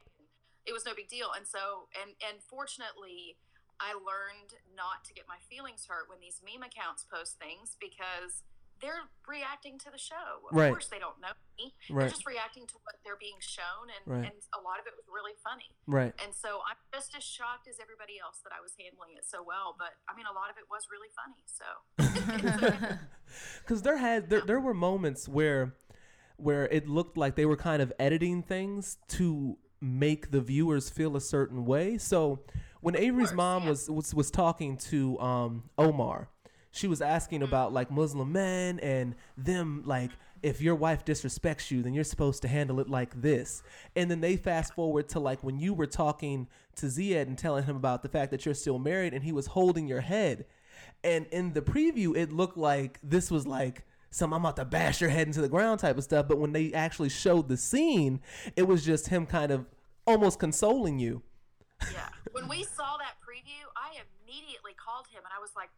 It 0.65 0.73
was 0.73 0.85
no 0.85 0.95
big 0.95 1.09
deal. 1.09 1.33
And 1.33 1.47
so, 1.47 1.89
and, 2.01 2.15
and 2.23 2.43
fortunately, 2.43 3.39
I 3.79 3.93
learned 3.93 4.55
not 4.75 5.05
to 5.05 5.13
get 5.13 5.29
my 5.29 5.39
feelings 5.51 5.85
hurt 5.87 6.09
when 6.09 6.19
these 6.21 6.41
meme 6.43 6.63
accounts 6.63 7.05
post 7.05 7.39
things 7.39 7.77
because 7.77 8.43
they're 8.81 9.09
reacting 9.27 9.79
to 9.81 9.91
the 9.91 9.99
show. 9.99 10.45
Of 10.51 10.57
Right. 10.57 10.71
course, 10.71 10.89
they 10.89 10.99
don't 10.99 11.19
know 11.21 11.33
me. 11.59 11.75
They're 11.89 12.09
just 12.09 12.27
reacting 12.27 12.67
to 12.67 12.75
what 12.85 12.97
they're 13.05 13.17
being 13.19 13.41
shown, 13.41 13.89
and, 13.89 14.03
Right. 14.07 14.27
and 14.33 14.37
a 14.55 14.61
lot 14.61 14.79
of 14.81 14.87
it 14.87 14.95
was 14.97 15.07
really 15.09 15.35
funny. 15.43 15.71
Right. 15.87 16.13
And 16.23 16.35
so 16.35 16.61
I'm 16.69 16.77
just 16.93 17.17
as 17.17 17.25
shocked 17.25 17.69
as 17.69 17.81
everybody 17.81 18.19
else 18.21 18.41
that 18.45 18.53
I 18.53 18.61
was 18.61 18.73
handling 18.79 19.17
it 19.17 19.25
so 19.25 19.43
well. 19.43 19.75
But 19.79 19.95
I 20.09 20.15
mean, 20.15 20.27
a 20.27 20.33
lot 20.33 20.51
of 20.51 20.57
it 20.59 20.69
was 20.71 20.87
really 20.91 21.09
funny. 21.17 21.43
So 21.49 21.65
because 23.63 23.83
there 23.83 23.97
had 23.97 24.31
there, 24.31 24.43
there 24.43 24.61
were 24.61 24.75
moments 24.75 25.29
where 25.29 25.75
where 26.37 26.67
it 26.69 26.87
looked 26.89 27.17
like 27.17 27.35
they 27.37 27.47
were 27.47 27.57
kind 27.57 27.81
of 27.83 27.93
editing 27.99 28.43
things 28.43 28.99
to 29.09 29.57
make 29.81 30.31
the 30.31 30.41
viewers 30.41 30.91
feel 30.91 31.17
a 31.17 31.21
certain 31.21 31.65
way 31.65 31.97
so 31.99 32.41
when 32.81 32.97
avery's 32.97 33.33
mom 33.33 33.67
was, 33.67 33.91
was 33.91 34.15
was 34.15 34.31
talking 34.31 34.77
to 34.77 35.19
um 35.21 35.65
omar 35.79 36.29
she 36.77 36.87
was 36.87 37.01
asking 37.01 37.41
mm. 37.41 37.45
about 37.45 37.73
like 37.73 37.91
muslim 37.91 38.33
men 38.33 38.79
and 38.81 39.15
them 39.37 39.83
like 39.85 40.11
if 40.43 40.61
your 40.61 40.75
wife 40.75 41.05
disrespects 41.05 41.71
you 41.71 41.83
then 41.83 41.95
you're 41.95 42.05
supposed 42.05 42.43
to 42.43 42.49
handle 42.49 42.79
it 42.79 42.89
like 42.89 43.21
this 43.21 43.63
and 43.97 44.11
then 44.11 44.21
they 44.21 44.37
fast 44.37 44.75
forward 44.75 45.09
to 45.09 45.19
like 45.19 45.43
when 45.43 45.59
you 45.59 45.75
were 45.75 45.87
talking 45.87 46.47
to 46.75 46.87
zied 46.87 47.27
and 47.27 47.39
telling 47.39 47.65
him 47.65 47.77
about 47.77 48.03
the 48.03 48.09
fact 48.09 48.31
that 48.31 48.45
you're 48.45 48.55
still 48.55 48.79
married 48.79 49.15
and 49.15 49.25
he 49.25 49.33
was 49.33 49.47
holding 49.47 49.87
your 49.89 50.03
head 50.03 50.45
and 51.05 51.27
in 51.31 51.53
the 51.53 51.63
preview, 51.63 52.17
it 52.17 52.33
looked 52.33 52.57
like 52.57 52.99
this 53.03 53.31
was 53.31 53.47
like 53.47 53.85
some 54.11 54.33
I'm 54.33 54.41
about 54.41 54.57
to 54.57 54.65
bash 54.65 55.01
your 55.01 55.11
head 55.11 55.27
into 55.27 55.41
the 55.41 55.49
ground 55.49 55.81
type 55.81 55.99
of 55.99 56.05
stuff. 56.05 56.27
But 56.29 56.39
when 56.39 56.53
they 56.53 56.73
actually 56.73 57.11
showed 57.11 57.49
the 57.49 57.57
scene, 57.57 58.21
it 58.57 58.63
was 58.63 58.85
just 58.85 59.09
him 59.09 59.27
kind 59.27 59.53
of 59.53 59.67
almost 60.07 60.39
consoling 60.39 60.99
you. 60.99 61.23
yeah, 61.93 62.09
when 62.33 62.49
we 62.49 62.65
saw 62.65 62.97
that 62.97 63.17
preview, 63.21 63.63
I 63.77 64.01
immediately 64.25 64.73
called 64.83 65.07
him 65.13 65.19
and 65.19 65.33
I 65.37 65.41
was 65.41 65.51
like, 65.55 65.69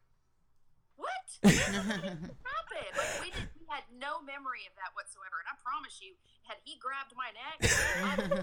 "What 0.98 1.26
happened?" 1.46 2.92
Like 2.98 3.12
we 3.22 3.30
did, 3.30 3.46
we 3.54 3.64
had 3.70 3.86
no 3.94 4.18
memory 4.20 4.66
of 4.66 4.74
that 4.76 4.90
whatsoever. 4.98 5.38
And 5.38 5.48
I 5.48 5.56
promise 5.62 6.02
you, 6.02 6.18
had 6.44 6.58
he 6.66 6.74
grabbed 6.82 7.14
my 7.14 7.30
neck, 7.30 7.62
I 7.62 8.18
would 8.18 8.34
have 8.34 8.42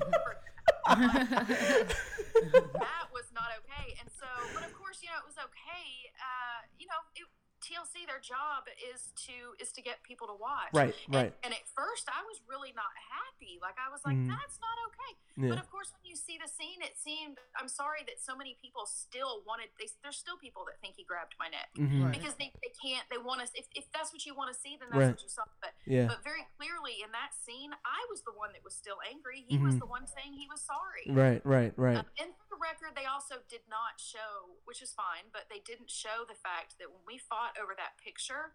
that 2.80 3.06
was 3.12 3.28
not 3.34 3.50
okay. 3.60 3.98
And 4.00 4.10
so, 4.10 4.30
but 4.54 4.64
of 4.64 4.72
course, 4.78 5.02
you 5.02 5.10
know, 5.10 5.18
it 5.20 5.28
was 5.28 5.38
okay. 5.52 6.14
Uh, 6.16 6.64
you 6.78 6.88
know, 6.88 7.02
it, 7.18 7.26
TLC, 7.66 8.06
their 8.06 8.22
job 8.22 8.70
is 8.78 9.10
to 9.26 9.58
is 9.58 9.74
to 9.74 9.82
get 9.82 10.04
people 10.06 10.28
to 10.30 10.38
watch. 10.38 10.70
Right, 10.72 10.94
And- 11.10 11.16
right. 11.16 11.34
And, 11.44 11.52
at 11.54 11.66
first, 11.74 12.06
I 12.08 12.22
was 12.30 12.38
really 12.46 12.72
not 12.78 12.94
happy. 13.10 13.58
Like 13.62 13.76
I 13.82 13.90
was 13.90 14.06
like, 14.06 14.16
Mhm. 14.16 14.30
that's 14.30 14.60
not 14.62 14.78
okay. 14.94 15.12
Yeah. 15.36 15.50
But 15.50 15.60
of 15.60 15.68
course, 15.74 15.92
when 15.92 16.06
you 16.06 16.16
see 16.16 16.38
the 16.38 16.48
scene, 16.48 16.80
it 16.86 16.96
seemed. 16.96 17.40
I'm 17.58 17.68
sorry 17.68 18.04
that 18.08 18.22
so 18.22 18.36
many 18.38 18.56
people 18.62 18.86
still 18.86 19.42
wanted. 19.44 19.70
They, 19.80 19.90
there's 20.04 20.16
still 20.18 20.38
people 20.38 20.64
that 20.70 20.80
think 20.80 20.96
he 20.96 21.04
grabbed 21.04 21.34
my 21.40 21.50
neck 21.50 21.74
Mhm. 21.76 22.06
Right. 22.06 22.14
because 22.14 22.36
they, 22.36 22.54
they 22.62 22.72
can't. 22.80 23.04
They 23.10 23.18
want 23.18 23.42
us. 23.42 23.52
If, 23.56 23.68
if 23.76 23.90
that's 23.92 24.14
what 24.14 24.26
you 24.26 24.36
want 24.36 24.54
to 24.54 24.58
see, 24.60 24.78
then 24.78 24.90
that's 24.94 25.00
Right. 25.02 25.12
what 25.18 25.24
you 25.24 25.30
saw. 25.30 25.44
But 25.60 25.74
Yeah. 25.90 26.08
but 26.08 26.24
very 26.24 26.46
clearly 26.58 27.02
in 27.02 27.12
that 27.12 27.34
scene, 27.34 27.74
I 27.84 28.06
was 28.10 28.22
the 28.24 28.32
one 28.34 28.54
that 28.54 28.64
was 28.64 28.76
still 28.76 29.00
angry. 29.10 29.42
He 29.48 29.58
was 29.58 29.76
Mhm. 29.76 29.80
the 29.80 29.86
one 29.88 30.06
saying 30.08 30.34
he 30.34 30.48
was 30.48 30.62
sorry. 30.62 31.08
Right, 31.10 31.42
right, 31.46 31.74
right. 31.78 31.98
Um, 31.98 32.08
and 32.20 32.36
for 32.38 32.46
the 32.56 32.62
record, 32.62 32.96
they 32.96 33.06
also 33.06 33.42
did 33.50 33.68
not 33.68 34.00
show, 34.00 34.60
which 34.66 34.82
is 34.82 34.94
fine, 34.94 35.30
but 35.32 35.50
they 35.50 35.60
didn't 35.60 35.90
show 35.92 36.24
the 36.26 36.36
fact 36.36 36.78
that 36.80 36.92
when 36.92 37.04
we 37.06 37.18
fought 37.18 37.55
over 37.62 37.76
that 37.76 37.98
picture, 37.98 38.54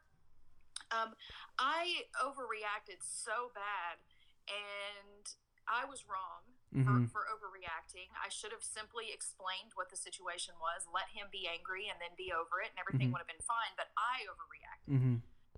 um, 0.90 1.14
I 1.58 2.08
overreacted 2.18 3.00
so 3.02 3.50
bad, 3.54 3.98
and 4.48 5.24
I 5.68 5.84
was 5.84 6.06
wrong 6.08 6.42
Mhm. 6.74 7.10
for, 7.10 7.22
for 7.22 7.22
overreacting. 7.34 8.10
I 8.14 8.28
should 8.30 8.52
have 8.52 8.62
simply 8.62 9.10
explained 9.12 9.74
what 9.74 9.90
the 9.90 9.96
situation 9.96 10.54
was, 10.58 10.86
let 10.92 11.10
him 11.10 11.28
be 11.30 11.46
angry, 11.46 11.88
and 11.88 12.00
then 12.00 12.14
be 12.16 12.32
over 12.32 12.60
it, 12.62 12.70
and 12.70 12.78
everything 12.78 13.08
Mhm. 13.08 13.12
would 13.12 13.18
have 13.18 13.26
been 13.30 13.42
fine. 13.42 13.74
But 13.76 13.90
I 13.98 14.26
overreacted. 14.30 14.94
Mm-hmm. 14.94 15.16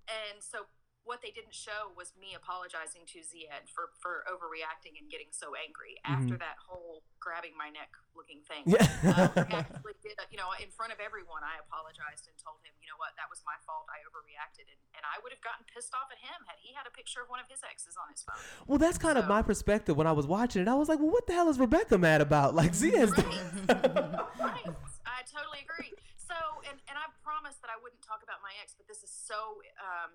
And 0.09 0.43
so 0.43 0.67
what 1.05 1.19
they 1.21 1.35
didn't 1.35 1.55
show 1.55 1.91
was 1.99 2.15
me 2.15 2.35
apologizing 2.39 3.03
to 3.11 3.19
Zied 3.27 3.67
for, 3.67 3.91
for 3.99 4.23
overreacting 4.31 4.95
and 5.01 5.11
getting 5.11 5.35
so 5.35 5.53
angry 5.59 5.99
after 6.07 6.39
Mhm. 6.39 6.45
that 6.47 6.57
whole 6.63 7.03
grabbing 7.19 7.55
my 7.59 7.71
neck 7.71 7.91
looking 8.15 8.39
thing. 8.47 8.63
Yeah. 8.67 8.87
um, 9.11 9.33
I 9.51 9.67
actually 9.67 9.99
did, 10.03 10.15
you 10.31 10.39
know, 10.39 10.51
in 10.63 10.71
front 10.71 10.93
of 10.95 11.01
everyone, 11.03 11.43
I 11.43 11.59
apologized 11.59 12.29
and 12.31 12.37
told 12.39 12.63
him, 12.63 12.71
you 12.79 12.87
know 12.87 12.99
what, 13.03 13.17
that 13.19 13.27
was 13.33 13.43
my 13.43 13.59
fault. 13.67 13.87
I 13.91 13.99
overreacted. 14.07 14.69
And, 14.71 14.79
and 14.95 15.03
I 15.03 15.19
would 15.25 15.33
have 15.35 15.43
gotten 15.43 15.67
pissed 15.67 15.91
off 15.97 16.07
at 16.15 16.19
him 16.23 16.39
had 16.47 16.59
he 16.63 16.71
had 16.77 16.87
a 16.87 16.93
picture 16.95 17.19
of 17.25 17.29
one 17.33 17.41
of 17.43 17.49
his 17.51 17.63
exes 17.67 17.99
on 17.99 18.07
his 18.13 18.23
phone. 18.23 18.39
Well, 18.71 18.79
that's 18.79 18.99
kind 18.99 19.19
of 19.19 19.27
my 19.27 19.43
perspective 19.43 19.97
when 19.99 20.07
I 20.07 20.13
was 20.15 20.27
watching 20.31 20.63
it. 20.63 20.69
I 20.71 20.75
was 20.79 20.87
like, 20.89 20.99
well, 21.03 21.11
what 21.11 21.27
the 21.27 21.35
hell 21.35 21.49
is 21.51 21.59
Rebecca 21.59 21.99
mad 21.99 22.21
about? 22.23 22.55
Like, 22.55 22.71
right. 22.79 24.67
I 25.07 25.21
totally 25.27 25.63
agree. 25.67 25.93
So, 26.17 26.37
and, 26.69 26.79
and 26.89 26.97
I 26.97 27.07
promised 27.25 27.61
that 27.63 27.71
I 27.73 27.79
wouldn't 27.83 28.03
talk 28.03 28.23
about 28.23 28.39
my 28.43 28.53
ex, 28.63 28.75
but 28.77 28.87
this 28.89 29.03
is 29.03 29.11
so, 29.13 29.61
um, 29.81 30.15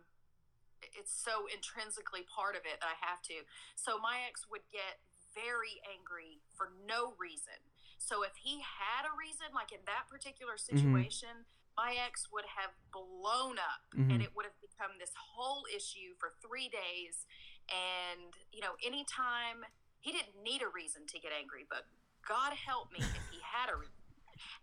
it's 0.82 1.12
so 1.14 1.48
intrinsically 1.48 2.24
part 2.24 2.56
of 2.56 2.66
it 2.66 2.80
that 2.82 2.90
I 2.90 2.98
have 3.06 3.22
to. 3.32 3.46
So 3.76 3.98
my 3.98 4.22
ex 4.28 4.46
would 4.50 4.66
get 4.72 5.02
very 5.34 5.82
angry 5.86 6.42
for 6.56 6.74
no 6.86 7.14
reason. 7.18 7.58
So 7.98 8.24
if 8.24 8.36
he 8.42 8.62
had 8.62 9.06
a 9.06 9.14
reason, 9.18 9.54
like 9.54 9.72
in 9.72 9.82
that 9.86 10.10
particular 10.10 10.58
situation, 10.58 11.46
my 11.76 11.94
ex 11.94 12.32
would 12.32 12.46
have 12.58 12.74
blown 12.92 13.60
up 13.60 13.86
and 13.94 14.10
Mhm. 14.22 14.24
it 14.24 14.36
would 14.36 14.46
have 14.46 14.60
become 14.62 14.98
this 14.98 15.14
whole 15.14 15.66
issue 15.70 16.16
for 16.18 16.34
three 16.42 16.70
days. 16.70 17.26
And, 17.70 18.34
you 18.52 18.62
know, 18.62 18.76
anytime 18.82 19.66
he 20.00 20.12
didn't 20.12 20.42
need 20.42 20.62
a 20.62 20.68
reason 20.70 21.06
to 21.08 21.20
get 21.20 21.32
angry, 21.32 21.66
but 21.70 21.86
God 22.26 22.54
help 22.54 22.92
me 22.92 23.00
if 23.00 23.30
he 23.30 23.40
had 23.42 23.70
a 23.70 23.76
reason. 23.76 23.94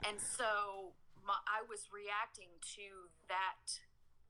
And 0.04 0.20
so 0.20 0.94
my, 1.22 1.38
I 1.46 1.62
was 1.62 1.90
reacting 1.92 2.50
to 2.76 3.10
that, 3.28 3.80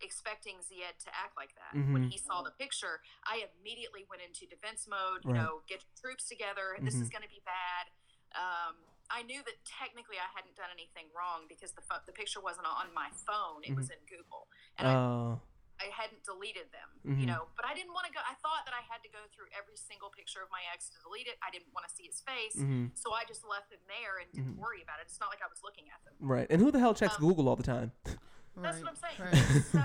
expecting 0.04 0.58
Zied 0.60 0.98
to 1.04 1.10
act 1.16 1.36
like 1.36 1.54
that. 1.56 1.72
When 1.74 2.04
Mhm. 2.04 2.10
he 2.12 2.18
saw 2.18 2.42
the 2.42 2.52
picture, 2.52 3.02
I 3.24 3.48
immediately 3.58 4.04
went 4.04 4.22
into 4.22 4.46
defense 4.46 4.86
mode. 4.86 5.24
You 5.24 5.32
Right. 5.32 5.42
know, 5.42 5.62
get 5.66 5.84
troops 5.96 6.28
together. 6.28 6.76
This 6.80 6.94
is 6.94 7.08
Mhm. 7.08 7.12
going 7.12 7.22
to 7.22 7.28
be 7.28 7.40
bad. 7.44 7.90
Um, 8.36 8.76
I 9.10 9.22
knew 9.22 9.42
that 9.42 9.64
technically 9.64 10.18
I 10.18 10.26
hadn't 10.34 10.56
done 10.56 10.70
anything 10.70 11.10
wrong 11.12 11.46
because 11.48 11.72
the 11.72 11.82
pho- 11.82 12.00
the 12.06 12.12
picture 12.12 12.40
wasn't 12.40 12.66
on 12.66 12.92
my 12.94 13.10
phone; 13.26 13.62
it 13.64 13.74
was 13.74 13.88
Mhm. 13.88 13.98
in 13.98 14.06
Google, 14.06 14.48
and 14.78 14.88
Oh. 14.88 15.40
I, 15.80 15.86
I 15.86 15.90
hadn't 15.90 16.22
deleted 16.24 16.70
them. 16.72 16.88
Mhm. 17.04 17.20
You 17.20 17.26
know, 17.26 17.50
but 17.56 17.64
I 17.66 17.74
didn't 17.74 17.92
want 17.92 18.06
to 18.06 18.12
go. 18.12 18.20
I 18.24 18.34
thought 18.36 18.64
that 18.64 18.72
I 18.74 18.80
had 18.80 19.02
to 19.02 19.08
go 19.08 19.26
through 19.28 19.48
every 19.52 19.76
single 19.76 20.08
picture 20.08 20.40
of 20.42 20.50
my 20.50 20.62
ex 20.72 20.88
to 20.90 20.98
delete 21.00 21.26
it. 21.26 21.36
I 21.42 21.50
didn't 21.50 21.72
want 21.74 21.86
to 21.88 21.94
see 21.94 22.06
his 22.06 22.20
face, 22.22 22.56
Mhm. 22.56 22.96
so 22.96 23.12
I 23.12 23.24
just 23.24 23.44
left 23.44 23.70
them 23.70 23.80
there 23.86 24.18
and 24.18 24.32
didn't 24.32 24.54
Mhm. 24.54 24.58
worry 24.58 24.82
about 24.82 25.00
it. 25.00 25.02
It's 25.02 25.20
not 25.20 25.28
like 25.30 25.42
I 25.42 25.46
was 25.48 25.62
looking 25.62 25.90
at 25.90 26.02
them. 26.04 26.14
right. 26.20 26.46
And 26.50 26.62
who 26.62 26.70
the 26.70 26.78
hell 26.78 26.94
checks 26.94 27.14
Um, 27.16 27.20
Google 27.20 27.48
all 27.48 27.56
the 27.56 27.62
time? 27.62 27.92
That's 28.62 28.78
what 28.82 28.90
I'm 28.94 29.00
saying. 29.00 29.18
Right. 29.18 29.64
so, 29.74 29.84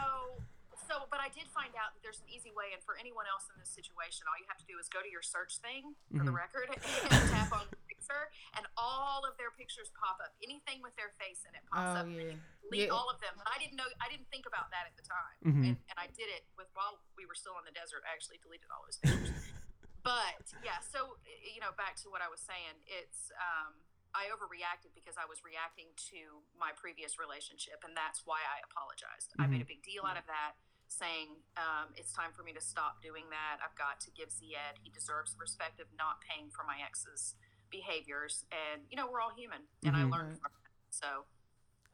so, 0.89 1.05
but 1.09 1.21
I 1.21 1.29
did 1.33 1.49
find 1.53 1.73
out 1.77 1.93
that 1.97 2.01
there's 2.05 2.21
an 2.21 2.29
easy 2.29 2.49
way, 2.53 2.73
and 2.73 2.81
for 2.85 2.97
anyone 2.97 3.25
else 3.29 3.45
in 3.49 3.57
this 3.61 3.69
situation, 3.69 4.25
all 4.29 4.37
you 4.37 4.45
have 4.49 4.57
to 4.61 4.67
do 4.69 4.77
is 4.81 4.89
go 4.89 5.01
to 5.01 5.09
your 5.09 5.21
search 5.25 5.57
thing 5.61 5.93
for 6.13 6.25
the 6.25 6.33
Mhm. 6.33 6.41
record 6.41 6.69
and 6.73 7.21
tap 7.29 7.49
on 7.53 7.65
the 7.69 7.77
picture, 7.89 8.29
and 8.57 8.65
all 8.77 9.25
of 9.25 9.37
their 9.37 9.49
pictures 9.53 9.89
pop 9.97 10.17
up. 10.21 10.33
Anything 10.41 10.81
with 10.81 10.93
their 10.97 11.13
face 11.21 11.45
in 11.45 11.53
it 11.53 11.61
pops 11.69 11.97
Oh, 11.97 12.01
up. 12.01 12.07
yeah. 12.09 12.37
Delete 12.69 12.89
Yeah. 12.89 12.93
all 12.97 13.09
of 13.09 13.17
them. 13.21 13.33
But 13.37 13.49
I 13.53 13.57
didn't 13.61 13.77
know. 13.77 13.85
I 14.01 14.09
didn't 14.09 14.29
think 14.33 14.45
about 14.49 14.69
that 14.73 14.85
at 14.89 14.95
the 14.97 15.05
time, 15.05 15.37
Mhm. 15.45 15.63
and, 15.73 15.75
and 15.89 15.97
I 15.97 16.07
did 16.13 16.29
it 16.29 16.45
with 16.57 16.69
while 16.73 17.01
we 17.17 17.25
were 17.25 17.35
still 17.37 17.57
in 17.61 17.65
the 17.65 17.73
desert. 17.73 18.01
I 18.05 18.13
actually 18.13 18.37
deleted 18.41 18.69
all 18.73 18.81
those 18.85 18.97
pictures. 18.97 19.29
but 20.05 20.45
yeah, 20.63 20.79
so 20.79 21.17
you 21.53 21.59
know, 21.61 21.71
back 21.73 21.97
to 22.01 22.09
what 22.09 22.21
I 22.21 22.29
was 22.29 22.41
saying, 22.41 22.81
it's. 22.85 23.29
um 23.37 23.73
I 24.13 24.27
overreacted 24.33 24.93
because 24.97 25.17
I 25.17 25.25
was 25.29 25.45
reacting 25.45 25.93
to 26.09 26.41
my 26.57 26.73
previous 26.73 27.19
relationship, 27.21 27.85
and 27.85 27.93
that's 27.95 28.25
why 28.25 28.41
I 28.41 28.59
apologized. 28.65 29.33
I 29.37 29.45
made 29.45 29.61
a 29.61 29.65
Mhm. 29.65 29.67
big 29.79 29.83
deal 29.83 30.03
out 30.05 30.17
of 30.17 30.25
that, 30.25 30.57
saying 30.87 31.43
um, 31.57 31.93
it's 31.95 32.11
time 32.11 32.33
for 32.33 32.41
me 32.43 32.53
to 32.53 32.61
stop 32.61 33.01
doing 33.01 33.29
that. 33.29 33.61
I've 33.61 33.75
got 33.77 33.99
to 34.01 34.11
give 34.11 34.29
Zied. 34.29 34.77
He 34.81 34.89
deserves 34.89 35.33
the 35.33 35.39
respect 35.39 35.79
of 35.79 35.87
not 35.93 36.21
paying 36.21 36.49
for 36.49 36.63
my 36.63 36.81
ex's 36.81 37.35
behaviors, 37.69 38.45
and 38.51 38.81
you 38.89 38.97
know 38.97 39.05
we're 39.09 39.21
all 39.21 39.33
human, 39.35 39.67
and 39.85 39.95
I 39.95 40.03
Mhm. 40.03 40.11
learned 40.11 40.39
from 40.41 40.51
it. 40.57 40.71
So 40.89 41.27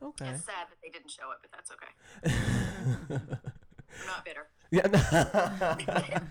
Okay. 0.02 0.30
it's 0.30 0.46
sad 0.46 0.70
that 0.72 0.80
they 0.82 0.90
didn't 0.90 1.12
show 1.12 1.32
it, 1.32 1.40
but 1.42 1.52
that's 1.52 1.72
okay. 1.72 1.92
I'm 4.02 4.08
not 4.08 4.26
bitter. 4.26 4.48
Yeah. 4.72 4.88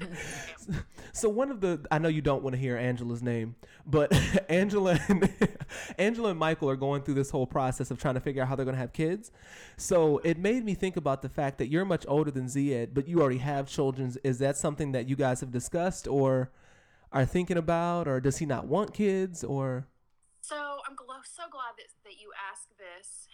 so 1.12 1.28
one 1.28 1.50
of 1.50 1.60
the 1.60 1.84
I 1.90 1.98
know 1.98 2.08
you 2.08 2.22
don't 2.22 2.42
want 2.42 2.54
to 2.54 2.60
hear 2.60 2.76
Angela's 2.76 3.22
name, 3.22 3.54
but 3.86 4.12
Angela 4.48 4.98
and 5.08 5.30
Angela 5.98 6.30
and 6.30 6.38
Michael 6.38 6.68
are 6.70 6.76
going 6.76 7.02
through 7.02 7.14
this 7.14 7.30
whole 7.30 7.46
process 7.46 7.90
of 7.90 7.98
trying 7.98 8.14
to 8.14 8.20
figure 8.20 8.42
out 8.42 8.48
how 8.48 8.56
they're 8.56 8.64
going 8.64 8.76
to 8.76 8.80
have 8.80 8.92
kids. 8.92 9.30
So 9.76 10.18
it 10.18 10.38
made 10.38 10.64
me 10.64 10.74
think 10.74 10.96
about 10.96 11.22
the 11.22 11.28
fact 11.28 11.58
that 11.58 11.68
you're 11.68 11.84
much 11.84 12.04
older 12.08 12.30
than 12.30 12.46
Zied, 12.46 12.90
but 12.92 13.08
you 13.08 13.20
already 13.20 13.38
have 13.38 13.68
children. 13.68 14.14
Is 14.24 14.38
that 14.38 14.56
something 14.56 14.92
that 14.92 15.08
you 15.08 15.16
guys 15.16 15.40
have 15.40 15.50
discussed 15.50 16.06
or 16.06 16.50
are 17.12 17.24
thinking 17.24 17.56
about, 17.56 18.08
or 18.08 18.20
does 18.20 18.38
he 18.38 18.46
not 18.46 18.66
want 18.66 18.92
kids, 18.92 19.44
or? 19.44 19.86
So 20.40 20.56
I'm 20.56 20.96
glo- 20.96 21.22
so 21.22 21.44
glad 21.48 21.78
that, 21.78 21.86
that 22.04 22.20
you 22.20 22.32
asked 22.50 22.74
this. 22.76 23.28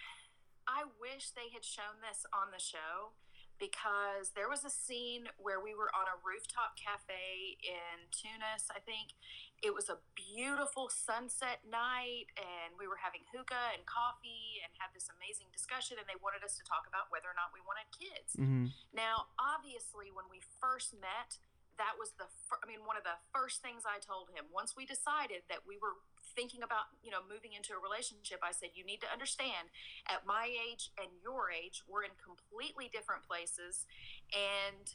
I 0.69 0.85
wish 1.01 1.31
they 1.31 1.49
had 1.53 1.65
shown 1.65 2.05
this 2.07 2.27
on 2.33 2.53
the 2.53 2.63
show 2.63 3.17
because 3.61 4.33
there 4.33 4.49
was 4.49 4.65
a 4.65 4.73
scene 4.73 5.29
where 5.37 5.61
we 5.61 5.77
were 5.77 5.93
on 5.93 6.09
a 6.09 6.17
rooftop 6.25 6.75
cafe 6.81 7.61
in 7.61 8.09
Tunis, 8.11 8.67
I 8.73 8.81
think. 8.81 9.13
It 9.61 9.77
was 9.77 9.93
a 9.93 10.01
beautiful 10.17 10.89
sunset 10.89 11.61
night, 11.69 12.33
and 12.41 12.73
we 12.81 12.89
were 12.89 12.97
having 12.97 13.29
hookah 13.29 13.77
and 13.77 13.85
coffee 13.85 14.65
and 14.65 14.73
had 14.81 14.97
this 14.97 15.13
amazing 15.13 15.53
discussion. 15.53 16.01
And 16.01 16.09
they 16.09 16.17
wanted 16.25 16.41
us 16.41 16.57
to 16.57 16.65
talk 16.65 16.89
about 16.89 17.13
whether 17.13 17.29
or 17.29 17.37
not 17.37 17.53
we 17.53 17.61
wanted 17.61 17.87
kids. 17.93 18.35
Mhm. 18.41 18.73
Now, 18.97 19.29
obviously, 19.39 20.11
when 20.11 20.27
we 20.33 20.41
first 20.41 20.97
met, 20.97 21.37
that 21.79 21.95
was 21.99 22.13
the 22.19 22.27
fir- 22.49 22.61
I 22.63 22.67
mean, 22.67 22.85
one 22.85 22.97
of 22.97 23.05
the 23.05 23.17
first 23.33 23.63
things 23.63 23.83
I 23.87 23.99
told 24.03 24.31
him. 24.35 24.49
Once 24.53 24.75
we 24.77 24.85
decided 24.85 25.45
that 25.49 25.65
we 25.67 25.79
were 25.81 25.97
thinking 26.37 26.63
about, 26.63 26.93
you 27.03 27.11
know, 27.11 27.21
moving 27.25 27.53
into 27.57 27.73
a 27.75 27.81
relationship, 27.81 28.39
I 28.43 28.53
said, 28.53 28.71
you 28.79 28.85
need 28.85 29.01
to 29.03 29.11
understand 29.11 29.69
at 30.07 30.27
my 30.27 30.47
age 30.51 30.91
and 31.01 31.09
your 31.23 31.51
age, 31.51 31.83
we're 31.89 32.05
in 32.05 32.15
completely 32.21 32.87
different 32.93 33.25
places. 33.27 33.87
And 34.33 34.87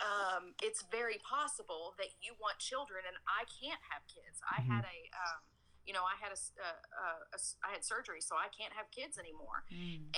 um, 0.00 0.52
it's 0.64 0.84
very 0.90 1.20
possible 1.24 1.94
that 2.00 2.12
you 2.20 2.32
want 2.40 2.58
children 2.60 3.04
and 3.08 3.16
I 3.28 3.44
can't 3.48 3.80
have 3.92 4.04
kids. 4.08 4.40
I 4.44 4.60
had 4.64 4.84
a, 4.84 4.98
um, 5.16 5.40
you 5.86 5.92
know, 5.94 6.04
I 6.04 6.16
had 6.20 6.32
a, 6.34 6.38
s- 6.40 6.52
a- 6.58 6.82
a- 6.98 7.24
a 7.32 7.38
s- 7.38 7.56
I 7.64 7.72
had 7.72 7.84
surgery, 7.84 8.20
so 8.20 8.36
I 8.36 8.48
can't 8.52 8.72
have 8.74 8.90
kids 8.90 9.16
anymore. 9.16 9.64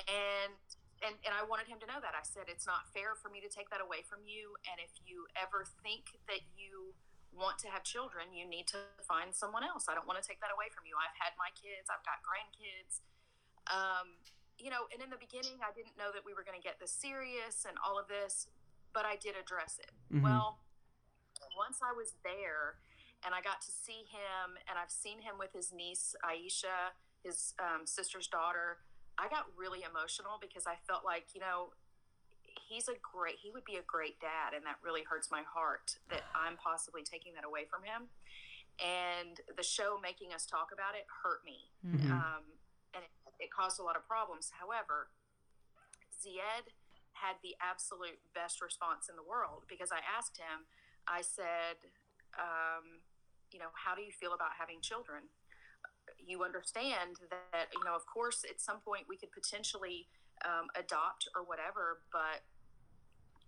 And 0.08 0.54
and 1.02 1.14
and 1.22 1.32
I 1.34 1.42
wanted 1.46 1.68
him 1.68 1.78
to 1.80 1.86
know 1.86 2.00
that. 2.02 2.14
I 2.14 2.22
said 2.22 2.50
it's 2.50 2.66
not 2.66 2.90
fair 2.90 3.14
for 3.14 3.28
me 3.30 3.40
to 3.40 3.50
take 3.50 3.70
that 3.70 3.80
away 3.80 4.02
from 4.02 4.26
you. 4.26 4.56
And 4.66 4.80
if 4.82 4.92
you 5.06 5.26
ever 5.38 5.64
think 5.82 6.18
that 6.26 6.42
you 6.58 6.94
want 7.30 7.60
to 7.62 7.68
have 7.68 7.84
children, 7.84 8.32
you 8.32 8.48
need 8.48 8.66
to 8.72 8.80
find 9.04 9.30
someone 9.34 9.62
else. 9.62 9.86
I 9.86 9.94
don't 9.94 10.08
want 10.08 10.18
to 10.20 10.26
take 10.26 10.40
that 10.40 10.50
away 10.50 10.72
from 10.72 10.88
you. 10.88 10.96
I've 10.96 11.14
had 11.20 11.36
my 11.38 11.52
kids. 11.54 11.86
I've 11.92 12.02
got 12.02 12.18
grandkids. 12.24 13.04
Um, 13.68 14.18
you 14.58 14.70
know, 14.72 14.88
and 14.90 14.98
in 14.98 15.10
the 15.12 15.20
beginning, 15.20 15.60
I 15.62 15.70
didn't 15.70 15.94
know 15.94 16.10
that 16.10 16.24
we 16.26 16.34
were 16.34 16.42
going 16.42 16.58
to 16.58 16.64
get 16.64 16.80
this 16.82 16.90
serious 16.90 17.62
and 17.68 17.78
all 17.78 17.94
of 18.00 18.08
this, 18.10 18.48
but 18.90 19.06
I 19.06 19.14
did 19.14 19.36
address 19.38 19.78
it. 19.78 19.92
Mhm. 20.10 20.24
Well, 20.24 20.58
once 21.54 21.78
I 21.84 21.92
was 21.92 22.16
there 22.24 22.80
and 23.22 23.34
I 23.34 23.40
got 23.42 23.60
to 23.62 23.70
see 23.70 24.02
him, 24.08 24.58
and 24.66 24.78
I've 24.78 24.90
seen 24.90 25.22
him 25.22 25.38
with 25.38 25.52
his 25.52 25.70
niece 25.70 26.16
Aisha, 26.24 26.96
his 27.22 27.54
um, 27.58 27.86
sister's 27.86 28.26
daughter, 28.26 28.78
I 29.18 29.26
got 29.28 29.50
really 29.58 29.82
emotional 29.82 30.38
because 30.40 30.70
I 30.70 30.78
felt 30.86 31.02
like, 31.04 31.34
you 31.34 31.42
know, 31.42 31.74
he's 32.70 32.86
a 32.86 32.94
great, 33.02 33.42
he 33.42 33.50
would 33.50 33.66
be 33.66 33.76
a 33.76 33.86
great 33.86 34.22
dad, 34.22 34.54
and 34.54 34.62
that 34.62 34.78
really 34.80 35.02
hurts 35.02 35.28
my 35.28 35.42
heart 35.42 35.98
that 36.08 36.22
I'm 36.38 36.56
possibly 36.56 37.02
taking 37.02 37.34
that 37.34 37.44
away 37.44 37.66
from 37.66 37.82
him. 37.82 38.08
And 38.78 39.42
the 39.58 39.66
show 39.66 39.98
making 39.98 40.30
us 40.30 40.46
talk 40.46 40.70
about 40.70 40.94
it 40.94 41.02
hurt 41.10 41.42
me, 41.42 41.66
um, 42.14 42.46
and 42.94 43.02
it, 43.02 43.10
it 43.42 43.50
caused 43.50 43.82
a 43.82 43.82
lot 43.82 43.98
of 43.98 44.06
problems. 44.06 44.54
However, 44.54 45.10
Zied 46.14 46.70
had 47.10 47.42
the 47.42 47.58
absolute 47.58 48.22
best 48.38 48.62
response 48.62 49.10
in 49.10 49.18
the 49.18 49.26
world 49.26 49.66
because 49.66 49.90
I 49.90 49.98
asked 49.98 50.38
him, 50.38 50.70
I 51.10 51.26
said, 51.26 51.90
um, 52.38 53.02
you 53.50 53.58
know, 53.58 53.74
how 53.74 53.98
do 53.98 54.02
you 54.06 54.14
feel 54.14 54.30
about 54.30 54.54
having 54.54 54.78
children? 54.78 55.26
You 56.24 56.44
understand 56.44 57.16
that, 57.30 57.68
you 57.72 57.84
know, 57.84 57.94
of 57.94 58.04
course, 58.06 58.44
at 58.48 58.60
some 58.60 58.80
point 58.80 59.06
we 59.08 59.16
could 59.16 59.32
potentially 59.32 60.06
um, 60.44 60.68
adopt 60.76 61.28
or 61.34 61.42
whatever, 61.42 62.00
but 62.12 62.44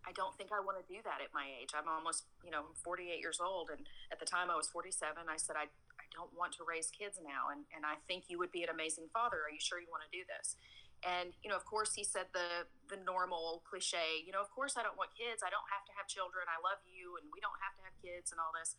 I 0.07 0.13
don't 0.17 0.33
think 0.37 0.49
I 0.49 0.61
want 0.65 0.81
to 0.81 0.87
do 0.89 1.05
that 1.05 1.21
at 1.21 1.29
my 1.37 1.45
age. 1.61 1.77
I'm 1.77 1.89
almost, 1.89 2.25
you 2.41 2.49
know, 2.49 2.73
I'm 2.73 2.77
48 2.81 3.21
years 3.21 3.37
old. 3.37 3.69
And 3.69 3.85
at 4.09 4.17
the 4.17 4.25
time 4.25 4.49
I 4.49 4.57
was 4.57 4.69
47, 4.73 5.29
I 5.29 5.37
said, 5.37 5.61
I, 5.61 5.69
I 6.01 6.07
don't 6.17 6.33
want 6.33 6.57
to 6.57 6.65
raise 6.65 6.89
kids 6.89 7.21
now. 7.21 7.53
And, 7.53 7.69
and 7.77 7.85
I 7.85 8.01
think 8.09 8.33
you 8.33 8.41
would 8.41 8.53
be 8.53 8.65
an 8.65 8.73
amazing 8.73 9.13
father. 9.13 9.45
Are 9.45 9.53
you 9.53 9.61
sure 9.61 9.77
you 9.77 9.93
want 9.93 10.05
to 10.09 10.13
do 10.13 10.25
this? 10.25 10.57
And, 11.01 11.33
you 11.41 11.49
know, 11.49 11.57
of 11.57 11.65
course 11.65 11.97
he 11.97 12.05
said 12.05 12.29
the, 12.37 12.69
the 12.93 13.01
normal 13.09 13.65
cliche, 13.65 14.21
you 14.21 14.33
know, 14.33 14.41
of 14.41 14.53
course 14.53 14.77
I 14.77 14.85
don't 14.85 15.01
want 15.01 15.17
kids. 15.17 15.41
I 15.41 15.49
don't 15.49 15.69
have 15.73 15.85
to 15.89 15.93
have 15.97 16.05
children. 16.09 16.45
I 16.49 16.61
love 16.61 16.81
you 16.85 17.17
and 17.17 17.29
we 17.33 17.41
don't 17.41 17.57
have 17.65 17.73
to 17.81 17.83
have 17.89 17.97
kids 18.05 18.33
and 18.33 18.41
all 18.41 18.53
this. 18.53 18.77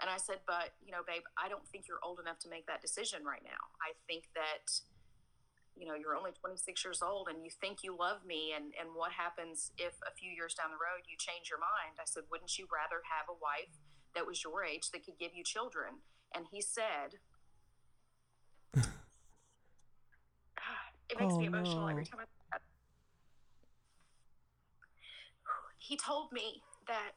And 0.00 0.06
I 0.06 0.16
said, 0.16 0.38
but, 0.46 0.78
you 0.78 0.92
know, 0.94 1.02
babe, 1.02 1.26
I 1.34 1.48
don't 1.50 1.66
think 1.66 1.90
you're 1.90 1.98
old 2.06 2.20
enough 2.22 2.38
to 2.46 2.48
make 2.48 2.66
that 2.70 2.80
decision 2.80 3.26
right 3.26 3.42
now. 3.42 3.58
I 3.82 3.98
think 4.06 4.30
that, 4.38 4.70
you 5.74 5.90
know, 5.90 5.98
you're 5.98 6.14
only 6.14 6.30
26 6.38 6.62
years 6.86 7.02
old 7.02 7.26
and 7.26 7.42
you 7.42 7.50
think 7.50 7.82
you 7.82 7.98
love 7.98 8.22
me. 8.24 8.54
And, 8.54 8.70
and 8.78 8.94
what 8.94 9.10
happens 9.10 9.74
if 9.74 9.98
a 10.06 10.14
few 10.14 10.30
years 10.30 10.54
down 10.54 10.70
the 10.70 10.78
road 10.78 11.02
you 11.10 11.18
change 11.18 11.50
your 11.50 11.58
mind? 11.58 11.98
I 11.98 12.06
said, 12.06 12.30
wouldn't 12.30 12.54
you 12.58 12.70
rather 12.70 13.02
have 13.10 13.26
a 13.26 13.34
wife 13.34 13.74
that 14.14 14.22
was 14.22 14.44
your 14.46 14.62
age 14.62 14.94
that 14.94 15.02
could 15.02 15.18
give 15.18 15.34
you 15.34 15.42
children? 15.42 16.06
And 16.30 16.46
he 16.46 16.62
said, 16.62 17.18
it 21.10 21.18
makes 21.18 21.34
Oh, 21.34 21.38
me 21.42 21.46
emotional 21.50 21.90
no. 21.90 21.90
every 21.90 22.06
time 22.06 22.20
I. 22.22 22.58
He 25.78 25.96
told 25.96 26.32
me 26.32 26.62
that 26.86 27.12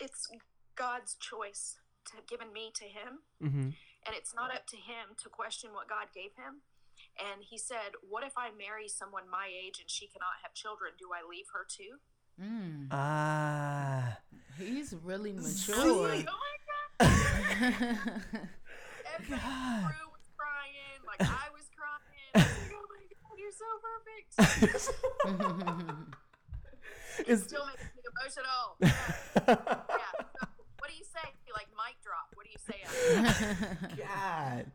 it's 0.00 0.28
God's 0.74 1.16
choice 1.20 1.76
to 2.10 2.16
have 2.16 2.26
given 2.26 2.52
me 2.52 2.70
to 2.74 2.84
him, 2.84 3.20
Mm-hmm. 3.42 3.70
and 4.06 4.12
it's 4.16 4.34
not 4.34 4.54
up 4.54 4.66
to 4.68 4.76
him 4.76 5.14
to 5.22 5.28
question 5.28 5.72
what 5.72 5.88
God 5.88 6.06
gave 6.14 6.32
him. 6.36 6.62
And 7.18 7.42
he 7.44 7.58
said, 7.58 7.92
What 8.08 8.24
if 8.24 8.32
I 8.36 8.50
marry 8.56 8.88
someone 8.88 9.28
my 9.30 9.48
age 9.48 9.78
and 9.80 9.90
she 9.90 10.06
cannot 10.06 10.40
have 10.42 10.54
children? 10.54 10.92
Do 10.98 11.10
I 11.12 11.20
leave 11.28 11.46
her 11.52 11.64
too? 11.68 11.98
Mm. 12.40 12.88
Ah. 12.90 14.18
He's 14.58 14.94
really 15.02 15.32
I 15.32 15.40
mature. 15.40 15.76
was 15.76 16.10
like, 16.10 16.28
oh 16.28 16.36
my 16.36 16.56
God. 16.66 17.08
Everybody 19.16 19.40
in 19.40 19.80
the 19.80 19.88
crew 19.88 20.08
was 20.12 20.28
crying. 20.36 21.00
Like 21.08 21.20
I 21.24 21.48
was 21.52 21.68
crying. 21.72 22.32
I 22.34 22.38
was 22.40 22.52
like, 22.60 22.76
oh 22.76 22.84
my 22.92 23.04
God, 23.08 23.36
you're 23.40 23.56
so 23.56 23.68
perfect. 23.80 24.28
It 27.16 27.28
Is 27.32 27.44
still 27.48 27.64
makes 27.64 27.80
me 27.96 28.04
emotional. 28.04 28.76
Yeah. 28.76 28.92
yeah. 29.88 30.12
So, 30.36 30.44
what 30.78 30.92
do 30.92 30.96
you 31.00 31.08
say? 31.08 31.24
Like 31.56 31.72
mic 31.72 31.96
God. 33.96 34.66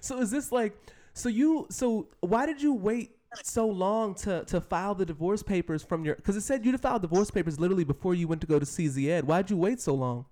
So 0.00 0.20
is 0.20 0.30
this 0.30 0.52
like 0.52 0.76
so 1.14 1.28
you 1.28 1.66
so 1.70 2.08
why 2.20 2.46
did 2.46 2.62
you 2.62 2.74
wait 2.74 3.16
so 3.42 3.66
long 3.66 4.14
to 4.14 4.44
to 4.44 4.60
file 4.60 4.94
the 4.94 5.04
divorce 5.04 5.42
papers 5.42 5.82
from 5.82 6.04
your 6.04 6.14
because 6.14 6.36
it 6.36 6.42
said 6.42 6.64
you 6.64 6.76
filed 6.78 7.02
divorce 7.02 7.30
papers 7.30 7.60
literally 7.60 7.84
before 7.84 8.14
you 8.14 8.28
went 8.28 8.40
to 8.40 8.46
go 8.46 8.58
to 8.58 8.66
see 8.66 8.86
Zied. 8.88 9.24
Why'd 9.24 9.50
you 9.50 9.56
wait 9.56 9.80
so 9.80 9.94
long? 9.94 10.26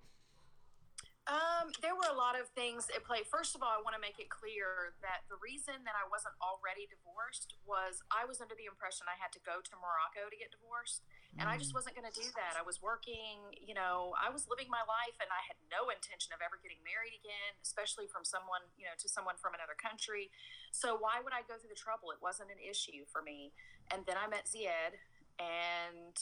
Um, 1.64 1.72
there 1.80 1.96
were 1.96 2.12
a 2.12 2.16
lot 2.16 2.36
of 2.36 2.52
things 2.52 2.92
at 2.92 3.08
play. 3.08 3.24
First 3.24 3.56
of 3.56 3.64
all, 3.64 3.72
I 3.72 3.80
want 3.80 3.96
to 3.96 4.02
make 4.02 4.20
it 4.20 4.28
clear 4.28 4.92
that 5.00 5.24
the 5.32 5.40
reason 5.40 5.80
that 5.88 5.96
I 5.96 6.04
wasn't 6.12 6.36
already 6.44 6.84
divorced 6.92 7.56
was 7.64 8.04
I 8.12 8.28
was 8.28 8.44
under 8.44 8.52
the 8.52 8.68
impression 8.68 9.08
I 9.08 9.16
had 9.16 9.32
to 9.32 9.40
go 9.48 9.64
to 9.64 9.72
Morocco 9.80 10.28
to 10.28 10.36
get 10.36 10.52
divorced, 10.52 11.08
and 11.40 11.48
I 11.48 11.56
just 11.56 11.72
wasn't 11.72 11.96
going 11.96 12.04
to 12.04 12.12
do 12.12 12.28
that. 12.36 12.60
I 12.60 12.62
was 12.62 12.84
working, 12.84 13.56
you 13.56 13.72
know, 13.72 14.12
I 14.20 14.28
was 14.28 14.44
living 14.44 14.68
my 14.68 14.84
life, 14.84 15.16
and 15.24 15.32
I 15.32 15.40
had 15.48 15.56
no 15.72 15.88
intention 15.88 16.36
of 16.36 16.44
ever 16.44 16.60
getting 16.60 16.84
married 16.84 17.16
again, 17.16 17.56
especially 17.64 18.12
from 18.12 18.28
someone, 18.28 18.68
you 18.76 18.84
know, 18.84 18.94
to 19.00 19.08
someone 19.08 19.40
from 19.40 19.56
another 19.56 19.74
country. 19.74 20.28
So 20.68 21.00
why 21.00 21.24
would 21.24 21.32
I 21.32 21.48
go 21.48 21.56
through 21.56 21.72
the 21.72 21.80
trouble? 21.80 22.12
It 22.12 22.20
wasn't 22.20 22.52
an 22.52 22.60
issue 22.60 23.08
for 23.08 23.24
me. 23.24 23.56
And 23.88 24.04
then 24.04 24.20
I 24.20 24.28
met 24.28 24.52
Zied, 24.52 25.00
and 25.40 26.14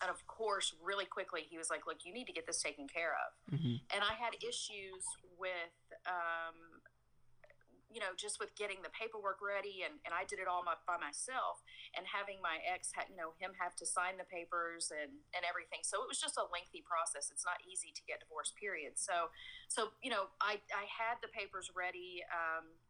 and 0.00 0.10
of 0.10 0.26
course, 0.26 0.74
really 0.82 1.04
quickly, 1.06 1.42
he 1.48 1.58
was 1.58 1.70
like, 1.70 1.86
"Look, 1.86 2.04
you 2.04 2.12
need 2.12 2.26
to 2.26 2.32
get 2.32 2.46
this 2.46 2.62
taken 2.62 2.88
care 2.88 3.14
of." 3.14 3.30
And 3.94 4.02
I 4.02 4.14
had 4.14 4.34
issues 4.42 5.04
with, 5.38 5.76
um, 6.08 6.80
you 7.92 8.00
know, 8.00 8.16
just 8.16 8.40
with 8.40 8.56
getting 8.56 8.80
the 8.80 8.88
paperwork 8.88 9.44
ready, 9.44 9.84
and, 9.84 10.00
and 10.08 10.16
I 10.16 10.24
did 10.24 10.40
it 10.40 10.48
all 10.48 10.64
my, 10.64 10.80
by 10.88 10.96
myself, 10.96 11.60
and 11.92 12.08
having 12.08 12.40
my 12.40 12.56
ex, 12.64 12.88
ha- 12.96 13.04
you 13.04 13.20
know, 13.20 13.36
him 13.36 13.52
have 13.60 13.76
to 13.76 13.86
sign 13.86 14.16
the 14.16 14.24
papers 14.24 14.88
and 14.90 15.12
and 15.36 15.44
everything. 15.44 15.84
So 15.84 16.00
it 16.00 16.08
was 16.08 16.18
just 16.18 16.40
a 16.40 16.48
lengthy 16.48 16.80
process. 16.80 17.28
It's 17.28 17.44
not 17.44 17.60
easy 17.68 17.92
to 17.92 18.02
get 18.08 18.24
divorced, 18.24 18.56
period. 18.56 18.96
So, 18.96 19.28
so 19.68 19.92
you 20.00 20.08
know, 20.08 20.32
I 20.40 20.58
I 20.72 20.88
had 20.88 21.20
the 21.20 21.28
papers 21.28 21.70
ready. 21.76 22.24
Um, 22.32 22.80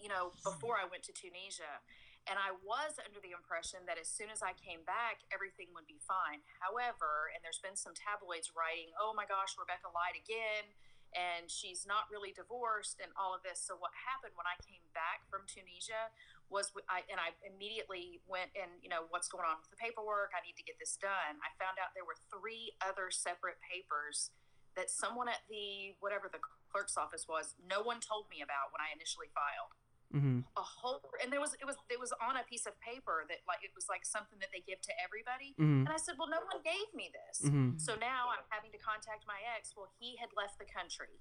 you 0.00 0.08
know, 0.08 0.32
before 0.44 0.76
I 0.76 0.84
went 0.84 1.02
to 1.04 1.12
Tunisia. 1.12 1.80
And 2.24 2.40
I 2.40 2.56
was 2.64 2.96
under 3.04 3.20
the 3.20 3.36
impression 3.36 3.84
that 3.84 4.00
as 4.00 4.08
soon 4.08 4.32
as 4.32 4.40
I 4.40 4.56
came 4.56 4.80
back, 4.88 5.28
everything 5.28 5.68
would 5.76 5.84
be 5.84 6.00
fine. 6.00 6.40
However, 6.62 7.28
and 7.36 7.44
there's 7.44 7.60
been 7.60 7.76
some 7.76 7.92
tabloids 7.92 8.56
writing, 8.56 8.96
oh 8.96 9.12
my 9.12 9.28
gosh, 9.28 9.54
Rebecca 9.60 9.92
lied 9.92 10.16
again. 10.16 10.72
and 11.14 11.46
she's 11.46 11.86
not 11.86 12.10
really 12.10 12.34
divorced 12.34 12.98
and 12.98 13.14
all 13.14 13.32
of 13.32 13.40
this. 13.46 13.62
So 13.62 13.78
what 13.78 13.94
happened 13.94 14.34
when 14.34 14.50
I 14.50 14.58
came 14.66 14.82
back 14.92 15.22
from 15.30 15.46
Tunisia 15.46 16.10
was 16.50 16.74
I 16.90 17.06
and 17.06 17.22
I 17.22 17.32
immediately 17.46 18.20
went 18.26 18.50
and 18.58 18.82
you 18.82 18.90
know 18.90 19.06
what's 19.14 19.30
going 19.30 19.46
on 19.46 19.62
with 19.62 19.70
the 19.70 19.78
paperwork. 19.78 20.34
I 20.34 20.42
need 20.42 20.58
to 20.58 20.66
get 20.66 20.76
this 20.82 20.98
done. 20.98 21.38
I 21.40 21.50
found 21.56 21.78
out 21.78 21.94
there 21.94 22.06
were 22.06 22.18
three 22.28 22.74
other 22.82 23.14
separate 23.14 23.62
papers 23.62 24.34
that 24.74 24.90
someone 24.90 25.30
at 25.30 25.46
the 25.46 25.94
whatever 26.02 26.26
the 26.26 26.42
clerk's 26.68 26.98
office 26.98 27.30
was, 27.30 27.54
no 27.62 27.78
one 27.78 28.02
told 28.02 28.26
me 28.26 28.42
about 28.42 28.74
when 28.74 28.82
I 28.82 28.90
initially 28.90 29.30
filed 29.30 29.70
Mm-hmm. 30.14 30.46
a 30.56 30.62
whole 30.62 31.02
and 31.18 31.32
there 31.34 31.42
was 31.42 31.58
it 31.58 31.66
was 31.66 31.74
it 31.90 31.98
was 31.98 32.14
on 32.22 32.38
a 32.38 32.44
piece 32.46 32.70
of 32.70 32.78
paper 32.78 33.26
that 33.26 33.42
like 33.50 33.66
it 33.66 33.74
was 33.74 33.90
like 33.90 34.06
something 34.06 34.38
that 34.38 34.54
they 34.54 34.62
give 34.62 34.78
to 34.86 34.92
everybody 35.02 35.58
Mhm. 35.58 35.82
and 35.84 35.90
i 35.90 35.98
said 35.98 36.14
well 36.14 36.30
no 36.30 36.38
one 36.46 36.62
gave 36.62 36.86
me 36.94 37.10
this 37.10 37.42
Mhm. 37.42 37.74
so 37.82 37.98
now 37.98 38.30
i'm 38.30 38.46
having 38.54 38.70
to 38.70 38.78
contact 38.78 39.26
my 39.26 39.42
ex 39.58 39.74
well 39.74 39.90
he 39.98 40.14
had 40.22 40.30
left 40.38 40.62
the 40.62 40.68
country 40.70 41.18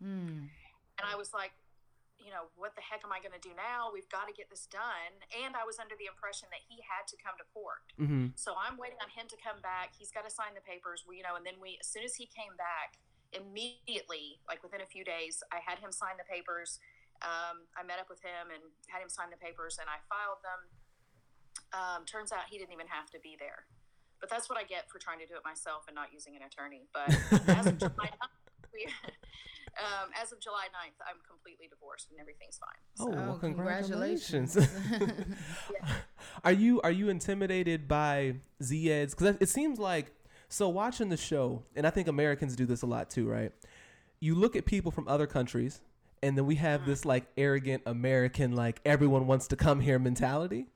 Hmm. 0.00 0.48
and 0.96 1.04
i 1.04 1.14
was 1.20 1.34
like 1.36 1.52
you 2.16 2.30
know 2.32 2.48
what 2.56 2.72
the 2.74 2.80
heck 2.80 3.04
am 3.04 3.12
i 3.12 3.20
going 3.20 3.36
to 3.36 3.44
do 3.44 3.52
now 3.52 3.92
we've 3.92 4.08
got 4.08 4.24
to 4.24 4.32
get 4.32 4.48
this 4.48 4.64
done 4.72 5.12
and 5.44 5.52
i 5.52 5.64
was 5.68 5.76
under 5.76 5.92
the 6.00 6.08
impression 6.08 6.48
that 6.48 6.64
he 6.64 6.80
had 6.80 7.04
to 7.12 7.20
come 7.20 7.36
to 7.36 7.44
court 7.52 7.84
Mm-hmm. 8.00 8.32
so 8.40 8.56
I'm 8.56 8.80
waiting 8.80 8.98
on 9.04 9.10
him 9.12 9.28
to 9.28 9.36
come 9.36 9.60
back. 9.62 9.92
He's 10.00 10.10
got 10.10 10.24
to 10.24 10.32
sign 10.32 10.54
the 10.56 10.64
papers, 10.64 11.04
we, 11.06 11.18
you 11.18 11.22
know, 11.22 11.36
and 11.36 11.44
then 11.46 11.60
we, 11.62 11.76
as 11.78 11.86
soon 11.86 12.02
as 12.02 12.16
he 12.16 12.26
came 12.26 12.56
back, 12.58 12.98
immediately, 13.54 14.40
like 14.48 14.62
within 14.62 14.80
a 14.80 14.86
few 14.86 15.04
days, 15.04 15.42
I 15.52 15.60
had 15.64 15.78
him 15.78 15.92
sign 15.92 16.16
the 16.18 16.24
papers. 16.24 16.78
Um, 17.24 17.64
I 17.72 17.82
met 17.82 17.96
up 17.98 18.08
with 18.12 18.20
him 18.20 18.52
and 18.52 18.60
had 18.92 19.00
him 19.00 19.08
sign 19.08 19.32
the 19.32 19.40
papers, 19.40 19.80
and 19.80 19.88
I 19.88 19.96
filed 20.12 20.44
them. 20.44 20.60
Um, 21.72 22.04
turns 22.04 22.30
out 22.30 22.46
he 22.50 22.58
didn't 22.60 22.72
even 22.76 22.86
have 22.86 23.08
to 23.10 23.18
be 23.24 23.34
there, 23.40 23.64
but 24.20 24.28
that's 24.30 24.48
what 24.48 24.58
I 24.58 24.64
get 24.64 24.90
for 24.92 24.98
trying 25.00 25.18
to 25.20 25.26
do 25.26 25.34
it 25.34 25.42
myself 25.44 25.84
and 25.88 25.94
not 25.94 26.12
using 26.12 26.36
an 26.36 26.42
attorney. 26.42 26.86
But 26.92 27.10
as 27.48 27.66
of 27.66 27.78
July 27.78 28.12
9th, 28.22 28.70
we, 28.72 28.86
um, 29.80 30.10
as 30.20 30.30
of 30.30 30.38
July 30.40 30.66
9th, 30.70 31.00
I'm 31.08 31.18
completely 31.26 31.66
divorced 31.66 32.10
and 32.10 32.20
everything's 32.20 32.58
fine. 32.60 32.78
Oh, 33.00 33.10
well, 33.10 33.34
Oh, 33.34 33.38
congratulations! 33.38 34.54
congratulations. 34.54 35.36
are 36.44 36.52
you 36.52 36.80
are 36.82 36.90
you 36.92 37.08
intimidated 37.08 37.88
by 37.88 38.36
Zeds? 38.62 39.10
Because 39.16 39.36
it 39.40 39.48
seems 39.48 39.78
like 39.78 40.12
so 40.48 40.68
watching 40.68 41.08
the 41.08 41.16
show, 41.16 41.64
and 41.74 41.86
I 41.86 41.90
think 41.90 42.06
Americans 42.06 42.54
do 42.54 42.66
this 42.66 42.82
a 42.82 42.86
lot 42.86 43.10
too, 43.10 43.28
right? 43.28 43.50
You 44.20 44.34
look 44.36 44.54
at 44.54 44.64
people 44.66 44.90
from 44.92 45.08
other 45.08 45.26
countries, 45.26 45.80
and 46.24 46.38
then 46.38 46.46
we 46.46 46.54
have 46.54 46.86
this 46.86 47.02
mm. 47.02 47.06
like 47.06 47.26
arrogant 47.36 47.82
American, 47.84 48.56
like 48.56 48.80
everyone 48.86 49.26
wants 49.26 49.46
to 49.48 49.56
come 49.56 49.80
here 49.80 49.98
mentality. 49.98 50.66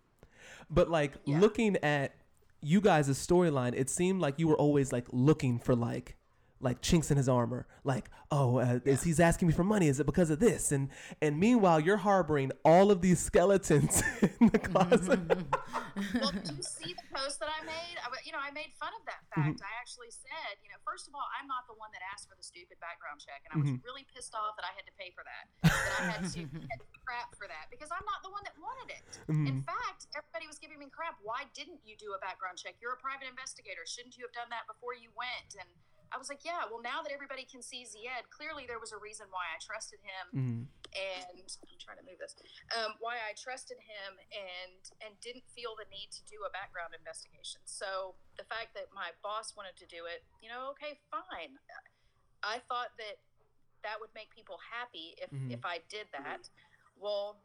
But 0.69 0.91
like 0.91 1.15
Yeah. 1.25 1.41
looking 1.41 1.79
at 1.79 2.15
you 2.61 2.83
guys' 2.83 3.09
storyline, 3.09 3.73
it 3.75 3.89
seemed 3.89 4.21
like 4.21 4.39
you 4.39 4.47
were 4.47 4.57
always 4.57 4.93
like 4.93 5.07
looking 5.11 5.59
for 5.59 5.75
like 5.75 6.17
like 6.61 6.81
chinks 6.81 7.11
in 7.11 7.17
his 7.17 7.29
armor. 7.29 7.67
Like, 7.85 8.11
oh, 8.31 8.59
uh, 8.59 8.81
is 8.85 9.03
he's 9.03 9.21
asking 9.21 9.49
me 9.49 9.55
for 9.55 9.65
money? 9.65 9.89
Is 9.89 10.01
it 10.01 10.07
because 10.07 10.31
of 10.31 10.41
this? 10.41 10.73
And 10.73 10.91
and 11.23 11.39
meanwhile, 11.39 11.81
you're 11.81 11.99
harboring 11.99 12.53
all 12.65 12.91
of 12.91 13.01
these 13.01 13.19
skeletons 13.19 14.03
in 14.41 14.49
the 14.49 14.59
closet. 14.59 15.23
Mm-hmm. 15.29 16.19
well, 16.21 16.33
did 16.33 16.51
you 16.51 16.63
see 16.63 16.95
the 16.95 17.07
post 17.15 17.41
that 17.41 17.49
I 17.49 17.65
made? 17.65 17.97
I, 18.03 18.11
you 18.27 18.33
know, 18.33 18.43
I 18.43 18.51
made 18.51 18.75
fun 18.79 18.93
of 18.95 19.03
that 19.07 19.23
mm-hmm. 19.31 19.55
fact. 19.55 19.63
I 19.63 19.73
actually 19.79 20.11
said, 20.11 20.59
you 20.63 20.71
know, 20.71 20.79
first 20.85 21.09
of 21.09 21.15
all, 21.15 21.25
I'm 21.39 21.47
not 21.47 21.67
the 21.71 21.79
one 21.79 21.91
that 21.95 22.03
asked 22.13 22.29
for 22.29 22.37
the 22.37 22.45
stupid 22.45 22.79
background 22.83 23.23
check, 23.23 23.43
and 23.47 23.51
I 23.55 23.57
was 23.63 23.71
mm-hmm. 23.73 23.87
really 23.87 24.05
pissed 24.11 24.35
off 24.35 24.59
that 24.59 24.67
I 24.67 24.75
had 24.75 24.87
to 24.87 24.95
pay 24.99 25.15
for 25.15 25.23
that. 25.27 25.45
That 25.89 26.05
I 26.05 26.21
had 26.21 26.27
to 26.37 26.43
get 26.45 26.79
crap 27.07 27.33
for 27.39 27.49
that 27.49 27.73
because 27.73 27.89
I'm 27.89 28.05
not 28.05 28.21
the 28.21 28.29
one 28.29 28.45
that 28.45 28.53
wanted 28.61 28.93
it. 28.93 29.03
In 29.31 29.65
fact, 29.65 30.11
everybody 30.13 30.45
was 30.45 30.61
giving 30.61 30.77
me 30.77 30.93
crap. 30.93 31.17
Why 31.25 31.49
didn't 31.57 31.81
you 31.81 31.97
do 31.97 32.13
a 32.13 32.21
background 32.21 32.61
check? 32.61 32.77
You're 32.83 32.93
a 32.93 33.01
private 33.01 33.25
investigator. 33.25 33.89
Shouldn't 33.89 34.21
you 34.21 34.29
have 34.29 34.35
done 34.37 34.53
that 34.53 34.69
before 34.69 34.93
you 34.93 35.09
went? 35.17 35.57
And 35.57 35.71
I 36.13 36.17
was 36.19 36.29
like, 36.29 36.45
yeah. 36.45 36.65
Well, 36.71 36.81
now 36.81 37.03
that 37.03 37.13
everybody 37.13 37.45
can 37.45 37.61
see 37.63 37.85
Zied, 37.85 38.29
clearly 38.31 38.65
there 38.67 38.79
was 38.81 38.93
a 38.93 38.99
reason 38.99 39.27
why 39.31 39.45
I 39.53 39.59
trusted 39.61 40.01
him 40.01 40.25
Mhm. 40.33 40.63
and 40.97 41.25
I'm 41.45 41.79
trying 41.79 41.99
to 41.99 42.05
move 42.05 42.19
this. 42.19 42.35
Um, 42.77 42.97
why 42.99 43.17
I 43.21 43.33
trusted 43.37 43.79
him 43.79 44.19
and 44.33 44.81
and 45.05 45.21
didn't 45.21 45.45
feel 45.53 45.77
the 45.77 45.85
need 45.93 46.11
to 46.13 46.23
do 46.25 46.45
a 46.45 46.51
background 46.51 46.95
investigation. 46.95 47.61
So 47.65 48.17
the 48.37 48.45
fact 48.45 48.75
that 48.75 48.93
my 48.93 49.13
boss 49.23 49.55
wanted 49.55 49.77
to 49.77 49.87
do 49.87 50.07
it, 50.07 50.25
you 50.41 50.49
know, 50.49 50.71
okay, 50.73 51.01
fine. 51.11 51.59
I 52.43 52.61
thought 52.61 52.97
that 52.99 53.19
that 53.83 54.01
would 54.01 54.13
make 54.15 54.31
people 54.35 54.59
happy 54.59 55.15
if 55.19 55.31
Mhm. 55.31 55.53
if 55.53 55.65
I 55.65 55.79
did 55.89 56.11
that. 56.13 56.49
Well, 56.97 57.43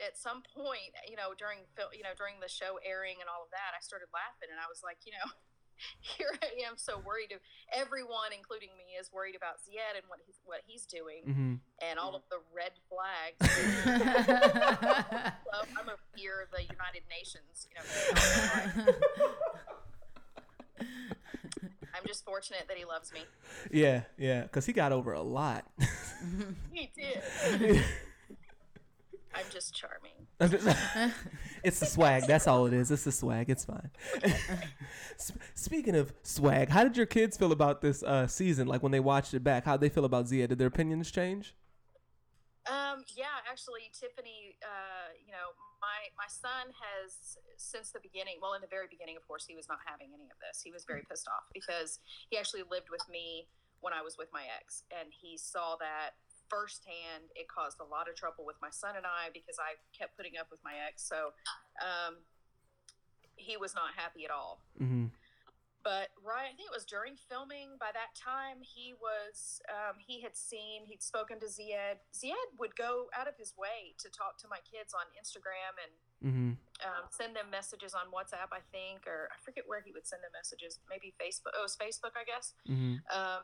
at 0.00 0.16
some 0.16 0.42
point, 0.42 0.94
you 1.06 1.16
know, 1.16 1.34
during 1.34 1.66
you 1.92 2.02
know 2.02 2.14
during 2.14 2.40
the 2.40 2.48
show 2.48 2.78
airing 2.78 3.20
and 3.20 3.28
all 3.28 3.42
of 3.44 3.50
that, 3.50 3.74
I 3.76 3.80
started 3.80 4.08
laughing 4.12 4.50
and 4.50 4.58
I 4.60 4.66
was 4.66 4.82
like, 4.82 5.04
you 5.04 5.12
know. 5.12 5.30
Here 6.00 6.34
I 6.42 6.66
am, 6.68 6.76
so 6.76 7.00
worried. 7.04 7.32
Of, 7.32 7.40
everyone, 7.72 8.32
including 8.36 8.68
me, 8.76 8.96
is 9.00 9.10
worried 9.12 9.36
about 9.36 9.58
Zied 9.58 9.96
and 9.96 10.04
what 10.08 10.20
he's 10.26 10.40
what 10.44 10.60
he's 10.66 10.84
doing 10.86 11.22
hmm 11.24 11.54
and 11.80 11.96
all 11.98 12.14
of 12.16 12.22
the 12.30 12.38
red 12.54 12.72
flags. 12.90 13.38
well, 15.46 15.64
I'm 15.78 15.88
over 15.88 16.02
here, 16.16 16.48
the 16.50 16.62
United 16.62 17.02
Nations. 17.08 17.68
You 17.68 17.74
know, 17.76 17.84
I'm 21.94 22.04
just 22.06 22.24
fortunate 22.24 22.66
that 22.68 22.76
he 22.76 22.84
loves 22.84 23.12
me. 23.12 23.20
Yeah, 23.70 24.02
yeah, 24.16 24.42
because 24.42 24.66
he 24.66 24.72
got 24.72 24.90
over 24.92 25.12
a 25.12 25.22
lot. 25.22 25.64
He 26.72 26.90
did. 26.96 27.22
I'm 29.34 29.44
just 29.50 29.74
charming. 29.74 30.17
It's 31.64 31.80
the 31.80 31.86
swag. 31.86 32.24
That's 32.26 32.46
all 32.46 32.66
it 32.66 32.72
is. 32.72 32.90
It's 32.90 33.04
the 33.04 33.12
swag. 33.12 33.50
It's 33.50 33.64
fine. 33.64 33.90
Sp- 35.18 35.42
Speaking 35.54 35.96
of 35.96 36.12
swag, 36.22 36.68
how 36.68 36.84
did 36.84 36.96
your 36.96 37.06
kids 37.06 37.36
feel 37.36 37.50
about 37.50 37.80
this 37.80 38.02
uh, 38.02 38.26
season? 38.26 38.68
Like 38.68 38.82
when 38.82 38.92
they 38.92 39.00
watched 39.00 39.34
it 39.34 39.42
back, 39.42 39.64
how 39.64 39.72
would 39.72 39.80
they 39.80 39.88
feel 39.88 40.04
about 40.04 40.28
Zia? 40.28 40.46
Did 40.46 40.58
their 40.58 40.68
opinions 40.68 41.10
change? 41.10 41.56
Um, 42.68 43.02
yeah, 43.16 43.42
actually, 43.50 43.90
Tiffany, 43.96 44.54
uh, 44.62 45.16
you 45.24 45.32
know, 45.32 45.56
my 45.80 46.12
my 46.14 46.28
son 46.28 46.68
has 46.76 47.38
since 47.56 47.90
the 47.90 48.00
beginning. 48.00 48.38
Well, 48.40 48.54
in 48.54 48.60
the 48.60 48.70
very 48.70 48.86
beginning, 48.90 49.16
of 49.16 49.26
course, 49.26 49.46
he 49.48 49.56
was 49.56 49.68
not 49.68 49.78
having 49.84 50.08
any 50.14 50.28
of 50.30 50.38
this. 50.38 50.60
He 50.62 50.70
was 50.70 50.84
very 50.84 51.02
pissed 51.08 51.26
off 51.26 51.48
because 51.54 51.98
he 52.30 52.36
actually 52.38 52.62
lived 52.70 52.92
with 52.92 53.02
me 53.10 53.48
when 53.80 53.92
I 53.92 54.02
was 54.02 54.18
with 54.18 54.28
my 54.32 54.44
ex, 54.60 54.84
and 54.92 55.08
he 55.10 55.38
saw 55.38 55.76
that 55.80 56.14
firsthand. 56.50 57.30
It 57.36 57.48
caused 57.48 57.80
a 57.80 57.88
lot 57.88 58.08
of 58.08 58.16
trouble 58.16 58.44
with 58.44 58.56
my 58.60 58.70
son 58.70 58.96
and 58.96 59.06
I 59.06 59.30
because 59.32 59.56
I 59.60 59.76
kept 59.96 60.16
putting 60.16 60.36
up 60.40 60.48
with 60.50 60.60
my 60.64 60.74
ex. 60.88 61.06
So, 61.06 61.32
um, 61.80 62.24
he 63.36 63.56
was 63.56 63.74
not 63.74 63.94
happy 63.94 64.24
at 64.24 64.30
all. 64.30 64.60
Hmm 64.76 65.14
but 65.88 66.10
right 66.20 66.50
i 66.50 66.54
think 66.58 66.66
it 66.66 66.74
was 66.74 66.84
during 66.84 67.14
filming 67.16 67.78
by 67.78 67.88
that 67.94 68.10
time 68.12 68.58
he 68.60 68.94
was 68.98 69.62
um, 69.70 69.96
he 69.96 70.20
had 70.20 70.34
seen 70.36 70.84
he'd 70.84 71.02
spoken 71.02 71.38
to 71.38 71.46
zied. 71.46 72.02
Zied 72.12 72.50
would 72.58 72.74
go 72.74 73.06
out 73.14 73.24
of 73.30 73.38
his 73.38 73.54
way 73.56 73.94
to 74.02 74.10
talk 74.10 74.38
to 74.42 74.46
my 74.50 74.58
kids 74.66 74.92
on 74.94 75.06
instagram 75.16 75.74
and 75.80 75.92
hmm 76.20 76.52
um, 76.78 77.10
send 77.10 77.34
them 77.34 77.50
messages 77.50 77.94
on 77.94 78.06
whatsapp 78.14 78.50
i 78.54 78.62
think 78.70 79.06
or 79.06 79.26
i 79.34 79.36
forget 79.42 79.66
where 79.66 79.82
he 79.82 79.90
would 79.90 80.06
send 80.06 80.22
them 80.22 80.30
messages 80.34 80.78
maybe 80.90 81.14
facebook 81.18 81.54
oh 81.54 81.62
it 81.62 81.66
was 81.66 81.78
facebook 81.78 82.14
i 82.14 82.22
guess. 82.26 82.54
Hmm 82.66 83.02
um, 83.10 83.42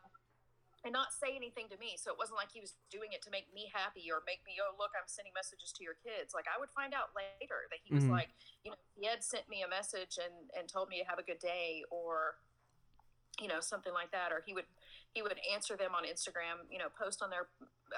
and 0.85 0.93
not 0.93 1.17
say 1.17 1.33
anything 1.35 1.67
to 1.73 1.79
me. 1.81 1.97
So 1.97 2.13
it 2.13 2.19
wasn't 2.21 2.37
like 2.37 2.53
he 2.53 2.61
was 2.61 2.77
doing 2.93 3.17
it 3.17 3.25
to 3.25 3.31
make 3.33 3.49
me 3.57 3.73
happy 3.73 4.13
or 4.13 4.21
make 4.29 4.45
me 4.45 4.61
oh 4.61 4.77
look 4.77 4.93
i'm 4.93 5.09
sending 5.09 5.33
messages 5.33 5.73
to 5.77 5.83
your 5.83 5.97
kids. 6.05 6.37
Like 6.37 6.45
i 6.47 6.61
would 6.61 6.69
find 6.77 6.93
out 6.93 7.17
later 7.17 7.65
that 7.73 7.81
he 7.83 7.91
was 7.97 8.05
Mhm. 8.05 8.13
like 8.13 8.31
you 8.63 8.71
know 8.71 8.77
he 8.95 9.09
had 9.09 9.25
sent 9.25 9.49
me 9.49 9.65
a 9.65 9.69
message 9.69 10.21
and 10.21 10.53
and 10.53 10.69
told 10.69 10.89
me 10.93 11.01
to 11.01 11.07
have 11.09 11.19
a 11.19 11.25
good 11.25 11.41
day 11.41 11.83
or 11.91 12.37
you 13.41 13.49
know 13.49 13.59
something 13.65 13.93
like 13.97 14.13
that. 14.13 14.31
Or 14.31 14.45
he 14.45 14.53
would 14.53 14.69
he 15.17 15.23
would 15.25 15.41
answer 15.53 15.75
them 15.75 15.95
on 15.97 16.05
instagram 16.05 16.69
you 16.71 16.79
know 16.79 16.93
post 16.93 17.23
on 17.25 17.31
their 17.33 17.49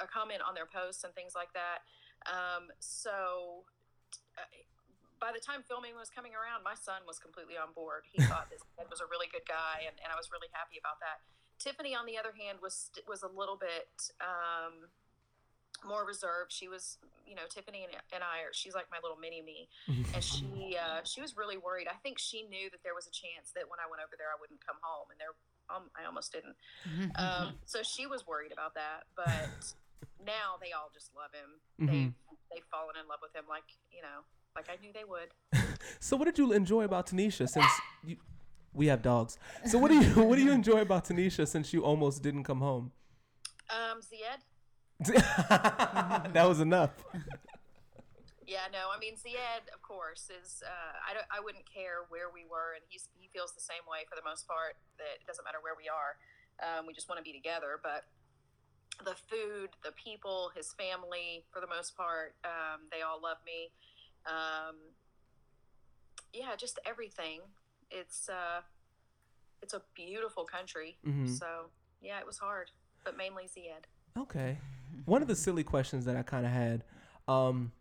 a 0.01 0.07
comment 0.07 0.41
on 0.47 0.55
their 0.55 0.67
posts 0.71 1.03
and 1.05 1.13
things 1.15 1.35
like 1.35 1.53
that. 1.59 1.83
Um, 2.31 2.71
so 2.79 3.67
uh, 4.39 4.47
by 5.19 5.33
the 5.33 5.41
time 5.41 5.65
filming 5.67 5.97
was 5.97 6.11
coming 6.13 6.33
around 6.37 6.63
my 6.63 6.75
son 6.77 7.03
was 7.07 7.19
completely 7.19 7.57
on 7.57 7.73
board. 7.73 8.05
He 8.13 8.23
thought 8.25 8.49
this 8.51 8.63
kid 8.79 8.87
was 8.91 9.01
a 9.01 9.07
really 9.09 9.27
good 9.33 9.45
guy 9.49 9.85
and, 9.89 9.97
and 10.05 10.13
i 10.13 10.17
was 10.17 10.29
really 10.31 10.49
happy 10.53 10.77
about 10.79 11.01
that 11.01 11.21
tiffany 11.59 11.95
on 11.95 12.07
the 12.07 12.19
other 12.19 12.33
hand 12.37 12.59
was 12.63 12.91
was 13.09 13.23
a 13.23 13.29
little 13.29 13.57
bit 13.57 14.13
um, 14.21 14.89
more 15.87 16.07
reserved 16.07 16.51
she 16.53 16.69
was 16.69 16.99
you 17.27 17.35
know 17.35 17.43
tiffany 17.51 17.85
and, 17.85 17.93
and 18.13 18.23
i 18.25 18.41
are 18.41 18.53
she's 18.53 18.75
like 18.75 18.87
my 18.91 18.99
little 19.03 19.19
mini 19.19 19.43
me 19.43 19.69
and 20.15 20.25
she 20.25 20.77
uh, 20.77 21.01
she 21.05 21.21
was 21.21 21.37
really 21.37 21.57
worried. 21.57 21.87
I 21.89 21.97
think 22.03 22.19
she 22.19 22.43
knew 22.49 22.71
that 22.71 22.83
there 22.83 22.95
was 22.95 23.07
a 23.07 23.15
chance 23.15 23.53
that 23.55 23.65
when 23.69 23.81
I 23.81 23.87
went 23.89 24.03
over 24.03 24.15
there, 24.19 24.29
I 24.31 24.39
wouldn't 24.41 24.61
come 24.65 24.77
home, 24.83 25.09
and 25.11 25.19
there 25.19 25.35
um, 25.71 25.91
I 25.95 26.07
almost 26.07 26.33
didn't. 26.33 26.57
Um, 27.17 27.55
so 27.65 27.83
she 27.83 28.07
was 28.07 28.27
worried 28.27 28.53
about 28.53 28.75
that. 28.75 29.09
But 29.17 29.75
now 30.25 30.59
they 30.61 30.73
all 30.73 30.91
just 30.93 31.11
love 31.15 31.33
him. 31.33 31.51
They've 31.79 32.13
they've 32.53 32.69
fallen 32.71 32.95
in 33.01 33.09
love 33.09 33.21
with 33.23 33.35
him, 33.35 33.45
like 33.49 33.67
you 33.91 34.03
know, 34.03 34.25
like 34.55 34.69
I 34.71 34.77
knew 34.81 34.93
they 34.93 35.07
would. 35.07 35.31
So, 36.01 36.17
what 36.17 36.27
did 36.27 36.39
you 36.39 36.53
enjoy 36.53 36.85
about 36.85 37.07
Tunisia 37.07 37.47
since 37.47 37.67
you, 38.05 38.17
we 38.77 38.87
have 38.87 39.03
dogs? 39.03 39.39
So, 39.65 39.79
what 39.79 39.91
do 39.91 39.97
you 39.97 40.25
what 40.29 40.37
do 40.37 40.45
you 40.45 40.53
enjoy 40.53 40.81
about 40.81 41.07
Tunisia 41.07 41.47
since 41.47 41.73
you 41.73 41.83
almost 41.83 42.23
didn't 42.23 42.45
come 42.45 42.61
home? 42.61 42.93
Um, 43.71 44.01
Zied. 44.01 44.43
that 46.33 46.49
was 46.49 46.61
enough. 46.61 46.91
Yeah, 48.47 48.71
no, 48.71 48.95
I 48.95 48.99
mean 49.01 49.15
Zied, 49.17 49.67
of 49.75 49.83
course, 49.83 50.31
is 50.31 50.63
uh, 50.63 50.95
I 51.03 51.15
don't, 51.15 51.27
I 51.35 51.43
wouldn't 51.43 51.67
care 51.67 52.07
where 52.09 52.31
we 52.33 52.47
were, 52.47 52.79
and 52.79 52.85
he's 52.89 53.09
he 53.19 53.29
feels 53.35 53.53
the 53.53 53.65
same 53.65 53.83
way 53.91 54.07
for 54.09 54.15
the 54.15 54.23
most 54.23 54.47
part. 54.47 54.79
That 54.99 55.19
it 55.19 55.27
doesn't 55.27 55.45
matter 55.45 55.59
where 55.61 55.75
we 55.75 55.91
are, 55.91 56.15
um, 56.63 56.87
we 56.87 56.95
just 56.95 57.09
want 57.09 57.19
to 57.19 57.27
be 57.27 57.35
together. 57.35 57.83
But 57.83 58.07
the 59.03 59.19
food, 59.29 59.75
the 59.83 59.93
people, 59.93 60.53
his 60.55 60.73
family, 60.79 61.45
for 61.53 61.61
the 61.61 61.67
most 61.67 61.97
part, 61.97 62.39
um, 62.45 62.87
they 62.93 63.03
all 63.03 63.21
love 63.21 63.43
me. 63.45 63.75
Um, 64.25 64.77
yeah, 66.33 66.55
just 66.57 66.79
everything. 66.87 67.41
It's 67.91 68.29
uh, 68.29 68.61
it's 69.63 69.75
a 69.75 69.83
beautiful 69.95 70.45
country. 70.45 70.99
Mhm. 71.07 71.29
So 71.39 71.47
yeah, 72.01 72.19
it 72.21 72.27
was 72.27 72.39
hard, 72.39 72.71
but 73.05 73.17
mainly 73.17 73.45
Zied. 73.45 73.85
Okay. 74.21 74.59
One 75.05 75.23
of 75.23 75.29
the 75.29 75.37
silly 75.37 75.65
questions 75.65 76.05
that 76.07 76.17
I 76.17 76.23
kind 76.23 76.47
of 76.47 76.53
had, 76.53 76.85
um, 77.29 77.73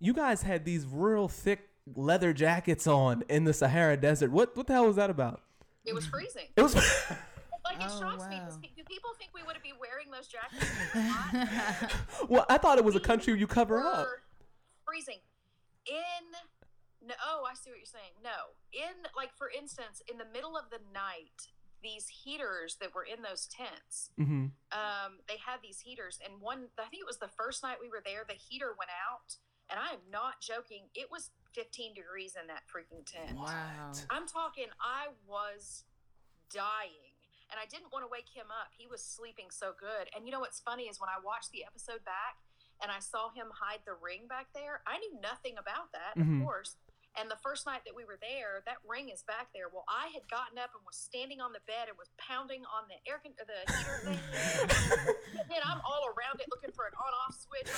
you 0.00 0.12
guys 0.12 0.42
had 0.42 0.64
these 0.64 0.86
real 0.86 1.28
thick 1.28 1.68
leather 1.94 2.32
jackets 2.32 2.86
on 2.86 3.22
in 3.28 3.44
the 3.44 3.52
Sahara 3.52 3.96
Desert. 3.96 4.30
What 4.30 4.56
what 4.56 4.66
the 4.66 4.72
hell 4.74 4.86
was 4.86 4.96
that 4.96 5.10
about? 5.10 5.40
It 5.84 5.94
was 5.94 6.06
freezing. 6.06 6.46
It 6.56 6.62
was. 6.62 6.74
Like 7.66 7.76
it 7.80 7.86
Oh, 7.88 7.98
shocks 7.98 8.28
me. 8.28 8.36
wow. 8.36 8.44
Does- 8.44 8.56
Do 8.58 8.84
people 8.86 9.08
think 9.18 9.30
we 9.34 9.42
would 9.42 9.56
be 9.62 9.72
wearing 9.80 10.10
those 10.10 10.28
jackets? 10.28 10.62
if 10.70 10.94
it 10.94 10.98
was 10.98 11.08
hot? 11.14 11.92
well, 12.28 12.44
I 12.50 12.58
thought 12.58 12.76
it 12.76 12.84
was 12.84 12.94
a 12.94 13.00
country 13.00 13.32
where 13.32 13.40
you 13.40 13.46
cover 13.46 13.80
up. 13.80 14.06
freezing 14.84 15.16
in 15.86 15.94
no 17.06 17.14
oh 17.24 17.44
i 17.50 17.54
see 17.54 17.70
what 17.70 17.78
you're 17.78 17.86
saying 17.86 18.12
no 18.22 18.54
in 18.72 18.94
like 19.16 19.30
for 19.36 19.50
instance 19.50 20.00
in 20.10 20.18
the 20.18 20.26
middle 20.32 20.56
of 20.56 20.70
the 20.70 20.80
night 20.92 21.52
these 21.82 22.08
heaters 22.08 22.76
that 22.80 22.94
were 22.94 23.04
in 23.04 23.22
those 23.22 23.46
tents 23.46 24.10
hmm 24.16 24.46
um, 24.74 25.20
they 25.28 25.36
had 25.38 25.62
these 25.62 25.80
heaters 25.80 26.18
and 26.24 26.40
one 26.40 26.66
i 26.80 26.88
think 26.88 27.00
it 27.02 27.06
was 27.06 27.18
the 27.18 27.30
first 27.36 27.62
night 27.62 27.76
we 27.80 27.88
were 27.88 28.02
there 28.04 28.24
the 28.26 28.34
heater 28.34 28.74
went 28.78 28.90
out 28.90 29.36
and 29.70 29.78
i 29.78 29.92
am 29.92 30.02
not 30.10 30.40
joking 30.40 30.88
it 30.94 31.06
was 31.12 31.30
15 31.54 31.94
degrees 31.94 32.34
in 32.40 32.48
that 32.48 32.62
freaking 32.66 33.04
tent 33.06 33.36
Wow. 33.38 33.92
i'm 34.10 34.26
talking 34.26 34.66
i 34.80 35.12
was 35.28 35.84
dying 36.52 37.12
and 37.52 37.60
I 37.60 37.66
didn't 37.68 37.92
want 37.92 38.02
to 38.02 38.10
wake 38.10 38.32
him 38.32 38.48
up. 38.48 38.72
He 38.72 38.88
was 38.88 39.04
sleeping 39.04 39.52
so 39.52 39.76
good. 39.78 40.08
And 40.16 40.24
you 40.26 40.32
know 40.32 40.40
what's 40.40 40.58
funny 40.64 40.84
is 40.88 40.98
when 40.98 41.12
I 41.12 41.20
watched 41.22 41.52
the 41.52 41.62
episode 41.62 42.00
back 42.02 42.40
and 42.82 42.90
I 42.90 42.98
saw 42.98 43.30
him 43.30 43.52
hide 43.52 43.84
the 43.84 43.94
ring 43.94 44.26
back 44.26 44.48
there, 44.56 44.80
I 44.88 44.98
knew 44.98 45.20
nothing 45.20 45.54
about 45.60 45.92
that, 45.92 46.16
Mhm. 46.18 46.40
of 46.40 46.46
course. 46.46 46.76
And 47.14 47.30
the 47.30 47.38
first 47.38 47.62
night 47.62 47.86
that 47.86 47.94
we 47.94 48.02
were 48.02 48.18
there, 48.18 48.66
that 48.66 48.82
ring 48.82 49.06
is 49.06 49.22
back 49.22 49.54
there. 49.54 49.70
Well, 49.70 49.86
I 49.86 50.10
had 50.10 50.26
gotten 50.26 50.58
up 50.58 50.74
and 50.74 50.82
was 50.82 50.98
standing 50.98 51.38
on 51.38 51.54
the 51.54 51.62
bed 51.62 51.86
and 51.86 51.94
was 51.94 52.10
pounding 52.18 52.66
on 52.66 52.90
the 52.90 52.98
air 53.06 53.22
con- 53.22 53.38
the 53.38 53.62
heater 53.70 53.98
thing. 54.02 54.18
and 55.38 55.46
then 55.46 55.62
I'm 55.62 55.78
all 55.86 56.10
around 56.10 56.42
it 56.42 56.50
looking 56.50 56.74
for 56.74 56.90
an 56.90 56.94
on-off 56.98 57.38
switch. 57.38 57.70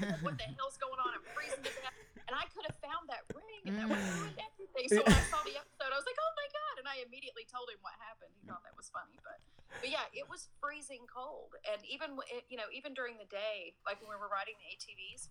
Like, 0.00 0.24
what 0.24 0.40
the 0.40 0.48
hell's 0.56 0.80
going 0.80 0.96
on? 1.04 1.12
I'm 1.12 1.24
freezing 1.36 1.60
to 1.60 1.72
death. 1.84 1.96
And 2.26 2.32
I 2.32 2.48
could 2.48 2.64
have 2.64 2.78
found 2.80 3.12
that 3.12 3.28
ring, 3.36 3.62
and 3.68 3.76
that 3.76 3.86
would 3.92 4.00
have 4.00 4.08
mm. 4.08 4.24
ruined 4.24 4.40
everything. 4.40 4.88
So 4.88 5.04
when 5.04 5.12
I 5.12 5.24
saw 5.28 5.44
the 5.44 5.52
episode, 5.52 5.92
I 5.92 5.98
was 6.00 6.08
like, 6.08 6.16
"Oh 6.16 6.32
my 6.32 6.48
god!" 6.48 6.74
And 6.80 6.86
I 6.88 7.04
immediately 7.04 7.44
told 7.44 7.68
him 7.68 7.76
what 7.84 7.92
happened. 8.00 8.32
He 8.40 8.48
thought 8.48 8.64
that 8.64 8.72
was 8.72 8.88
funny, 8.88 9.20
but 9.20 9.36
but 9.84 9.90
yeah, 9.92 10.08
it 10.16 10.24
was 10.30 10.48
freezing 10.62 11.04
cold. 11.10 11.52
And 11.68 11.82
even 11.84 12.16
you 12.48 12.56
know, 12.56 12.70
even 12.72 12.96
during 12.96 13.20
the 13.20 13.28
day, 13.28 13.76
like 13.84 14.00
when 14.00 14.08
we 14.08 14.16
were 14.16 14.32
riding 14.32 14.56
the 14.60 14.68
ATVs, 14.72 15.28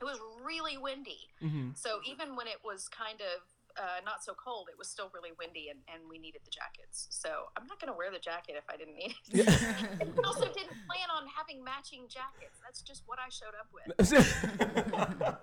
it 0.00 0.04
was 0.04 0.18
really 0.44 0.76
windy. 0.76 1.28
hmm 1.40 1.70
So 1.74 2.00
even 2.06 2.36
when 2.36 2.46
it 2.46 2.58
was 2.64 2.88
kind 2.88 3.20
of 3.20 3.42
uh, 3.76 3.98
not 4.04 4.22
so 4.22 4.34
cold, 4.34 4.68
it 4.70 4.78
was 4.78 4.88
still 4.88 5.10
really 5.14 5.30
windy, 5.38 5.68
and, 5.68 5.80
and 5.92 6.08
we 6.08 6.18
needed 6.18 6.42
the 6.44 6.50
jackets. 6.50 7.06
So 7.10 7.50
I'm 7.56 7.66
not 7.66 7.80
going 7.80 7.92
to 7.92 7.96
wear 7.96 8.10
the 8.10 8.18
jacket 8.22 8.54
if 8.56 8.64
I 8.70 8.76
didn't 8.76 8.94
need 8.96 9.14
it. 9.32 9.48
And 10.00 10.14
we 10.14 10.22
also 10.22 10.46
didn't 10.46 10.78
plan 10.86 11.08
on 11.10 11.26
having 11.26 11.62
matching 11.64 12.06
jackets. 12.08 12.60
That's 12.62 12.82
just 12.82 13.02
what 13.06 13.18
I 13.18 13.28
showed 13.30 13.54
up 13.58 13.68
with. 13.74 13.86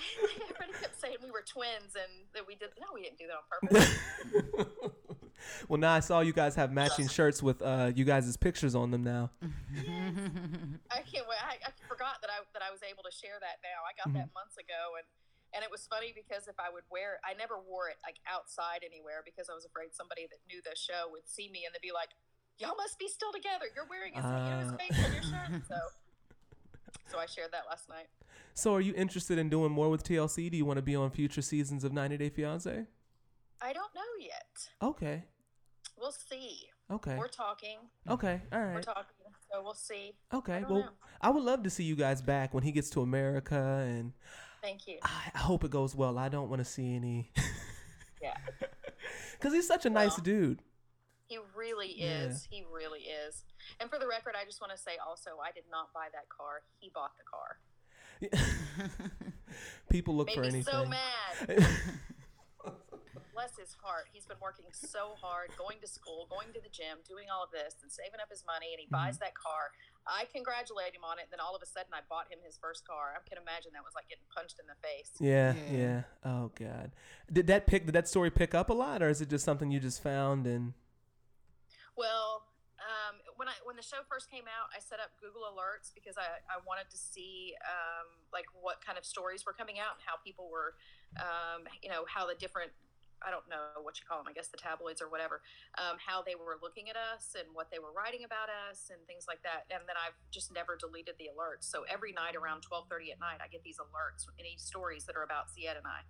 Everybody 0.42 0.72
kept 0.80 0.98
saying 1.00 1.16
we 1.22 1.30
were 1.30 1.44
twins 1.46 1.94
and 1.94 2.26
that 2.34 2.46
we 2.46 2.54
did. 2.54 2.70
No, 2.80 2.86
we 2.94 3.02
didn't 3.02 3.18
do 3.18 3.26
that 3.28 3.38
on 3.38 3.44
purpose. 3.50 3.88
well, 5.68 5.78
now 5.78 5.92
I 5.92 6.00
saw 6.00 6.20
you 6.20 6.32
guys 6.32 6.54
have 6.54 6.72
matching 6.72 7.08
shirts 7.08 7.42
with 7.42 7.62
uh, 7.62 7.92
you 7.94 8.04
guys' 8.04 8.36
pictures 8.36 8.74
on 8.74 8.90
them 8.90 9.02
now. 9.02 9.30
I 9.42 11.02
can't 11.02 11.26
wait. 11.28 11.40
I, 11.42 11.58
I 11.64 11.70
forgot 11.88 12.20
that 12.22 12.30
I 12.30 12.42
that 12.54 12.62
I 12.62 12.70
was 12.70 12.80
able 12.84 13.02
to 13.04 13.12
share 13.12 13.38
that 13.40 13.58
now. 13.62 13.84
I 13.84 13.92
got 13.96 14.12
that 14.14 14.30
months 14.34 14.56
ago, 14.56 14.96
and 14.98 15.06
and 15.54 15.64
it 15.64 15.70
was 15.70 15.86
funny 15.90 16.12
because 16.14 16.46
if 16.46 16.58
I 16.58 16.70
would 16.70 16.84
wear 16.90 17.18
it, 17.18 17.20
I 17.26 17.34
never 17.34 17.58
wore 17.58 17.90
it 17.90 17.98
like 18.06 18.22
outside 18.28 18.86
anywhere 18.86 19.22
because 19.24 19.50
I 19.50 19.54
was 19.54 19.64
afraid 19.64 19.92
somebody 19.92 20.26
that 20.30 20.40
knew 20.46 20.62
the 20.62 20.76
show 20.78 21.10
would 21.10 21.26
see 21.26 21.50
me 21.50 21.66
and 21.66 21.74
they'd 21.74 21.84
be 21.84 21.94
like, 21.94 22.14
"Y'all 22.58 22.78
must 22.78 22.98
be 22.98 23.08
still 23.08 23.32
together. 23.32 23.66
You're 23.74 23.88
wearing 23.90 24.14
his, 24.14 24.24
you 24.24 24.50
know, 24.50 24.60
his 24.62 24.74
face 24.78 24.96
on 24.98 25.10
your 25.12 25.26
shirt." 25.26 25.50
So, 25.66 25.78
so 27.10 27.16
I 27.18 27.26
shared 27.26 27.50
that 27.52 27.66
last 27.68 27.88
night. 27.88 28.06
So, 28.54 28.74
are 28.74 28.80
you 28.80 28.94
interested 28.94 29.38
in 29.38 29.48
doing 29.48 29.72
more 29.72 29.88
with 29.88 30.04
TLC? 30.04 30.50
Do 30.50 30.56
you 30.56 30.64
want 30.64 30.78
to 30.78 30.86
be 30.86 30.94
on 30.94 31.10
future 31.10 31.42
seasons 31.42 31.84
of 31.84 31.92
90 31.92 32.16
Day 32.18 32.28
Fiance? 32.30 32.86
I 33.62 33.72
don't 33.72 33.94
know 33.94 34.00
yet. 34.18 34.68
Okay. 34.82 35.24
We'll 35.98 36.12
see. 36.12 36.68
Okay. 36.90 37.16
We're 37.16 37.28
talking. 37.28 37.78
Okay. 38.08 38.40
All 38.52 38.60
right. 38.60 38.74
We're 38.74 38.82
talking. 38.82 39.04
So 39.52 39.62
we'll 39.62 39.74
see. 39.74 40.12
Okay. 40.32 40.54
I 40.54 40.60
Well, 40.60 40.80
know. 40.80 40.88
I 41.20 41.30
would 41.30 41.42
love 41.42 41.62
to 41.64 41.70
see 41.70 41.84
you 41.84 41.94
guys 41.96 42.22
back 42.22 42.54
when 42.54 42.62
he 42.62 42.72
gets 42.72 42.88
to 42.90 43.02
America, 43.02 43.84
and 43.86 44.12
Thank 44.62 44.86
you. 44.86 44.98
I 45.02 45.30
I 45.34 45.38
hope 45.38 45.64
it 45.64 45.70
goes 45.70 45.94
well. 45.94 46.16
I 46.18 46.28
don't 46.28 46.48
want 46.48 46.60
to 46.60 46.64
see 46.64 46.94
any, 46.94 47.32
Yeah. 48.22 48.34
because 49.32 49.52
he's 49.52 49.66
such 49.66 49.84
a 49.86 49.90
nice 49.90 50.12
Well. 50.16 50.24
dude. 50.24 50.62
He 51.26 51.38
really 51.54 51.94
Yeah. 52.00 52.24
is. 52.24 52.46
He 52.50 52.64
really 52.72 53.00
is. 53.00 53.44
And 53.78 53.88
for 53.90 53.98
the 53.98 54.06
record, 54.08 54.34
I 54.40 54.44
just 54.44 54.60
want 54.60 54.72
to 54.72 54.78
say 54.78 54.92
also, 55.06 55.30
I 55.44 55.52
did 55.52 55.64
not 55.70 55.92
buy 55.92 56.08
that 56.12 56.28
car. 56.28 56.62
He 56.78 56.90
bought 56.94 57.12
the 57.18 57.24
car. 57.24 57.58
People 59.90 60.16
look 60.16 60.26
Made 60.28 60.36
for 60.36 60.42
anything. 60.44 60.62
so 60.64 60.84
mad. 60.86 61.66
Bless 63.40 63.56
his 63.56 63.72
heart. 63.80 64.04
He's 64.12 64.28
been 64.28 64.36
working 64.44 64.68
so 64.68 65.16
hard, 65.16 65.48
going 65.56 65.80
to 65.80 65.88
school, 65.88 66.28
going 66.28 66.52
to 66.52 66.60
the 66.60 66.68
gym, 66.68 67.00
doing 67.08 67.32
all 67.32 67.40
of 67.40 67.48
this, 67.48 67.72
and 67.80 67.88
saving 67.88 68.20
up 68.20 68.28
his 68.28 68.44
money, 68.44 68.76
and 68.76 68.80
he 68.84 68.84
buys 68.92 69.16
Mm-hmm. 69.16 69.24
that 69.24 69.32
car. 69.32 69.72
I 70.04 70.28
congratulate 70.28 70.92
him 70.92 71.08
on 71.08 71.16
it. 71.16 71.32
And 71.32 71.32
then 71.32 71.40
all 71.40 71.56
of 71.56 71.62
a 71.64 71.68
sudden, 71.68 71.88
I 71.96 72.04
bought 72.04 72.28
him 72.28 72.44
his 72.44 72.60
first 72.60 72.84
car. 72.84 73.16
I 73.16 73.24
can 73.24 73.40
imagine 73.40 73.72
that 73.72 73.80
was 73.80 73.96
like 73.96 74.12
getting 74.12 74.28
punched 74.28 74.60
in 74.60 74.68
the 74.68 74.76
face. 74.84 75.16
Yeah, 75.16 75.56
Yeah. 75.72 75.72
yeah. 75.72 76.00
Oh 76.20 76.52
God. 76.52 76.92
Did 77.32 77.48
that 77.48 77.64
pick? 77.64 77.88
Did 77.88 77.96
that 77.96 78.12
story 78.12 78.28
pick 78.28 78.52
up 78.52 78.68
a 78.68 78.76
lot, 78.76 79.00
or 79.00 79.08
is 79.08 79.24
it 79.24 79.32
just 79.32 79.48
something 79.48 79.72
you 79.72 79.80
just 79.80 80.04
found 80.04 80.44
and? 80.44 80.76
Well, 81.96 82.44
um, 82.76 83.24
when 83.40 83.48
I 83.48 83.56
when 83.64 83.76
the 83.80 83.82
show 83.82 84.04
first 84.04 84.28
came 84.30 84.44
out, 84.52 84.68
I 84.76 84.84
set 84.84 85.00
up 85.00 85.16
Google 85.16 85.48
alerts 85.48 85.96
because 85.96 86.20
I, 86.20 86.44
I 86.52 86.60
wanted 86.68 86.92
to 86.92 86.98
see 87.00 87.56
um, 87.64 88.08
like 88.36 88.52
what 88.52 88.84
kind 88.84 88.98
of 89.00 89.04
stories 89.08 89.48
were 89.48 89.56
coming 89.56 89.80
out 89.80 89.96
and 89.96 90.02
how 90.04 90.20
people 90.20 90.48
were, 90.52 90.76
um, 91.16 91.64
you 91.80 91.88
know, 91.88 92.04
how 92.04 92.28
the 92.28 92.34
different 92.36 92.72
I 93.22 93.30
don't 93.30 93.44
know 93.48 93.80
what 93.84 94.00
you 94.00 94.04
call 94.08 94.18
them, 94.18 94.28
I 94.28 94.34
guess 94.34 94.48
the 94.48 94.56
tabloids 94.60 95.00
or 95.00 95.08
whatever, 95.08 95.40
um, 95.76 96.00
how 96.00 96.24
they 96.24 96.34
were 96.34 96.56
looking 96.62 96.88
at 96.88 96.96
us 96.96 97.36
and 97.36 97.46
what 97.52 97.68
they 97.68 97.78
were 97.78 97.92
writing 97.92 98.24
about 98.24 98.48
us 98.48 98.88
and 98.88 98.98
things 99.04 99.28
like 99.28 99.42
that. 99.44 99.68
And 99.68 99.84
then 99.84 99.96
I've 99.96 100.16
just 100.30 100.52
never 100.52 100.76
deleted 100.76 101.16
the 101.18 101.28
alerts. 101.32 101.68
So 101.68 101.84
every 101.88 102.12
night 102.12 102.34
around 102.34 102.62
twelve 102.62 102.88
thirty 102.88 103.12
at 103.12 103.20
night, 103.20 103.40
I 103.42 103.48
get 103.48 103.62
these 103.62 103.78
alerts, 103.78 104.28
any 104.38 104.56
stories 104.56 105.04
that 105.06 105.16
are 105.16 105.24
about 105.24 105.52
Zied 105.52 105.76
and 105.76 105.86
I. 105.86 106.04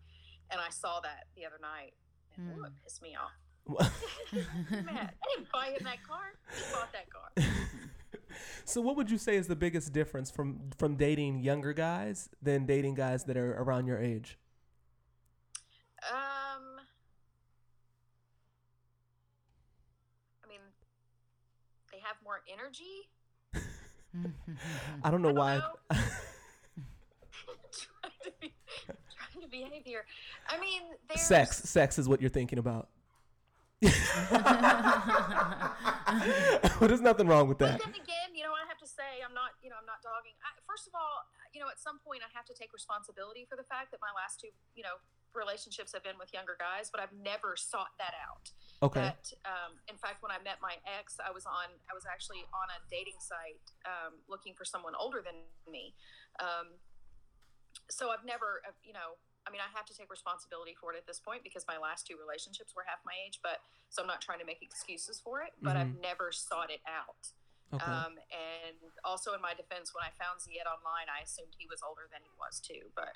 And 0.51 0.59
I 0.59 0.71
saw 0.71 0.99
that 1.01 1.31
the 1.39 1.47
other 1.47 1.63
night, 1.63 1.95
and 2.35 2.59
ooh, 2.59 2.65
it 2.67 2.73
pissed 2.83 3.03
me 3.03 3.15
off. 3.15 3.35
Mad. 4.71 5.15
I 5.15 5.27
didn't 5.31 5.51
buy 5.53 5.75
him 5.79 5.85
that 5.87 6.03
car. 6.03 6.35
He 6.51 6.63
bought 6.75 6.91
that 6.93 7.07
car. 7.11 7.31
So, 8.65 8.81
what 8.81 8.97
would 8.97 9.11
you 9.11 9.19
say 9.19 9.37
is 9.37 9.47
the 9.47 9.57
biggest 9.57 9.93
difference 9.93 10.31
from 10.31 10.71
from 10.79 10.97
dating 10.97 11.41
younger 11.41 11.73
guys 11.73 12.29
than 12.43 12.67
dating 12.67 12.95
guys 12.95 13.25
that 13.25 13.37
are 13.37 13.55
around 13.55 13.87
your 13.87 14.01
age? 14.01 14.39
Um, 16.09 16.81
I 20.45 20.49
mean, 20.49 20.61
they 21.93 21.99
have 21.99 22.17
more 22.25 22.40
energy. 22.53 23.09
Mm-hmm. 24.17 24.53
I 25.05 25.11
don't 25.11 25.23
know 25.23 25.33
why. 25.33 25.59
know. 25.59 25.65
trying, 25.91 26.03
to 28.25 28.31
be, 28.41 28.53
trying 28.85 29.43
to 29.43 29.49
behave 29.51 29.83
here. 29.85 30.05
I 30.49 30.59
mean, 30.61 30.83
there's 31.09 31.23
Sex, 31.23 31.59
sex 31.59 31.99
is 31.99 32.09
what 32.09 32.21
you're 32.21 32.31
thinking 32.31 32.59
about. 32.59 32.89
There's 36.81 37.01
nothing 37.01 37.29
wrong 37.29 37.49
with 37.49 37.57
But 37.59 37.79
that. 37.79 37.81
then 37.81 37.95
again, 37.95 38.35
you 38.35 38.43
know, 38.45 38.53
I 38.53 38.67
have 38.69 38.77
to 38.83 38.87
say, 38.89 39.23
I'm 39.25 39.33
not, 39.33 39.53
you 39.63 39.71
know, 39.71 39.77
I'm 39.81 39.87
not 39.89 40.03
dogging. 40.03 40.35
I, 40.45 40.53
first 40.69 40.87
of 40.89 40.93
all, 40.93 41.25
you 41.55 41.61
know, 41.61 41.69
at 41.71 41.79
some 41.81 41.99
point, 42.03 42.21
I 42.21 42.29
have 42.37 42.45
to 42.51 42.55
take 42.55 42.75
responsibility 42.75 43.47
for 43.49 43.57
the 43.57 43.65
fact 43.65 43.91
that 43.93 44.01
my 44.05 44.13
last 44.13 44.41
two, 44.41 44.49
you 44.75 44.83
know, 44.83 45.01
relationships 45.35 45.95
I've 45.95 46.05
been 46.05 46.19
with 46.19 46.33
younger 46.33 46.57
guys, 46.59 46.91
but 46.91 47.01
I've 47.01 47.13
never 47.13 47.55
sought 47.57 47.95
that 47.99 48.15
out. 48.19 48.51
Okay. 48.83 49.01
That, 49.01 49.29
um, 49.45 49.77
in 49.89 49.97
fact, 50.01 50.23
when 50.23 50.33
I 50.33 50.41
met 50.43 50.59
my 50.65 50.81
ex, 50.89 51.21
I 51.21 51.31
was 51.31 51.45
on, 51.45 51.69
I 51.91 51.95
was 51.95 52.09
actually 52.09 52.49
on 52.51 52.67
a 52.73 52.79
dating 52.89 53.21
site 53.21 53.61
um, 53.85 54.19
looking 54.29 54.57
for 54.57 54.65
someone 54.65 54.97
older 54.97 55.21
than 55.21 55.37
me. 55.69 55.93
Um, 56.41 56.81
so 57.93 58.11
I've 58.11 58.25
never, 58.25 58.65
uh, 58.65 58.73
you 58.83 58.97
know, 58.97 59.21
I 59.47 59.51
mean, 59.51 59.61
I 59.65 59.69
have 59.73 59.89
to 59.89 59.97
take 59.97 60.13
responsibility 60.13 60.77
for 60.77 60.93
it 60.93 61.01
at 61.01 61.09
this 61.09 61.19
point 61.21 61.43
because 61.43 61.65
my 61.65 61.81
last 61.81 62.07
two 62.07 62.17
relationships 62.21 62.77
were 62.77 62.85
half 62.85 63.01
my 63.09 63.17
age, 63.25 63.41
but 63.41 63.65
so 63.89 64.05
I'm 64.05 64.09
not 64.09 64.21
trying 64.21 64.39
to 64.39 64.49
make 64.49 64.61
excuses 64.61 65.17
for 65.21 65.41
it, 65.41 65.57
but 65.65 65.77
I've 65.81 65.97
never 66.01 66.29
sought 66.29 66.69
it 66.69 66.85
out. 66.85 67.33
Okay. 67.73 67.87
Um, 67.87 68.19
and 68.35 68.77
also 69.07 69.33
in 69.33 69.41
my 69.41 69.55
defense, 69.55 69.95
when 69.95 70.03
I 70.03 70.11
found 70.19 70.43
Zied 70.43 70.67
online, 70.67 71.07
I 71.07 71.23
assumed 71.23 71.55
he 71.55 71.71
was 71.71 71.81
older 71.87 72.11
than 72.11 72.21
he 72.21 72.33
was 72.35 72.59
too, 72.59 72.91
but 72.99 73.15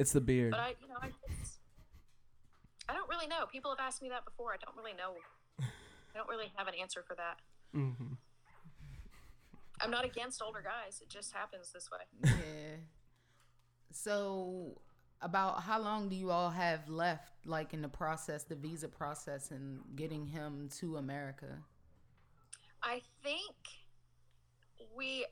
it's 0.00 0.12
the 0.12 0.20
beard. 0.20 0.52
but 0.52 0.60
I, 0.60 0.74
you 0.80 0.88
know, 0.88 0.96
I, 1.00 1.08
it's, 1.28 1.58
I 2.88 2.94
don't 2.94 3.08
really 3.08 3.26
know. 3.26 3.44
People 3.52 3.70
have 3.70 3.84
asked 3.86 4.00
me 4.00 4.08
that 4.08 4.24
before. 4.24 4.52
I 4.52 4.56
don't 4.64 4.74
really 4.76 4.94
know. 4.94 5.14
I 5.60 6.18
don't 6.18 6.28
really 6.28 6.50
have 6.56 6.66
an 6.66 6.74
answer 6.80 7.04
for 7.06 7.14
that. 7.16 7.36
hmm 7.72 8.14
I'm 9.82 9.90
not 9.90 10.04
against 10.04 10.42
older 10.42 10.62
guys. 10.62 11.00
It 11.00 11.08
just 11.08 11.32
happens 11.32 11.70
this 11.72 11.88
way. 11.90 12.04
Yeah. 12.24 12.76
So, 13.92 14.80
about 15.22 15.62
how 15.62 15.80
long 15.80 16.08
do 16.08 16.16
you 16.16 16.30
all 16.30 16.50
have 16.50 16.88
left, 16.88 17.32
like 17.46 17.72
in 17.72 17.80
the 17.80 17.88
process, 17.88 18.44
the 18.44 18.56
visa 18.56 18.88
process, 18.88 19.50
and 19.50 19.80
getting 19.96 20.26
him 20.26 20.68
to 20.80 20.96
America? 20.96 21.58
I 22.82 23.00
think 23.22 23.54
we. 24.94 25.24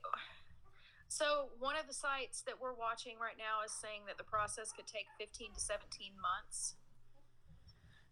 So 1.09 1.49
one 1.59 1.75
of 1.77 1.89
the 1.89 1.97
sites 1.97 2.45
that 2.45 2.61
we're 2.61 2.77
watching 2.77 3.17
right 3.17 3.37
now 3.41 3.65
is 3.65 3.73
saying 3.73 4.05
that 4.07 4.19
the 4.21 4.29
process 4.29 4.73
could 4.77 4.87
take 4.87 5.09
15 5.17 5.57
to 5.57 5.61
17 5.61 6.13
months. 6.21 6.77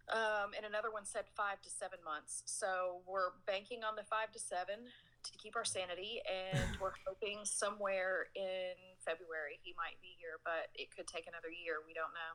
Um, 0.08 0.56
and 0.56 0.64
another 0.64 0.88
one 0.88 1.04
said 1.04 1.28
five 1.36 1.60
to 1.62 1.70
seven 1.70 1.98
months. 2.00 2.42
So 2.46 3.04
we're 3.04 3.36
banking 3.44 3.84
on 3.84 3.96
the 4.00 4.06
five 4.08 4.32
to 4.32 4.40
seven 4.40 4.88
to 4.88 5.32
keep 5.36 5.56
our 5.58 5.64
sanity, 5.66 6.22
and 6.24 6.78
we're 6.80 6.94
hoping 7.04 7.42
somewhere 7.42 8.30
in 8.38 8.78
February 9.04 9.58
he 9.66 9.74
might 9.76 9.98
be 10.00 10.14
here, 10.16 10.38
but 10.46 10.70
it 10.78 10.94
could 10.94 11.10
take 11.10 11.26
another 11.26 11.50
year. 11.50 11.82
We 11.84 11.92
don't 11.92 12.14
know. 12.14 12.32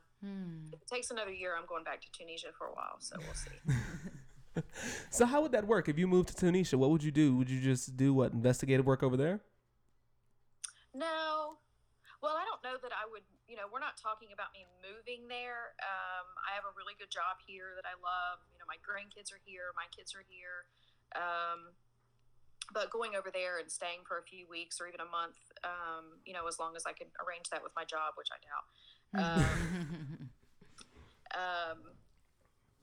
If 0.76 0.84
it 0.84 0.88
takes 0.88 1.10
another 1.10 1.32
year, 1.32 1.56
I'm 1.56 1.66
going 1.66 1.82
back 1.82 2.00
to 2.02 2.10
Tunisia 2.12 2.52
for 2.56 2.68
a 2.68 2.74
while, 2.76 3.00
so 3.00 3.16
we'll 3.18 3.34
see. 3.34 3.56
So 5.10 5.24
how 5.24 5.40
would 5.42 5.52
that 5.52 5.66
work 5.66 5.88
if 5.88 5.98
you 5.98 6.06
moved 6.06 6.28
to 6.28 6.36
Tunisia? 6.36 6.76
What 6.76 6.90
would 6.90 7.02
you 7.02 7.10
do? 7.10 7.34
Would 7.36 7.48
you 7.48 7.60
just 7.60 7.96
do 7.96 8.12
what 8.12 8.32
investigative 8.32 8.84
work 8.84 9.02
over 9.02 9.16
there? 9.16 9.40
No. 10.94 11.58
Well, 12.22 12.38
I 12.38 12.46
don't 12.46 12.62
know 12.62 12.78
that 12.78 12.94
I 12.94 13.02
would, 13.10 13.26
you 13.50 13.58
know, 13.58 13.66
we're 13.66 13.82
not 13.82 13.98
talking 13.98 14.30
about 14.30 14.54
me 14.54 14.62
moving 14.78 15.26
there. 15.26 15.74
Um, 15.82 16.26
I 16.46 16.54
have 16.54 16.62
a 16.62 16.70
really 16.78 16.94
good 16.94 17.10
job 17.10 17.42
here 17.42 17.74
that 17.74 17.82
I 17.82 17.98
love. 17.98 18.38
You 18.54 18.62
know, 18.62 18.68
my 18.70 18.78
grandkids 18.78 19.34
are 19.34 19.42
here, 19.42 19.74
my 19.74 19.90
kids 19.90 20.14
are 20.14 20.22
here. 20.30 20.70
Um, 21.18 21.74
but 22.70 22.94
going 22.94 23.18
over 23.18 23.28
there 23.34 23.58
and 23.58 23.66
staying 23.66 24.06
for 24.06 24.22
a 24.22 24.24
few 24.24 24.46
weeks 24.46 24.78
or 24.78 24.86
even 24.86 25.02
a 25.02 25.10
month, 25.10 25.36
um, 25.66 26.22
you 26.22 26.32
know, 26.32 26.46
as 26.46 26.62
long 26.62 26.78
as 26.78 26.86
I 26.86 26.94
can 26.94 27.10
arrange 27.18 27.50
that 27.50 27.58
with 27.58 27.74
my 27.74 27.82
job, 27.82 28.14
which 28.14 28.30
I 28.30 28.38
doubt, 28.38 28.66
um, 29.18 29.58
um, 31.34 31.78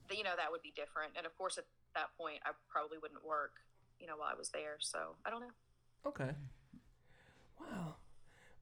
th- 0.08 0.20
you 0.20 0.24
know, 0.24 0.36
that 0.36 0.52
would 0.52 0.62
be 0.62 0.76
different. 0.76 1.16
And 1.16 1.24
of 1.24 1.32
course, 1.40 1.56
at 1.56 1.64
that 1.96 2.12
point, 2.20 2.44
I 2.44 2.52
probably 2.68 3.00
wouldn't 3.00 3.24
work, 3.24 3.56
you 3.98 4.06
know, 4.06 4.20
while 4.20 4.28
I 4.28 4.36
was 4.36 4.52
there. 4.52 4.76
So 4.78 5.16
I 5.24 5.30
don't 5.30 5.40
know. 5.40 5.56
Okay. 6.04 6.36
Wow. 7.56 7.96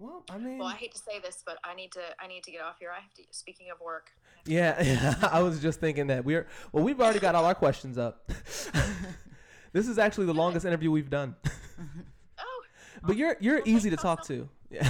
Well, 0.00 0.22
I 0.30 0.38
mean, 0.38 0.58
Well, 0.58 0.68
I 0.68 0.74
hate 0.74 0.92
to 0.94 0.98
say 0.98 1.18
this, 1.22 1.42
but 1.44 1.58
I 1.64 1.74
need 1.74 1.90
to 1.92 2.00
I 2.20 2.26
need 2.28 2.44
to 2.44 2.50
get 2.52 2.60
off 2.62 2.76
here. 2.78 2.90
I 2.96 3.00
have 3.00 3.12
to. 3.14 3.22
Speaking 3.30 3.66
of 3.72 3.80
work, 3.80 4.12
yeah, 4.46 4.80
yeah. 4.82 5.14
I 5.32 5.42
was 5.42 5.60
just 5.60 5.80
thinking 5.80 6.06
that 6.08 6.24
we're 6.24 6.46
well. 6.72 6.84
We've 6.84 7.00
already 7.00 7.18
got 7.18 7.34
all 7.34 7.44
our 7.44 7.54
questions 7.54 7.98
up. 7.98 8.30
this 9.72 9.88
is 9.88 9.98
actually 9.98 10.26
the 10.26 10.34
longest 10.34 10.64
interview 10.66 10.90
we've 10.90 11.10
done. 11.10 11.34
oh, 12.38 12.62
But 13.02 13.16
you're 13.16 13.36
you're 13.40 13.56
Well, 13.58 13.68
easy 13.68 13.90
to 13.90 13.96
talk 13.96 14.20
awesome. 14.20 14.36
to. 14.36 14.48
Yeah. 14.70 14.88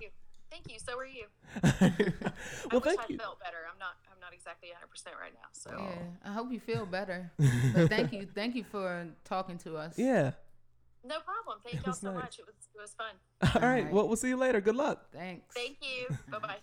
you. 0.00 0.08
Thank 0.50 0.70
you. 0.70 0.78
So 0.78 0.98
are 0.98 1.06
you. 1.06 1.24
well, 1.62 1.72
I 1.82 2.74
wish 2.76 2.82
thank 2.84 3.00
I 3.00 3.04
you. 3.08 3.16
felt 3.18 3.40
better. 3.40 3.56
I'm 3.72 3.78
not. 3.78 3.94
I'm 4.12 4.20
not 4.20 4.34
exactly 4.34 4.68
100 4.68 4.86
percent 4.90 5.16
right 5.20 5.32
now. 5.32 5.48
So 5.52 5.70
Yeah, 5.78 6.30
I 6.30 6.32
hope 6.34 6.52
you 6.52 6.60
feel 6.60 6.84
better. 6.84 7.30
but 7.74 7.88
thank 7.88 8.12
you, 8.12 8.28
thank 8.34 8.54
you 8.54 8.64
for 8.64 9.06
talking 9.24 9.56
to 9.58 9.76
us. 9.76 9.94
Yeah. 9.98 10.32
No 11.04 11.20
problem. 11.20 11.58
Thank 11.64 11.84
y'all 11.84 11.94
so 11.94 12.12
nice. 12.12 12.22
much. 12.22 12.38
It 12.38 12.46
was 12.46 12.54
it 12.74 12.80
was 12.80 12.94
fun. 12.94 13.14
All 13.62 13.68
right. 13.68 13.84
right. 13.84 13.92
Well, 13.92 14.06
we'll 14.06 14.16
see 14.16 14.28
you 14.28 14.36
later. 14.36 14.60
Good 14.60 14.76
luck. 14.76 15.06
Thanks. 15.12 15.54
Thank 15.54 15.78
you. 15.80 16.16
bye 16.30 16.38
bye. 16.38 16.56